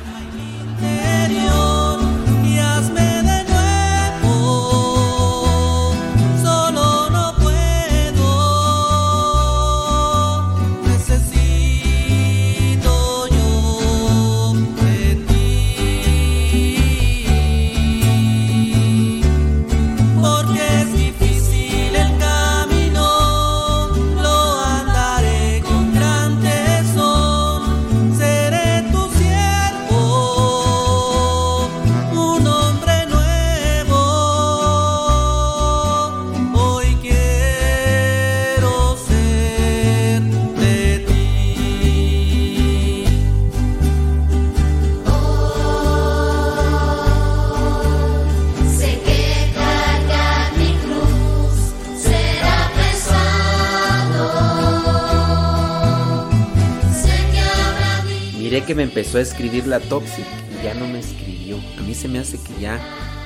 Me 58.80 58.84
empezó 58.84 59.18
a 59.18 59.20
escribir 59.20 59.66
la 59.66 59.78
Toxic 59.78 60.24
y 60.58 60.64
ya 60.64 60.72
no 60.72 60.88
me 60.88 61.00
escribió. 61.00 61.58
A 61.78 61.82
mí 61.82 61.94
se 61.94 62.08
me 62.08 62.18
hace 62.18 62.38
que 62.38 62.58
ya 62.58 62.80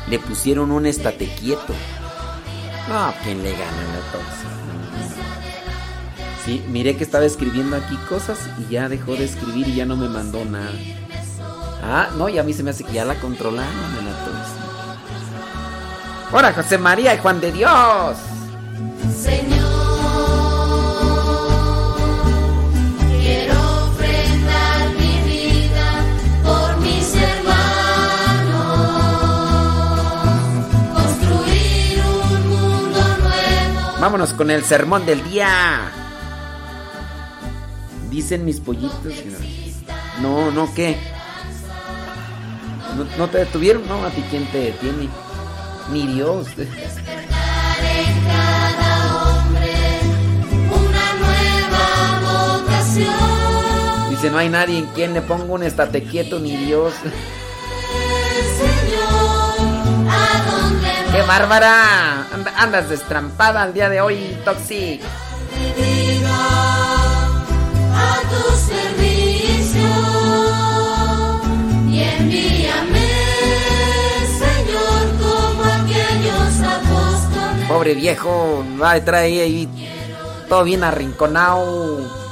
le 0.08 0.18
pusieron 0.18 0.72
un 0.72 0.84
estate 0.84 1.28
quieto. 1.38 1.72
No, 2.88 3.14
¿quién 3.22 3.40
le 3.40 3.52
gana 3.52 3.62
la 3.62 4.00
Toxic? 4.10 4.48
Sí, 6.44 6.64
miré 6.66 6.96
que 6.96 7.04
estaba 7.04 7.24
escribiendo 7.24 7.76
aquí 7.76 7.96
cosas 8.08 8.40
y 8.58 8.72
ya 8.72 8.88
dejó 8.88 9.14
de 9.14 9.26
escribir 9.26 9.68
y 9.68 9.76
ya 9.76 9.86
no 9.86 9.94
me 9.94 10.08
mandó 10.08 10.44
nada. 10.44 10.72
Ah, 11.84 12.08
no, 12.18 12.28
y 12.28 12.36
a 12.36 12.42
mí 12.42 12.52
se 12.52 12.64
me 12.64 12.70
hace 12.70 12.82
que 12.82 12.94
ya 12.94 13.04
la 13.04 13.14
controlaron 13.20 13.96
en 14.00 14.06
la 14.06 14.24
Toxic. 14.24 14.58
¡Hola, 16.32 16.52
José 16.52 16.78
María 16.78 17.14
y 17.14 17.18
Juan 17.18 17.40
de 17.40 17.52
Dios! 17.52 18.16
Señor, 19.22 19.53
Vámonos 34.04 34.34
con 34.34 34.50
el 34.50 34.62
sermón 34.62 35.06
del 35.06 35.24
día. 35.24 35.90
Dicen 38.10 38.44
mis 38.44 38.60
pollitos. 38.60 39.14
No, 40.20 40.50
no, 40.50 40.74
¿qué? 40.74 40.98
¿No, 43.16 43.28
te 43.30 43.38
detuvieron? 43.38 43.88
No, 43.88 44.04
a 44.04 44.10
ti 44.10 44.22
quién 44.28 44.44
te 44.48 44.58
detiene. 44.58 45.08
Ni 45.90 46.06
Dios. 46.06 46.48
Dice, 54.10 54.30
no 54.30 54.36
hay 54.36 54.50
nadie 54.50 54.80
en 54.80 54.86
quien 54.88 55.14
le 55.14 55.22
ponga 55.22 55.44
un 55.44 55.62
estate 55.62 56.02
quieto 56.02 56.40
ni 56.40 56.54
Dios. 56.58 56.92
¡Qué 61.14 61.22
bárbara! 61.22 62.26
And- 62.32 62.48
Andas 62.56 62.88
destrampada 62.88 63.62
al 63.62 63.72
día 63.72 63.88
de 63.88 64.00
hoy, 64.00 64.36
Toxi. 64.44 65.00
diga 65.76 66.40
a 67.94 68.20
tu 68.30 68.42
servicio 68.56 69.90
y 71.88 72.02
envíame, 72.02 73.10
Señor, 74.42 75.02
como 75.22 75.62
aquellos 75.62 76.60
apóstoles. 76.60 77.68
Pobre 77.68 77.94
viejo, 77.94 78.64
va 78.82 78.92
a 78.92 79.04
traer 79.04 79.42
ahí 79.44 79.68
todo 80.48 80.64
bien 80.64 80.82
arrinconado. 80.82 82.23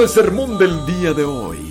El 0.00 0.08
sermón 0.08 0.58
del 0.58 0.86
día 0.86 1.12
de 1.12 1.24
hoy. 1.24 1.67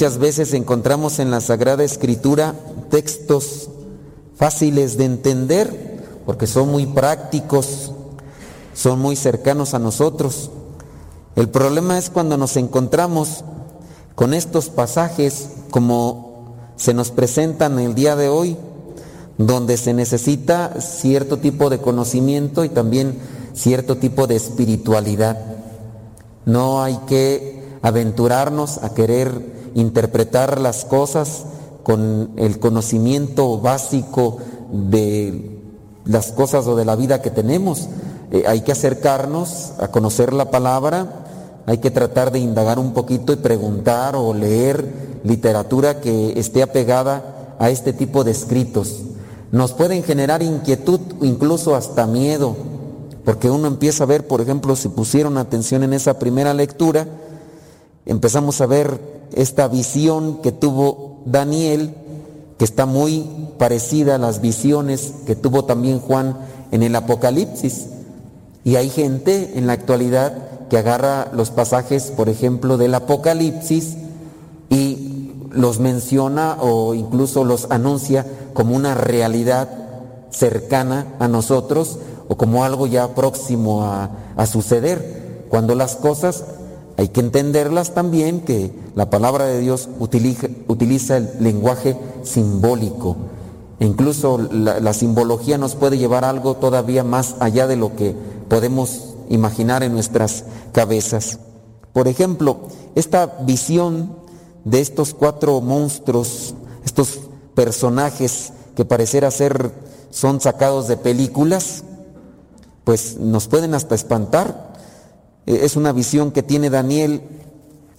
Muchas 0.00 0.16
veces 0.16 0.54
encontramos 0.54 1.18
en 1.18 1.30
la 1.30 1.42
Sagrada 1.42 1.84
Escritura 1.84 2.54
textos 2.88 3.68
fáciles 4.34 4.96
de 4.96 5.04
entender 5.04 6.22
porque 6.24 6.46
son 6.46 6.70
muy 6.70 6.86
prácticos, 6.86 7.92
son 8.72 8.98
muy 8.98 9.14
cercanos 9.14 9.74
a 9.74 9.78
nosotros. 9.78 10.52
El 11.36 11.50
problema 11.50 11.98
es 11.98 12.08
cuando 12.08 12.38
nos 12.38 12.56
encontramos 12.56 13.44
con 14.14 14.32
estos 14.32 14.70
pasajes 14.70 15.50
como 15.70 16.54
se 16.76 16.94
nos 16.94 17.10
presentan 17.10 17.78
el 17.78 17.94
día 17.94 18.16
de 18.16 18.30
hoy, 18.30 18.56
donde 19.36 19.76
se 19.76 19.92
necesita 19.92 20.80
cierto 20.80 21.36
tipo 21.40 21.68
de 21.68 21.76
conocimiento 21.78 22.64
y 22.64 22.70
también 22.70 23.18
cierto 23.52 23.98
tipo 23.98 24.26
de 24.26 24.36
espiritualidad. 24.36 25.38
No 26.46 26.82
hay 26.82 26.98
que 27.06 27.76
aventurarnos 27.82 28.78
a 28.78 28.94
querer 28.94 29.59
interpretar 29.74 30.60
las 30.60 30.84
cosas 30.84 31.44
con 31.82 32.32
el 32.36 32.58
conocimiento 32.58 33.58
básico 33.60 34.38
de 34.72 35.58
las 36.04 36.32
cosas 36.32 36.66
o 36.66 36.76
de 36.76 36.84
la 36.84 36.96
vida 36.96 37.22
que 37.22 37.30
tenemos. 37.30 37.88
Eh, 38.32 38.44
hay 38.46 38.60
que 38.60 38.72
acercarnos 38.72 39.72
a 39.80 39.88
conocer 39.88 40.32
la 40.32 40.50
palabra, 40.50 41.24
hay 41.66 41.78
que 41.78 41.90
tratar 41.90 42.32
de 42.32 42.38
indagar 42.38 42.78
un 42.78 42.92
poquito 42.92 43.32
y 43.32 43.36
preguntar 43.36 44.16
o 44.16 44.34
leer 44.34 45.20
literatura 45.24 46.00
que 46.00 46.38
esté 46.38 46.62
apegada 46.62 47.56
a 47.58 47.70
este 47.70 47.92
tipo 47.92 48.24
de 48.24 48.30
escritos. 48.30 49.02
Nos 49.52 49.72
pueden 49.72 50.02
generar 50.02 50.42
inquietud, 50.42 51.00
incluso 51.22 51.74
hasta 51.74 52.06
miedo, 52.06 52.56
porque 53.24 53.50
uno 53.50 53.66
empieza 53.66 54.04
a 54.04 54.06
ver, 54.06 54.26
por 54.26 54.40
ejemplo, 54.40 54.76
si 54.76 54.88
pusieron 54.88 55.36
atención 55.36 55.82
en 55.82 55.92
esa 55.92 56.18
primera 56.18 56.54
lectura, 56.54 57.06
empezamos 58.06 58.60
a 58.60 58.66
ver 58.66 59.19
esta 59.34 59.68
visión 59.68 60.40
que 60.42 60.52
tuvo 60.52 61.20
Daniel, 61.24 61.94
que 62.58 62.64
está 62.64 62.86
muy 62.86 63.26
parecida 63.58 64.16
a 64.16 64.18
las 64.18 64.40
visiones 64.40 65.14
que 65.26 65.36
tuvo 65.36 65.64
también 65.64 66.00
Juan 66.00 66.36
en 66.70 66.82
el 66.82 66.94
Apocalipsis. 66.96 67.86
Y 68.64 68.76
hay 68.76 68.90
gente 68.90 69.52
en 69.56 69.66
la 69.66 69.74
actualidad 69.74 70.68
que 70.68 70.78
agarra 70.78 71.28
los 71.32 71.50
pasajes, 71.50 72.12
por 72.16 72.28
ejemplo, 72.28 72.76
del 72.76 72.94
Apocalipsis 72.94 73.96
y 74.68 75.32
los 75.50 75.80
menciona 75.80 76.56
o 76.60 76.94
incluso 76.94 77.44
los 77.44 77.70
anuncia 77.70 78.24
como 78.54 78.76
una 78.76 78.94
realidad 78.94 79.68
cercana 80.30 81.14
a 81.18 81.28
nosotros 81.28 81.98
o 82.28 82.36
como 82.36 82.64
algo 82.64 82.86
ya 82.86 83.14
próximo 83.14 83.84
a, 83.84 84.10
a 84.36 84.46
suceder, 84.46 85.46
cuando 85.48 85.74
las 85.74 85.96
cosas 85.96 86.44
hay 87.00 87.08
que 87.08 87.20
entenderlas 87.20 87.94
también 87.94 88.42
que 88.42 88.70
la 88.94 89.08
palabra 89.08 89.46
de 89.46 89.58
Dios 89.58 89.88
utiliza, 89.98 91.16
el 91.16 91.30
lenguaje 91.40 91.96
simbólico. 92.24 93.16
Incluso 93.78 94.36
la, 94.36 94.92
simbología 94.92 95.56
nos 95.56 95.76
puede 95.76 95.96
llevar 95.96 96.26
algo 96.26 96.56
todavía 96.56 97.02
más 97.02 97.36
allá 97.40 97.66
de 97.66 97.76
lo 97.76 97.96
que 97.96 98.14
podemos 98.50 99.14
imaginar 99.30 99.82
en 99.82 99.94
nuestras 99.94 100.44
cabezas. 100.72 101.38
Por 101.94 102.06
ejemplo, 102.06 102.68
esta 102.94 103.38
visión 103.46 104.14
de 104.66 104.82
estos 104.82 105.14
cuatro 105.14 105.62
monstruos, 105.62 106.54
estos 106.84 107.20
personajes 107.54 108.52
que 108.76 108.84
pareciera 108.84 109.30
ser 109.30 109.72
son 110.10 110.38
sacados 110.42 110.86
de 110.86 110.98
películas, 110.98 111.82
pues 112.84 113.16
nos 113.16 113.48
pueden 113.48 113.72
hasta 113.72 113.94
espantar. 113.94 114.69
Eh, 115.46 115.60
Es 115.62 115.76
una 115.76 115.92
visión 115.92 116.30
que 116.30 116.42
tiene 116.42 116.70
Daniel, 116.70 117.22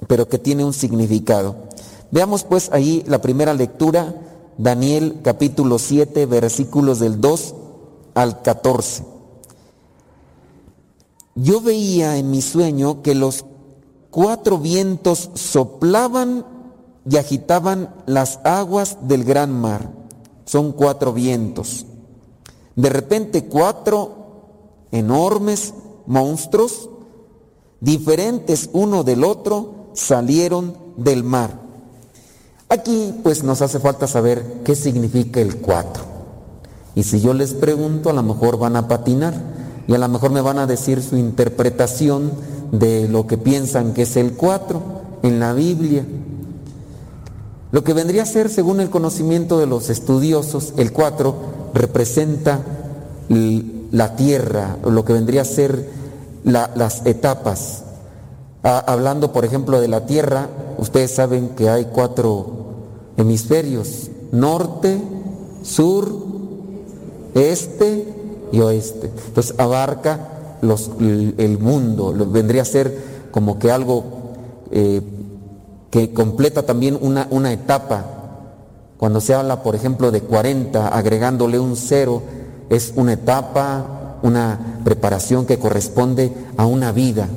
pero 0.08 0.28
que 0.28 0.38
tiene 0.38 0.66
un 0.66 0.74
significado. 0.74 1.56
Veamos 2.12 2.44
pues 2.44 2.70
ahí 2.74 3.04
la 3.08 3.22
primera 3.22 3.54
lectura, 3.54 4.16
Daniel 4.58 5.20
capítulo 5.24 5.80
7, 5.80 6.26
versículos 6.26 7.00
del 7.00 7.22
2 7.22 7.56
al 8.16 8.42
14. 8.42 9.06
Yo 11.36 11.62
veía 11.62 12.18
en 12.18 12.30
mi 12.30 12.42
sueño 12.42 13.02
que 13.02 13.16
los 13.16 13.46
cuatro 14.10 14.58
vientos 14.58 15.30
soplaban 15.34 16.46
y 17.10 17.18
agitaban 17.18 17.96
las 18.06 18.40
aguas 18.44 18.98
del 19.08 19.24
gran 19.24 19.52
mar. 19.52 19.90
Son 20.46 20.74
cuatro 20.74 21.14
vientos. 21.14 21.86
De 22.76 22.90
repente 22.90 23.46
cuatro 23.46 24.12
enormes 24.92 25.74
monstruos, 26.06 26.90
diferentes 27.82 28.70
uno 28.72 29.04
del 29.04 29.24
otro, 29.26 29.90
salieron 29.94 30.76
del 30.96 31.24
mar. 31.24 31.60
Aquí 32.70 33.14
pues 33.22 33.44
nos 33.44 33.62
hace 33.62 33.80
falta 33.80 34.08
saber 34.08 34.62
qué 34.64 34.76
significa 34.76 35.42
el 35.42 35.58
cuatro. 35.58 36.04
Y 36.96 37.04
si 37.04 37.20
yo 37.20 37.34
les 37.34 37.54
pregunto, 37.54 38.10
a 38.10 38.14
lo 38.14 38.24
mejor 38.24 38.58
van 38.58 38.78
a 38.78 38.88
patinar 38.88 39.34
y 39.88 39.94
a 39.94 39.98
lo 39.98 40.08
mejor 40.08 40.32
me 40.32 40.42
van 40.42 40.60
a 40.60 40.68
decir 40.68 41.02
su 41.02 41.18
interpretación 41.18 42.32
de 42.72 43.10
lo 43.10 43.28
que 43.28 43.38
piensan 43.38 43.94
que 43.94 44.04
es 44.04 44.16
el 44.16 44.34
cuatro 44.34 44.82
en 45.24 45.40
la 45.40 45.54
Biblia. 45.54 46.06
Lo 47.72 47.84
que 47.84 47.94
vendría 47.94 48.24
a 48.24 48.26
ser, 48.26 48.50
según 48.50 48.80
el 48.80 48.90
conocimiento 48.90 49.58
de 49.58 49.66
los 49.66 49.90
estudiosos, 49.90 50.74
el 50.78 50.92
cuatro 50.92 51.36
representa 51.74 52.60
l- 53.30 53.64
la 53.92 54.16
tierra, 54.16 54.78
lo 54.86 55.04
que 55.04 55.14
vendría 55.14 55.42
a 55.42 55.46
ser 55.46 55.90
la- 56.44 56.72
las 56.76 57.06
etapas. 57.06 57.84
Ah, 58.64 58.84
hablando, 58.88 59.32
por 59.32 59.46
ejemplo, 59.46 59.82
de 59.82 59.88
la 59.88 60.06
Tierra, 60.06 60.48
ustedes 60.78 61.12
saben 61.12 61.50
que 61.50 61.70
hay 61.70 61.86
cuatro 61.86 62.48
hemisferios, 63.18 64.10
norte, 64.32 65.02
sur, 65.64 66.08
este 67.34 68.08
y 68.52 68.60
oeste. 68.60 69.12
Entonces 69.28 69.56
abarca 69.58 70.58
los, 70.62 70.92
el, 71.00 71.58
mundo, 71.60 72.14
vendría 72.28 72.62
a 72.62 72.66
ser 72.66 72.96
como 73.32 73.58
que 73.58 73.72
algo 73.72 74.04
eh, 74.72 75.02
que 75.90 76.14
completa 76.14 76.64
también 76.64 76.98
una, 77.02 77.28
una 77.32 77.52
etapa. 77.52 78.06
Cuando 78.98 79.20
se 79.20 79.34
habla, 79.34 79.64
por 79.64 79.76
ejemplo, 79.76 80.12
de 80.12 80.22
40, 80.22 80.88
agregándole 80.90 81.58
un 81.60 81.76
cero, 81.76 82.22
es 82.70 82.94
una 82.96 83.14
etapa, 83.14 84.01
una 84.22 84.80
preparación 84.84 85.46
que 85.46 85.60
corresponde 85.60 86.34
a 86.58 86.66
una 86.66 86.92
vida. 86.92 87.28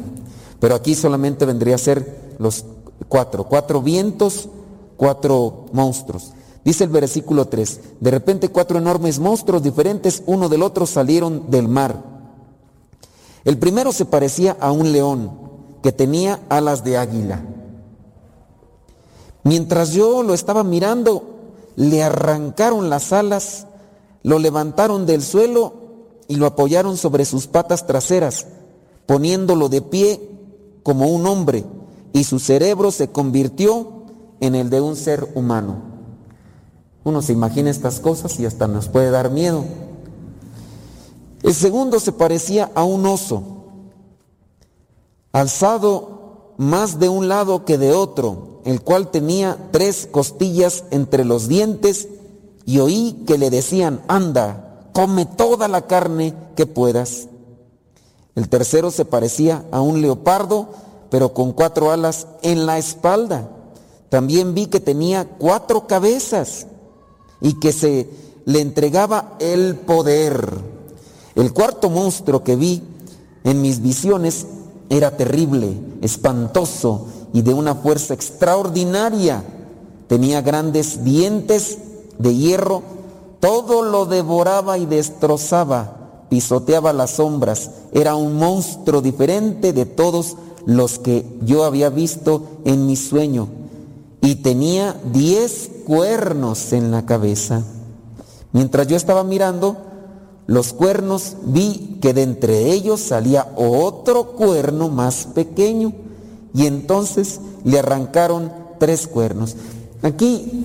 Pero 0.60 0.74
aquí 0.74 0.94
solamente 0.94 1.44
vendría 1.44 1.74
a 1.74 1.78
ser 1.78 2.36
los 2.38 2.64
cuatro, 3.08 3.44
cuatro 3.44 3.82
vientos, 3.82 4.48
cuatro 4.96 5.66
monstruos. 5.72 6.32
Dice 6.64 6.84
el 6.84 6.90
versículo 6.90 7.46
3, 7.46 7.80
de 8.00 8.10
repente 8.10 8.48
cuatro 8.48 8.78
enormes 8.78 9.18
monstruos 9.18 9.62
diferentes 9.62 10.22
uno 10.26 10.48
del 10.48 10.62
otro 10.62 10.86
salieron 10.86 11.50
del 11.50 11.68
mar. 11.68 12.02
El 13.44 13.58
primero 13.58 13.92
se 13.92 14.06
parecía 14.06 14.56
a 14.58 14.72
un 14.72 14.90
león 14.92 15.30
que 15.82 15.92
tenía 15.92 16.40
alas 16.48 16.82
de 16.82 16.96
águila. 16.96 17.42
Mientras 19.42 19.92
yo 19.92 20.22
lo 20.22 20.32
estaba 20.32 20.64
mirando, 20.64 21.22
le 21.76 22.02
arrancaron 22.02 22.88
las 22.88 23.12
alas, 23.12 23.66
lo 24.22 24.38
levantaron 24.38 25.04
del 25.04 25.22
suelo 25.22 25.83
y 26.28 26.36
lo 26.36 26.46
apoyaron 26.46 26.96
sobre 26.96 27.24
sus 27.24 27.46
patas 27.46 27.86
traseras, 27.86 28.46
poniéndolo 29.06 29.68
de 29.68 29.82
pie 29.82 30.20
como 30.82 31.08
un 31.08 31.26
hombre, 31.26 31.64
y 32.12 32.24
su 32.24 32.38
cerebro 32.38 32.90
se 32.90 33.08
convirtió 33.08 33.88
en 34.40 34.54
el 34.54 34.70
de 34.70 34.80
un 34.80 34.96
ser 34.96 35.28
humano. 35.34 35.76
Uno 37.04 37.20
se 37.20 37.32
imagina 37.32 37.70
estas 37.70 38.00
cosas 38.00 38.38
y 38.40 38.46
hasta 38.46 38.66
nos 38.66 38.88
puede 38.88 39.10
dar 39.10 39.30
miedo. 39.30 39.64
El 41.42 41.54
segundo 41.54 42.00
se 42.00 42.12
parecía 42.12 42.70
a 42.74 42.84
un 42.84 43.04
oso, 43.04 43.42
alzado 45.32 46.54
más 46.56 46.98
de 46.98 47.08
un 47.08 47.28
lado 47.28 47.64
que 47.64 47.76
de 47.76 47.92
otro, 47.92 48.60
el 48.64 48.80
cual 48.80 49.10
tenía 49.10 49.68
tres 49.70 50.08
costillas 50.10 50.84
entre 50.90 51.24
los 51.24 51.48
dientes, 51.48 52.08
y 52.64 52.78
oí 52.78 53.24
que 53.26 53.36
le 53.36 53.50
decían, 53.50 54.00
anda, 54.08 54.73
come 54.94 55.26
toda 55.26 55.68
la 55.68 55.82
carne 55.82 56.32
que 56.56 56.64
puedas. 56.64 57.26
El 58.34 58.48
tercero 58.48 58.90
se 58.90 59.04
parecía 59.04 59.64
a 59.70 59.80
un 59.80 60.00
leopardo, 60.00 60.68
pero 61.10 61.34
con 61.34 61.52
cuatro 61.52 61.90
alas 61.90 62.28
en 62.42 62.64
la 62.64 62.78
espalda. 62.78 63.50
También 64.08 64.54
vi 64.54 64.66
que 64.66 64.80
tenía 64.80 65.26
cuatro 65.26 65.86
cabezas 65.86 66.66
y 67.40 67.54
que 67.54 67.72
se 67.72 68.08
le 68.44 68.60
entregaba 68.60 69.34
el 69.40 69.74
poder. 69.76 70.48
El 71.34 71.52
cuarto 71.52 71.90
monstruo 71.90 72.44
que 72.44 72.54
vi 72.54 72.82
en 73.42 73.60
mis 73.60 73.82
visiones 73.82 74.46
era 74.88 75.16
terrible, 75.16 75.76
espantoso 76.02 77.08
y 77.32 77.42
de 77.42 77.52
una 77.52 77.74
fuerza 77.74 78.14
extraordinaria. 78.14 79.42
Tenía 80.06 80.40
grandes 80.40 81.02
dientes 81.02 81.78
de 82.18 82.34
hierro, 82.34 82.93
todo 83.44 83.82
lo 83.82 84.06
devoraba 84.06 84.78
y 84.78 84.86
destrozaba, 84.86 86.24
pisoteaba 86.30 86.94
las 86.94 87.16
sombras. 87.16 87.72
Era 87.92 88.14
un 88.14 88.38
monstruo 88.38 89.02
diferente 89.02 89.74
de 89.74 89.84
todos 89.84 90.38
los 90.64 90.98
que 90.98 91.26
yo 91.42 91.64
había 91.64 91.90
visto 91.90 92.42
en 92.64 92.86
mi 92.86 92.96
sueño. 92.96 93.48
Y 94.22 94.36
tenía 94.36 94.98
diez 95.12 95.70
cuernos 95.86 96.72
en 96.72 96.90
la 96.90 97.04
cabeza. 97.04 97.62
Mientras 98.52 98.86
yo 98.86 98.96
estaba 98.96 99.24
mirando 99.24 99.76
los 100.46 100.72
cuernos, 100.72 101.36
vi 101.44 101.98
que 102.00 102.14
de 102.14 102.22
entre 102.22 102.72
ellos 102.72 103.00
salía 103.00 103.52
otro 103.56 104.28
cuerno 104.36 104.88
más 104.88 105.28
pequeño. 105.34 105.92
Y 106.54 106.64
entonces 106.64 107.40
le 107.62 107.78
arrancaron 107.78 108.50
tres 108.78 109.06
cuernos. 109.06 109.54
Aquí 110.00 110.64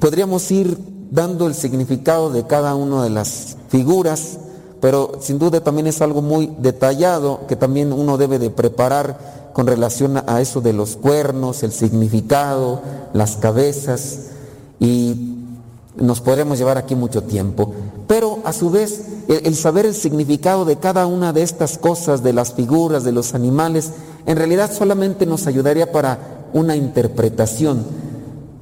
podríamos 0.00 0.50
ir 0.50 0.93
dando 1.14 1.46
el 1.46 1.54
significado 1.54 2.30
de 2.30 2.44
cada 2.44 2.74
una 2.74 3.04
de 3.04 3.10
las 3.10 3.56
figuras, 3.68 4.38
pero 4.80 5.12
sin 5.20 5.38
duda 5.38 5.60
también 5.62 5.86
es 5.86 6.02
algo 6.02 6.22
muy 6.22 6.52
detallado 6.58 7.46
que 7.46 7.54
también 7.54 7.92
uno 7.92 8.18
debe 8.18 8.40
de 8.40 8.50
preparar 8.50 9.52
con 9.52 9.68
relación 9.68 10.20
a 10.26 10.40
eso 10.40 10.60
de 10.60 10.72
los 10.72 10.96
cuernos, 10.96 11.62
el 11.62 11.70
significado, 11.70 12.82
las 13.12 13.36
cabezas 13.36 14.18
y 14.80 15.36
nos 15.96 16.20
podremos 16.20 16.58
llevar 16.58 16.78
aquí 16.78 16.96
mucho 16.96 17.22
tiempo. 17.22 17.72
Pero 18.08 18.40
a 18.44 18.52
su 18.52 18.70
vez, 18.70 19.04
el, 19.28 19.46
el 19.46 19.54
saber 19.54 19.86
el 19.86 19.94
significado 19.94 20.64
de 20.64 20.78
cada 20.78 21.06
una 21.06 21.32
de 21.32 21.42
estas 21.42 21.78
cosas, 21.78 22.24
de 22.24 22.32
las 22.32 22.54
figuras, 22.54 23.04
de 23.04 23.12
los 23.12 23.34
animales, 23.34 23.92
en 24.26 24.36
realidad 24.36 24.72
solamente 24.72 25.26
nos 25.26 25.46
ayudaría 25.46 25.92
para 25.92 26.48
una 26.52 26.74
interpretación. 26.74 27.84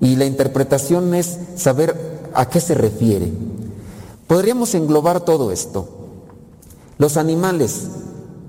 Y 0.03 0.17
la 0.17 0.27
interpretación 0.27 1.15
es 1.15 1.39
saber 1.57 2.12
a 2.35 2.49
qué 2.49 2.61
se 2.61 2.75
refiere. 2.75 3.33
Podríamos 4.27 4.75
englobar 4.75 5.25
todo 5.25 5.53
esto. 5.53 5.89
Los 6.99 7.17
animales, 7.17 7.83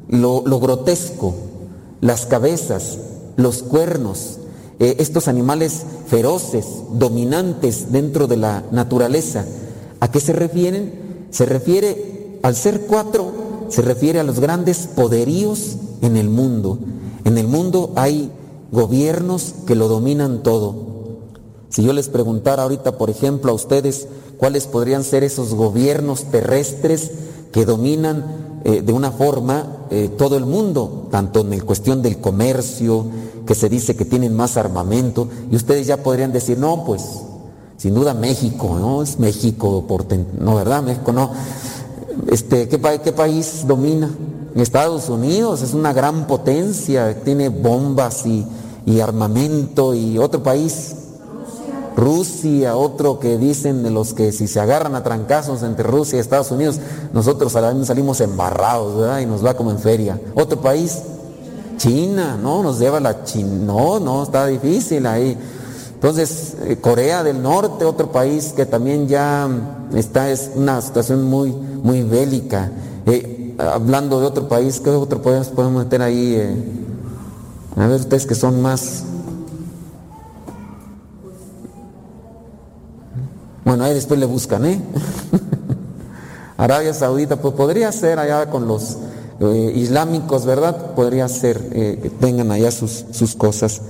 lo, 0.10 0.42
grotesco, 0.60 1.34
las 2.02 2.26
cabezas, 2.26 3.00
los 3.36 3.64
cuernos, 3.64 4.38
eh, 4.80 4.96
estos 5.00 5.28
animales 5.28 5.84
feroces, 6.08 6.66
dominantes 6.92 7.92
dentro 7.92 8.28
de 8.28 8.38
la 8.38 8.64
naturaleza. 8.72 9.46
¿A 10.00 10.12
qué 10.12 10.20
se 10.20 10.34
refieren? 10.34 11.28
Se 11.32 11.46
refiere, 11.46 12.40
al 12.44 12.56
ser 12.56 12.82
cuatro, 12.82 13.32
se 13.70 13.82
refiere 13.82 14.20
a 14.20 14.24
los 14.24 14.40
grandes 14.40 14.88
poderíos 14.88 15.78
en 16.02 16.16
el 16.16 16.30
mundo. 16.30 16.80
En 17.26 17.38
el 17.38 17.48
mundo 17.48 17.92
hay 17.96 18.32
gobiernos 18.72 19.54
que 19.66 19.76
lo 19.76 19.88
dominan 19.88 20.44
todo. 20.44 20.93
Si 21.74 21.82
yo 21.82 21.92
les 21.92 22.08
preguntara 22.08 22.62
ahorita, 22.64 23.00
por 23.00 23.10
ejemplo, 23.10 23.52
a 23.52 23.56
ustedes 23.56 24.08
cuáles 24.38 24.68
podrían 24.68 25.04
ser 25.04 25.24
esos 25.24 25.56
gobiernos 25.56 26.26
terrestres 26.26 27.10
que 27.52 27.66
dominan 27.66 28.62
eh, 28.64 28.84
de 28.84 28.94
una 28.94 29.12
forma 29.12 29.86
eh, 29.90 30.08
todo 30.16 30.38
el 30.38 30.46
mundo, 30.46 31.08
tanto 31.10 31.40
en 31.40 31.60
cuestión 31.62 32.04
del 32.04 32.20
comercio, 32.20 33.08
que 33.48 33.56
se 33.56 33.70
dice 33.70 33.96
que 33.96 34.06
tienen 34.06 34.36
más 34.36 34.56
armamento, 34.56 35.28
y 35.50 35.56
ustedes 35.56 35.88
ya 35.88 35.98
podrían 36.04 36.32
decir, 36.32 36.60
no, 36.60 36.86
pues, 36.86 37.02
sin 37.78 37.96
duda 37.96 38.14
México, 38.14 38.78
¿no? 38.80 39.02
Es 39.02 39.18
México, 39.18 39.84
porten- 39.88 40.28
no, 40.40 40.54
¿verdad? 40.56 40.84
México 40.84 41.12
no. 41.12 41.32
Este, 42.30 42.70
¿qué, 42.70 42.78
pa- 42.78 43.00
¿Qué 43.00 43.14
país 43.14 43.64
domina? 43.68 44.12
Estados 44.56 45.10
Unidos 45.10 45.64
es 45.64 45.74
una 45.74 45.92
gran 45.92 46.28
potencia, 46.28 47.24
tiene 47.24 47.50
bombas 47.50 48.26
y 48.86 49.00
armamento, 49.00 49.96
y 49.96 50.20
otro 50.20 50.44
país, 50.44 50.96
Rusia, 51.96 52.76
otro 52.76 53.20
que 53.20 53.38
dicen 53.38 53.84
de 53.84 53.92
los 53.92 54.14
que 54.14 54.32
si 54.32 54.48
se 54.48 54.60
agarran 54.60 54.96
a 54.96 55.04
trancazos 55.04 55.64
entre 55.64 55.84
Rusia 55.84 56.18
y 56.18 56.20
Estados 56.20 56.52
Unidos, 56.52 56.80
nosotros 57.14 57.52
sal- 57.52 57.86
salimos 57.86 58.20
embarrados, 58.22 58.98
¿verdad? 59.00 59.20
Y 59.20 59.26
nos 59.26 59.46
va 59.46 59.54
como 59.56 59.72
en 59.72 59.80
feria. 59.80 60.20
Otro 60.36 60.60
país, 60.60 61.00
China, 61.78 62.38
¿no? 62.42 62.64
Nos 62.64 62.80
lleva 62.80 63.00
la 63.00 63.24
China, 63.24 63.50
no, 63.66 64.00
no, 64.00 64.24
está 64.24 64.48
difícil 64.48 65.06
ahí. 65.06 65.38
Entonces, 65.94 66.56
eh, 66.66 66.78
Corea 66.82 67.24
del 67.24 67.42
Norte, 67.42 67.86
otro 67.86 68.12
país 68.12 68.54
que 68.56 68.66
también 68.66 69.08
ya 69.08 69.48
está, 69.96 70.30
es 70.30 70.52
una 70.56 70.82
situación 70.82 71.24
muy, 71.24 71.52
muy 71.52 72.02
bélica. 72.04 72.72
Eh, 73.06 73.56
hablando 73.58 74.20
de 74.20 74.26
otro 74.26 74.48
país, 74.50 74.80
¿qué 74.80 74.90
otro 74.90 75.22
país 75.22 75.48
podemos 75.48 75.84
meter 75.86 76.02
ahí? 76.02 76.36
eh? 76.36 76.56
a 77.78 77.88
ver, 77.88 78.02
ustedes 78.02 78.26
que 78.26 78.36
son 78.36 78.62
más 78.62 79.04
Bueno, 83.66 83.86
ahí 83.86 83.94
después 83.94 84.20
le 84.20 84.26
buscan, 84.26 84.66
¿eh? 84.66 84.82
Arabia 86.58 86.94
Saudita, 86.94 87.38
pues 87.38 87.54
podría 87.56 87.92
ser 87.92 88.20
allá 88.20 88.50
con 88.50 88.68
los 88.68 88.98
eh, 89.40 89.74
islámicos, 89.76 90.46
¿verdad? 90.46 90.94
Podría 90.96 91.28
ser 91.28 91.62
eh, 91.72 92.00
que 92.02 92.10
tengan 92.10 92.52
allá 92.52 92.72
sus, 92.72 93.06
sus 93.12 93.36
cosas. 93.36 93.82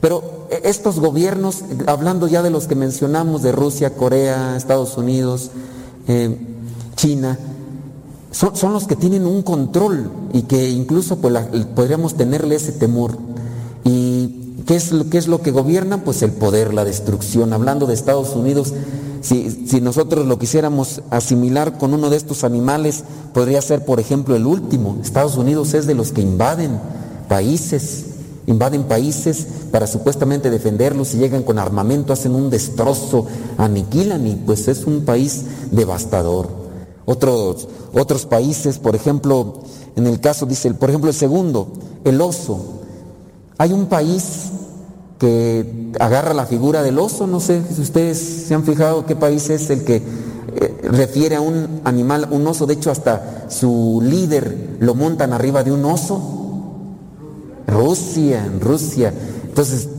Pero 0.00 0.46
eh, 0.50 0.62
estos 0.64 0.98
gobiernos, 0.98 1.62
hablando 1.86 2.26
ya 2.28 2.42
de 2.42 2.50
los 2.50 2.66
que 2.66 2.74
mencionamos, 2.74 3.42
de 3.42 3.52
Rusia, 3.52 3.94
Corea, 3.94 4.56
Estados 4.56 4.96
Unidos, 4.96 5.50
China, 6.96 7.38
son, 8.32 8.56
son 8.56 8.72
los 8.72 8.88
que 8.88 8.96
tienen 8.96 9.26
un 9.26 9.42
control 9.42 10.10
y 10.32 10.42
que 10.42 10.70
incluso 10.70 11.18
pues, 11.18 11.34
podríamos 11.76 12.16
tenerle 12.16 12.56
ese 12.56 12.72
temor. 12.72 13.16
¿Y 13.84 14.39
qué 14.66 14.76
es, 14.76 14.92
lo, 14.92 15.08
qué 15.08 15.18
es 15.18 15.28
lo 15.28 15.42
que 15.42 15.50
gobierna? 15.50 16.04
Pues 16.04 16.22
el 16.22 16.32
poder, 16.32 16.74
la 16.74 16.84
destrucción. 16.84 17.52
Hablando 17.52 17.86
de 17.86 17.94
Estados 17.94 18.34
Unidos, 18.34 18.72
si, 19.20 19.66
si 19.66 19.80
nosotros 19.80 20.26
lo 20.26 20.38
quisiéramos 20.38 21.02
asimilar 21.10 21.78
con 21.78 21.94
uno 21.94 22.10
de 22.10 22.16
estos 22.16 22.44
animales, 22.44 23.04
podría 23.34 23.62
ser, 23.62 23.84
por 23.84 24.00
ejemplo, 24.00 24.36
el 24.36 24.46
último. 24.46 24.98
Estados 25.02 25.36
Unidos 25.36 25.74
es 25.74 25.86
de 25.86 25.94
los 25.94 26.12
que 26.12 26.22
invaden 26.22 26.78
países 27.28 28.06
invaden 28.46 28.84
países 28.84 29.46
para 29.70 29.86
supuestamente 29.86 30.50
defenderlos 30.50 31.14
y 31.14 31.18
llegan 31.18 31.42
con 31.42 31.58
armamento, 31.58 32.12
hacen 32.12 32.34
un 32.34 32.50
destrozo, 32.50 33.26
aniquilan 33.58 34.26
y 34.26 34.34
pues 34.34 34.68
es 34.68 34.84
un 34.84 35.04
país 35.04 35.44
devastador. 35.70 36.48
Otros, 37.06 37.68
otros 37.92 38.26
países, 38.26 38.78
por 38.78 38.94
ejemplo, 38.94 39.62
en 39.96 40.06
el 40.06 40.20
caso, 40.20 40.46
dice, 40.46 40.72
por 40.74 40.90
ejemplo, 40.90 41.10
el 41.10 41.16
segundo, 41.16 41.68
el 42.04 42.20
oso. 42.20 42.79
Hay 43.60 43.74
un 43.74 43.88
país 43.88 44.52
que 45.18 45.92
agarra 46.00 46.32
la 46.32 46.46
figura 46.46 46.82
del 46.82 46.98
oso, 46.98 47.26
no 47.26 47.40
sé 47.40 47.62
si 47.70 47.82
ustedes 47.82 48.46
se 48.48 48.54
han 48.54 48.64
fijado 48.64 49.04
qué 49.04 49.16
país 49.16 49.50
es 49.50 49.68
el 49.68 49.84
que 49.84 49.96
eh, 49.96 50.80
refiere 50.84 51.36
a 51.36 51.42
un 51.42 51.82
animal, 51.84 52.26
un 52.30 52.46
oso, 52.46 52.64
de 52.64 52.72
hecho 52.72 52.90
hasta 52.90 53.44
su 53.50 54.00
líder 54.02 54.78
lo 54.80 54.94
montan 54.94 55.34
arriba 55.34 55.62
de 55.62 55.72
un 55.72 55.84
oso. 55.84 56.22
Rusia, 57.66 58.50
Rusia. 58.58 59.12
Entonces, 59.44 59.90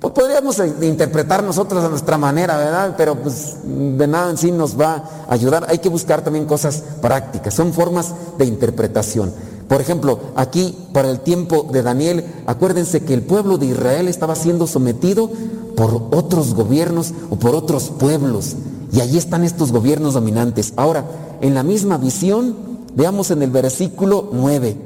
pues 0.00 0.14
podríamos 0.14 0.58
interpretar 0.80 1.42
nosotros 1.42 1.84
a 1.84 1.90
nuestra 1.90 2.16
manera, 2.16 2.56
¿verdad? 2.56 2.94
Pero 2.96 3.16
pues 3.16 3.56
de 3.66 4.06
nada 4.06 4.30
en 4.30 4.38
sí 4.38 4.50
nos 4.50 4.80
va 4.80 5.26
a 5.28 5.34
ayudar. 5.34 5.66
Hay 5.68 5.80
que 5.80 5.90
buscar 5.90 6.22
también 6.22 6.46
cosas 6.46 6.82
prácticas, 7.02 7.52
son 7.52 7.74
formas 7.74 8.14
de 8.38 8.46
interpretación. 8.46 9.30
Por 9.68 9.82
ejemplo, 9.82 10.18
aquí 10.34 10.74
para 10.92 11.10
el 11.10 11.20
tiempo 11.20 11.68
de 11.70 11.82
Daniel, 11.82 12.24
acuérdense 12.46 13.04
que 13.04 13.12
el 13.12 13.22
pueblo 13.22 13.58
de 13.58 13.66
Israel 13.66 14.08
estaba 14.08 14.34
siendo 14.34 14.66
sometido 14.66 15.30
por 15.76 16.08
otros 16.10 16.54
gobiernos 16.54 17.12
o 17.28 17.36
por 17.36 17.54
otros 17.54 17.90
pueblos. 17.90 18.56
Y 18.92 19.02
allí 19.02 19.18
están 19.18 19.44
estos 19.44 19.70
gobiernos 19.70 20.14
dominantes. 20.14 20.72
Ahora, 20.76 21.04
en 21.42 21.54
la 21.54 21.62
misma 21.62 21.98
visión, 21.98 22.56
veamos 22.94 23.30
en 23.30 23.42
el 23.42 23.50
versículo 23.50 24.30
9. 24.32 24.76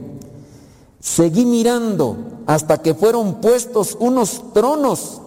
Seguí 0.98 1.44
mirando 1.44 2.16
hasta 2.46 2.78
que 2.78 2.94
fueron 2.94 3.34
puestos 3.40 3.96
unos 4.00 4.52
tronos 4.52 5.20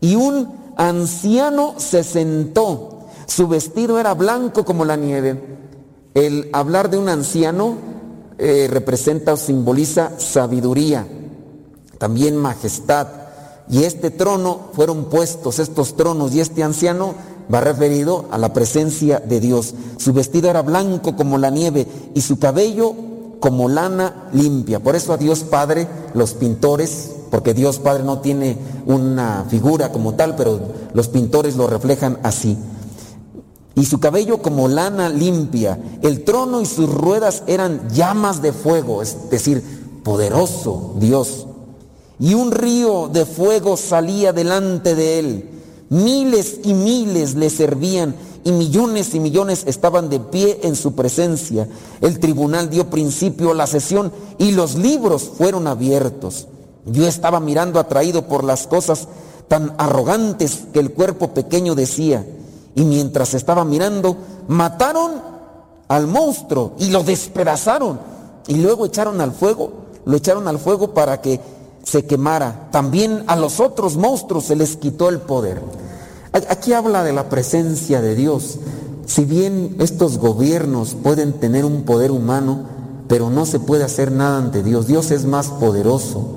y 0.00 0.16
un 0.16 0.52
anciano 0.76 1.74
se 1.76 2.02
sentó. 2.02 3.06
Su 3.26 3.46
vestido 3.46 4.00
era 4.00 4.14
blanco 4.14 4.64
como 4.64 4.84
la 4.84 4.96
nieve. 4.96 5.58
El 6.14 6.50
hablar 6.52 6.90
de 6.90 6.98
un 6.98 7.08
anciano 7.08 7.89
eh, 8.42 8.68
representa 8.70 9.34
o 9.34 9.36
simboliza 9.36 10.12
sabiduría, 10.18 11.06
también 11.98 12.38
majestad. 12.38 13.06
Y 13.68 13.84
este 13.84 14.10
trono 14.10 14.70
fueron 14.72 15.04
puestos, 15.04 15.58
estos 15.58 15.94
tronos, 15.94 16.34
y 16.34 16.40
este 16.40 16.62
anciano 16.62 17.14
va 17.52 17.60
referido 17.60 18.24
a 18.30 18.38
la 18.38 18.54
presencia 18.54 19.20
de 19.20 19.40
Dios. 19.40 19.74
Su 19.98 20.14
vestido 20.14 20.48
era 20.48 20.62
blanco 20.62 21.16
como 21.16 21.36
la 21.36 21.50
nieve 21.50 21.86
y 22.14 22.22
su 22.22 22.38
cabello 22.38 22.94
como 23.40 23.68
lana 23.68 24.30
limpia. 24.32 24.80
Por 24.80 24.96
eso 24.96 25.12
a 25.12 25.18
Dios 25.18 25.40
Padre, 25.40 25.86
los 26.14 26.32
pintores, 26.32 27.10
porque 27.30 27.52
Dios 27.52 27.78
Padre 27.78 28.04
no 28.04 28.20
tiene 28.20 28.56
una 28.86 29.44
figura 29.50 29.92
como 29.92 30.14
tal, 30.14 30.34
pero 30.34 30.58
los 30.94 31.08
pintores 31.08 31.56
lo 31.56 31.66
reflejan 31.66 32.18
así. 32.22 32.56
Y 33.74 33.84
su 33.84 34.00
cabello 34.00 34.38
como 34.38 34.68
lana 34.68 35.08
limpia. 35.08 35.78
El 36.02 36.24
trono 36.24 36.60
y 36.60 36.66
sus 36.66 36.92
ruedas 36.92 37.42
eran 37.46 37.88
llamas 37.90 38.42
de 38.42 38.52
fuego, 38.52 39.02
es 39.02 39.30
decir, 39.30 39.62
poderoso 40.02 40.94
Dios. 40.98 41.46
Y 42.18 42.34
un 42.34 42.50
río 42.50 43.08
de 43.08 43.24
fuego 43.24 43.76
salía 43.76 44.32
delante 44.32 44.94
de 44.94 45.18
él. 45.18 45.50
Miles 45.88 46.60
y 46.64 46.74
miles 46.74 47.34
le 47.34 47.50
servían 47.50 48.14
y 48.44 48.52
millones 48.52 49.14
y 49.14 49.20
millones 49.20 49.64
estaban 49.66 50.08
de 50.08 50.20
pie 50.20 50.60
en 50.62 50.76
su 50.76 50.94
presencia. 50.94 51.68
El 52.00 52.18
tribunal 52.20 52.70
dio 52.70 52.88
principio 52.88 53.50
a 53.50 53.54
la 53.54 53.66
sesión 53.66 54.12
y 54.38 54.52
los 54.52 54.76
libros 54.76 55.30
fueron 55.36 55.66
abiertos. 55.66 56.46
Yo 56.86 57.06
estaba 57.06 57.40
mirando 57.40 57.78
atraído 57.78 58.26
por 58.26 58.44
las 58.44 58.66
cosas 58.66 59.08
tan 59.48 59.74
arrogantes 59.78 60.62
que 60.72 60.80
el 60.80 60.92
cuerpo 60.92 61.34
pequeño 61.34 61.74
decía. 61.74 62.24
Y 62.74 62.84
mientras 62.84 63.34
estaba 63.34 63.64
mirando, 63.64 64.16
mataron 64.48 65.12
al 65.88 66.06
monstruo 66.06 66.72
y 66.78 66.90
lo 66.90 67.02
despedazaron. 67.02 67.98
Y 68.46 68.54
luego 68.54 68.86
echaron 68.86 69.20
al 69.20 69.32
fuego, 69.32 69.72
lo 70.04 70.16
echaron 70.16 70.48
al 70.48 70.58
fuego 70.58 70.94
para 70.94 71.20
que 71.20 71.40
se 71.82 72.04
quemara. 72.04 72.68
También 72.70 73.24
a 73.26 73.36
los 73.36 73.60
otros 73.60 73.96
monstruos 73.96 74.44
se 74.44 74.56
les 74.56 74.76
quitó 74.76 75.08
el 75.08 75.20
poder. 75.20 75.60
Aquí 76.32 76.72
habla 76.72 77.02
de 77.02 77.12
la 77.12 77.28
presencia 77.28 78.00
de 78.00 78.14
Dios. 78.14 78.58
Si 79.06 79.24
bien 79.24 79.76
estos 79.80 80.18
gobiernos 80.18 80.94
pueden 80.94 81.32
tener 81.32 81.64
un 81.64 81.82
poder 81.82 82.12
humano, 82.12 82.60
pero 83.08 83.28
no 83.28 83.44
se 83.44 83.58
puede 83.58 83.82
hacer 83.82 84.12
nada 84.12 84.38
ante 84.38 84.62
Dios. 84.62 84.86
Dios 84.86 85.10
es 85.10 85.24
más 85.24 85.48
poderoso. 85.48 86.36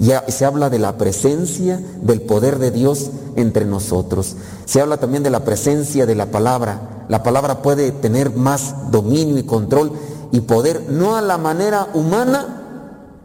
Ya 0.00 0.24
se 0.28 0.46
habla 0.46 0.70
de 0.70 0.78
la 0.78 0.96
presencia 0.96 1.78
del 2.00 2.22
poder 2.22 2.58
de 2.58 2.70
Dios 2.70 3.10
entre 3.36 3.66
nosotros. 3.66 4.34
Se 4.64 4.80
habla 4.80 4.96
también 4.96 5.22
de 5.22 5.28
la 5.28 5.44
presencia 5.44 6.06
de 6.06 6.14
la 6.14 6.30
palabra. 6.30 7.04
La 7.10 7.22
palabra 7.22 7.60
puede 7.60 7.92
tener 7.92 8.34
más 8.34 8.90
dominio 8.90 9.36
y 9.36 9.42
control 9.42 9.92
y 10.32 10.40
poder, 10.40 10.86
no 10.88 11.16
a 11.16 11.20
la 11.20 11.36
manera 11.36 11.88
humana, 11.92 12.62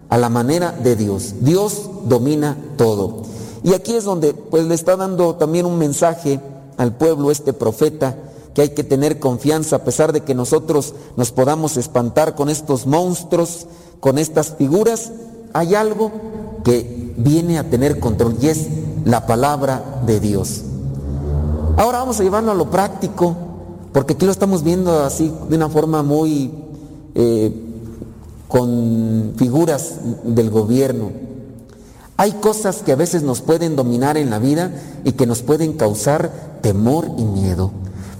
a 0.09 0.17
la 0.17 0.27
manera 0.27 0.73
de 0.73 0.97
Dios. 0.97 1.35
Dios 1.39 1.89
domina 2.03 2.57
todo. 2.75 3.21
Y 3.63 3.73
aquí 3.73 3.93
es 3.93 4.03
donde 4.03 4.33
pues 4.33 4.65
le 4.65 4.75
está 4.75 4.97
dando 4.97 5.35
también 5.35 5.65
un 5.65 5.77
mensaje 5.77 6.41
al 6.75 6.93
pueblo 6.97 7.31
este 7.31 7.53
profeta 7.53 8.17
que 8.53 8.63
hay 8.63 8.69
que 8.69 8.83
tener 8.83 9.19
confianza 9.19 9.77
a 9.77 9.83
pesar 9.83 10.11
de 10.11 10.21
que 10.21 10.35
nosotros 10.35 10.93
nos 11.15 11.31
podamos 11.31 11.77
espantar 11.77 12.35
con 12.35 12.49
estos 12.49 12.85
monstruos, 12.85 13.67
con 14.01 14.17
estas 14.17 14.55
figuras, 14.55 15.11
hay 15.53 15.73
algo 15.73 16.11
que 16.65 17.13
viene 17.15 17.59
a 17.59 17.69
tener 17.69 17.99
control 17.99 18.35
y 18.41 18.47
es 18.47 18.67
la 19.05 19.27
palabra 19.27 20.01
de 20.05 20.19
Dios. 20.19 20.63
Ahora 21.77 21.99
vamos 21.99 22.19
a 22.19 22.23
llevarlo 22.23 22.51
a 22.51 22.55
lo 22.55 22.71
práctico, 22.71 23.35
porque 23.93 24.13
aquí 24.13 24.25
lo 24.25 24.31
estamos 24.31 24.63
viendo 24.63 25.03
así 25.03 25.31
de 25.47 25.55
una 25.55 25.69
forma 25.69 26.01
muy 26.03 26.51
eh, 27.13 27.53
con 28.47 29.33
figuras 29.37 29.99
del 30.23 30.49
gobierno. 30.49 31.11
Hay 32.17 32.31
cosas 32.31 32.77
que 32.77 32.93
a 32.93 32.95
veces 32.95 33.21
nos 33.23 33.41
pueden 33.41 33.75
dominar 33.75 34.17
en 34.17 34.29
la 34.29 34.39
vida 34.39 34.71
y 35.03 35.11
que 35.11 35.27
nos 35.27 35.43
pueden 35.43 35.73
causar 35.73 36.31
temor 36.61 37.09
y 37.17 37.23
miedo. 37.23 37.71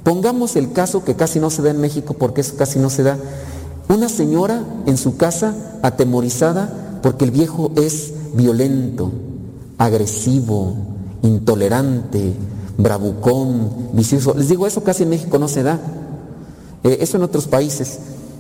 Pongamos 0.04 0.56
el 0.56 0.72
caso 0.72 1.04
que 1.04 1.16
casi 1.16 1.40
no 1.40 1.50
se 1.50 1.64
da 1.64 1.72
en 1.72 1.82
México 1.82 2.14
porque 2.14 2.42
eso 2.42 2.56
casi 2.58 2.78
no 2.78 2.92
se 2.92 3.02
da. 3.02 3.18
Una 3.90 4.08
señora 4.08 4.64
en 4.86 4.98
su 4.98 5.18
casa 5.18 5.56
atemorizada 5.82 6.85
porque 7.06 7.24
el 7.24 7.30
viejo 7.30 7.72
es 7.76 8.14
violento, 8.34 9.12
agresivo, 9.78 10.74
intolerante, 11.22 12.34
bravucón, 12.80 13.70
vicioso. 13.94 14.34
Les 14.34 14.50
digo, 14.50 14.66
eso 14.66 14.84
casi 14.84 15.04
en 15.04 15.10
México 15.10 15.38
no 15.38 15.48
se 15.48 15.62
da. 15.62 15.80
Eh, 16.84 16.98
eso 17.02 17.18
en 17.18 17.22
otros 17.22 17.46
países. 17.46 18.00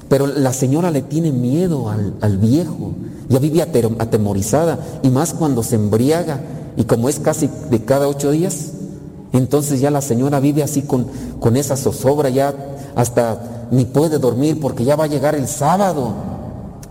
Pero 0.09 0.25
la 0.25 0.51
señora 0.51 0.89
le 0.89 1.03
tiene 1.03 1.31
miedo 1.31 1.91
al, 1.91 2.15
al 2.21 2.39
viejo 2.39 2.93
ya 3.29 3.37
vive 3.37 3.61
atemorizada 3.61 4.79
y 5.03 5.11
más 5.11 5.35
cuando 5.35 5.61
se 5.61 5.75
embriaga 5.75 6.41
y 6.75 6.85
como 6.85 7.07
es 7.07 7.19
casi 7.19 7.47
de 7.69 7.85
cada 7.85 8.07
ocho 8.07 8.31
días, 8.31 8.71
entonces 9.31 9.79
ya 9.79 9.91
la 9.91 10.01
señora 10.01 10.39
vive 10.39 10.63
así 10.63 10.81
con, 10.81 11.05
con 11.39 11.55
esa 11.55 11.77
zozobra, 11.77 12.29
ya 12.29 12.55
hasta 12.95 13.67
ni 13.69 13.85
puede 13.85 14.17
dormir 14.17 14.59
porque 14.59 14.85
ya 14.85 14.95
va 14.95 15.03
a 15.03 15.07
llegar 15.07 15.35
el 15.35 15.47
sábado. 15.47 16.33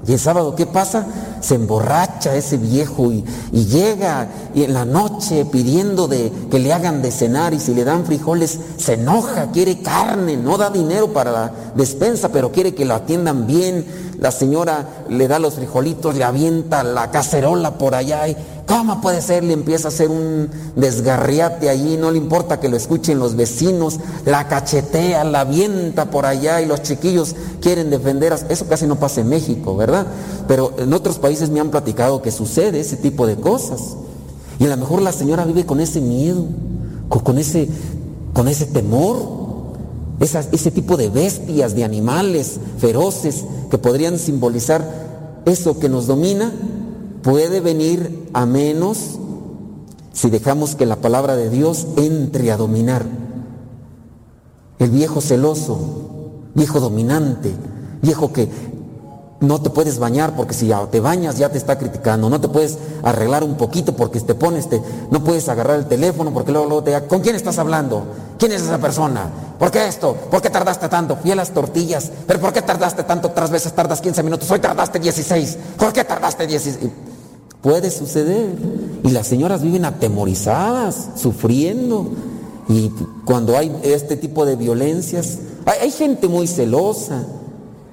¿Y 0.07 0.13
el 0.13 0.19
sábado 0.19 0.55
qué 0.55 0.67
pasa? 0.67 1.07
Se 1.41 1.55
emborracha 1.55 2.35
ese 2.35 2.57
viejo 2.57 3.11
y, 3.11 3.25
llega 3.53 4.29
y 4.55 4.65
en 4.65 4.75
la 4.75 4.85
noche 4.85 5.45
pidiendo 5.45 6.09
de 6.09 6.31
que 6.51 6.59
le 6.59 6.73
hagan 6.73 7.01
de 7.03 7.11
cenar 7.11 7.55
y 7.55 7.61
si 7.61 7.75
le 7.75 7.85
dan 7.85 8.05
frijoles 8.05 8.59
se 8.77 8.95
enoja, 8.95 9.51
quiere 9.53 9.81
carne, 9.81 10.37
no 10.37 10.59
da 10.59 10.71
dinero 10.71 11.13
para 11.13 11.33
la 11.33 11.53
despensa, 11.75 12.31
pero 12.31 12.53
quiere 12.53 12.75
que 12.75 12.85
lo 12.85 12.95
atiendan 12.95 13.47
bien, 13.47 13.87
la 14.19 14.31
señora 14.31 15.05
le 15.09 15.29
da 15.29 15.39
los 15.39 15.55
frijolitos, 15.55 16.15
le 16.15 16.25
avienta 16.25 16.83
la 16.83 17.11
cacerola 17.11 17.79
por 17.79 17.95
allá 17.95 18.29
¿cómo 18.67 19.01
puede 19.01 19.21
ser? 19.23 19.45
Le 19.45 19.53
empieza 19.53 19.89
a 19.89 19.91
hacer 19.91 20.09
un 20.09 20.49
desgarriate 20.77 21.69
allí, 21.69 21.97
no 21.97 22.11
le 22.11 22.19
importa 22.19 22.61
que 22.61 22.69
lo 22.69 22.77
escuchen 22.77 23.19
los 23.19 23.37
vecinos, 23.37 24.01
la 24.25 24.49
cachetea, 24.49 25.25
la 25.25 25.41
avienta 25.41 26.11
por 26.11 26.27
allá 26.27 26.61
y 26.61 26.67
los 26.67 26.83
chiquillos 26.83 27.35
quieren 27.61 27.91
defender. 27.91 28.35
Eso 28.49 28.67
casi 28.67 28.87
no 28.87 28.97
pasa 28.97 29.21
en 29.21 29.29
México, 29.29 29.77
¿verdad? 29.77 30.07
Pero 30.49 30.73
en 30.79 30.93
otros 30.93 31.19
países 31.19 31.51
me 31.51 31.61
han 31.61 31.71
platicado 31.71 32.23
que 32.23 32.31
sucede 32.31 32.81
ese 32.81 32.97
tipo 32.97 33.27
de 33.27 33.37
cosas. 33.37 33.97
Y 34.59 34.65
a 34.65 34.69
lo 34.69 34.77
mejor 34.77 35.03
la 35.03 35.13
señora 35.13 35.45
vive 35.45 35.67
con 35.67 35.81
ese 35.81 36.01
miedo, 36.01 36.45
con 37.09 37.39
ese, 37.39 37.69
con 38.33 38.49
ese 38.49 38.67
temor 38.67 39.45
ese 40.21 40.71
tipo 40.71 40.97
de 40.97 41.11
bestias, 41.11 41.75
de 41.75 41.85
animales 41.85 42.59
feroces 42.79 43.45
que 43.71 43.79
podrían 43.79 44.19
simbolizar 44.19 45.43
eso 45.45 45.79
que 45.79 45.89
nos 45.89 46.07
domina, 46.07 46.53
puede 47.25 47.61
venir 47.61 48.29
a 48.35 48.47
menos 48.47 49.19
si 50.13 50.31
dejamos 50.31 50.77
que 50.77 50.87
la 50.87 50.97
palabra 50.97 51.35
de 51.35 51.51
Dios 51.51 51.87
entre 51.97 52.53
a 52.53 52.57
dominar. 52.57 53.05
El 54.79 54.91
viejo 54.91 55.21
celoso, 55.21 55.79
viejo 56.55 56.79
dominante, 56.79 57.53
viejo 58.03 58.33
que 58.33 58.49
no 59.41 59.61
te 59.61 59.71
puedes 59.71 59.99
bañar 59.99 60.37
porque 60.37 60.55
si 60.55 60.71
te 60.91 61.01
bañas 61.01 61.39
ya 61.39 61.49
te 61.49 61.59
está 61.59 61.79
criticando, 61.79 62.29
no 62.29 62.41
te 62.41 62.49
puedes 62.49 62.79
arreglar 63.03 63.43
un 63.43 63.57
poquito 63.57 63.97
porque 63.97 64.21
te 64.21 64.35
pones, 64.35 64.69
te, 64.69 64.81
no 65.11 65.25
puedes 65.25 65.49
agarrar 65.49 65.79
el 65.79 65.87
teléfono 65.87 66.33
porque 66.33 66.53
luego, 66.53 66.67
luego 66.67 66.85
te 66.85 67.07
¿con 67.07 67.21
quién 67.21 67.37
estás 67.37 67.59
hablando? 67.59 68.05
¿Quién 68.39 68.53
es 68.53 68.63
esa 68.63 68.79
persona? 68.79 69.31
¿Por 69.59 69.71
qué 69.71 69.89
esto? 69.89 70.15
¿Por 70.31 70.43
qué 70.43 70.51
tardaste 70.51 70.89
tanto? 70.89 71.17
Fui 71.17 71.31
a 71.31 71.37
las 71.37 71.51
tortillas, 71.51 72.11
pero 72.27 72.39
¿por 72.39 72.53
qué 72.53 72.63
tardaste 72.63 73.05
tanto? 73.05 73.29
Otras 73.29 73.51
veces 73.51 73.73
tardas 73.73 74.01
15 74.03 74.23
minutos, 74.23 74.51
hoy 74.51 74.61
tardaste 74.61 74.99
16, 74.99 75.59
¿por 75.79 75.93
qué 75.93 76.05
tardaste 76.05 76.47
16? 76.47 77.14
Puede 77.65 77.91
suceder. 77.91 78.55
Y 79.03 79.09
las 79.09 79.27
señoras 79.27 79.63
viven 79.63 79.87
atemorizadas, 79.87 81.09
sufriendo. 81.17 82.11
Y 82.69 82.91
cuando 83.25 83.57
hay 83.57 83.75
este 83.83 84.19
tipo 84.19 84.45
de 84.45 84.55
violencias, 84.55 85.39
hay, 85.65 85.91
gente 85.91 86.29
muy 86.29 86.47
celosa. 86.47 87.25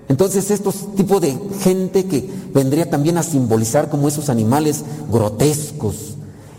Entonces 0.10 0.52
estos 0.52 0.94
tipos 0.96 1.22
de 1.22 1.38
gente 1.62 2.06
que 2.06 2.30
vendría 2.54 2.90
también 2.90 3.18
a 3.18 3.24
simbolizar 3.24 3.90
como 3.90 4.10
esos 4.10 4.30
animales 4.30 4.84
grotescos. 5.10 6.16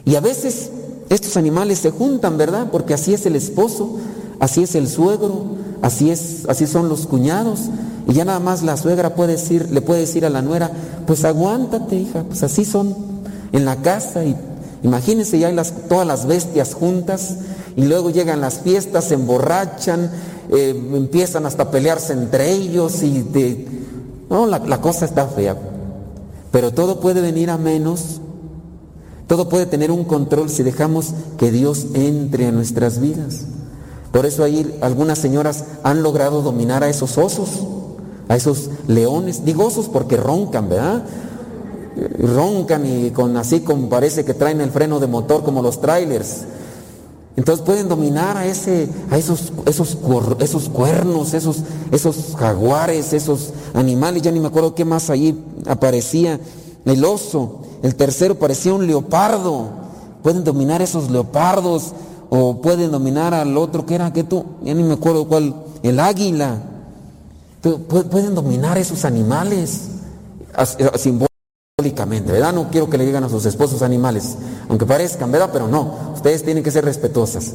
Y 0.07 0.15
a 0.15 0.21
veces 0.21 0.71
estos 1.11 1.37
animales 1.37 1.81
se 1.81 1.91
juntan, 1.91 2.39
¿verdad? 2.39 2.69
Porque 2.73 2.95
así 2.95 3.13
es 3.13 3.27
el 3.27 3.37
esposo, 3.37 3.99
así 4.41 4.63
es 4.63 4.75
el 4.75 4.89
suegro, 4.89 5.57
así 5.83 6.11
es, 6.11 6.47
así 6.49 6.67
son 6.67 6.89
los 6.89 7.07
cuñados. 7.07 7.61
Y 8.07 8.15
ya 8.15 8.25
nada 8.25 8.41
más 8.41 8.63
la 8.63 8.77
suegra 8.77 9.15
puede 9.15 9.33
decir, 9.33 9.71
le 9.71 9.81
puede 9.81 10.01
decir 10.01 10.25
a 10.27 10.31
la 10.31 10.43
nuera, 10.43 10.71
pues 11.07 11.25
aguántate, 11.25 11.97
hija, 11.97 12.25
pues 12.25 12.43
así 12.43 12.65
son 12.65 12.95
en 13.53 13.65
la 13.65 13.77
casa. 13.77 14.25
Y 14.25 14.37
imagínense 14.83 15.39
ya 15.39 15.49
hay 15.49 15.57
todas 15.89 16.07
las 16.07 16.27
bestias 16.27 16.75
juntas 16.75 17.37
y 17.77 17.85
luego 17.85 18.11
llegan 18.11 18.41
las 18.41 18.61
fiestas, 18.61 19.05
se 19.05 19.15
emborrachan, 19.15 20.11
eh, 20.51 20.71
empiezan 20.95 21.47
hasta 21.47 21.65
a 21.65 21.71
pelearse 21.71 22.13
entre 22.13 22.51
ellos 22.51 23.03
y. 23.03 23.67
No, 24.29 24.47
la, 24.47 24.59
la 24.61 24.81
cosa 24.81 25.05
está 25.05 25.27
fea. 25.27 25.57
Pero 26.51 26.73
todo 26.73 27.01
puede 27.01 27.21
venir 27.21 27.51
a 27.51 27.59
menos, 27.59 28.21
todo 29.27 29.49
puede 29.49 29.67
tener 29.67 29.91
un 29.91 30.05
control 30.05 30.51
si 30.51 30.63
dejamos 30.63 31.15
que 31.39 31.51
Dios 31.51 31.87
entre 31.95 32.47
a 32.47 32.53
nuestras 32.53 33.01
vidas. 33.01 33.47
Por 34.13 34.27
eso 34.27 34.45
ahí 34.45 34.79
algunas 34.83 35.19
señoras 35.19 35.65
han 35.83 36.03
logrado 36.03 36.43
dominar 36.43 36.85
a 36.85 36.91
esos 36.91 37.17
osos, 37.17 37.49
a 38.29 38.37
esos 38.37 38.71
leones, 38.89 39.45
digo 39.45 39.67
osos 39.67 39.89
porque 39.89 40.17
roncan, 40.17 40.69
¿verdad? 40.69 41.05
Roncan 42.19 42.87
y 42.87 43.11
con 43.11 43.37
así 43.37 43.61
como 43.61 43.89
parece 43.89 44.25
que 44.25 44.35
traen 44.35 44.61
el 44.61 44.71
freno 44.71 45.01
de 45.01 45.07
motor 45.07 45.43
como 45.43 45.63
los 45.63 45.81
trailers. 45.81 46.45
Entonces 47.37 47.65
pueden 47.65 47.89
dominar 47.89 48.37
a, 48.37 48.47
ese, 48.47 48.89
a 49.11 49.17
esos, 49.17 49.53
esos, 49.65 49.97
esos 50.41 50.69
cuernos, 50.69 51.33
esos, 51.33 51.59
esos 51.91 52.37
jaguares, 52.37 53.15
esos 53.15 53.55
animales, 53.73 54.23
ya 54.23 54.31
ni 54.31 54.39
me 54.39 54.49
acuerdo 54.49 54.75
qué 54.75 54.85
más 54.85 55.09
ahí 55.09 55.43
aparecía. 55.67 56.39
El 56.85 57.05
oso, 57.05 57.61
el 57.83 57.95
tercero 57.95 58.39
parecía 58.39 58.75
un 58.75 58.87
leopardo. 58.87 59.69
Pueden 60.23 60.45
dominar 60.45 60.83
esos 60.83 61.11
leopardos 61.11 61.93
o 62.29 62.61
pueden 62.61 62.91
dominar 62.91 63.33
al 63.33 63.57
otro 63.57 63.87
que 63.87 63.95
era 63.95 64.13
que 64.13 64.25
tú, 64.25 64.45
ya 64.63 64.75
ni 64.75 64.83
me 64.83 64.95
acuerdo 64.95 65.27
cuál, 65.27 65.55
el 65.83 66.01
águila. 66.01 66.63
Pueden 67.63 68.35
dominar 68.35 68.77
esos 68.77 69.05
animales 69.05 69.83
simbólicamente, 70.97 72.33
¿verdad? 72.33 72.53
No 72.53 72.69
quiero 72.71 72.91
que 72.91 72.99
le 72.99 73.07
digan 73.07 73.25
a 73.25 73.29
sus 73.29 73.47
esposos 73.47 73.83
animales, 73.83 74.37
aunque 74.69 74.85
parezcan, 74.85 75.31
¿verdad? 75.31 75.51
Pero 75.53 75.69
no, 75.69 76.13
ustedes 76.15 76.43
tienen 76.43 76.65
que 76.65 76.73
ser 76.73 76.85
respetuosas. 76.85 77.53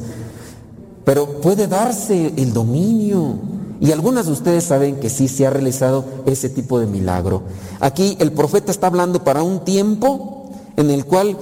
Pero 1.04 1.42
puede 1.42 1.68
darse 1.68 2.34
el 2.38 2.54
dominio. 2.54 3.36
Y 3.80 3.92
algunas 3.92 4.26
de 4.26 4.32
ustedes 4.32 4.64
saben 4.64 4.96
que 4.96 5.10
sí 5.10 5.28
se 5.28 5.46
ha 5.46 5.52
realizado 5.52 6.04
ese 6.26 6.50
tipo 6.50 6.80
de 6.80 6.88
milagro. 6.88 7.44
Aquí 7.80 8.18
el 8.20 8.32
profeta 8.32 8.72
está 8.72 8.88
hablando 8.88 9.24
para 9.24 9.44
un 9.44 9.64
tiempo 9.64 10.52
en 10.78 10.90
el 10.90 11.06
cual 11.06 11.38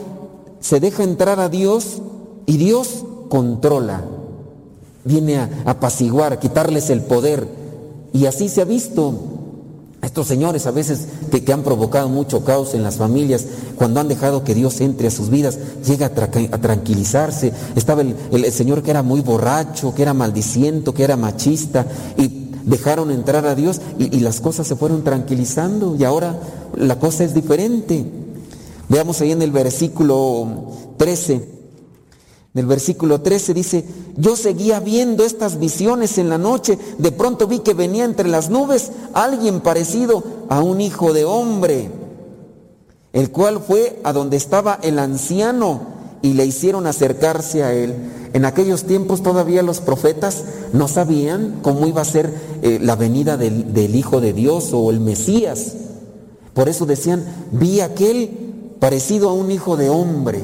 se 0.59 0.79
deja 0.79 1.03
entrar 1.03 1.39
a 1.39 1.49
Dios 1.49 2.01
y 2.45 2.57
Dios 2.57 3.05
controla. 3.29 4.03
Viene 5.03 5.37
a 5.37 5.49
apaciguar, 5.65 6.33
a 6.33 6.39
quitarles 6.39 6.89
el 6.89 7.01
poder. 7.01 7.47
Y 8.15 8.27
así 8.27 8.47
se 8.47 8.61
ha 8.61 8.65
visto. 8.65 9.13
Estos 10.01 10.27
señores 10.27 10.67
a 10.67 10.71
veces 10.71 11.07
que, 11.31 11.51
han 11.51 11.63
provocado 11.63 12.07
mucho 12.07 12.45
caos 12.45 12.73
en 12.73 12.83
las 12.83 12.95
familias, 12.95 13.45
cuando 13.75 13.99
han 13.99 14.07
dejado 14.07 14.43
que 14.43 14.53
Dios 14.53 14.79
entre 14.79 15.07
a 15.07 15.11
sus 15.11 15.29
vidas, 15.29 15.57
llega 15.85 16.05
a, 16.05 16.09
tra 16.09 16.29
a 16.51 16.57
tranquilizarse. 16.59 17.51
Estaba 17.75 18.03
el, 18.03 18.51
señor 18.53 18.83
que 18.83 18.91
era 18.91 19.03
muy 19.03 19.19
borracho, 19.19 19.93
que 19.93 20.03
era 20.03 20.13
maldiciento, 20.13 20.93
que 20.93 21.03
era 21.03 21.17
machista, 21.17 21.87
y 22.17 22.51
dejaron 22.63 23.11
entrar 23.11 23.45
a 23.45 23.55
Dios 23.55 23.81
y, 23.99 24.15
y 24.15 24.21
las 24.21 24.39
cosas 24.39 24.65
se 24.67 24.75
fueron 24.75 25.03
tranquilizando 25.03 25.95
y 25.99 26.03
ahora 26.03 26.39
la 26.77 26.97
cosa 26.99 27.25
es 27.25 27.33
diferente. 27.33 28.05
Veamos 28.87 29.19
ahí 29.19 29.31
en 29.31 29.41
el 29.41 29.51
versículo 29.51 30.47
13. 30.97 31.54
En 32.55 32.61
el 32.61 32.67
versículo 32.67 33.19
13 33.19 33.53
dice, 33.53 33.83
yo 34.15 34.37
seguía 34.37 34.79
viendo 34.79 35.25
estas 35.25 35.59
visiones 35.59 36.17
en 36.17 36.29
la 36.29 36.37
noche, 36.37 36.79
de 36.97 37.11
pronto 37.11 37.47
vi 37.47 37.59
que 37.59 37.73
venía 37.73 38.05
entre 38.05 38.29
las 38.29 38.49
nubes 38.49 38.93
alguien 39.13 39.59
parecido 39.59 40.23
a 40.47 40.61
un 40.61 40.79
hijo 40.79 41.11
de 41.11 41.25
hombre, 41.25 41.89
el 43.11 43.29
cual 43.29 43.59
fue 43.59 43.99
a 44.05 44.13
donde 44.13 44.37
estaba 44.37 44.79
el 44.83 44.99
anciano 44.99 45.81
y 46.21 46.31
le 46.31 46.45
hicieron 46.45 46.87
acercarse 46.87 47.61
a 47.61 47.73
él. 47.73 47.93
En 48.31 48.45
aquellos 48.45 48.85
tiempos 48.85 49.21
todavía 49.21 49.61
los 49.61 49.81
profetas 49.81 50.45
no 50.71 50.87
sabían 50.87 51.59
cómo 51.61 51.87
iba 51.87 52.03
a 52.03 52.05
ser 52.05 52.33
eh, 52.61 52.79
la 52.81 52.95
venida 52.95 53.35
del, 53.35 53.73
del 53.73 53.95
Hijo 53.95 54.21
de 54.21 54.31
Dios 54.31 54.69
o 54.71 54.91
el 54.91 55.01
Mesías. 55.01 55.73
Por 56.53 56.69
eso 56.69 56.85
decían, 56.85 57.25
vi 57.51 57.81
aquel 57.81 58.29
parecido 58.79 59.27
a 59.29 59.33
un 59.33 59.51
hijo 59.51 59.75
de 59.75 59.89
hombre. 59.89 60.41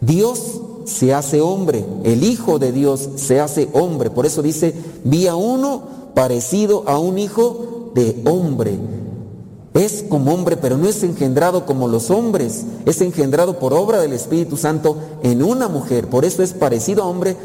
Dios 0.00 0.60
se 0.84 1.14
hace 1.14 1.40
hombre, 1.40 1.84
el 2.04 2.24
Hijo 2.24 2.58
de 2.58 2.72
Dios 2.72 3.08
se 3.16 3.40
hace 3.40 3.68
hombre. 3.72 4.10
Por 4.10 4.26
eso 4.26 4.42
dice, 4.42 4.74
vi 5.04 5.26
a 5.26 5.36
uno 5.36 5.82
parecido 6.14 6.84
a 6.86 6.98
un 6.98 7.18
hijo 7.18 7.90
de 7.94 8.22
hombre. 8.26 8.78
Es 9.74 10.04
como 10.08 10.34
hombre, 10.34 10.58
pero 10.58 10.76
no 10.76 10.86
es 10.86 11.02
engendrado 11.02 11.64
como 11.64 11.88
los 11.88 12.10
hombres, 12.10 12.64
es 12.84 13.00
engendrado 13.00 13.58
por 13.58 13.72
obra 13.72 14.00
del 14.00 14.12
Espíritu 14.12 14.56
Santo 14.56 14.96
en 15.22 15.42
una 15.42 15.68
mujer. 15.68 16.08
Por 16.08 16.24
eso 16.24 16.42
es 16.42 16.52
parecido 16.52 17.02
a 17.02 17.06
hombre. 17.06 17.36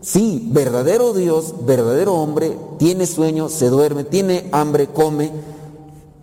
Sí, 0.00 0.48
verdadero 0.52 1.14
Dios, 1.14 1.54
verdadero 1.66 2.14
hombre, 2.14 2.56
tiene 2.78 3.06
sueño, 3.06 3.48
se 3.48 3.70
duerme, 3.70 4.04
tiene 4.04 4.48
hambre, 4.52 4.86
come, 4.86 5.30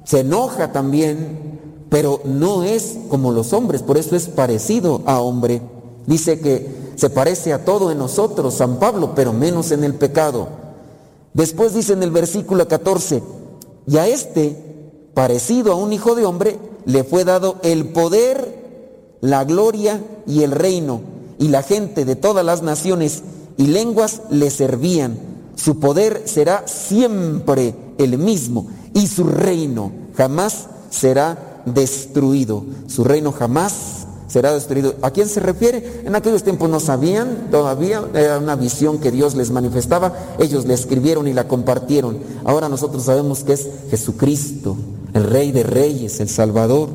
se 0.06 0.19
enoja 0.19 0.72
también, 0.72 1.59
pero 1.90 2.22
no 2.23 2.64
es 2.64 2.98
como 3.09 3.31
los 3.31 3.53
hombres, 3.53 3.81
por 3.81 3.98
eso 3.98 4.15
es 4.15 4.27
parecido 4.27 5.01
a 5.06 5.19
hombre. 5.19 5.61
Dice 6.07 6.39
que 6.39 6.93
se 6.95 7.09
parece 7.09 7.53
a 7.53 7.65
todo 7.65 7.91
en 7.91 7.97
nosotros, 7.97 8.55
San 8.55 8.77
Pablo, 8.77 9.13
pero 9.15 9.33
menos 9.33 9.71
en 9.71 9.83
el 9.83 9.95
pecado. 9.95 10.47
Después 11.33 11.73
dice 11.73 11.93
en 11.93 12.03
el 12.03 12.11
versículo 12.11 12.67
14, 12.67 13.23
y 13.88 13.97
a 13.97 14.07
este, 14.07 14.55
parecido 15.13 15.71
a 15.71 15.75
un 15.75 15.93
hijo 15.93 16.15
de 16.15 16.25
hombre, 16.25 16.59
le 16.85 17.03
fue 17.03 17.23
dado 17.23 17.57
el 17.63 17.89
poder, 17.89 19.17
la 19.21 19.43
gloria 19.45 20.03
y 20.27 20.43
el 20.43 20.51
reino, 20.51 21.01
y 21.39 21.47
la 21.47 21.63
gente 21.63 22.05
de 22.05 22.15
todas 22.15 22.45
las 22.45 22.61
naciones 22.61 23.23
y 23.57 23.67
lenguas 23.67 24.21
le 24.30 24.49
servían. 24.49 25.17
Su 25.55 25.80
poder 25.80 26.23
será 26.25 26.67
siempre 26.67 27.75
el 27.97 28.17
mismo, 28.17 28.67
y 28.93 29.07
su 29.07 29.23
reino 29.23 29.91
jamás 30.15 30.67
será 30.89 31.63
destruido. 31.65 32.63
Su 32.88 33.03
reino 33.03 33.31
jamás 33.31 34.00
será 34.32 34.53
destruido. 34.53 34.95
¿A 35.01 35.11
quién 35.11 35.27
se 35.27 35.42
refiere? 35.42 36.03
En 36.06 36.16
aquellos 36.16 36.43
tiempos 36.43 36.69
no 36.69 36.80
sabían, 36.80 37.50
todavía 37.51 38.01
era 38.14 38.40
una 38.40 38.56
visión 38.56 39.00
que 39.00 39.11
Dios 39.11 39.35
les 39.35 39.51
manifestaba, 39.51 40.14
ellos 40.40 40.66
la 40.66 40.74
escribieron 40.74 41.27
y 41.27 41.34
la 41.34 41.50
compartieron. 41.50 42.18
Ahora 42.45 42.69
nosotros 42.69 43.03
sabemos 43.03 43.43
que 43.43 43.53
es 43.53 43.68
Jesucristo, 43.90 44.77
el 45.14 45.26
Rey 45.26 45.51
de 45.51 45.64
Reyes, 45.64 46.22
el 46.22 46.30
Salvador. 46.30 46.90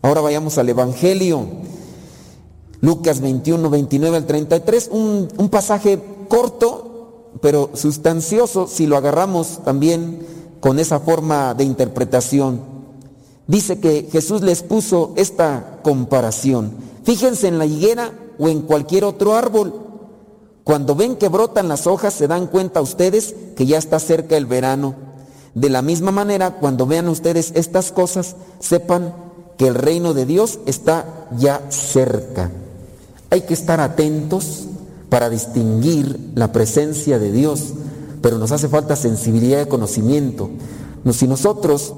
Ahora 0.00 0.22
vayamos 0.22 0.56
al 0.56 0.70
Evangelio, 0.70 1.46
Lucas 2.80 3.20
21, 3.20 3.68
29 3.68 4.16
al 4.16 4.26
33, 4.26 4.88
un, 4.90 5.28
un 5.36 5.48
pasaje 5.50 6.00
corto, 6.28 7.32
pero 7.42 7.70
sustancioso 7.74 8.66
si 8.68 8.86
lo 8.86 8.96
agarramos 8.96 9.62
también 9.64 10.20
con 10.60 10.78
esa 10.78 10.98
forma 10.98 11.52
de 11.52 11.64
interpretación. 11.64 12.73
Dice 13.46 13.78
que 13.78 14.08
Jesús 14.10 14.42
les 14.42 14.62
puso 14.62 15.12
esta 15.16 15.80
comparación. 15.82 16.72
Fíjense 17.04 17.48
en 17.48 17.58
la 17.58 17.66
higuera 17.66 18.12
o 18.38 18.48
en 18.48 18.62
cualquier 18.62 19.04
otro 19.04 19.34
árbol. 19.34 19.80
Cuando 20.64 20.94
ven 20.94 21.16
que 21.16 21.28
brotan 21.28 21.68
las 21.68 21.86
hojas 21.86 22.14
se 22.14 22.26
dan 22.26 22.46
cuenta 22.46 22.80
ustedes 22.80 23.34
que 23.54 23.66
ya 23.66 23.76
está 23.76 23.98
cerca 23.98 24.36
el 24.36 24.46
verano. 24.46 24.94
De 25.54 25.68
la 25.68 25.82
misma 25.82 26.10
manera, 26.10 26.52
cuando 26.58 26.86
vean 26.86 27.08
ustedes 27.08 27.52
estas 27.54 27.92
cosas, 27.92 28.34
sepan 28.60 29.14
que 29.58 29.68
el 29.68 29.74
reino 29.74 30.14
de 30.14 30.26
Dios 30.26 30.58
está 30.66 31.28
ya 31.38 31.60
cerca. 31.68 32.50
Hay 33.30 33.42
que 33.42 33.54
estar 33.54 33.78
atentos 33.80 34.64
para 35.10 35.28
distinguir 35.30 36.32
la 36.34 36.50
presencia 36.50 37.18
de 37.18 37.30
Dios, 37.30 37.74
pero 38.20 38.38
nos 38.38 38.50
hace 38.52 38.68
falta 38.68 38.96
sensibilidad 38.96 39.58
de 39.58 39.68
conocimiento. 39.68 40.48
no- 41.04 41.12
si 41.12 41.28
nosotros 41.28 41.92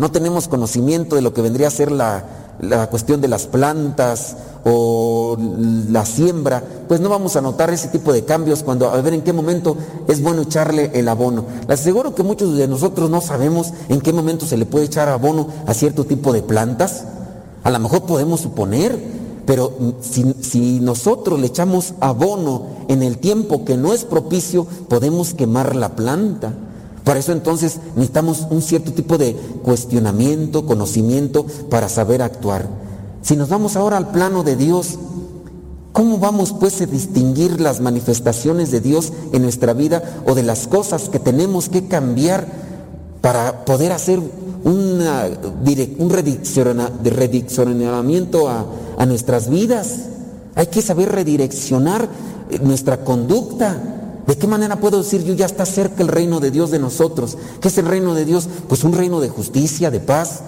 no 0.00 0.10
tenemos 0.10 0.48
conocimiento 0.48 1.14
de 1.14 1.22
lo 1.22 1.34
que 1.34 1.42
vendría 1.42 1.68
a 1.68 1.70
ser 1.70 1.92
la, 1.92 2.24
la 2.60 2.88
cuestión 2.88 3.20
de 3.20 3.28
las 3.28 3.46
plantas 3.46 4.36
o 4.64 5.36
la 5.90 6.04
siembra, 6.04 6.62
pues 6.88 7.00
no 7.00 7.08
vamos 7.08 7.36
a 7.36 7.40
notar 7.40 7.70
ese 7.70 7.88
tipo 7.88 8.12
de 8.12 8.24
cambios 8.24 8.62
cuando 8.62 8.88
a 8.88 9.00
ver 9.00 9.12
en 9.12 9.22
qué 9.22 9.32
momento 9.32 9.76
es 10.08 10.22
bueno 10.22 10.42
echarle 10.42 10.90
el 10.94 11.08
abono. 11.08 11.44
Les 11.68 11.80
aseguro 11.80 12.14
que 12.14 12.22
muchos 12.22 12.56
de 12.56 12.66
nosotros 12.66 13.10
no 13.10 13.20
sabemos 13.20 13.72
en 13.88 14.00
qué 14.00 14.12
momento 14.12 14.46
se 14.46 14.56
le 14.56 14.66
puede 14.66 14.86
echar 14.86 15.08
abono 15.08 15.48
a 15.66 15.74
cierto 15.74 16.04
tipo 16.04 16.32
de 16.32 16.42
plantas. 16.42 17.04
A 17.62 17.70
lo 17.70 17.78
mejor 17.78 18.02
podemos 18.02 18.40
suponer, 18.40 18.98
pero 19.44 19.72
si, 20.00 20.34
si 20.40 20.80
nosotros 20.80 21.38
le 21.38 21.46
echamos 21.46 21.94
abono 22.00 22.66
en 22.88 23.02
el 23.02 23.18
tiempo 23.18 23.66
que 23.66 23.76
no 23.76 23.92
es 23.92 24.04
propicio, 24.04 24.66
podemos 24.88 25.34
quemar 25.34 25.76
la 25.76 25.90
planta. 25.90 26.52
Para 27.10 27.18
eso 27.18 27.32
entonces 27.32 27.80
necesitamos 27.96 28.46
un 28.50 28.62
cierto 28.62 28.92
tipo 28.92 29.18
de 29.18 29.34
cuestionamiento, 29.64 30.64
conocimiento 30.64 31.44
para 31.68 31.88
saber 31.88 32.22
actuar. 32.22 32.68
Si 33.20 33.34
nos 33.34 33.48
vamos 33.48 33.74
ahora 33.74 33.96
al 33.96 34.12
plano 34.12 34.44
de 34.44 34.54
Dios, 34.54 34.96
¿cómo 35.92 36.18
vamos 36.18 36.52
pues 36.52 36.80
a 36.80 36.86
distinguir 36.86 37.60
las 37.60 37.80
manifestaciones 37.80 38.70
de 38.70 38.80
Dios 38.80 39.12
en 39.32 39.42
nuestra 39.42 39.72
vida 39.72 40.22
o 40.24 40.36
de 40.36 40.44
las 40.44 40.68
cosas 40.68 41.08
que 41.08 41.18
tenemos 41.18 41.68
que 41.68 41.88
cambiar 41.88 42.46
para 43.20 43.64
poder 43.64 43.90
hacer 43.90 44.20
una 44.62 45.30
un 45.98 46.10
redireccionamiento 46.10 48.48
a, 48.48 48.66
a 48.98 49.06
nuestras 49.06 49.50
vidas? 49.50 49.96
Hay 50.54 50.68
que 50.68 50.80
saber 50.80 51.10
redireccionar 51.10 52.08
eh, 52.50 52.60
nuestra 52.62 53.02
conducta. 53.02 53.99
¿De 54.30 54.38
qué 54.38 54.46
manera 54.46 54.76
puedo 54.76 54.98
decir 54.98 55.24
yo 55.24 55.34
ya 55.34 55.46
está 55.46 55.66
cerca 55.66 56.04
el 56.04 56.08
reino 56.08 56.38
de 56.38 56.52
Dios 56.52 56.70
de 56.70 56.78
nosotros? 56.78 57.36
¿Qué 57.60 57.66
es 57.66 57.78
el 57.78 57.86
reino 57.86 58.14
de 58.14 58.24
Dios? 58.24 58.48
Pues 58.68 58.84
un 58.84 58.92
reino 58.92 59.18
de 59.18 59.28
justicia, 59.28 59.90
de 59.90 59.98
paz, 59.98 60.42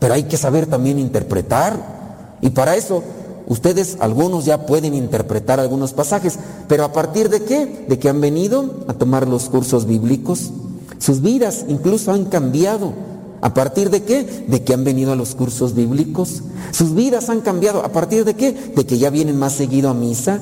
pero 0.00 0.14
hay 0.14 0.24
que 0.24 0.36
saber 0.36 0.66
también 0.66 0.98
interpretar. 0.98 2.36
Y 2.40 2.50
para 2.50 2.74
eso 2.74 3.04
ustedes 3.46 3.96
algunos 4.00 4.44
ya 4.44 4.66
pueden 4.66 4.92
interpretar 4.92 5.60
algunos 5.60 5.92
pasajes, 5.92 6.36
pero 6.66 6.82
a 6.82 6.92
partir 6.92 7.28
de 7.28 7.44
qué? 7.44 7.86
De 7.88 8.00
que 8.00 8.08
han 8.08 8.20
venido 8.20 8.74
a 8.88 8.94
tomar 8.94 9.28
los 9.28 9.48
cursos 9.48 9.86
bíblicos. 9.86 10.50
Sus 10.98 11.22
vidas 11.22 11.64
incluso 11.68 12.10
han 12.10 12.24
cambiado. 12.24 12.92
¿A 13.40 13.54
partir 13.54 13.90
de 13.90 14.02
qué? 14.02 14.46
De 14.48 14.64
que 14.64 14.74
han 14.74 14.82
venido 14.82 15.12
a 15.12 15.16
los 15.16 15.36
cursos 15.36 15.76
bíblicos. 15.76 16.42
Sus 16.72 16.92
vidas 16.92 17.30
han 17.30 17.42
cambiado. 17.42 17.84
¿A 17.84 17.92
partir 17.92 18.24
de 18.24 18.34
qué? 18.34 18.50
De 18.74 18.84
que 18.84 18.98
ya 18.98 19.10
vienen 19.10 19.38
más 19.38 19.52
seguido 19.52 19.90
a 19.90 19.94
misa. 19.94 20.40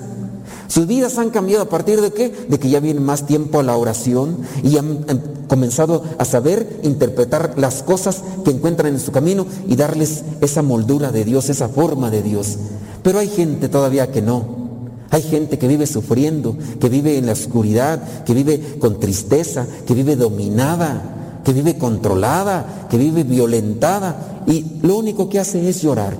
Sus 0.69 0.87
vidas 0.87 1.19
han 1.19 1.31
cambiado 1.31 1.65
a 1.65 1.69
partir 1.69 2.01
de 2.01 2.13
qué? 2.13 2.29
De 2.49 2.59
que 2.59 2.69
ya 2.69 2.81
vienen 2.81 3.05
más 3.05 3.27
tiempo 3.27 3.61
a 3.61 3.63
la 3.63 3.77
oración 3.77 4.39
y 4.63 4.77
han, 4.79 5.05
han 5.09 5.23
comenzado 5.49 6.03
a 6.19 6.25
saber 6.25 6.81
interpretar 6.83 7.55
las 7.57 7.83
cosas 7.83 8.23
que 8.45 8.51
encuentran 8.51 8.93
en 8.95 9.01
su 9.01 9.13
camino 9.13 9.47
y 9.69 9.77
darles 9.77 10.25
esa 10.41 10.63
moldura 10.63 11.13
de 11.13 11.25
Dios, 11.25 11.49
esa 11.49 11.69
forma 11.69 12.11
de 12.11 12.23
Dios. 12.23 12.59
Pero 13.03 13.19
hay 13.19 13.29
gente 13.29 13.69
todavía 13.69 14.11
que 14.11 14.23
no. 14.23 14.67
Hay 15.11 15.23
gente 15.23 15.59
que 15.59 15.69
vive 15.69 15.87
sufriendo, 15.87 16.57
que 16.81 16.89
vive 16.89 17.17
en 17.17 17.27
la 17.27 17.33
oscuridad, 17.33 18.25
que 18.25 18.35
vive 18.35 18.79
con 18.81 18.99
tristeza, 18.99 19.67
que 19.87 19.95
vive 19.95 20.17
dominada, 20.17 21.41
que 21.45 21.53
vive 21.53 21.79
controlada, 21.79 22.89
que 22.91 22.99
vive 22.99 23.23
violentada 23.23 24.43
y 24.47 24.81
lo 24.83 24.97
único 24.97 25.29
que 25.29 25.39
hace 25.39 25.69
es 25.69 25.81
llorar. 25.83 26.17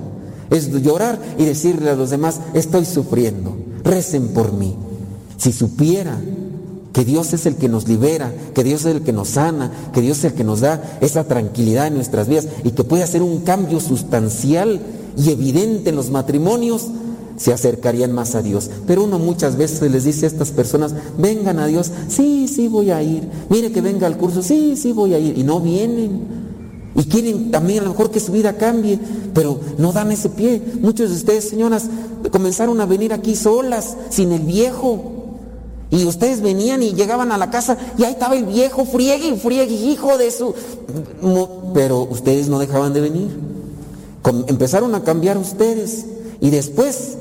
Es 0.49 0.71
llorar 0.71 1.19
y 1.37 1.43
decirle 1.43 1.89
a 1.89 1.95
los 1.95 2.09
demás, 2.09 2.39
estoy 2.53 2.85
sufriendo, 2.85 3.57
recen 3.87 4.29
por 4.29 4.53
mí. 4.53 4.75
Si 5.37 5.51
supiera 5.51 6.19
que 6.93 7.05
Dios 7.05 7.33
es 7.33 7.45
el 7.45 7.55
que 7.55 7.69
nos 7.69 7.87
libera, 7.87 8.33
que 8.55 8.63
Dios 8.63 8.81
es 8.81 8.95
el 8.95 9.01
que 9.01 9.13
nos 9.13 9.29
sana, 9.29 9.71
que 9.93 10.01
Dios 10.01 10.19
es 10.19 10.25
el 10.25 10.33
que 10.33 10.43
nos 10.43 10.61
da 10.61 10.97
esa 11.01 11.25
tranquilidad 11.25 11.87
en 11.87 11.95
nuestras 11.95 12.27
vidas 12.27 12.47
y 12.63 12.71
que 12.71 12.83
puede 12.83 13.03
hacer 13.03 13.21
un 13.21 13.41
cambio 13.41 13.79
sustancial 13.79 14.79
y 15.15 15.29
evidente 15.29 15.91
en 15.91 15.95
los 15.95 16.09
matrimonios, 16.09 16.87
se 17.37 17.53
acercarían 17.53 18.13
más 18.13 18.33
a 18.35 18.41
Dios. 18.41 18.69
Pero 18.87 19.03
uno 19.03 19.19
muchas 19.19 19.57
veces 19.57 19.91
les 19.91 20.05
dice 20.05 20.25
a 20.25 20.29
estas 20.29 20.51
personas, 20.51 20.93
vengan 21.17 21.59
a 21.59 21.67
Dios, 21.67 21.91
sí, 22.07 22.47
sí 22.47 22.67
voy 22.67 22.89
a 22.89 23.01
ir, 23.03 23.29
mire 23.49 23.71
que 23.71 23.81
venga 23.81 24.07
al 24.07 24.17
curso, 24.17 24.41
sí, 24.41 24.75
sí 24.75 24.91
voy 24.91 25.13
a 25.13 25.19
ir, 25.19 25.37
y 25.37 25.43
no 25.43 25.59
vienen. 25.59 26.46
Y 26.97 27.03
quieren 27.05 27.51
también 27.51 27.79
a 27.79 27.83
lo 27.83 27.91
mejor 27.91 28.09
que 28.09 28.19
su 28.19 28.31
vida 28.31 28.57
cambie, 28.57 28.99
pero 29.35 29.59
no 29.77 29.93
dan 29.93 30.11
ese 30.11 30.29
pie. 30.29 30.61
Muchos 30.81 31.11
de 31.11 31.15
ustedes, 31.15 31.47
señoras, 31.47 31.85
comenzaron 32.31 32.81
a 32.81 32.87
venir 32.87 33.13
aquí 33.13 33.35
solas, 33.35 33.95
sin 34.09 34.31
el 34.31 34.41
viejo. 34.41 35.13
Y 35.91 36.03
ustedes 36.05 36.41
venían 36.41 36.81
y 36.81 36.93
llegaban 36.93 37.31
a 37.31 37.37
la 37.37 37.51
casa 37.51 37.77
y 37.97 38.03
ahí 38.03 38.13
estaba 38.13 38.35
el 38.35 38.45
viejo, 38.45 38.83
friegue 38.83 39.29
y 39.29 39.37
friegue, 39.37 39.75
hijo 39.75 40.17
de 40.17 40.31
su... 40.31 40.55
Pero 41.75 42.01
ustedes 42.01 42.49
no 42.49 42.57
dejaban 42.57 42.93
de 42.93 43.01
venir. 43.01 43.29
Empezaron 44.47 44.95
a 44.95 45.03
cambiar 45.03 45.37
ustedes 45.37 46.05
y 46.41 46.49
después 46.49 47.13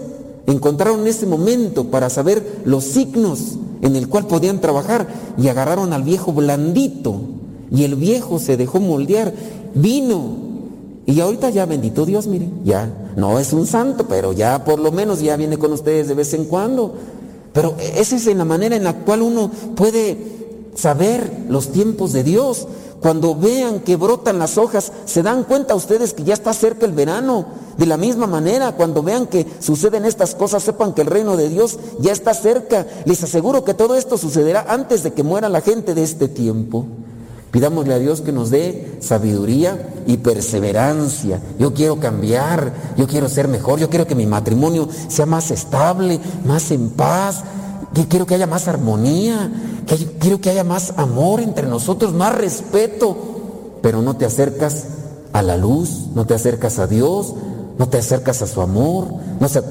encontraron 0.47 1.07
ese 1.07 1.27
momento 1.27 1.85
para 1.85 2.09
saber 2.09 2.63
los 2.65 2.83
signos 2.83 3.59
en 3.83 3.95
el 3.95 4.09
cual 4.09 4.27
podían 4.27 4.61
trabajar 4.61 5.07
y 5.37 5.49
agarraron 5.49 5.93
al 5.93 6.03
viejo 6.03 6.33
blandito 6.33 7.21
y 7.71 7.85
el 7.85 7.97
viejo 7.97 8.39
se 8.39 8.57
dejó 8.57 8.81
moldear, 8.81 9.33
vino 9.77 10.47
y 11.07 11.21
ahorita 11.21 11.51
ya 11.51 11.67
bendito 11.67 12.05
Dios, 12.05 12.27
miren, 12.27 12.65
ya 12.65 12.91
no 13.15 13.39
es 13.39 13.53
un 13.53 13.67
santo, 13.67 14.07
pero 14.09 14.33
ya 14.33 14.65
por 14.65 14.81
lo 14.81 14.91
menos 14.91 15.21
ya 15.21 15.37
viene 15.37 15.57
con 15.57 15.73
ustedes 15.73 16.09
de 16.09 16.15
vez 16.15 16.35
en 16.35 16.47
cuando. 16.47 16.95
Pero 17.53 17.77
esa 17.79 18.17
es 18.17 18.27
la 18.27 18.45
manera 18.45 18.75
en 18.75 18.83
la 18.85 18.93
cual 18.93 19.23
uno 19.23 19.51
puede 19.77 20.19
saber 20.75 21.45
los 21.49 21.69
tiempos 21.69 22.13
de 22.13 22.25
Dios. 22.25 22.67
Cuando 23.01 23.37
vean 23.37 23.81
que 23.81 23.95
brotan 23.95 24.41
las 24.41 24.59
hojas, 24.59 24.91
se 25.05 25.23
dan 25.23 25.45
cuenta 25.45 25.77
ustedes 25.77 26.13
que 26.13 26.25
ya 26.25 26.35
está 26.35 26.53
cerca 26.53 26.87
el 26.87 26.93
verano. 26.93 27.47
De 27.79 27.87
la 27.87 27.97
misma 27.97 28.27
manera, 28.27 28.73
cuando 28.73 29.03
vean 29.03 29.27
que 29.27 29.47
suceden 29.61 30.05
estas 30.07 30.35
cosas, 30.35 30.65
sepan 30.65 30.93
que 30.93 31.03
el 31.03 31.07
reino 31.07 31.37
de 31.37 31.49
Dios 31.49 31.79
ya 32.01 32.11
está 32.11 32.35
cerca. 32.35 32.85
Les 33.05 33.23
aseguro 33.23 33.65
que 33.65 33.75
todo 33.75 33.95
esto 33.95 34.19
sucederá 34.19 34.67
antes 34.69 35.05
de 35.05 35.13
que 35.13 35.23
muera 35.23 35.49
la 35.49 35.61
gente 35.61 35.95
de 35.95 36.03
este 36.03 36.27
tiempo. 36.27 36.85
Pidámosle 37.51 37.95
a 37.95 37.99
Dios 37.99 38.21
que 38.21 38.33
nos 38.33 38.51
dé 38.51 38.99
sabiduría 39.01 39.95
y 40.07 40.19
perseverancia. 40.19 41.41
Yo 41.59 41.73
quiero 41.73 41.99
cambiar, 41.99 42.73
yo 42.97 43.07
quiero 43.07 43.29
ser 43.29 43.49
mejor, 43.49 43.79
yo 43.79 43.89
quiero 43.89 44.07
que 44.07 44.15
mi 44.15 44.27
matrimonio 44.27 44.89
sea 45.09 45.27
más 45.27 45.51
estable, 45.51 46.21
más 46.45 46.71
en 46.71 46.91
paz, 46.91 47.45
que 47.95 48.07
quiero 48.07 48.27
que 48.27 48.35
haya 48.35 48.47
más 48.47 48.69
armonía, 48.69 49.51
que 49.87 49.97
quiero 50.19 50.41
que 50.41 50.51
haya 50.51 50.65
más 50.65 50.95
amor 50.97 51.41
entre 51.41 51.67
nosotros, 51.67 52.13
más 52.13 52.35
respeto. 52.35 53.17
Pero 53.81 54.03
no 54.03 54.17
te 54.17 54.27
acercas 54.27 54.85
a 55.33 55.43
la 55.43 55.57
luz, 55.57 56.09
no 56.15 56.27
te 56.27 56.35
acercas 56.35 56.79
a 56.79 56.87
Dios, 56.87 57.35
no 57.79 57.89
te 57.89 57.99
acercas 57.99 58.43
a 58.43 58.47
su 58.47 58.61
amor, 58.61 59.09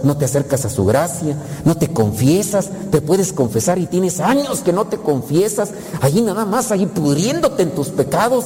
no, 0.03 0.17
te 0.17 0.25
acercas 0.25 0.65
a 0.65 0.69
su 0.69 0.85
gracia, 0.85 1.35
no 1.63 1.75
te 1.75 1.87
confiesas, 1.87 2.69
te 2.91 3.01
puedes 3.01 3.33
confesar 3.33 3.79
y 3.79 3.87
tienes 3.87 4.19
años 4.19 4.59
que 4.59 4.73
no 4.73 4.85
te 4.85 4.97
confiesas, 4.97 5.71
allí 6.01 6.21
nada 6.21 6.45
más, 6.45 6.71
ahí 6.71 6.85
pudriéndote 6.85 7.63
en 7.63 7.71
tus 7.71 7.89
pecados 7.89 8.45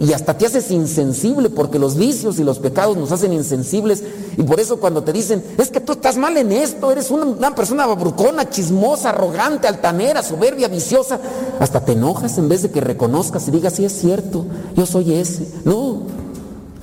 y 0.00 0.12
hasta 0.12 0.36
te 0.36 0.46
haces 0.46 0.70
insensible 0.70 1.50
porque 1.50 1.78
los 1.78 1.96
vicios 1.96 2.38
y 2.38 2.44
los 2.44 2.58
pecados 2.58 2.96
nos 2.96 3.12
hacen 3.12 3.32
insensibles 3.32 4.02
y 4.36 4.42
por 4.42 4.58
eso 4.58 4.78
cuando 4.78 5.04
te 5.04 5.12
dicen, 5.12 5.44
es 5.58 5.68
que 5.68 5.80
tú 5.80 5.92
estás 5.92 6.16
mal 6.16 6.36
en 6.36 6.50
esto, 6.50 6.90
eres 6.90 7.10
una, 7.10 7.26
una 7.26 7.54
persona 7.54 7.86
babrucona, 7.86 8.48
chismosa, 8.48 9.10
arrogante, 9.10 9.68
altanera, 9.68 10.22
soberbia, 10.22 10.68
viciosa, 10.68 11.20
hasta 11.60 11.84
te 11.84 11.92
enojas 11.92 12.38
en 12.38 12.48
vez 12.48 12.62
de 12.62 12.70
que 12.70 12.80
reconozcas 12.80 13.46
y 13.48 13.50
digas, 13.50 13.74
sí 13.74 13.84
es 13.84 13.92
cierto, 13.92 14.46
yo 14.74 14.86
soy 14.86 15.12
ese. 15.12 15.46
No, 15.64 16.23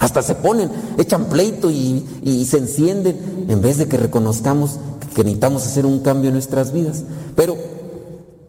hasta 0.01 0.23
se 0.23 0.33
ponen, 0.33 0.69
echan 0.97 1.25
pleito 1.25 1.69
y, 1.69 2.03
se 2.49 2.57
encienden 2.57 3.45
en 3.47 3.61
vez 3.61 3.77
de 3.77 3.87
que 3.87 3.97
reconozcamos 3.97 4.79
que 5.15 5.23
necesitamos 5.23 5.65
hacer 5.65 5.85
un 5.85 5.99
cambio 5.99 6.29
en 6.29 6.33
nuestras 6.33 6.73
vidas. 6.73 7.03
Pero 7.35 7.55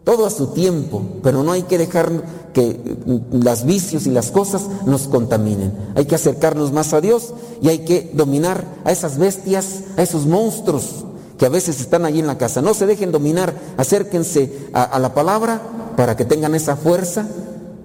todo 0.03 0.25
a 0.25 0.31
su 0.31 0.47
tiempo, 0.47 1.03
pero 1.21 1.43
no 1.43 1.51
hay 1.51 1.61
que 1.63 1.77
dejar 1.77 2.11
que 2.53 2.97
las 3.31 3.65
vicios 3.65 4.07
y 4.07 4.09
las 4.09 4.31
cosas 4.31 4.63
nos 4.87 5.03
contaminen. 5.03 5.73
Hay 5.95 6.05
que 6.05 6.15
acercarnos 6.15 6.71
más 6.73 6.91
a 6.91 7.01
Dios 7.01 7.33
y 7.61 7.69
hay 7.69 7.79
que 7.79 8.09
dominar 8.13 8.65
a 8.83 8.91
esas 8.91 9.19
bestias, 9.19 9.81
a 9.95 10.01
esos 10.01 10.25
monstruos 10.25 11.05
que 11.37 11.45
a 11.45 11.49
veces 11.49 11.79
están 11.81 12.03
allí 12.05 12.19
en 12.19 12.27
la 12.27 12.39
casa. 12.39 12.63
No 12.63 12.73
se 12.73 12.87
dejen 12.87 13.11
dominar, 13.11 13.53
acérquense 13.77 14.69
a 14.73 14.97
la 14.97 15.13
palabra 15.13 15.61
para 15.95 16.15
que 16.17 16.25
tengan 16.25 16.55
esa 16.55 16.75
fuerza 16.75 17.27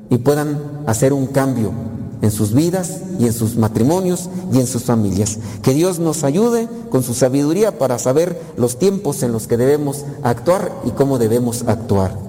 y 0.09 0.17
puedan 0.17 0.59
hacer 0.87 1.13
un 1.13 1.27
cambio 1.27 1.98
en 2.23 2.31
sus 2.31 2.53
vidas 2.53 3.01
y 3.19 3.27
en 3.27 3.33
sus 3.33 3.57
matrimonios 3.57 4.29
y 4.53 4.59
en 4.59 4.67
sus 4.67 4.85
familias. 4.85 5.39
Que 5.63 5.75
Dios 5.75 5.99
nos 5.99 6.25
ayude 6.25 6.69
con 6.91 7.03
su 7.03 7.15
sabiduría 7.15 7.79
para 7.79 7.99
saber 7.99 8.41
los 8.57 8.79
tiempos 8.79 9.23
en 9.23 9.33
los 9.33 9.47
que 9.47 9.57
debemos 9.57 10.05
actuar 10.23 10.73
y 10.85 10.91
cómo 10.91 11.19
debemos 11.19 11.65
actuar. 11.67 12.28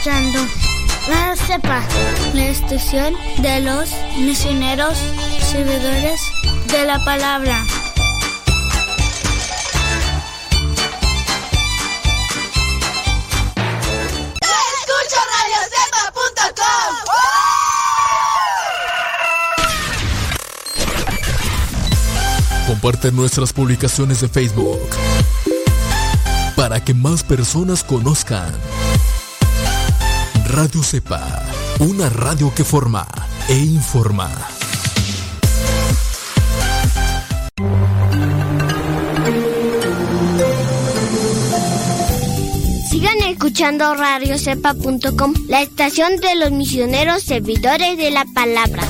escuchando 0.00 0.38
La 1.10 1.36
Cepa, 1.36 1.82
la 2.32 2.46
estación 2.46 3.14
de 3.42 3.60
los 3.60 3.90
misioneros 4.18 4.96
servidores 5.42 6.22
de 6.68 6.86
la 6.86 7.04
palabra. 7.04 7.66
comparte 22.66 23.12
nuestras 23.12 23.52
publicaciones 23.52 24.22
de 24.22 24.28
Facebook 24.28 24.78
para 26.56 26.82
que 26.82 26.94
más 26.94 27.22
personas 27.22 27.84
conozcan 27.84 28.54
Radio 30.52 30.82
Cepa, 30.82 31.44
una 31.78 32.08
radio 32.08 32.52
que 32.52 32.64
forma 32.64 33.06
e 33.48 33.54
informa. 33.54 34.28
Sigan 42.90 43.20
escuchando 43.28 43.94
radiocepa.com, 43.94 45.34
la 45.46 45.62
estación 45.62 46.16
de 46.16 46.34
los 46.34 46.50
misioneros 46.50 47.22
servidores 47.22 47.96
de 47.96 48.10
la 48.10 48.24
palabra. 48.34 48.82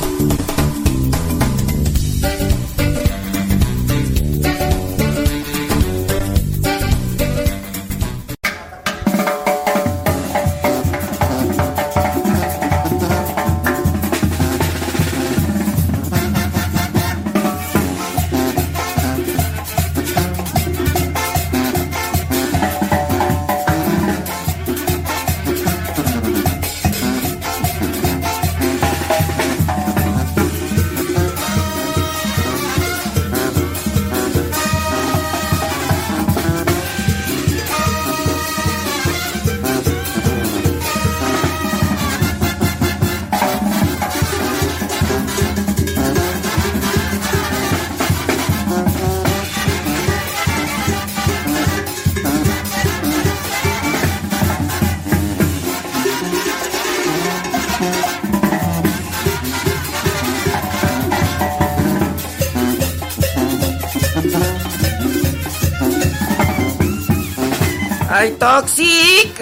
¡Ay, 68.20 68.32
Toxic! 68.32 69.32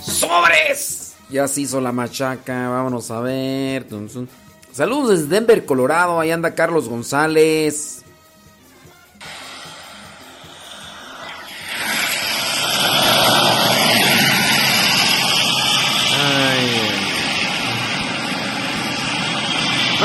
¡Sobres! 0.00 1.14
Ya 1.28 1.46
se 1.46 1.60
hizo 1.60 1.78
la 1.82 1.92
machaca, 1.92 2.70
vámonos 2.70 3.10
a 3.10 3.20
ver. 3.20 3.86
Saludos 4.72 5.10
desde 5.10 5.26
Denver, 5.26 5.66
Colorado. 5.66 6.20
Ahí 6.20 6.30
anda 6.30 6.54
Carlos 6.54 6.88
González. 6.88 7.89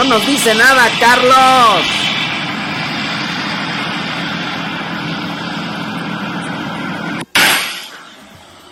Nos 0.06 0.26
dice 0.26 0.54
nada, 0.56 0.88
Carlos. 1.00 1.86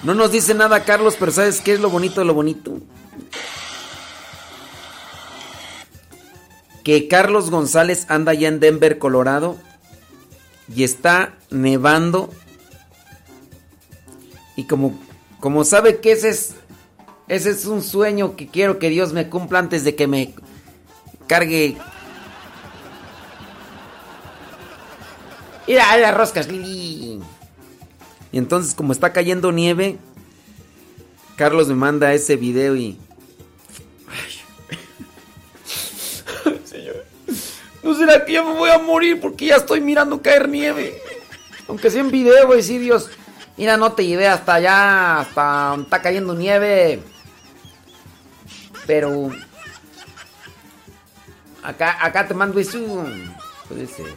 No 0.03 0.13
nos 0.13 0.31
dice 0.31 0.53
nada, 0.53 0.83
Carlos, 0.83 1.15
pero 1.17 1.31
¿sabes 1.31 1.61
qué 1.61 1.73
es 1.73 1.79
lo 1.79 1.89
bonito 1.89 2.19
de 2.19 2.25
lo 2.25 2.33
bonito? 2.33 2.77
Que 6.83 7.07
Carlos 7.07 7.49
González 7.49 8.05
anda 8.09 8.33
ya 8.33 8.49
en 8.49 8.59
Denver, 8.59 8.99
Colorado, 8.99 9.57
y 10.73 10.83
está 10.83 11.37
nevando. 11.49 12.29
Y 14.57 14.65
como, 14.65 14.99
como 15.39 15.63
sabe 15.63 16.01
que 16.01 16.11
ese 16.11 16.29
es, 16.29 16.55
ese 17.29 17.51
es 17.51 17.65
un 17.65 17.81
sueño 17.81 18.35
que 18.35 18.47
quiero 18.47 18.79
que 18.79 18.89
Dios 18.89 19.13
me 19.13 19.29
cumpla 19.29 19.59
antes 19.59 19.85
de 19.85 19.95
que 19.95 20.07
me 20.07 20.35
cargue. 21.27 21.77
Mira, 25.67 25.97
las 25.97 26.13
roscas, 26.13 26.47
Lili. 26.47 27.21
Y 28.31 28.37
entonces, 28.37 28.73
como 28.73 28.91
está 28.93 29.13
cayendo 29.13 29.51
nieve, 29.51 29.97
Carlos 31.35 31.67
me 31.67 31.75
manda 31.75 32.13
ese 32.13 32.35
video 32.35 32.75
y. 32.75 32.97
Señor. 36.65 37.05
¿No 37.81 37.95
será 37.95 38.25
que 38.25 38.33
ya 38.33 38.43
me 38.43 38.53
voy 38.53 38.69
a 38.69 38.79
morir 38.79 39.19
porque 39.19 39.47
ya 39.47 39.57
estoy 39.57 39.81
mirando 39.81 40.21
caer 40.21 40.47
nieve? 40.49 41.01
Aunque 41.67 41.89
sea 41.89 42.01
en 42.01 42.11
video, 42.11 42.51
a 42.51 42.55
decir, 42.55 42.81
Dios, 42.81 43.09
mira, 43.57 43.77
no 43.77 43.93
te 43.93 44.05
llevé 44.05 44.27
hasta 44.27 44.55
allá, 44.55 45.19
hasta 45.19 45.67
donde 45.69 45.83
está 45.83 46.01
cayendo 46.01 46.33
nieve. 46.33 47.01
Pero. 48.85 49.31
Acá, 51.63 51.97
acá 52.05 52.27
te 52.27 52.33
mando 52.33 52.59
eso. 52.59 53.05
Puede 53.67 53.87
ser. 53.87 54.13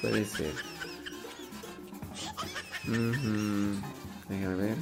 Puede 0.00 0.24
ser. 0.24 0.54
Ujú. 2.86 3.80
Déjame 4.28 4.54
ver. 4.54 4.76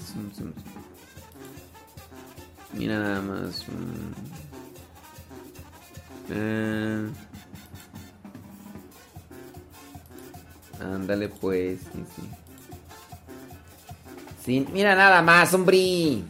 Mira 2.72 2.98
nada 2.98 3.22
más. 3.22 3.64
Eh. 6.28 7.08
Ándale 10.80 11.28
pues. 11.28 11.80
Sí, 11.80 12.04
sí. 12.14 12.22
Sí, 14.44 14.66
mira 14.72 14.94
nada 14.94 15.22
más, 15.22 15.52
hombre. 15.54 16.22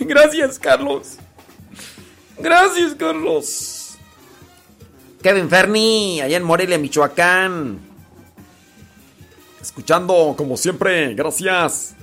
Gracias, 0.06 0.58
Carlos. 0.58 1.18
Gracias, 2.38 2.94
Carlos. 2.94 3.98
Kevin 5.22 5.50
Ferni, 5.50 6.20
allá 6.22 6.38
en 6.38 6.42
Morelia, 6.42 6.78
Michoacán. 6.78 7.78
Escuchando, 9.60 10.34
como 10.38 10.56
siempre, 10.56 11.12
gracias. 11.14 11.94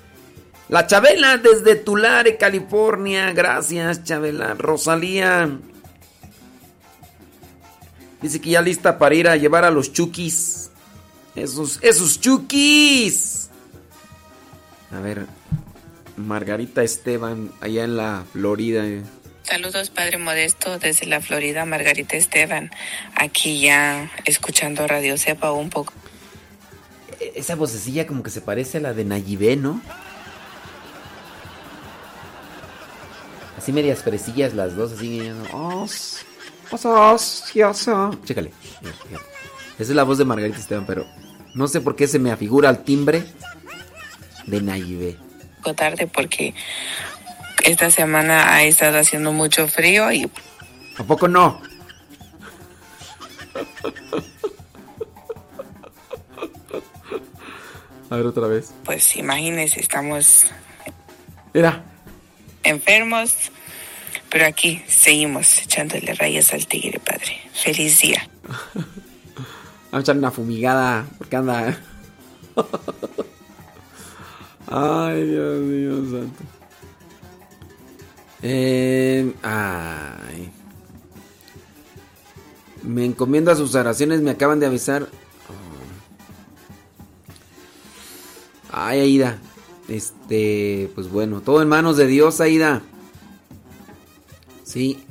La 0.70 0.86
Chabela 0.86 1.38
desde 1.38 1.76
Tulare, 1.76 2.38
California. 2.38 3.34
Gracias, 3.34 4.04
Chabela. 4.04 4.54
Rosalía. 4.54 5.58
Dice 8.22 8.40
que 8.40 8.52
ya 8.52 8.62
lista 8.62 9.00
para 9.00 9.16
ir 9.16 9.28
a 9.28 9.38
llevar 9.38 9.66
a 9.66 9.72
los 9.72 9.92
chukis. 9.92 10.70
Esos, 11.36 11.80
esos 11.82 12.20
chukis. 12.20 13.50
A 14.92 15.00
ver. 15.00 15.26
Margarita 16.18 16.84
Esteban, 16.84 17.52
allá 17.62 17.84
en 17.84 17.96
la 17.98 18.26
Florida. 18.32 18.84
Saludos, 19.44 19.90
Padre 19.90 20.18
Modesto, 20.18 20.78
desde 20.80 21.06
la 21.06 21.22
Florida, 21.22 21.64
Margarita 21.66 22.18
Esteban. 22.18 22.72
Aquí 23.16 23.62
ya 23.62 24.12
escuchando 24.26 24.86
Radio 24.88 25.18
Cepa 25.18 25.52
un 25.52 25.70
poco. 25.70 25.94
E- 27.20 27.34
Esa 27.36 27.56
vocecilla 27.56 28.06
como 28.08 28.24
que 28.24 28.30
se 28.30 28.42
parece 28.42 28.80
a 28.80 28.82
la 28.82 28.94
de 28.94 29.06
Nayibé, 29.06 29.56
¿no? 29.56 29.82
Así 33.58 33.72
medias 33.72 34.00
fresillas 34.04 34.54
las 34.54 34.76
dos, 34.76 34.94
así. 34.94 35.22
Oh, 35.54 35.86
s- 35.86 36.24
oh, 36.72 37.18
sé. 37.18 37.92
Chécale. 38.26 38.52
Esa 39.80 39.92
es 39.92 39.96
la 39.96 40.04
voz 40.04 40.18
de 40.18 40.26
Margarita 40.26 40.58
Esteban, 40.60 40.86
pero 40.86 41.06
no 41.54 41.68
sé 41.68 41.82
por 41.82 41.96
qué 41.96 42.08
se 42.08 42.20
me 42.20 42.32
afigura 42.32 42.70
el 42.70 42.84
timbre 42.84 43.24
de 44.46 44.62
Nayibé. 44.62 45.18
Poco 45.68 45.76
tarde 45.76 46.08
porque 46.08 46.54
esta 47.64 47.92
semana 47.92 48.54
ha 48.54 48.64
estado 48.64 49.00
haciendo 49.00 49.34
mucho 49.34 49.68
frío 49.68 50.12
y 50.12 50.30
¿A 50.98 51.04
poco 51.04 51.28
no? 51.28 51.60
A 58.10 58.16
ver 58.16 58.26
otra 58.26 58.48
vez. 58.48 58.72
pues 58.86 59.18
imagínense, 59.18 59.82
estamos 59.82 60.46
Mira. 61.54 61.84
enfermos, 62.64 63.34
pero 64.30 64.46
aquí 64.46 64.82
seguimos 64.88 65.62
echándole 65.64 66.14
rayas 66.14 66.54
al 66.54 66.66
tigre, 66.68 67.00
Padre. 67.00 67.42
Feliz 67.54 68.00
día. 68.02 68.28
Vamos 69.92 69.94
a 69.94 70.00
echar 70.00 70.18
una 70.18 70.32
fumigada 70.32 71.06
porque 71.18 71.36
anda. 71.36 71.78
Ay, 74.68 75.26
Dios 75.26 75.60
mío, 75.62 75.96
santo. 76.12 76.44
Eh, 78.42 79.34
ay. 79.44 80.52
Me 82.84 83.06
encomiendo 83.06 83.52
a 83.52 83.56
sus 83.56 83.74
oraciones, 83.76 84.22
me 84.22 84.32
acaban 84.32 84.60
de 84.60 84.66
avisar. 84.66 85.04
Oh. 85.04 85.08
Ay, 88.72 89.00
Aida. 89.00 89.40
Este, 89.88 90.92
pues 90.96 91.10
bueno, 91.10 91.42
todo 91.42 91.62
en 91.62 91.70
manos 91.70 91.96
de 91.98 92.08
Dios, 92.08 92.42
Aida. 92.42 92.82
Sí. 94.64 95.04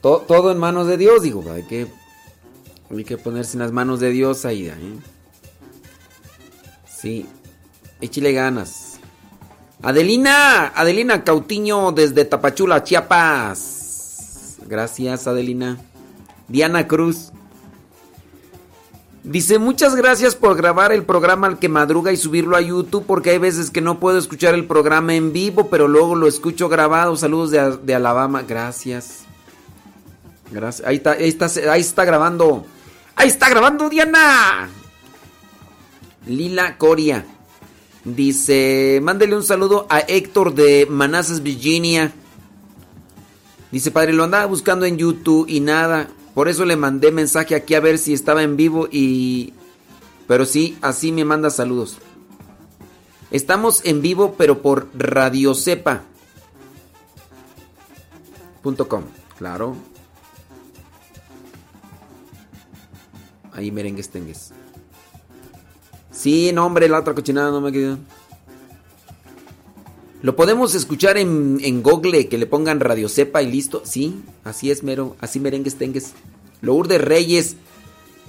To- 0.00 0.24
todo 0.26 0.50
en 0.52 0.58
manos 0.58 0.86
de 0.86 0.96
Dios, 0.96 1.22
digo, 1.22 1.44
hay 1.52 1.62
que 1.64 1.86
hay 2.90 3.04
que 3.04 3.16
ponerse 3.18 3.54
en 3.56 3.60
las 3.60 3.72
manos 3.72 4.00
de 4.00 4.10
Dios, 4.10 4.44
Aida. 4.44 4.74
¿eh? 4.74 4.98
Sí. 6.90 7.26
Échale 8.04 8.32
ganas. 8.34 9.00
Adelina, 9.82 10.66
Adelina 10.76 11.24
Cautiño 11.24 11.90
desde 11.92 12.26
Tapachula, 12.26 12.84
Chiapas. 12.84 14.58
Gracias, 14.66 15.26
Adelina. 15.26 15.78
Diana 16.46 16.86
Cruz. 16.86 17.32
Dice, 19.22 19.58
muchas 19.58 19.96
gracias 19.96 20.36
por 20.36 20.54
grabar 20.54 20.92
el 20.92 21.04
programa 21.04 21.46
al 21.46 21.58
que 21.58 21.70
madruga 21.70 22.12
y 22.12 22.18
subirlo 22.18 22.58
a 22.58 22.60
YouTube 22.60 23.06
porque 23.06 23.30
hay 23.30 23.38
veces 23.38 23.70
que 23.70 23.80
no 23.80 23.98
puedo 23.98 24.18
escuchar 24.18 24.52
el 24.52 24.66
programa 24.66 25.14
en 25.14 25.32
vivo, 25.32 25.70
pero 25.70 25.88
luego 25.88 26.14
lo 26.14 26.26
escucho 26.26 26.68
grabado. 26.68 27.16
Saludos 27.16 27.52
de, 27.52 27.94
Alabama. 27.94 28.42
Gracias. 28.46 29.24
Gracias. 30.50 30.86
Está, 30.90 31.12
ahí 31.12 31.28
está, 31.28 31.46
ahí 31.72 31.80
está 31.80 32.04
grabando. 32.04 32.66
Ahí 33.16 33.28
está 33.28 33.48
grabando 33.48 33.88
Diana. 33.88 34.68
Lila 36.26 36.76
Coria. 36.76 37.24
Dice, 38.04 39.00
mándele 39.02 39.34
un 39.34 39.42
saludo 39.42 39.86
a 39.88 40.00
Héctor 40.00 40.54
de 40.54 40.86
Manassas, 40.90 41.42
Virginia. 41.42 42.12
Dice, 43.72 43.90
padre, 43.90 44.12
lo 44.12 44.24
andaba 44.24 44.44
buscando 44.44 44.84
en 44.84 44.98
YouTube 44.98 45.46
y 45.48 45.60
nada. 45.60 46.10
Por 46.34 46.48
eso 46.48 46.66
le 46.66 46.76
mandé 46.76 47.10
mensaje 47.12 47.54
aquí 47.54 47.74
a 47.74 47.80
ver 47.80 47.98
si 47.98 48.12
estaba 48.12 48.42
en 48.42 48.56
vivo 48.56 48.88
y... 48.90 49.54
Pero 50.26 50.44
sí, 50.46 50.76
así 50.80 51.12
me 51.12 51.24
manda 51.24 51.48
saludos. 51.50 51.98
Estamos 53.30 53.84
en 53.84 54.02
vivo, 54.02 54.34
pero 54.36 54.60
por 54.62 54.88
radiocepa.com. 54.94 56.04
Claro. 59.38 59.76
Ahí 63.52 63.70
merengues 63.70 64.10
tengues. 64.10 64.52
Sí, 66.24 66.52
no, 66.54 66.64
hombre, 66.64 66.88
la 66.88 67.00
otra 67.00 67.12
cochinada 67.12 67.50
no 67.50 67.60
me 67.60 67.70
quedó. 67.70 67.98
Lo 70.22 70.34
podemos 70.34 70.74
escuchar 70.74 71.18
en, 71.18 71.82
Google, 71.82 72.28
que 72.28 72.38
le 72.38 72.46
pongan 72.46 72.80
Radio 72.80 73.10
Cepa 73.10 73.42
y 73.42 73.52
listo. 73.52 73.82
Sí, 73.84 74.22
así 74.42 74.70
es, 74.70 74.82
mero. 74.82 75.16
Así 75.20 75.38
merengues 75.38 75.74
tengues. 75.74 76.12
Lourdes 76.62 76.98
Reyes. 76.98 77.56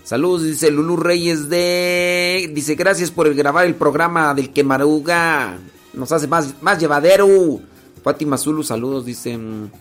Saludos, 0.04 0.44
dice 0.44 0.72
Lulu 0.72 0.98
Reyes 0.98 1.48
de... 1.48 2.52
Dice, 2.54 2.76
gracias 2.76 3.12
por 3.12 3.34
grabar 3.34 3.66
el 3.66 3.76
programa 3.76 4.34
del 4.34 4.52
Quemaruga. 4.52 5.58
Nos 5.94 6.12
hace 6.12 6.28
más, 6.28 6.62
más 6.62 6.78
llevadero. 6.78 7.62
Fátima 8.04 8.38
Zulu, 8.38 8.62
saludos, 8.66 9.06
dice... 9.06 9.38
mm, 9.38 9.72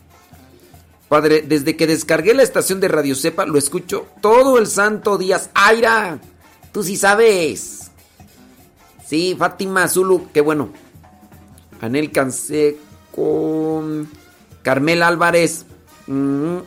Padre, 1.08 1.42
desde 1.42 1.76
que 1.76 1.88
descargué 1.88 2.32
la 2.32 2.44
estación 2.44 2.78
de 2.78 2.86
Radio 2.86 3.16
Cepa, 3.16 3.44
lo 3.44 3.58
escucho 3.58 4.06
todo 4.20 4.58
el 4.58 4.68
santo 4.68 5.18
día. 5.18 5.40
¡Aira! 5.52 6.20
Tú 6.70 6.84
sí 6.84 6.96
sabes. 6.96 7.83
Sí, 9.06 9.36
Fátima 9.38 9.86
Zulu, 9.88 10.28
qué 10.32 10.40
bueno. 10.40 10.70
Anel 11.80 12.10
Canseco. 12.10 13.82
Carmel 14.62 15.02
Álvarez. 15.02 15.66
Mm, 16.06 16.58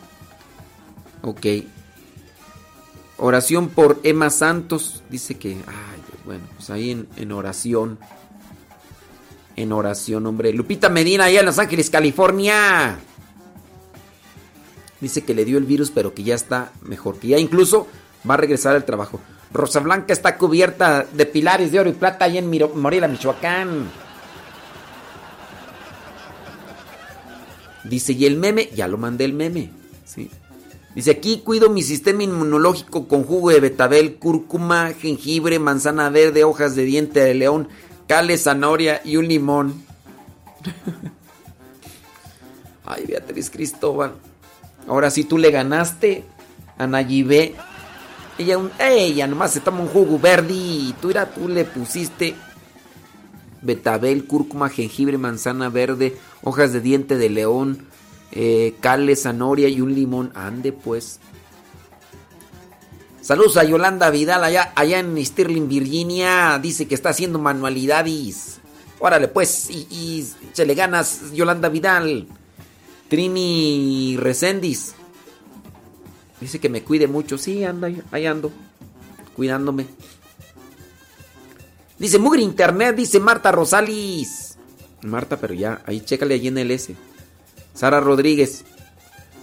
ok. 1.22 1.46
Oración 3.18 3.68
por 3.68 3.98
Emma 4.04 4.30
Santos. 4.30 5.02
Dice 5.10 5.34
que. 5.34 5.52
Ay, 5.66 6.00
bueno, 6.24 6.44
pues 6.56 6.70
ahí 6.70 6.92
en, 6.92 7.08
en 7.16 7.32
oración. 7.32 7.98
En 9.56 9.72
oración, 9.72 10.24
hombre. 10.26 10.52
Lupita 10.52 10.88
Medina, 10.88 11.24
allá 11.24 11.40
en 11.40 11.46
Los 11.46 11.58
Ángeles, 11.58 11.90
California. 11.90 12.98
Dice 15.00 15.24
que 15.24 15.34
le 15.34 15.44
dio 15.44 15.58
el 15.58 15.64
virus, 15.64 15.90
pero 15.90 16.14
que 16.14 16.22
ya 16.22 16.36
está 16.36 16.70
mejor. 16.82 17.18
Que 17.18 17.28
ya 17.28 17.38
incluso 17.38 17.88
va 18.28 18.34
a 18.34 18.36
regresar 18.38 18.76
al 18.76 18.84
trabajo. 18.84 19.20
Rosa 19.52 19.80
Blanca 19.80 20.12
está 20.12 20.36
cubierta 20.36 21.06
de 21.12 21.26
pilares 21.26 21.72
de 21.72 21.80
oro 21.80 21.90
y 21.90 21.94
plata 21.94 22.26
ahí 22.26 22.38
en 22.38 22.50
Morelia, 22.74 23.08
Michoacán. 23.08 23.90
Dice, 27.84 28.12
y 28.12 28.26
el 28.26 28.36
meme, 28.36 28.68
ya 28.74 28.86
lo 28.86 28.98
mandé 28.98 29.24
el 29.24 29.32
meme. 29.32 29.70
¿sí? 30.04 30.30
Dice, 30.94 31.12
aquí 31.12 31.38
cuido 31.38 31.70
mi 31.70 31.82
sistema 31.82 32.22
inmunológico 32.22 33.08
con 33.08 33.24
jugo 33.24 33.50
de 33.50 33.60
betabel, 33.60 34.16
cúrcuma, 34.16 34.92
jengibre, 34.92 35.58
manzana 35.58 36.10
verde, 36.10 36.44
hojas 36.44 36.76
de 36.76 36.84
diente 36.84 37.20
de 37.20 37.34
león, 37.34 37.68
cale, 38.06 38.36
zanahoria 38.36 39.00
y 39.04 39.16
un 39.16 39.28
limón. 39.28 39.82
Ay, 42.84 43.06
Beatriz 43.06 43.50
Cristóbal. 43.50 44.14
Ahora 44.86 45.10
sí 45.10 45.24
tú 45.24 45.38
le 45.38 45.50
ganaste 45.50 46.24
a 46.78 46.86
Nayibé. 46.86 47.54
Ella, 48.38 48.56
un- 48.58 48.70
ella 48.78 49.26
nomás 49.26 49.52
se 49.52 49.60
toma 49.60 49.80
un 49.80 49.88
jugo 49.88 50.18
verde 50.18 50.54
y 50.54 50.94
tú, 51.00 51.10
era, 51.10 51.26
tú 51.26 51.48
le 51.48 51.64
pusiste 51.64 52.34
betabel, 53.62 54.24
cúrcuma, 54.26 54.68
jengibre, 54.68 55.18
manzana 55.18 55.68
verde, 55.68 56.16
hojas 56.42 56.72
de 56.72 56.80
diente 56.80 57.16
de 57.18 57.28
león, 57.30 57.86
eh, 58.30 58.76
cale, 58.80 59.16
zanahoria 59.16 59.68
y 59.68 59.80
un 59.80 59.94
limón. 59.94 60.30
Ande 60.34 60.72
pues. 60.72 61.18
Saludos 63.20 63.56
a 63.56 63.64
Yolanda 63.64 64.08
Vidal 64.10 64.44
allá, 64.44 64.72
allá 64.74 65.00
en 65.00 65.22
Stirling, 65.24 65.68
Virginia. 65.68 66.58
Dice 66.62 66.86
que 66.86 66.94
está 66.94 67.10
haciendo 67.10 67.38
manualidades. 67.38 68.60
Órale 69.00 69.28
pues, 69.28 69.68
y, 69.70 69.86
y 69.90 70.28
se 70.52 70.64
le 70.64 70.74
ganas 70.74 71.32
Yolanda 71.32 71.68
Vidal. 71.68 72.26
Trini 73.08 74.16
Recendis. 74.18 74.94
Dice 76.40 76.60
que 76.60 76.68
me 76.68 76.82
cuide 76.82 77.06
mucho. 77.06 77.38
Sí, 77.38 77.64
anda, 77.64 77.90
ahí 78.10 78.26
ando. 78.26 78.52
Cuidándome. 79.34 79.86
Dice 81.98 82.18
Mugre 82.18 82.42
Internet, 82.42 82.94
dice 82.96 83.18
Marta 83.18 83.50
Rosalis. 83.50 84.56
Marta, 85.02 85.36
pero 85.36 85.54
ya, 85.54 85.82
ahí 85.86 86.00
chécale 86.00 86.34
allí 86.34 86.48
en 86.48 86.58
el 86.58 86.70
S. 86.70 86.94
Sara 87.74 88.00
Rodríguez. 88.00 88.64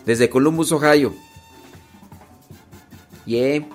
Desde 0.06 0.30
Columbus, 0.30 0.72
Ohio. 0.72 1.14
Yeah. 3.25 3.65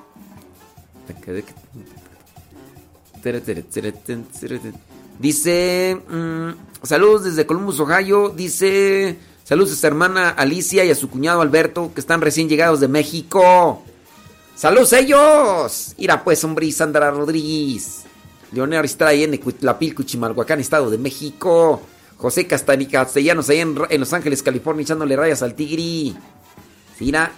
Dice, 5.19 6.01
mm, 6.09 6.51
saludos 6.83 7.25
desde 7.25 7.47
Columbus, 7.47 7.81
Ohio. 7.81 8.31
Dice, 8.31 9.19
saludos 9.51 9.73
a 9.73 9.77
su 9.81 9.87
hermana 9.89 10.29
Alicia 10.29 10.85
y 10.85 10.93
a 10.93 10.95
su 10.95 11.11
cuñado 11.11 11.41
Alberto, 11.41 11.91
que 11.93 12.01
están 12.01 12.21
recién 12.21 12.49
llegados 12.49 12.79
de 12.79 12.87
México. 12.87 13.83
¡Saludos 14.55 14.93
a 14.93 15.01
ellos! 15.01 15.95
Mira 15.99 16.23
pues, 16.23 16.45
hombre, 16.45 16.71
Sandra 16.71 17.11
Rodríguez. 17.11 18.05
Leonel 18.53 18.79
Aristraya 18.79 19.25
en 19.25 19.35
Ecuitlapilco, 19.35 20.05
Chimalhuacán, 20.05 20.61
Estado 20.61 20.89
de 20.89 20.99
México. 20.99 21.83
José 22.17 22.47
Castani 22.47 22.87
Castellanos, 22.87 23.49
ahí 23.49 23.59
en, 23.59 23.77
en 23.89 23.99
Los 24.01 24.13
Ángeles, 24.13 24.41
California, 24.45 24.85
echándole 24.85 25.17
rayas 25.17 25.43
al 25.43 25.55
tigri. 25.55 26.17
Sira. 26.97 27.33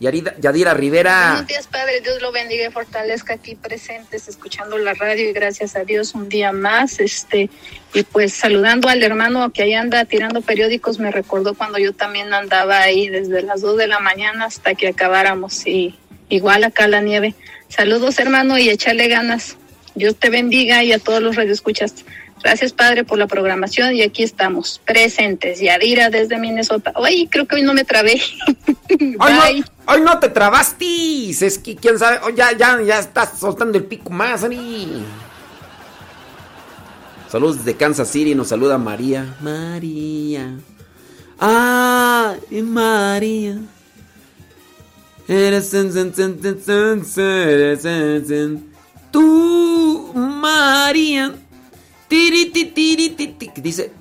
Yadira 0.00 0.74
Rivera. 0.74 1.30
Buenos 1.30 1.46
días, 1.48 1.66
Padre. 1.66 2.00
Dios 2.00 2.22
lo 2.22 2.30
bendiga 2.30 2.68
y 2.68 2.70
fortalezca 2.70 3.34
aquí 3.34 3.56
presentes, 3.56 4.28
escuchando 4.28 4.78
la 4.78 4.94
radio 4.94 5.28
y 5.28 5.32
gracias 5.32 5.74
a 5.74 5.84
Dios 5.84 6.14
un 6.14 6.28
día 6.28 6.52
más. 6.52 7.00
Este, 7.00 7.50
y 7.92 8.02
pues 8.04 8.32
saludando 8.32 8.88
al 8.88 9.02
hermano 9.02 9.50
que 9.52 9.62
ahí 9.62 9.74
anda 9.74 10.04
tirando 10.04 10.40
periódicos, 10.40 11.00
me 11.00 11.10
recordó 11.10 11.54
cuando 11.54 11.78
yo 11.78 11.92
también 11.92 12.32
andaba 12.32 12.80
ahí 12.80 13.08
desde 13.08 13.42
las 13.42 13.60
2 13.60 13.76
de 13.76 13.88
la 13.88 13.98
mañana 13.98 14.44
hasta 14.44 14.74
que 14.74 14.88
acabáramos. 14.88 15.66
Y 15.66 15.98
igual 16.28 16.62
acá 16.62 16.86
la 16.86 17.00
nieve. 17.00 17.34
Saludos, 17.68 18.20
hermano, 18.20 18.56
y 18.56 18.70
échale 18.70 19.08
ganas. 19.08 19.56
Dios 19.96 20.14
te 20.16 20.30
bendiga 20.30 20.84
y 20.84 20.92
a 20.92 21.00
todos 21.00 21.20
los 21.20 21.34
radioescuchas. 21.34 22.04
Gracias, 22.42 22.72
Padre, 22.72 23.04
por 23.04 23.18
la 23.18 23.26
programación 23.26 23.94
y 23.94 24.02
aquí 24.02 24.22
estamos, 24.22 24.80
presentes. 24.84 25.60
Yadira 25.60 26.10
desde 26.10 26.38
Minnesota. 26.38 26.92
Ay, 26.96 27.26
creo 27.28 27.46
que 27.46 27.56
hoy 27.56 27.62
no 27.62 27.74
me 27.74 27.84
trabé. 27.84 28.20
¡Ay, 29.18 29.60
no, 29.60 29.66
ay, 29.86 30.00
no 30.00 30.18
te 30.18 30.28
trabastis! 30.28 31.42
Es 31.42 31.58
que 31.58 31.76
quién 31.76 31.98
sabe. 31.98 32.18
oh, 32.24 32.30
ya, 32.30 32.52
ya, 32.56 32.80
ya 32.82 32.98
estás 32.98 33.38
soltando 33.38 33.76
el 33.78 33.84
pico 33.84 34.10
más, 34.10 34.44
Ani. 34.44 35.04
Saludos 37.30 37.58
desde 37.64 37.76
Kansas 37.76 38.08
City. 38.08 38.34
Nos 38.34 38.48
saluda 38.48 38.78
María. 38.78 39.36
María. 39.40 40.54
¡Ay, 41.38 42.62
María! 42.62 43.56
Eres 45.28 45.74
en- 45.74 45.96
en- 45.96 46.14
en- 46.16 46.40
en- 46.42 46.62
en- 46.66 47.04
eres 47.18 47.84
en- 47.84 48.32
en- 48.32 48.68
Tú, 49.10 50.12
María. 50.14 51.34
Dice 52.08 53.92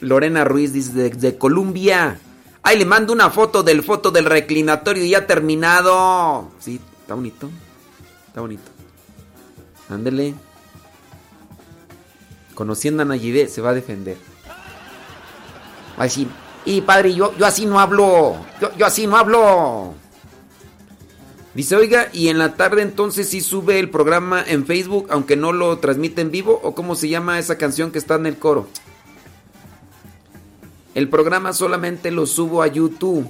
Lorena 0.00 0.44
Ruiz, 0.44 0.72
dice 0.72 0.92
desde 0.92 1.38
Colombia. 1.38 2.18
Ay, 2.62 2.78
le 2.78 2.84
mando 2.84 3.12
una 3.12 3.30
foto 3.30 3.62
del 3.62 3.82
foto 3.82 4.10
del 4.10 4.26
reclinatorio 4.26 5.04
ya 5.04 5.26
terminado. 5.26 6.50
Sí, 6.60 6.80
está 7.00 7.14
bonito. 7.14 7.50
Está 8.28 8.40
bonito. 8.40 8.70
Ándele. 9.88 10.34
Conociendo 12.54 13.02
a 13.02 13.06
Nayibé, 13.06 13.48
se 13.48 13.60
va 13.60 13.70
a 13.70 13.74
defender. 13.74 14.16
Ay, 15.96 16.10
sí. 16.10 16.28
Y 16.64 16.82
padre, 16.82 17.14
yo, 17.14 17.36
yo 17.36 17.46
así 17.46 17.66
no 17.66 17.80
hablo. 17.80 18.36
Yo, 18.60 18.76
yo 18.76 18.86
así 18.86 19.06
no 19.06 19.16
hablo. 19.16 19.94
Dice, 21.54 21.76
oiga, 21.76 22.08
y 22.12 22.28
en 22.28 22.38
la 22.38 22.54
tarde 22.54 22.80
entonces 22.80 23.28
sí 23.28 23.42
sube 23.42 23.78
el 23.78 23.90
programa 23.90 24.42
en 24.46 24.64
Facebook, 24.64 25.08
aunque 25.10 25.36
no 25.36 25.52
lo 25.52 25.78
transmite 25.78 26.22
en 26.22 26.30
vivo, 26.30 26.58
o 26.62 26.74
cómo 26.74 26.94
se 26.94 27.10
llama 27.10 27.38
esa 27.38 27.58
canción 27.58 27.90
que 27.90 27.98
está 27.98 28.14
en 28.14 28.26
el 28.26 28.38
coro. 28.38 28.68
El 30.94 31.08
programa 31.08 31.52
solamente 31.52 32.10
lo 32.10 32.26
subo 32.26 32.62
a 32.62 32.68
YouTube. 32.68 33.28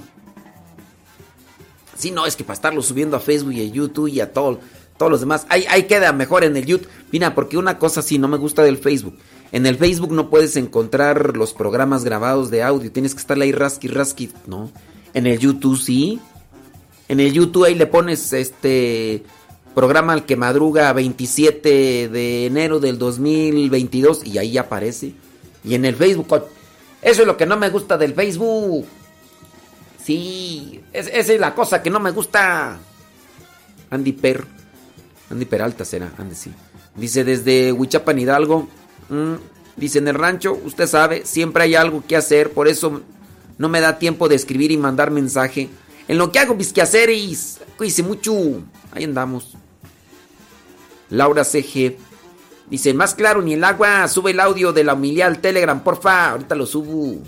Sí, 1.97 2.11
no, 2.11 2.25
es 2.25 2.35
que 2.35 2.43
para 2.43 2.55
estarlo 2.55 2.81
subiendo 2.81 3.17
a 3.17 3.19
Facebook 3.19 3.53
y 3.53 3.61
a 3.61 3.71
YouTube 3.71 4.07
y 4.07 4.21
a 4.21 4.31
todo, 4.31 4.59
todos 4.97 5.11
los 5.11 5.19
demás, 5.19 5.45
ahí, 5.49 5.65
ahí 5.69 5.83
queda 5.83 6.11
mejor 6.13 6.43
en 6.43 6.55
el 6.55 6.65
YouTube. 6.65 6.89
Mira, 7.11 7.35
porque 7.35 7.57
una 7.57 7.77
cosa 7.77 8.01
sí 8.01 8.17
no 8.17 8.27
me 8.27 8.37
gusta 8.37 8.63
del 8.63 8.77
Facebook. 8.77 9.17
En 9.51 9.65
el 9.65 9.77
Facebook 9.77 10.11
no 10.13 10.29
puedes 10.29 10.55
encontrar 10.55 11.37
los 11.37 11.53
programas 11.53 12.03
grabados 12.03 12.49
de 12.49 12.63
audio, 12.63 12.91
tienes 12.91 13.13
que 13.13 13.21
estarle 13.21 13.45
ahí 13.45 13.51
rasqui, 13.51 13.87
rasqui, 13.87 14.31
¿no? 14.47 14.71
En 15.13 15.27
el 15.27 15.39
YouTube 15.39 15.77
sí. 15.77 16.19
En 17.07 17.19
el 17.19 17.33
YouTube 17.33 17.65
ahí 17.65 17.75
le 17.75 17.85
pones 17.87 18.31
este 18.33 19.23
programa 19.75 20.13
al 20.13 20.25
que 20.25 20.35
madruga 20.35 20.93
27 20.93 22.09
de 22.09 22.45
enero 22.45 22.79
del 22.79 22.97
2022 22.97 24.25
y 24.25 24.37
ahí 24.37 24.57
aparece. 24.57 25.13
Y 25.63 25.75
en 25.75 25.85
el 25.85 25.95
Facebook, 25.95 26.27
eso 27.01 27.21
es 27.21 27.27
lo 27.27 27.37
que 27.37 27.45
no 27.45 27.57
me 27.57 27.69
gusta 27.69 27.97
del 27.97 28.13
Facebook. 28.13 28.85
Sí, 30.03 30.81
es- 30.91 31.07
esa 31.13 31.33
es 31.33 31.39
la 31.39 31.55
cosa 31.55 31.81
que 31.81 31.89
no 31.89 31.99
me 31.99 32.11
gusta. 32.11 32.79
Andy 33.89 34.11
Per. 34.13 34.45
Andy 35.29 35.45
Peralta 35.45 35.85
será, 35.85 36.11
Andy 36.17 36.35
sí. 36.35 36.51
Dice 36.95 37.23
desde 37.23 37.71
Huichapan 37.71 38.19
Hidalgo. 38.19 38.67
mm, 39.09 39.33
dice 39.75 39.99
en 39.99 40.07
el 40.07 40.15
rancho, 40.15 40.53
usted 40.65 40.87
sabe, 40.87 41.25
siempre 41.25 41.63
hay 41.63 41.75
algo 41.75 42.03
que 42.07 42.15
hacer, 42.15 42.51
por 42.51 42.67
eso 42.67 43.01
no 43.57 43.67
me 43.69 43.81
da 43.81 43.99
tiempo 43.99 44.29
de 44.29 44.35
escribir 44.35 44.71
y 44.71 44.77
mandar 44.77 45.11
mensaje. 45.11 45.69
En 46.07 46.17
lo 46.17 46.31
que 46.31 46.39
hago 46.39 46.55
mis 46.55 46.73
quehaceres, 46.73 47.59
cuídese 47.77 48.03
mucho. 48.03 48.33
Ahí 48.91 49.03
andamos. 49.03 49.53
Laura 51.09 51.43
CG. 51.43 51.97
Dice, 52.69 52.93
más 52.93 53.15
claro 53.15 53.41
ni 53.41 53.53
el 53.53 53.63
agua. 53.63 54.07
Sube 54.07 54.31
el 54.31 54.39
audio 54.39 54.73
de 54.73 54.83
la 54.83 54.93
humildad 54.93 55.27
al 55.27 55.39
Telegram, 55.39 55.81
porfa. 55.81 56.31
Ahorita 56.31 56.55
lo 56.55 56.65
subo. 56.65 57.21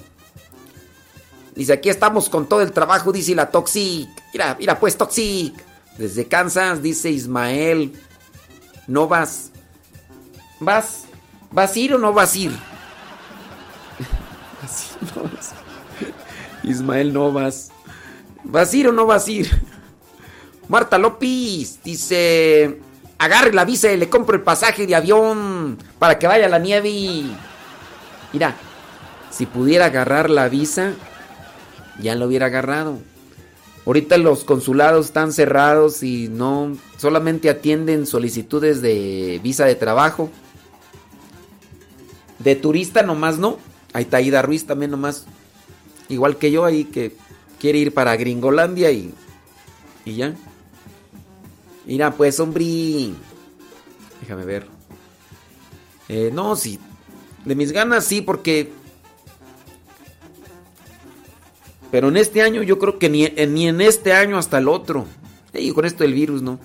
Dice, 1.56 1.74
aquí 1.74 1.90
estamos 1.90 2.30
con 2.30 2.48
todo 2.48 2.62
el 2.62 2.72
trabajo, 2.72 3.12
dice 3.12 3.34
la 3.34 3.50
Toxic. 3.50 4.10
Mira, 4.34 4.56
mira 4.60 4.80
pues, 4.80 4.98
Toxic. 4.98 5.54
Desde 5.98 6.28
Kansas 6.28 6.82
dice 6.82 7.10
Ismael. 7.10 7.94
No 8.88 9.08
vas. 9.08 9.52
¿Vas? 10.60 11.06
¿Vas 11.52 11.76
a 11.76 11.80
ir 11.80 11.94
o 11.94 11.98
no 11.98 12.12
vas 12.12 12.34
a 12.34 12.38
ir? 12.38 12.52
Así 14.64 14.90
no 15.16 15.24
vas. 15.24 15.54
Ismael 16.64 17.14
Novas. 17.14 17.72
¿Vas 18.46 18.72
a 18.72 18.78
ir 18.78 18.88
o 18.88 18.92
no 18.92 19.06
vas 19.06 19.28
a 19.28 19.32
ir? 19.32 19.50
Marta 20.70 20.98
López 20.98 21.80
dice: 21.84 22.80
Agarre 23.18 23.54
la 23.54 23.66
visa 23.66 23.92
y 23.92 23.98
le 23.98 24.10
compro 24.10 24.36
el 24.36 24.44
pasaje 24.44 24.88
de 24.88 24.96
avión 24.96 25.78
para 26.00 26.20
que 26.20 26.28
vaya 26.28 26.46
a 26.46 26.50
la 26.50 26.60
nieve. 26.60 27.24
Mira, 28.34 28.56
si 29.32 29.46
pudiera 29.46 29.86
agarrar 29.86 30.30
la 30.30 30.48
visa, 30.50 30.94
ya 32.02 32.16
lo 32.16 32.28
hubiera 32.28 32.48
agarrado. 32.48 33.00
Ahorita 33.86 34.18
los 34.18 34.44
consulados 34.44 35.08
están 35.08 35.32
cerrados 35.32 36.02
y 36.02 36.28
no 36.28 36.76
solamente 36.98 37.50
atienden 37.50 38.08
solicitudes 38.08 38.82
de 38.82 39.40
visa 39.44 39.66
de 39.66 39.76
trabajo. 39.76 40.30
De 42.40 42.56
turista 42.56 43.04
nomás 43.04 43.38
no. 43.38 43.58
Ahí 43.94 44.04
está 44.04 44.22
Ida 44.22 44.42
Ruiz 44.42 44.66
también 44.66 44.92
nomás. 44.92 45.26
Igual 46.10 46.38
que 46.38 46.52
yo 46.52 46.66
ahí 46.66 46.86
que 46.86 47.16
quiere 47.60 47.80
ir 47.80 47.94
para 47.94 48.16
Gringolandia 48.16 48.92
y, 48.92 49.14
y 50.06 50.16
ya. 50.16 50.34
Mira 51.86 52.12
pues, 52.12 52.40
hombre. 52.40 53.12
Déjame 54.22 54.46
ver. 54.46 54.68
Eh, 56.10 56.32
no, 56.34 56.56
sí. 56.56 56.80
De 57.44 57.56
mis 57.56 57.72
ganas 57.72 58.06
sí, 58.06 58.22
porque... 58.22 58.72
Pero 61.92 62.10
en 62.10 62.18
este 62.18 62.42
año 62.42 62.64
yo 62.64 62.80
creo 62.80 63.00
que 63.00 63.10
ni, 63.10 63.26
eh, 63.26 63.48
ni 63.48 63.68
en 63.68 63.80
este 63.80 64.14
año 64.14 64.38
hasta 64.38 64.58
el 64.58 64.68
otro. 64.68 65.06
Y 65.54 65.72
con 65.72 65.86
esto 65.86 66.04
del 66.04 66.14
virus, 66.14 66.42
¿no? 66.42 66.60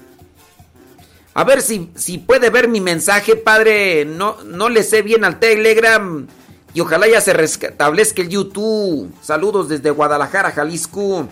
A 1.34 1.44
ver 1.44 1.62
si, 1.62 1.90
si 1.94 2.18
puede 2.18 2.50
ver 2.50 2.66
mi 2.68 2.80
mensaje, 2.80 3.36
padre. 3.36 4.04
No, 4.04 4.42
no 4.44 4.68
le 4.68 4.82
sé 4.82 5.02
bien 5.02 5.24
al 5.24 5.38
Telegram. 5.38 6.26
Y 6.72 6.80
ojalá 6.80 7.08
ya 7.08 7.20
se 7.20 7.32
restablezca 7.32 8.22
el 8.22 8.28
YouTube. 8.28 9.12
Saludos 9.22 9.68
desde 9.68 9.90
Guadalajara, 9.90 10.52
Jalisco. 10.52 11.28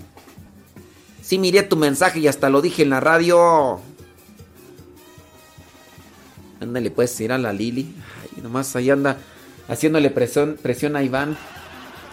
Sí, 1.23 1.39
miré 1.39 1.63
tu 1.63 1.77
mensaje 1.77 2.19
y 2.19 2.27
hasta 2.27 2.49
lo 2.49 2.61
dije 2.61 2.83
en 2.83 2.91
la 2.91 3.01
radio. 3.01 3.81
Ándale, 6.61 6.91
puedes 6.91 7.21
ir 7.21 7.33
a 7.33 7.39
la 7.39 7.53
Lili. 7.53 7.95
Ay, 8.23 8.43
nomás 8.43 8.75
ahí 8.75 8.91
anda 8.91 9.19
haciéndole 9.69 10.11
presión, 10.11 10.59
presión 10.61 10.97
a 10.97 11.05
Iván. 11.05 11.37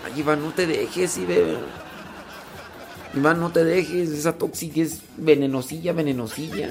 Ay, 0.05 0.19
Iván, 0.19 0.43
no 0.43 0.51
te 0.51 0.67
dejes, 0.67 1.17
ve. 1.25 1.57
Iván, 3.15 3.39
no 3.39 3.51
te 3.51 3.63
dejes. 3.63 4.09
Esa 4.09 4.33
tóxica 4.37 4.81
es 4.81 5.01
venenosilla, 5.17 5.93
venenosilla. 5.93 6.69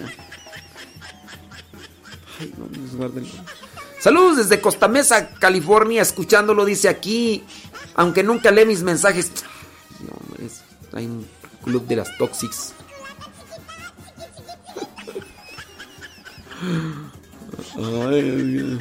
Ay, 2.39 2.55
no, 2.57 2.67
Dios 2.67 2.95
guárdelo. 2.95 3.27
Saludos 4.05 4.37
desde 4.37 4.61
Costa 4.61 4.87
Mesa, 4.87 5.31
California, 5.39 6.03
escuchándolo, 6.03 6.67
dice 6.67 6.91
aquí. 6.91 7.43
Aunque 7.95 8.23
nunca 8.23 8.51
lee 8.51 8.67
mis 8.67 8.83
mensajes. 8.83 9.33
No, 10.01 10.11
hombre, 10.21 10.45
es- 10.45 10.63
hay 10.93 11.07
un 11.07 11.27
club 11.63 11.87
de 11.87 11.97
las 11.97 12.15
Toxics. 12.19 12.75
Ay. 17.77 18.81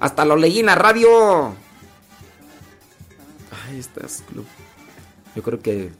Hasta 0.00 0.24
lo 0.24 0.36
leí 0.36 0.58
en 0.60 0.66
la 0.66 0.74
radio. 0.74 1.54
Ahí 3.68 3.78
estás, 3.78 4.24
club. 4.28 4.46
Yo 5.36 5.42
creo 5.42 5.60
que. 5.60 5.84
eh, 5.84 5.92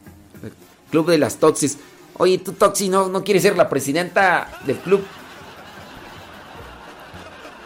Club 0.91 1.08
de 1.08 1.18
las 1.18 1.36
Toxis. 1.36 1.78
Oye, 2.18 2.39
tú, 2.39 2.52
Toxi, 2.52 2.89
¿no, 2.89 3.08
no 3.08 3.24
quieres 3.24 3.42
ser 3.44 3.57
la 3.57 3.68
presidenta 3.68 4.58
del 4.66 4.78
club? 4.78 5.02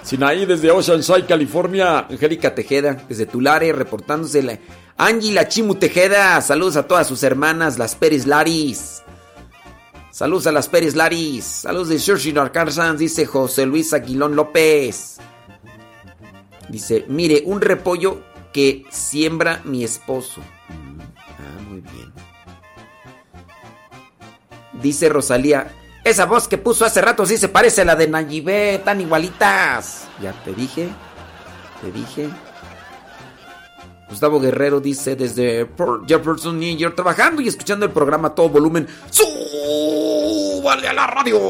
Sinaí 0.06 0.46
desde 0.46 0.70
Oceanside, 0.70 1.26
California. 1.26 2.06
Angélica 2.08 2.54
Tejeda, 2.54 2.94
desde 3.08 3.26
Tulare, 3.26 3.72
reportándose. 3.72 4.40
La... 4.40 4.56
Angie 4.96 5.32
La 5.34 5.48
Chimu 5.48 5.74
Tejeda, 5.74 6.40
saludos 6.42 6.76
a 6.76 6.86
todas 6.86 7.08
sus 7.08 7.24
hermanas, 7.24 7.76
las 7.76 7.96
Pérez 7.96 8.24
Laris. 8.24 9.02
Saludos 10.12 10.46
a 10.46 10.52
las 10.52 10.68
Pérez 10.68 10.94
Laris. 10.94 11.44
Saludos 11.44 11.88
de 11.88 11.98
Churchill, 11.98 12.38
Arkansas, 12.38 12.96
dice 12.98 13.26
José 13.26 13.66
Luis 13.66 13.92
Aguilón 13.92 14.36
López. 14.36 15.16
Dice, 16.68 17.04
mire, 17.08 17.42
un 17.44 17.60
repollo 17.60 18.22
que 18.52 18.84
siembra 18.90 19.60
mi 19.64 19.82
esposo. 19.82 20.40
Mm, 20.68 21.00
Ah, 21.38 21.62
muy 21.68 21.80
bien. 21.80 22.12
Dice 24.80 25.08
Rosalía, 25.08 25.66
esa 26.06 26.24
voz 26.24 26.46
que 26.46 26.56
puso 26.56 26.84
hace 26.84 27.00
rato 27.00 27.26
sí 27.26 27.36
se 27.36 27.48
parece 27.48 27.82
a 27.82 27.84
la 27.84 27.96
de 27.96 28.06
Nayibé, 28.06 28.80
tan 28.84 29.00
igualitas. 29.00 30.06
Ya 30.22 30.32
te 30.44 30.54
dije, 30.54 30.88
te 31.82 31.90
dije. 31.90 32.28
Gustavo 34.08 34.38
Guerrero 34.38 34.78
dice 34.78 35.16
desde 35.16 35.66
Port 35.66 36.08
Jefferson, 36.08 36.60
New 36.60 36.76
York, 36.76 36.94
trabajando 36.94 37.42
y 37.42 37.48
escuchando 37.48 37.86
el 37.86 37.92
programa 37.92 38.28
a 38.28 38.34
todo 38.36 38.48
volumen. 38.48 38.86
¡Súbale 39.10 40.88
a 40.88 40.92
la 40.92 41.08
radio! 41.08 41.40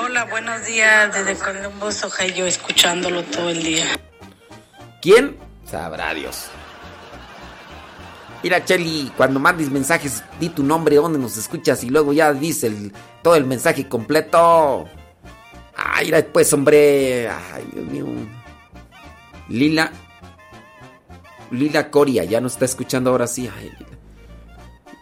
Hola, 0.00 0.24
buenos 0.30 0.64
días 0.66 1.12
desde 1.12 1.34
Columbus, 1.34 2.04
Ohio, 2.04 2.46
escuchándolo 2.46 3.24
todo 3.24 3.50
el 3.50 3.62
día. 3.64 3.86
¿Quién? 5.02 5.36
Sabrá 5.68 6.14
Dios. 6.14 6.50
Mira, 8.42 8.64
Chelly, 8.64 9.12
cuando 9.16 9.38
mandes 9.38 9.70
mensajes, 9.70 10.22
di 10.38 10.48
tu 10.48 10.62
nombre, 10.62 10.96
dónde 10.96 11.18
nos 11.18 11.36
escuchas 11.36 11.84
y 11.84 11.90
luego 11.90 12.12
ya 12.12 12.32
dice 12.32 12.68
el- 12.68 12.92
todo 13.22 13.36
el 13.36 13.44
mensaje 13.44 13.86
completo. 13.88 14.88
Ay, 15.76 16.06
mira, 16.06 16.24
pues, 16.32 16.52
hombre. 16.52 17.28
Ay, 17.28 17.68
Dios 17.72 17.86
mío. 17.86 18.06
Lila. 19.48 19.92
Lila 21.50 21.90
Coria, 21.90 22.24
ya 22.24 22.40
nos 22.40 22.52
está 22.52 22.64
escuchando 22.64 23.10
ahora 23.10 23.26
sí. 23.26 23.50
Ay. 23.58 23.70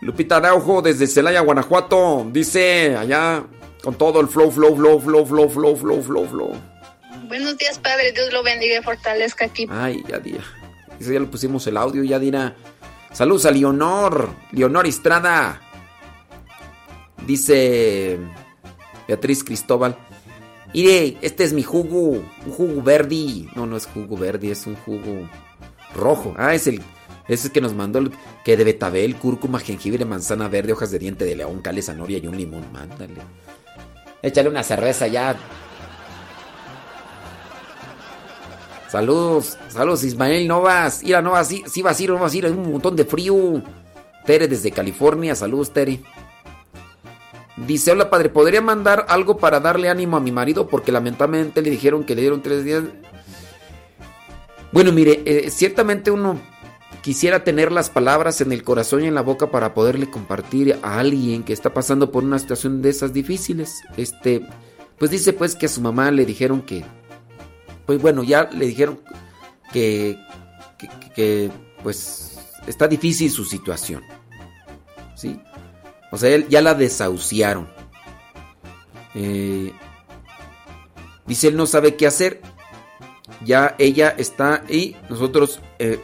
Lupita 0.00 0.36
Araujo 0.36 0.82
desde 0.82 1.06
Celaya, 1.06 1.40
Guanajuato. 1.40 2.26
Dice 2.32 2.96
allá 2.96 3.44
con 3.82 3.94
todo 3.96 4.20
el 4.20 4.28
flow, 4.28 4.50
flow, 4.50 4.74
flow, 4.76 5.00
flow, 5.00 5.26
flow, 5.26 5.48
flow, 5.50 5.76
flow, 5.76 6.02
flow, 6.02 6.26
flow. 6.26 6.52
Buenos 7.28 7.56
días, 7.58 7.78
Padre. 7.78 8.12
Dios 8.12 8.32
lo 8.32 8.42
bendiga 8.42 8.78
y 8.80 8.82
fortalezca 8.82 9.44
aquí. 9.44 9.66
Ay, 9.70 10.02
ya 10.08 10.18
dirá. 10.18 10.42
Eso 10.98 11.12
ya 11.12 11.20
le 11.20 11.26
pusimos 11.26 11.66
el 11.66 11.76
audio, 11.76 12.02
ya 12.02 12.18
dirá. 12.18 12.56
Saludos 13.12 13.46
a 13.46 13.50
Leonor. 13.50 14.30
Leonor 14.52 14.86
Estrada. 14.86 15.60
Dice 17.26 18.18
Beatriz 19.06 19.42
Cristóbal. 19.44 19.96
Mire, 20.74 21.16
este 21.22 21.44
es 21.44 21.52
mi 21.52 21.62
jugo. 21.62 22.22
Un 22.46 22.52
jugo 22.52 22.82
verde. 22.82 23.48
No, 23.54 23.66
no 23.66 23.76
es 23.76 23.86
jugo 23.86 24.16
verde, 24.16 24.50
es 24.50 24.66
un 24.66 24.76
jugo 24.76 25.28
rojo. 25.94 26.34
Ah, 26.36 26.54
es 26.54 26.66
el. 26.66 26.82
Es 27.26 27.48
que 27.50 27.60
nos 27.60 27.74
mandó 27.74 27.98
el, 27.98 28.12
que 28.42 28.56
de 28.56 28.64
betabel, 28.64 29.16
cúrcuma, 29.16 29.58
jengibre, 29.58 30.06
manzana 30.06 30.48
verde, 30.48 30.72
hojas 30.72 30.90
de 30.90 30.98
diente 30.98 31.26
de 31.26 31.36
león, 31.36 31.60
cale, 31.60 31.82
zanahoria 31.82 32.18
y 32.18 32.26
un 32.26 32.36
limón. 32.36 32.64
Mándale. 32.72 33.20
Échale 34.22 34.48
una 34.48 34.62
cerveza 34.62 35.06
ya. 35.06 35.36
Saludos, 38.88 39.58
saludos 39.68 40.02
Ismael 40.04 40.48
Novas. 40.48 41.02
Ira 41.02 41.20
Novas, 41.20 41.48
sí, 41.48 41.62
sí 41.66 41.82
vas 41.82 41.98
a 42.00 42.02
ir, 42.02 42.10
no 42.10 42.18
vas 42.18 42.32
a 42.32 42.36
ir, 42.36 42.46
hay 42.46 42.52
un 42.52 42.72
montón 42.72 42.96
de 42.96 43.04
frío. 43.04 43.62
Tere 44.24 44.48
desde 44.48 44.70
California, 44.70 45.34
saludos 45.34 45.72
Tere. 45.72 46.00
Dice, 47.66 47.90
hola 47.90 48.08
padre, 48.08 48.28
¿podría 48.28 48.60
mandar 48.60 49.04
algo 49.08 49.36
para 49.36 49.60
darle 49.60 49.90
ánimo 49.90 50.16
a 50.16 50.20
mi 50.20 50.30
marido? 50.30 50.68
Porque 50.68 50.92
lamentablemente 50.92 51.60
le 51.60 51.70
dijeron 51.70 52.04
que 52.04 52.14
le 52.14 52.22
dieron 52.22 52.40
tres 52.40 52.64
días. 52.64 52.84
Bueno, 54.70 54.92
mire, 54.92 55.22
eh, 55.24 55.50
ciertamente 55.50 56.10
uno 56.10 56.38
quisiera 57.02 57.42
tener 57.42 57.72
las 57.72 57.90
palabras 57.90 58.40
en 58.40 58.52
el 58.52 58.62
corazón 58.62 59.02
y 59.02 59.06
en 59.06 59.14
la 59.14 59.22
boca 59.22 59.50
para 59.50 59.74
poderle 59.74 60.08
compartir 60.10 60.78
a 60.82 60.98
alguien 60.98 61.42
que 61.42 61.52
está 61.52 61.74
pasando 61.74 62.12
por 62.12 62.22
una 62.22 62.38
situación 62.38 62.80
de 62.80 62.90
esas 62.90 63.12
difíciles. 63.12 63.82
Este, 63.96 64.46
pues 64.98 65.10
dice 65.10 65.32
pues 65.32 65.56
que 65.56 65.66
a 65.66 65.70
su 65.70 65.80
mamá 65.80 66.10
le 66.10 66.26
dijeron 66.26 66.62
que, 66.62 66.84
pues 67.88 68.02
bueno, 68.02 68.22
ya 68.22 68.50
le 68.52 68.66
dijeron 68.66 69.00
que, 69.72 70.18
que, 71.14 71.50
pues 71.82 72.38
está 72.66 72.86
difícil 72.86 73.30
su 73.30 73.46
situación. 73.46 74.02
¿Sí? 75.16 75.40
O 76.12 76.18
sea, 76.18 76.28
él 76.28 76.46
ya 76.50 76.60
la 76.60 76.74
desahuciaron. 76.74 77.66
Eh, 79.14 79.72
dice 81.24 81.48
él 81.48 81.56
no 81.56 81.64
sabe 81.64 81.96
qué 81.96 82.06
hacer. 82.06 82.42
Ya 83.42 83.74
ella 83.78 84.14
está 84.18 84.64
y 84.68 84.94
nosotros... 85.08 85.62
eh, 85.78 85.98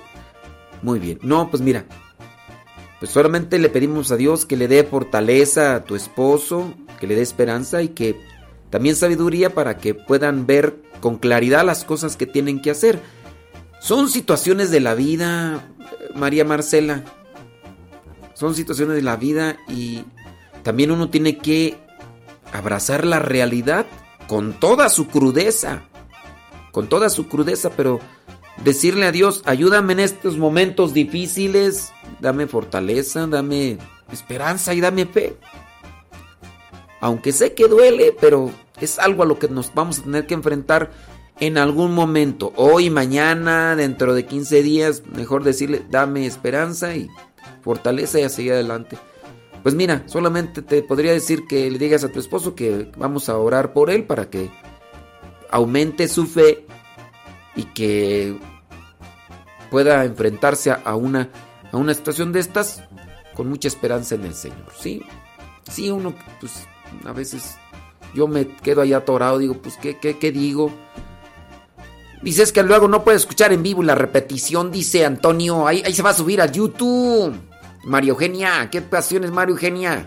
muy 0.81 0.99
bien. 0.99 1.19
No, 1.21 1.51
pues 1.51 1.63
mira. 1.63 1.85
Pues 2.99 3.11
solamente 3.11 3.59
le 3.59 3.69
pedimos 3.69 4.11
a 4.11 4.17
Dios 4.17 4.47
que 4.47 4.57
le 4.57 4.69
dé 4.69 4.85
fortaleza 4.85 5.75
a 5.75 5.85
tu 5.85 5.97
esposo, 5.97 6.73
que 6.99 7.07
le 7.07 7.15
dé 7.15 7.21
esperanza 7.21 7.83
y 7.83 7.89
que 7.89 8.19
también 8.75 8.97
sabiduría 8.97 9.51
para 9.51 9.79
que 9.79 9.95
puedan 9.95 10.47
ver 10.49 10.83
con 10.99 11.19
claridad 11.19 11.65
las 11.65 11.85
cosas 11.85 12.17
que 12.17 12.27
tienen 12.27 12.61
que 12.61 12.73
hacer. 12.73 12.99
Son 13.79 14.09
situaciones 14.09 14.73
de 14.73 14.81
la 14.81 14.97
vida, 14.97 15.73
María 16.17 16.45
Marcela. 16.45 17.05
son 18.35 18.57
situaciones 18.57 18.97
de 18.97 19.03
la 19.03 19.15
vida 19.15 19.59
y 19.69 20.03
también 20.65 20.91
uno 20.91 21.09
tiene 21.09 21.39
que 21.39 21.79
abrazar 22.53 23.05
la 23.07 23.21
realidad 23.21 23.87
con 24.27 24.55
toda 24.55 24.89
su 24.89 25.07
crudeza, 25.07 25.85
con 26.73 26.89
toda 26.89 27.11
su 27.11 27.29
crudeza, 27.29 27.71
pero 27.71 28.01
decirle 28.65 29.07
a 29.07 29.13
Dios, 29.13 29.45
ayúdame 29.45 29.93
en 29.93 30.01
estos 30.01 30.37
momentos 30.37 30.93
difíciles, 30.93 31.93
dame 32.19 32.49
fortaleza, 32.49 33.29
dame 33.29 33.79
esperanza 34.11 34.75
y 34.75 34.81
dame 34.81 35.07
fe. 35.07 35.37
Aunque 37.01 37.31
sé 37.31 37.55
que 37.55 37.69
duele, 37.69 38.17
pero 38.21 38.51
es 38.81 38.99
algo 38.99 39.23
a 39.23 39.27
lo 39.27 39.39
que 39.39 39.49
nos 39.49 39.73
vamos 39.75 39.99
a 39.99 40.03
tener 40.03 40.27
que 40.27 40.35
enfrentar 40.35 40.91
en 41.41 41.59
algún 41.59 41.95
momento. 41.95 42.53
Hoy, 42.57 42.91
mañana, 42.91 43.77
dentro 43.77 44.15
de 44.15 44.27
15 44.27 44.63
días, 44.63 45.03
mejor 45.07 45.45
decirle, 45.45 45.85
dame 45.91 46.27
esperanza 46.27 46.95
y 46.95 47.09
fortaleza 47.63 48.21
y 48.21 48.23
a 48.23 48.29
seguir 48.29 48.53
adelante. 48.53 48.99
Pues 49.63 49.75
mira, 49.75 50.03
solamente 50.07 50.63
te 50.63 50.83
podría 50.83 51.13
decir 51.13 51.47
que 51.47 51.71
le 51.71 51.79
digas 51.79 52.05
a 52.05 52.13
tu 52.13 52.21
esposo 52.21 52.55
que 52.55 52.91
vamos 52.97 53.29
a 53.29 53.39
orar 53.39 53.73
por 53.73 53.91
él 53.91 54.05
para 54.05 54.29
que 54.29 54.51
aumente 55.51 56.07
su 56.09 56.27
fe 56.27 56.67
y 57.57 57.65
que 57.65 58.37
pueda 59.71 60.05
enfrentarse 60.05 60.71
a 60.71 60.95
una, 60.95 61.31
a 61.73 61.77
una 61.77 61.95
situación 61.95 62.33
de 62.33 62.41
estas 62.41 62.83
con 63.35 63.49
mucha 63.49 63.69
esperanza 63.69 64.15
en 64.15 64.25
el 64.25 64.35
Señor. 64.35 64.71
Sí, 64.79 65.03
sí, 65.71 65.91
uno, 65.91 66.15
pues 66.41 66.69
a 67.05 67.13
veces 67.13 67.57
yo 68.15 68.29
me 68.29 68.47
quedo 68.47 68.83
ahí 68.83 68.93
atorado, 68.93 69.39
digo, 69.39 69.55
pues, 69.55 69.77
¿qué, 69.77 69.99
qué, 69.99 70.19
qué 70.19 70.33
digo? 70.33 70.73
Dices 72.23 72.53
que 72.53 72.63
luego 72.63 72.89
no 72.89 73.05
puede 73.05 73.19
escuchar 73.19 73.53
en 73.53 73.63
vivo 73.63 73.83
la 73.83 73.95
repetición, 73.95 74.73
dice 74.73 75.05
Antonio. 75.05 75.67
Ahí, 75.67 75.83
ahí 75.85 75.93
se 75.93 76.03
va 76.03 76.11
a 76.11 76.15
subir 76.15 76.41
a 76.41 76.47
YouTube. 76.47 77.35
María 77.85 78.11
Eugenia, 78.11 78.71
¿qué 78.71 78.81
pasión 78.81 79.25
es 79.25 79.31
María 79.31 79.53
Eugenia? 79.53 80.07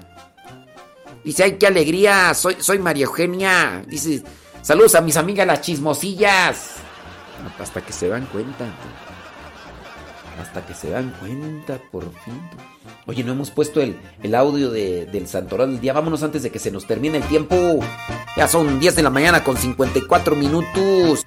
Dice, 1.23 1.43
ay, 1.43 1.57
qué 1.59 1.67
alegría, 1.67 2.33
soy, 2.33 2.55
soy 2.59 2.79
María 2.79 3.05
Eugenia. 3.05 3.83
Dice, 3.87 4.23
saludos 4.61 4.95
a 4.95 5.01
mis 5.01 5.15
amigas 5.15 5.45
las 5.45 5.61
chismosillas. 5.61 6.77
Hasta 7.59 7.81
que 7.81 7.93
se 7.93 8.07
dan 8.07 8.25
cuenta. 8.27 8.65
Hasta 10.41 10.65
que 10.65 10.73
se 10.73 10.89
dan 10.89 11.13
cuenta, 11.19 11.79
por 11.91 12.03
fin. 12.03 12.39
Oye, 13.05 13.23
no 13.23 13.31
hemos 13.31 13.51
puesto 13.51 13.81
el, 13.81 13.97
el 14.21 14.35
audio 14.35 14.69
de, 14.69 15.05
del 15.05 15.27
Santoral 15.27 15.71
del 15.71 15.81
día. 15.81 15.93
Vámonos 15.93 16.23
antes 16.23 16.43
de 16.43 16.51
que 16.51 16.59
se 16.59 16.71
nos 16.71 16.85
termine 16.85 17.17
el 17.17 17.23
tiempo. 17.23 17.79
Ya 18.35 18.47
son 18.47 18.79
10 18.79 18.95
de 18.95 19.03
la 19.03 19.09
mañana 19.09 19.43
con 19.43 19.57
54 19.57 20.35
minutos. 20.35 21.25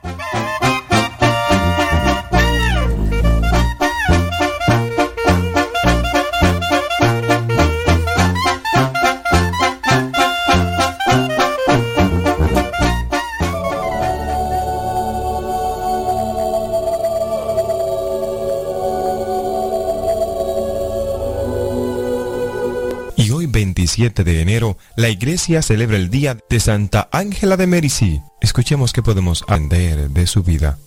7 24.00 24.24
de 24.24 24.40
enero, 24.40 24.78
la 24.96 25.10
iglesia 25.10 25.60
celebra 25.60 25.98
el 25.98 26.08
Día 26.08 26.38
de 26.48 26.58
Santa 26.58 27.10
Ángela 27.12 27.58
de 27.58 27.66
Merici. 27.66 28.22
Escuchemos 28.40 28.94
qué 28.94 29.02
podemos 29.02 29.42
aprender 29.42 30.08
de 30.08 30.26
su 30.26 30.42
vida. 30.42 30.78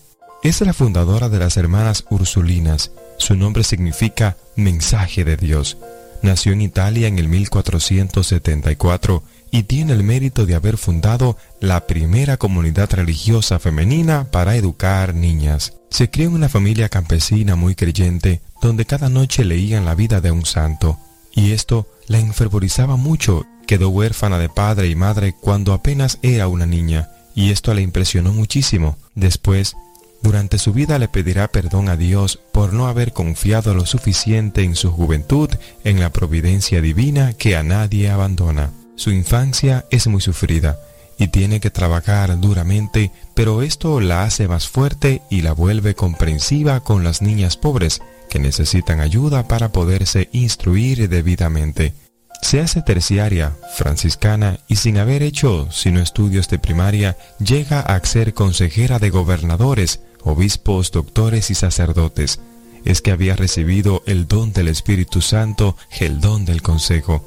Es 0.41 0.61
la 0.61 0.73
fundadora 0.73 1.29
de 1.29 1.37
las 1.37 1.55
Hermanas 1.55 2.05
Ursulinas. 2.09 2.89
Su 3.19 3.35
nombre 3.35 3.63
significa 3.63 4.35
mensaje 4.55 5.23
de 5.25 5.37
Dios. 5.37 5.77
Nació 6.23 6.53
en 6.53 6.61
Italia 6.61 7.07
en 7.07 7.19
el 7.19 7.27
1474 7.27 9.21
y 9.51 9.61
tiene 9.61 9.93
el 9.93 10.01
mérito 10.01 10.47
de 10.47 10.55
haber 10.55 10.77
fundado 10.77 11.37
la 11.59 11.85
primera 11.85 12.37
comunidad 12.37 12.91
religiosa 12.93 13.59
femenina 13.59 14.25
para 14.31 14.55
educar 14.55 15.13
niñas. 15.13 15.73
Se 15.91 16.09
crió 16.09 16.29
en 16.29 16.33
una 16.33 16.49
familia 16.49 16.89
campesina 16.89 17.55
muy 17.55 17.75
creyente, 17.75 18.41
donde 18.59 18.87
cada 18.87 19.09
noche 19.09 19.45
leían 19.45 19.85
la 19.85 19.93
vida 19.93 20.19
de 20.19 20.31
un 20.31 20.47
santo 20.47 20.97
y 21.33 21.51
esto 21.51 21.87
la 22.07 22.19
enfervorizaba 22.19 22.95
mucho. 22.95 23.45
Quedó 23.67 23.89
huérfana 23.89 24.37
de 24.37 24.49
padre 24.49 24.87
y 24.87 24.95
madre 24.95 25.35
cuando 25.39 25.73
apenas 25.73 26.19
era 26.21 26.47
una 26.47 26.65
niña, 26.65 27.09
y 27.35 27.51
esto 27.51 27.73
le 27.73 27.81
impresionó 27.81 28.33
muchísimo. 28.33 28.97
Después, 29.15 29.75
durante 30.21 30.57
su 30.57 30.73
vida 30.73 30.99
le 30.99 31.07
pedirá 31.07 31.49
perdón 31.49 31.89
a 31.89 31.97
Dios 31.97 32.39
por 32.51 32.73
no 32.73 32.87
haber 32.87 33.11
confiado 33.13 33.73
lo 33.73 33.85
suficiente 33.85 34.63
en 34.63 34.75
su 34.75 34.91
juventud 34.91 35.49
en 35.83 35.99
la 35.99 36.11
providencia 36.11 36.81
divina 36.81 37.33
que 37.33 37.57
a 37.57 37.63
nadie 37.63 38.09
abandona. 38.09 38.71
Su 38.95 39.11
infancia 39.11 39.85
es 39.91 40.07
muy 40.07 40.21
sufrida 40.21 40.79
y 41.17 41.27
tiene 41.27 41.59
que 41.59 41.71
trabajar 41.71 42.39
duramente, 42.39 43.11
pero 43.33 43.61
esto 43.61 43.99
la 43.99 44.23
hace 44.23 44.47
más 44.47 44.67
fuerte 44.67 45.21
y 45.29 45.41
la 45.41 45.53
vuelve 45.53 45.95
comprensiva 45.95 46.79
con 46.79 47.03
las 47.03 47.21
niñas 47.21 47.57
pobres 47.57 48.01
que 48.33 48.39
necesitan 48.39 48.99
ayuda 48.99 49.47
para 49.47 49.71
poderse 49.71 50.27
instruir 50.31 51.07
debidamente. 51.07 51.93
Se 52.41 52.61
hace 52.61 52.81
terciaria, 52.81 53.55
franciscana 53.75 54.57
y 54.67 54.77
sin 54.77 54.97
haber 54.97 55.21
hecho 55.21 55.67
sino 55.69 55.99
estudios 55.99 56.49
de 56.49 56.57
primaria, 56.57 57.15
llega 57.37 57.79
a 57.79 58.03
ser 58.03 58.33
consejera 58.33 58.97
de 58.97 59.11
gobernadores, 59.11 59.99
obispos, 60.23 60.91
doctores 60.91 61.51
y 61.51 61.53
sacerdotes. 61.53 62.39
Es 62.85 63.03
que 63.03 63.11
había 63.11 63.35
recibido 63.35 64.01
el 64.07 64.27
don 64.27 64.51
del 64.51 64.67
Espíritu 64.67 65.21
Santo, 65.21 65.77
el 65.99 66.19
don 66.19 66.43
del 66.43 66.63
consejo, 66.63 67.23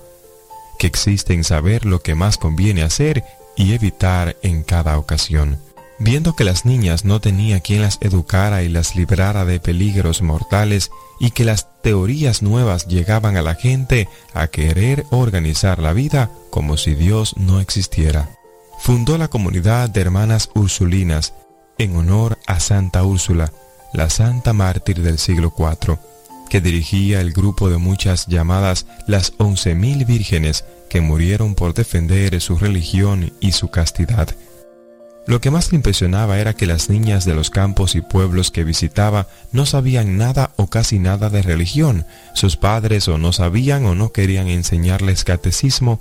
que 0.76 0.88
existe 0.88 1.34
en 1.34 1.44
saber 1.44 1.86
lo 1.86 2.02
que 2.02 2.16
más 2.16 2.36
conviene 2.36 2.82
hacer 2.82 3.22
y 3.56 3.74
evitar 3.74 4.36
en 4.42 4.64
cada 4.64 4.98
ocasión. 4.98 5.60
Viendo 5.98 6.36
que 6.36 6.44
las 6.44 6.66
niñas 6.66 7.04
no 7.04 7.20
tenía 7.20 7.60
quien 7.60 7.82
las 7.82 7.98
educara 8.02 8.62
y 8.62 8.68
las 8.68 8.96
librara 8.96 9.44
de 9.44 9.60
peligros 9.60 10.20
mortales 10.20 10.90
y 11.18 11.30
que 11.30 11.44
las 11.44 11.68
teorías 11.82 12.42
nuevas 12.42 12.86
llegaban 12.86 13.36
a 13.36 13.42
la 13.42 13.54
gente 13.54 14.08
a 14.34 14.48
querer 14.48 15.06
organizar 15.10 15.78
la 15.78 15.94
vida 15.94 16.30
como 16.50 16.76
si 16.76 16.94
Dios 16.94 17.34
no 17.38 17.60
existiera. 17.60 18.28
Fundó 18.78 19.16
la 19.16 19.28
comunidad 19.28 19.88
de 19.88 20.02
hermanas 20.02 20.50
ursulinas 20.54 21.32
en 21.78 21.96
honor 21.96 22.38
a 22.46 22.60
Santa 22.60 23.02
Úrsula, 23.02 23.52
la 23.94 24.10
santa 24.10 24.52
mártir 24.52 25.00
del 25.00 25.18
siglo 25.18 25.54
IV, 25.56 25.98
que 26.50 26.60
dirigía 26.60 27.22
el 27.22 27.32
grupo 27.32 27.70
de 27.70 27.78
muchas 27.78 28.26
llamadas 28.26 28.86
las 29.06 29.32
once 29.38 29.74
mil 29.74 30.04
vírgenes 30.04 30.64
que 30.90 31.00
murieron 31.00 31.54
por 31.54 31.72
defender 31.72 32.38
su 32.40 32.56
religión 32.58 33.32
y 33.40 33.52
su 33.52 33.68
castidad. 33.68 34.28
Lo 35.26 35.40
que 35.40 35.50
más 35.50 35.72
le 35.72 35.76
impresionaba 35.76 36.38
era 36.38 36.54
que 36.54 36.66
las 36.66 36.88
niñas 36.88 37.24
de 37.24 37.34
los 37.34 37.50
campos 37.50 37.96
y 37.96 38.00
pueblos 38.00 38.52
que 38.52 38.62
visitaba 38.62 39.26
no 39.50 39.66
sabían 39.66 40.16
nada 40.16 40.52
o 40.54 40.68
casi 40.68 41.00
nada 41.00 41.30
de 41.30 41.42
religión. 41.42 42.06
Sus 42.32 42.56
padres 42.56 43.08
o 43.08 43.18
no 43.18 43.32
sabían 43.32 43.86
o 43.86 43.96
no 43.96 44.12
querían 44.12 44.46
enseñarles 44.46 45.24
catecismo. 45.24 46.00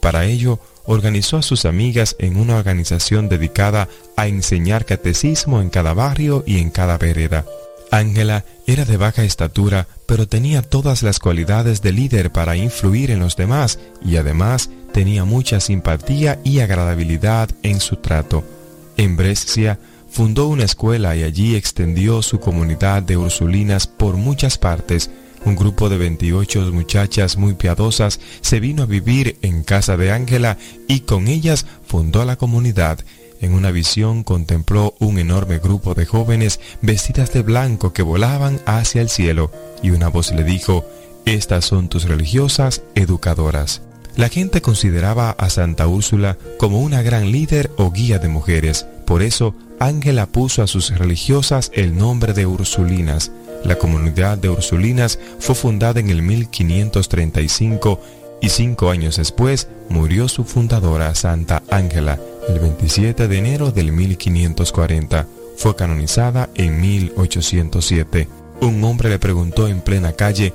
Para 0.00 0.24
ello, 0.24 0.60
organizó 0.84 1.36
a 1.36 1.42
sus 1.42 1.64
amigas 1.64 2.14
en 2.20 2.36
una 2.36 2.56
organización 2.56 3.28
dedicada 3.28 3.88
a 4.16 4.28
enseñar 4.28 4.84
catecismo 4.84 5.60
en 5.60 5.68
cada 5.68 5.92
barrio 5.92 6.44
y 6.46 6.58
en 6.58 6.70
cada 6.70 6.96
vereda. 6.96 7.44
Ángela 7.90 8.44
era 8.68 8.84
de 8.84 8.96
baja 8.96 9.24
estatura, 9.24 9.88
pero 10.06 10.28
tenía 10.28 10.62
todas 10.62 11.02
las 11.02 11.18
cualidades 11.18 11.82
de 11.82 11.92
líder 11.92 12.30
para 12.30 12.54
influir 12.54 13.10
en 13.10 13.18
los 13.18 13.34
demás 13.34 13.80
y 14.00 14.16
además 14.16 14.70
tenía 14.92 15.24
mucha 15.24 15.58
simpatía 15.58 16.38
y 16.44 16.60
agradabilidad 16.60 17.50
en 17.64 17.80
su 17.80 17.96
trato. 17.96 18.44
En 19.00 19.16
Brescia 19.16 19.78
fundó 20.10 20.48
una 20.48 20.64
escuela 20.64 21.16
y 21.16 21.22
allí 21.22 21.56
extendió 21.56 22.20
su 22.20 22.38
comunidad 22.38 23.02
de 23.02 23.16
ursulinas 23.16 23.86
por 23.86 24.18
muchas 24.18 24.58
partes. 24.58 25.10
Un 25.46 25.56
grupo 25.56 25.88
de 25.88 25.96
28 25.96 26.70
muchachas 26.70 27.38
muy 27.38 27.54
piadosas 27.54 28.20
se 28.42 28.60
vino 28.60 28.82
a 28.82 28.86
vivir 28.86 29.38
en 29.40 29.64
casa 29.64 29.96
de 29.96 30.12
Ángela 30.12 30.58
y 30.86 31.00
con 31.00 31.28
ellas 31.28 31.64
fundó 31.86 32.26
la 32.26 32.36
comunidad. 32.36 32.98
En 33.40 33.54
una 33.54 33.70
visión 33.70 34.22
contempló 34.22 34.94
un 34.98 35.18
enorme 35.18 35.60
grupo 35.60 35.94
de 35.94 36.04
jóvenes 36.04 36.60
vestidas 36.82 37.32
de 37.32 37.40
blanco 37.40 37.94
que 37.94 38.02
volaban 38.02 38.60
hacia 38.66 39.00
el 39.00 39.08
cielo 39.08 39.50
y 39.82 39.92
una 39.92 40.08
voz 40.08 40.30
le 40.30 40.44
dijo, 40.44 40.84
Estas 41.24 41.64
son 41.64 41.88
tus 41.88 42.04
religiosas 42.04 42.82
educadoras. 42.94 43.80
La 44.20 44.28
gente 44.28 44.60
consideraba 44.60 45.30
a 45.30 45.48
Santa 45.48 45.86
Úrsula 45.86 46.36
como 46.58 46.82
una 46.82 47.00
gran 47.00 47.32
líder 47.32 47.70
o 47.78 47.90
guía 47.90 48.18
de 48.18 48.28
mujeres. 48.28 48.86
Por 49.06 49.22
eso, 49.22 49.54
Ángela 49.78 50.26
puso 50.26 50.62
a 50.62 50.66
sus 50.66 50.90
religiosas 50.90 51.72
el 51.72 51.96
nombre 51.96 52.34
de 52.34 52.44
Ursulinas. 52.44 53.32
La 53.64 53.76
comunidad 53.76 54.36
de 54.36 54.50
Ursulinas 54.50 55.18
fue 55.38 55.54
fundada 55.54 56.00
en 56.00 56.10
el 56.10 56.20
1535 56.20 57.98
y 58.42 58.50
cinco 58.50 58.90
años 58.90 59.16
después 59.16 59.68
murió 59.88 60.28
su 60.28 60.44
fundadora, 60.44 61.14
Santa 61.14 61.62
Ángela, 61.70 62.18
el 62.46 62.60
27 62.60 63.26
de 63.26 63.38
enero 63.38 63.70
del 63.70 63.90
1540. 63.90 65.26
Fue 65.56 65.74
canonizada 65.74 66.50
en 66.56 66.78
1807. 66.78 68.28
Un 68.60 68.84
hombre 68.84 69.08
le 69.08 69.18
preguntó 69.18 69.66
en 69.66 69.80
plena 69.80 70.12
calle, 70.12 70.52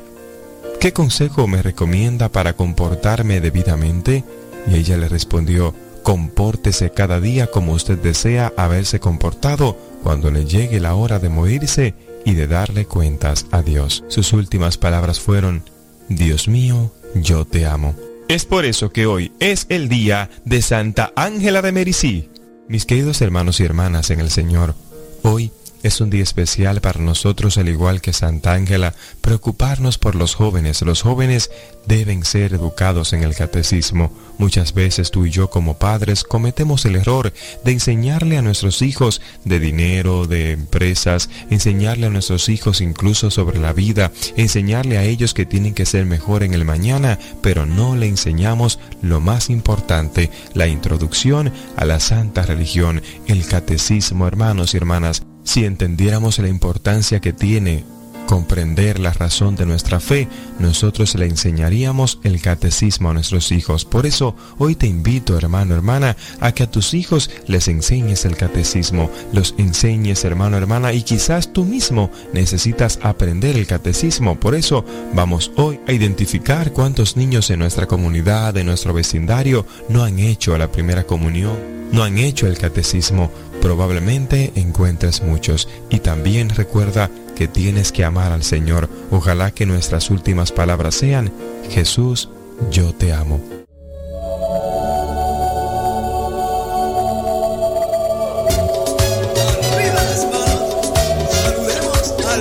¿qué 0.85 0.93
consejo 0.93 1.47
me 1.47 1.63
recomienda 1.63 2.29
para 2.29 2.53
comportarme 2.53 3.41
debidamente? 3.41 4.23
Y 4.67 4.75
ella 4.75 4.97
le 4.97 5.09
respondió, 5.09 5.73
compórtese 6.03 6.91
cada 6.91 7.19
día 7.19 7.47
como 7.47 7.73
usted 7.73 7.97
desea 7.97 8.53
haberse 8.55 8.99
comportado 8.99 9.75
cuando 10.03 10.29
le 10.29 10.45
llegue 10.45 10.79
la 10.79 10.93
hora 10.93 11.17
de 11.17 11.29
morirse 11.29 11.95
y 12.23 12.35
de 12.35 12.45
darle 12.45 12.85
cuentas 12.85 13.47
a 13.49 13.63
Dios. 13.63 14.03
Sus 14.09 14.31
últimas 14.31 14.77
palabras 14.77 15.19
fueron, 15.19 15.63
Dios 16.07 16.47
mío, 16.47 16.93
yo 17.15 17.45
te 17.45 17.65
amo. 17.65 17.95
Es 18.27 18.45
por 18.45 18.63
eso 18.63 18.91
que 18.91 19.07
hoy 19.07 19.31
es 19.39 19.65
el 19.69 19.89
día 19.89 20.29
de 20.43 20.61
Santa 20.61 21.11
Ángela 21.15 21.63
de 21.63 21.71
Mericí. 21.71 22.29
Mis 22.67 22.85
queridos 22.85 23.23
hermanos 23.23 23.59
y 23.59 23.63
hermanas 23.63 24.11
en 24.11 24.19
el 24.19 24.29
Señor, 24.29 24.75
hoy 25.23 25.51
es 25.85 26.01
un 26.01 26.09
día 26.09 26.23
especial 26.23 26.81
para 26.81 26.99
nosotros, 26.99 27.59
al 27.59 27.69
igual 27.69 28.01
que 28.01 28.11
Santa 28.11 28.53
Ángela, 28.53 28.95
preocuparnos 29.21 29.99
por 29.99 30.15
los 30.15 30.33
jóvenes. 30.33 30.81
Los 30.81 31.03
jóvenes 31.03 31.51
deben 31.85 32.25
ser 32.25 32.53
educados 32.53 33.13
en 33.13 33.21
el 33.21 33.35
catecismo. 33.35 34.11
Muchas 34.39 34.73
veces 34.73 35.11
tú 35.11 35.27
y 35.27 35.29
yo 35.29 35.51
como 35.51 35.77
padres 35.77 36.23
cometemos 36.23 36.85
el 36.85 36.95
error 36.95 37.31
de 37.63 37.71
enseñarle 37.71 38.39
a 38.39 38.41
nuestros 38.41 38.81
hijos 38.81 39.21
de 39.43 39.59
dinero, 39.59 40.25
de 40.25 40.53
empresas, 40.53 41.29
enseñarle 41.51 42.07
a 42.07 42.09
nuestros 42.09 42.49
hijos 42.49 42.81
incluso 42.81 43.29
sobre 43.29 43.59
la 43.59 43.71
vida, 43.71 44.11
enseñarle 44.37 44.97
a 44.97 45.03
ellos 45.03 45.35
que 45.35 45.45
tienen 45.45 45.75
que 45.75 45.85
ser 45.85 46.07
mejor 46.07 46.41
en 46.41 46.55
el 46.55 46.65
mañana, 46.65 47.19
pero 47.43 47.67
no 47.67 47.95
le 47.95 48.07
enseñamos 48.07 48.79
lo 49.03 49.21
más 49.21 49.51
importante, 49.51 50.31
la 50.55 50.65
introducción 50.65 51.53
a 51.77 51.85
la 51.85 51.99
santa 51.99 52.41
religión, 52.41 53.03
el 53.27 53.45
catecismo, 53.45 54.27
hermanos 54.27 54.73
y 54.73 54.77
hermanas. 54.77 55.21
Si 55.45 55.63
entendiéramos 55.63 56.39
la 56.39 56.49
importancia 56.49 57.21
que 57.21 57.31
tiene 57.31 57.85
comprender 58.25 58.99
la 58.99 59.13
razón 59.13 59.55
de 59.55 59.65
nuestra 59.65 59.99
fe, 59.99 60.27
nosotros 60.59 61.15
le 61.15 61.27
enseñaríamos 61.27 62.19
el 62.23 62.41
catecismo 62.41 63.09
a 63.09 63.13
nuestros 63.13 63.51
hijos. 63.51 63.85
Por 63.85 64.05
eso 64.05 64.35
hoy 64.57 64.75
te 64.75 64.87
invito, 64.87 65.37
hermano, 65.37 65.75
hermana, 65.75 66.17
a 66.39 66.51
que 66.51 66.63
a 66.63 66.71
tus 66.71 66.93
hijos 66.93 67.29
les 67.47 67.67
enseñes 67.67 68.25
el 68.25 68.35
catecismo, 68.35 69.09
los 69.31 69.53
enseñes, 69.57 70.25
hermano, 70.25 70.57
hermana, 70.57 70.91
y 70.91 71.03
quizás 71.03 71.53
tú 71.53 71.63
mismo 71.63 72.09
necesitas 72.33 72.99
aprender 73.03 73.55
el 73.55 73.67
catecismo. 73.67 74.39
Por 74.39 74.55
eso 74.55 74.83
vamos 75.13 75.51
hoy 75.55 75.79
a 75.87 75.93
identificar 75.93 76.73
cuántos 76.73 77.15
niños 77.15 77.49
en 77.51 77.59
nuestra 77.59 77.85
comunidad, 77.85 78.57
en 78.57 78.65
nuestro 78.65 78.93
vecindario, 78.93 79.65
no 79.87 80.03
han 80.03 80.19
hecho 80.19 80.57
la 80.57 80.71
primera 80.71 81.03
comunión, 81.03 81.57
no 81.91 82.03
han 82.03 82.17
hecho 82.17 82.47
el 82.47 82.57
catecismo. 82.57 83.31
Probablemente 83.65 84.51
encuentres 84.53 85.23
muchos 85.23 85.67
y 85.89 85.97
también 85.97 86.49
recuerda 86.49 87.09
que 87.35 87.47
tienes 87.47 87.91
que 87.91 88.05
amar 88.05 88.31
al 88.31 88.43
Señor. 88.43 88.87
Ojalá 89.09 89.49
que 89.49 89.65
nuestras 89.65 90.11
últimas 90.11 90.51
palabras 90.51 90.93
sean, 90.93 91.33
Jesús, 91.71 92.29
yo 92.69 92.93
te 92.93 93.11
amo. 93.11 93.41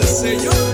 Señor 0.03 0.74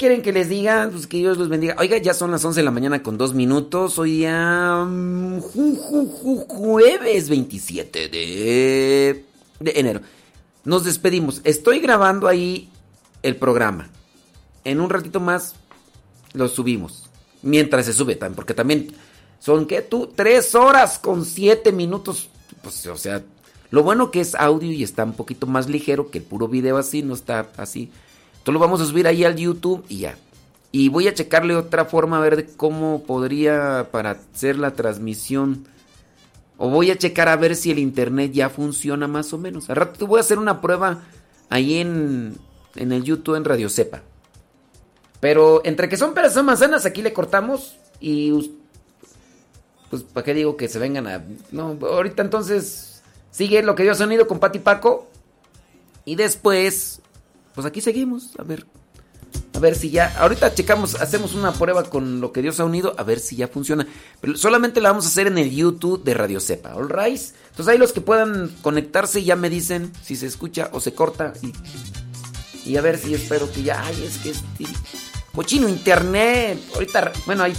quieren 0.00 0.22
que 0.22 0.32
les 0.32 0.48
diga? 0.48 0.88
Pues 0.90 1.06
que 1.06 1.18
Dios 1.18 1.36
los 1.38 1.48
bendiga. 1.50 1.76
Oiga, 1.78 1.98
ya 1.98 2.14
son 2.14 2.30
las 2.30 2.44
11 2.44 2.60
de 2.60 2.64
la 2.64 2.70
mañana 2.70 3.02
con 3.02 3.18
dos 3.18 3.34
minutos. 3.34 3.98
Hoy 3.98 4.20
ya... 4.20 4.84
mm, 4.88 5.38
ju- 5.38 5.78
ju- 5.78 6.10
ju- 6.22 6.46
jueves 6.48 7.28
27 7.28 8.08
de, 8.08 9.24
de 9.60 9.72
enero. 9.76 10.00
Nos 10.64 10.84
despedimos. 10.84 11.42
Estoy 11.44 11.80
grabando 11.80 12.26
ahí 12.26 12.70
el 13.22 13.36
programa. 13.36 13.90
En 14.64 14.80
un 14.80 14.88
ratito 14.90 15.20
más 15.20 15.54
lo 16.32 16.48
subimos. 16.48 17.04
Mientras 17.42 17.86
se 17.86 17.92
sube, 17.92 18.16
porque 18.34 18.54
también 18.54 18.92
son, 19.38 19.66
¿qué 19.66 19.82
tú? 19.82 20.10
Tres 20.14 20.54
horas 20.54 20.98
con 20.98 21.24
siete 21.24 21.72
minutos. 21.72 22.28
Pues, 22.62 22.86
o 22.86 22.96
sea, 22.96 23.22
lo 23.70 23.82
bueno 23.82 24.10
que 24.10 24.20
es 24.20 24.34
audio 24.34 24.72
y 24.72 24.82
está 24.82 25.04
un 25.04 25.12
poquito 25.12 25.46
más 25.46 25.68
ligero 25.68 26.10
que 26.10 26.18
el 26.18 26.24
puro 26.24 26.48
video 26.48 26.76
así, 26.78 27.02
no 27.02 27.14
está 27.14 27.48
así. 27.56 27.90
Entonces 28.40 28.54
lo 28.54 28.58
vamos 28.58 28.80
a 28.80 28.86
subir 28.86 29.06
ahí 29.06 29.24
al 29.24 29.36
YouTube 29.36 29.84
y 29.88 29.98
ya. 29.98 30.16
Y 30.72 30.88
voy 30.88 31.08
a 31.08 31.14
checarle 31.14 31.54
otra 31.54 31.84
forma 31.84 32.16
a 32.16 32.20
ver 32.20 32.36
de 32.36 32.46
cómo 32.46 33.02
podría 33.02 33.88
para 33.90 34.12
hacer 34.12 34.58
la 34.58 34.72
transmisión. 34.72 35.66
O 36.56 36.70
voy 36.70 36.90
a 36.90 36.96
checar 36.96 37.28
a 37.28 37.36
ver 37.36 37.54
si 37.54 37.70
el 37.70 37.78
internet 37.78 38.32
ya 38.32 38.48
funciona 38.48 39.06
más 39.06 39.32
o 39.34 39.38
menos. 39.38 39.68
Al 39.68 39.76
rato 39.76 40.06
voy 40.06 40.18
a 40.18 40.20
hacer 40.22 40.38
una 40.38 40.60
prueba 40.62 41.02
ahí 41.50 41.78
en, 41.78 42.36
en 42.76 42.92
el 42.92 43.04
YouTube 43.04 43.36
en 43.36 43.44
Radio 43.44 43.68
Cepa. 43.68 44.02
Pero 45.20 45.60
entre 45.64 45.90
que 45.90 45.98
son 45.98 46.14
peras 46.14 46.32
son 46.32 46.46
manzanas, 46.46 46.86
aquí 46.86 47.02
le 47.02 47.12
cortamos 47.12 47.76
y 48.00 48.52
pues 49.90 50.02
para 50.02 50.24
qué 50.24 50.32
digo 50.32 50.56
que 50.56 50.68
se 50.68 50.78
vengan 50.78 51.06
a 51.06 51.24
no, 51.50 51.76
ahorita 51.82 52.22
entonces 52.22 53.02
sigue 53.30 53.62
lo 53.62 53.74
que 53.74 53.82
dio 53.82 53.94
sonido 53.94 54.26
con 54.26 54.38
Pati 54.38 54.60
Paco 54.60 55.08
y 56.04 56.14
después 56.14 56.99
pues 57.54 57.66
aquí 57.66 57.80
seguimos, 57.80 58.30
a 58.38 58.42
ver. 58.42 58.66
A 59.54 59.58
ver 59.58 59.74
si 59.74 59.90
ya 59.90 60.16
ahorita 60.18 60.54
checamos, 60.54 60.94
hacemos 60.94 61.34
una 61.34 61.52
prueba 61.52 61.84
con 61.84 62.20
lo 62.20 62.32
que 62.32 62.40
dio 62.40 62.52
sonido 62.52 62.94
a 62.98 63.02
ver 63.02 63.20
si 63.20 63.36
ya 63.36 63.48
funciona. 63.48 63.86
Pero 64.20 64.36
solamente 64.36 64.80
la 64.80 64.90
vamos 64.90 65.04
a 65.04 65.08
hacer 65.08 65.26
en 65.26 65.38
el 65.38 65.50
YouTube 65.50 66.02
de 66.02 66.14
Radio 66.14 66.40
Cepa, 66.40 66.74
¿all? 66.74 66.90
Entonces 66.90 67.68
ahí 67.68 67.78
los 67.78 67.92
que 67.92 68.00
puedan 68.00 68.48
conectarse 68.62 69.22
ya 69.22 69.36
me 69.36 69.50
dicen 69.50 69.92
si 70.02 70.16
se 70.16 70.26
escucha 70.26 70.70
o 70.72 70.80
se 70.80 70.94
corta 70.94 71.32
y 71.42 71.52
y 72.64 72.76
a 72.76 72.82
ver 72.82 72.98
si 72.98 73.14
espero 73.14 73.50
que 73.50 73.62
ya. 73.62 73.82
Ay, 73.84 74.04
es 74.04 74.18
que 74.18 74.30
es. 74.30 74.42
Cochino 75.34 75.68
internet. 75.68 76.58
Ahorita. 76.74 77.12
Bueno, 77.26 77.44
ahí. 77.44 77.54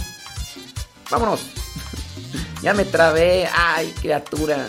Vámonos. 1.10 1.40
ya 2.62 2.72
me 2.74 2.84
trabé. 2.84 3.48
Ay, 3.52 3.92
criatura. 4.00 4.68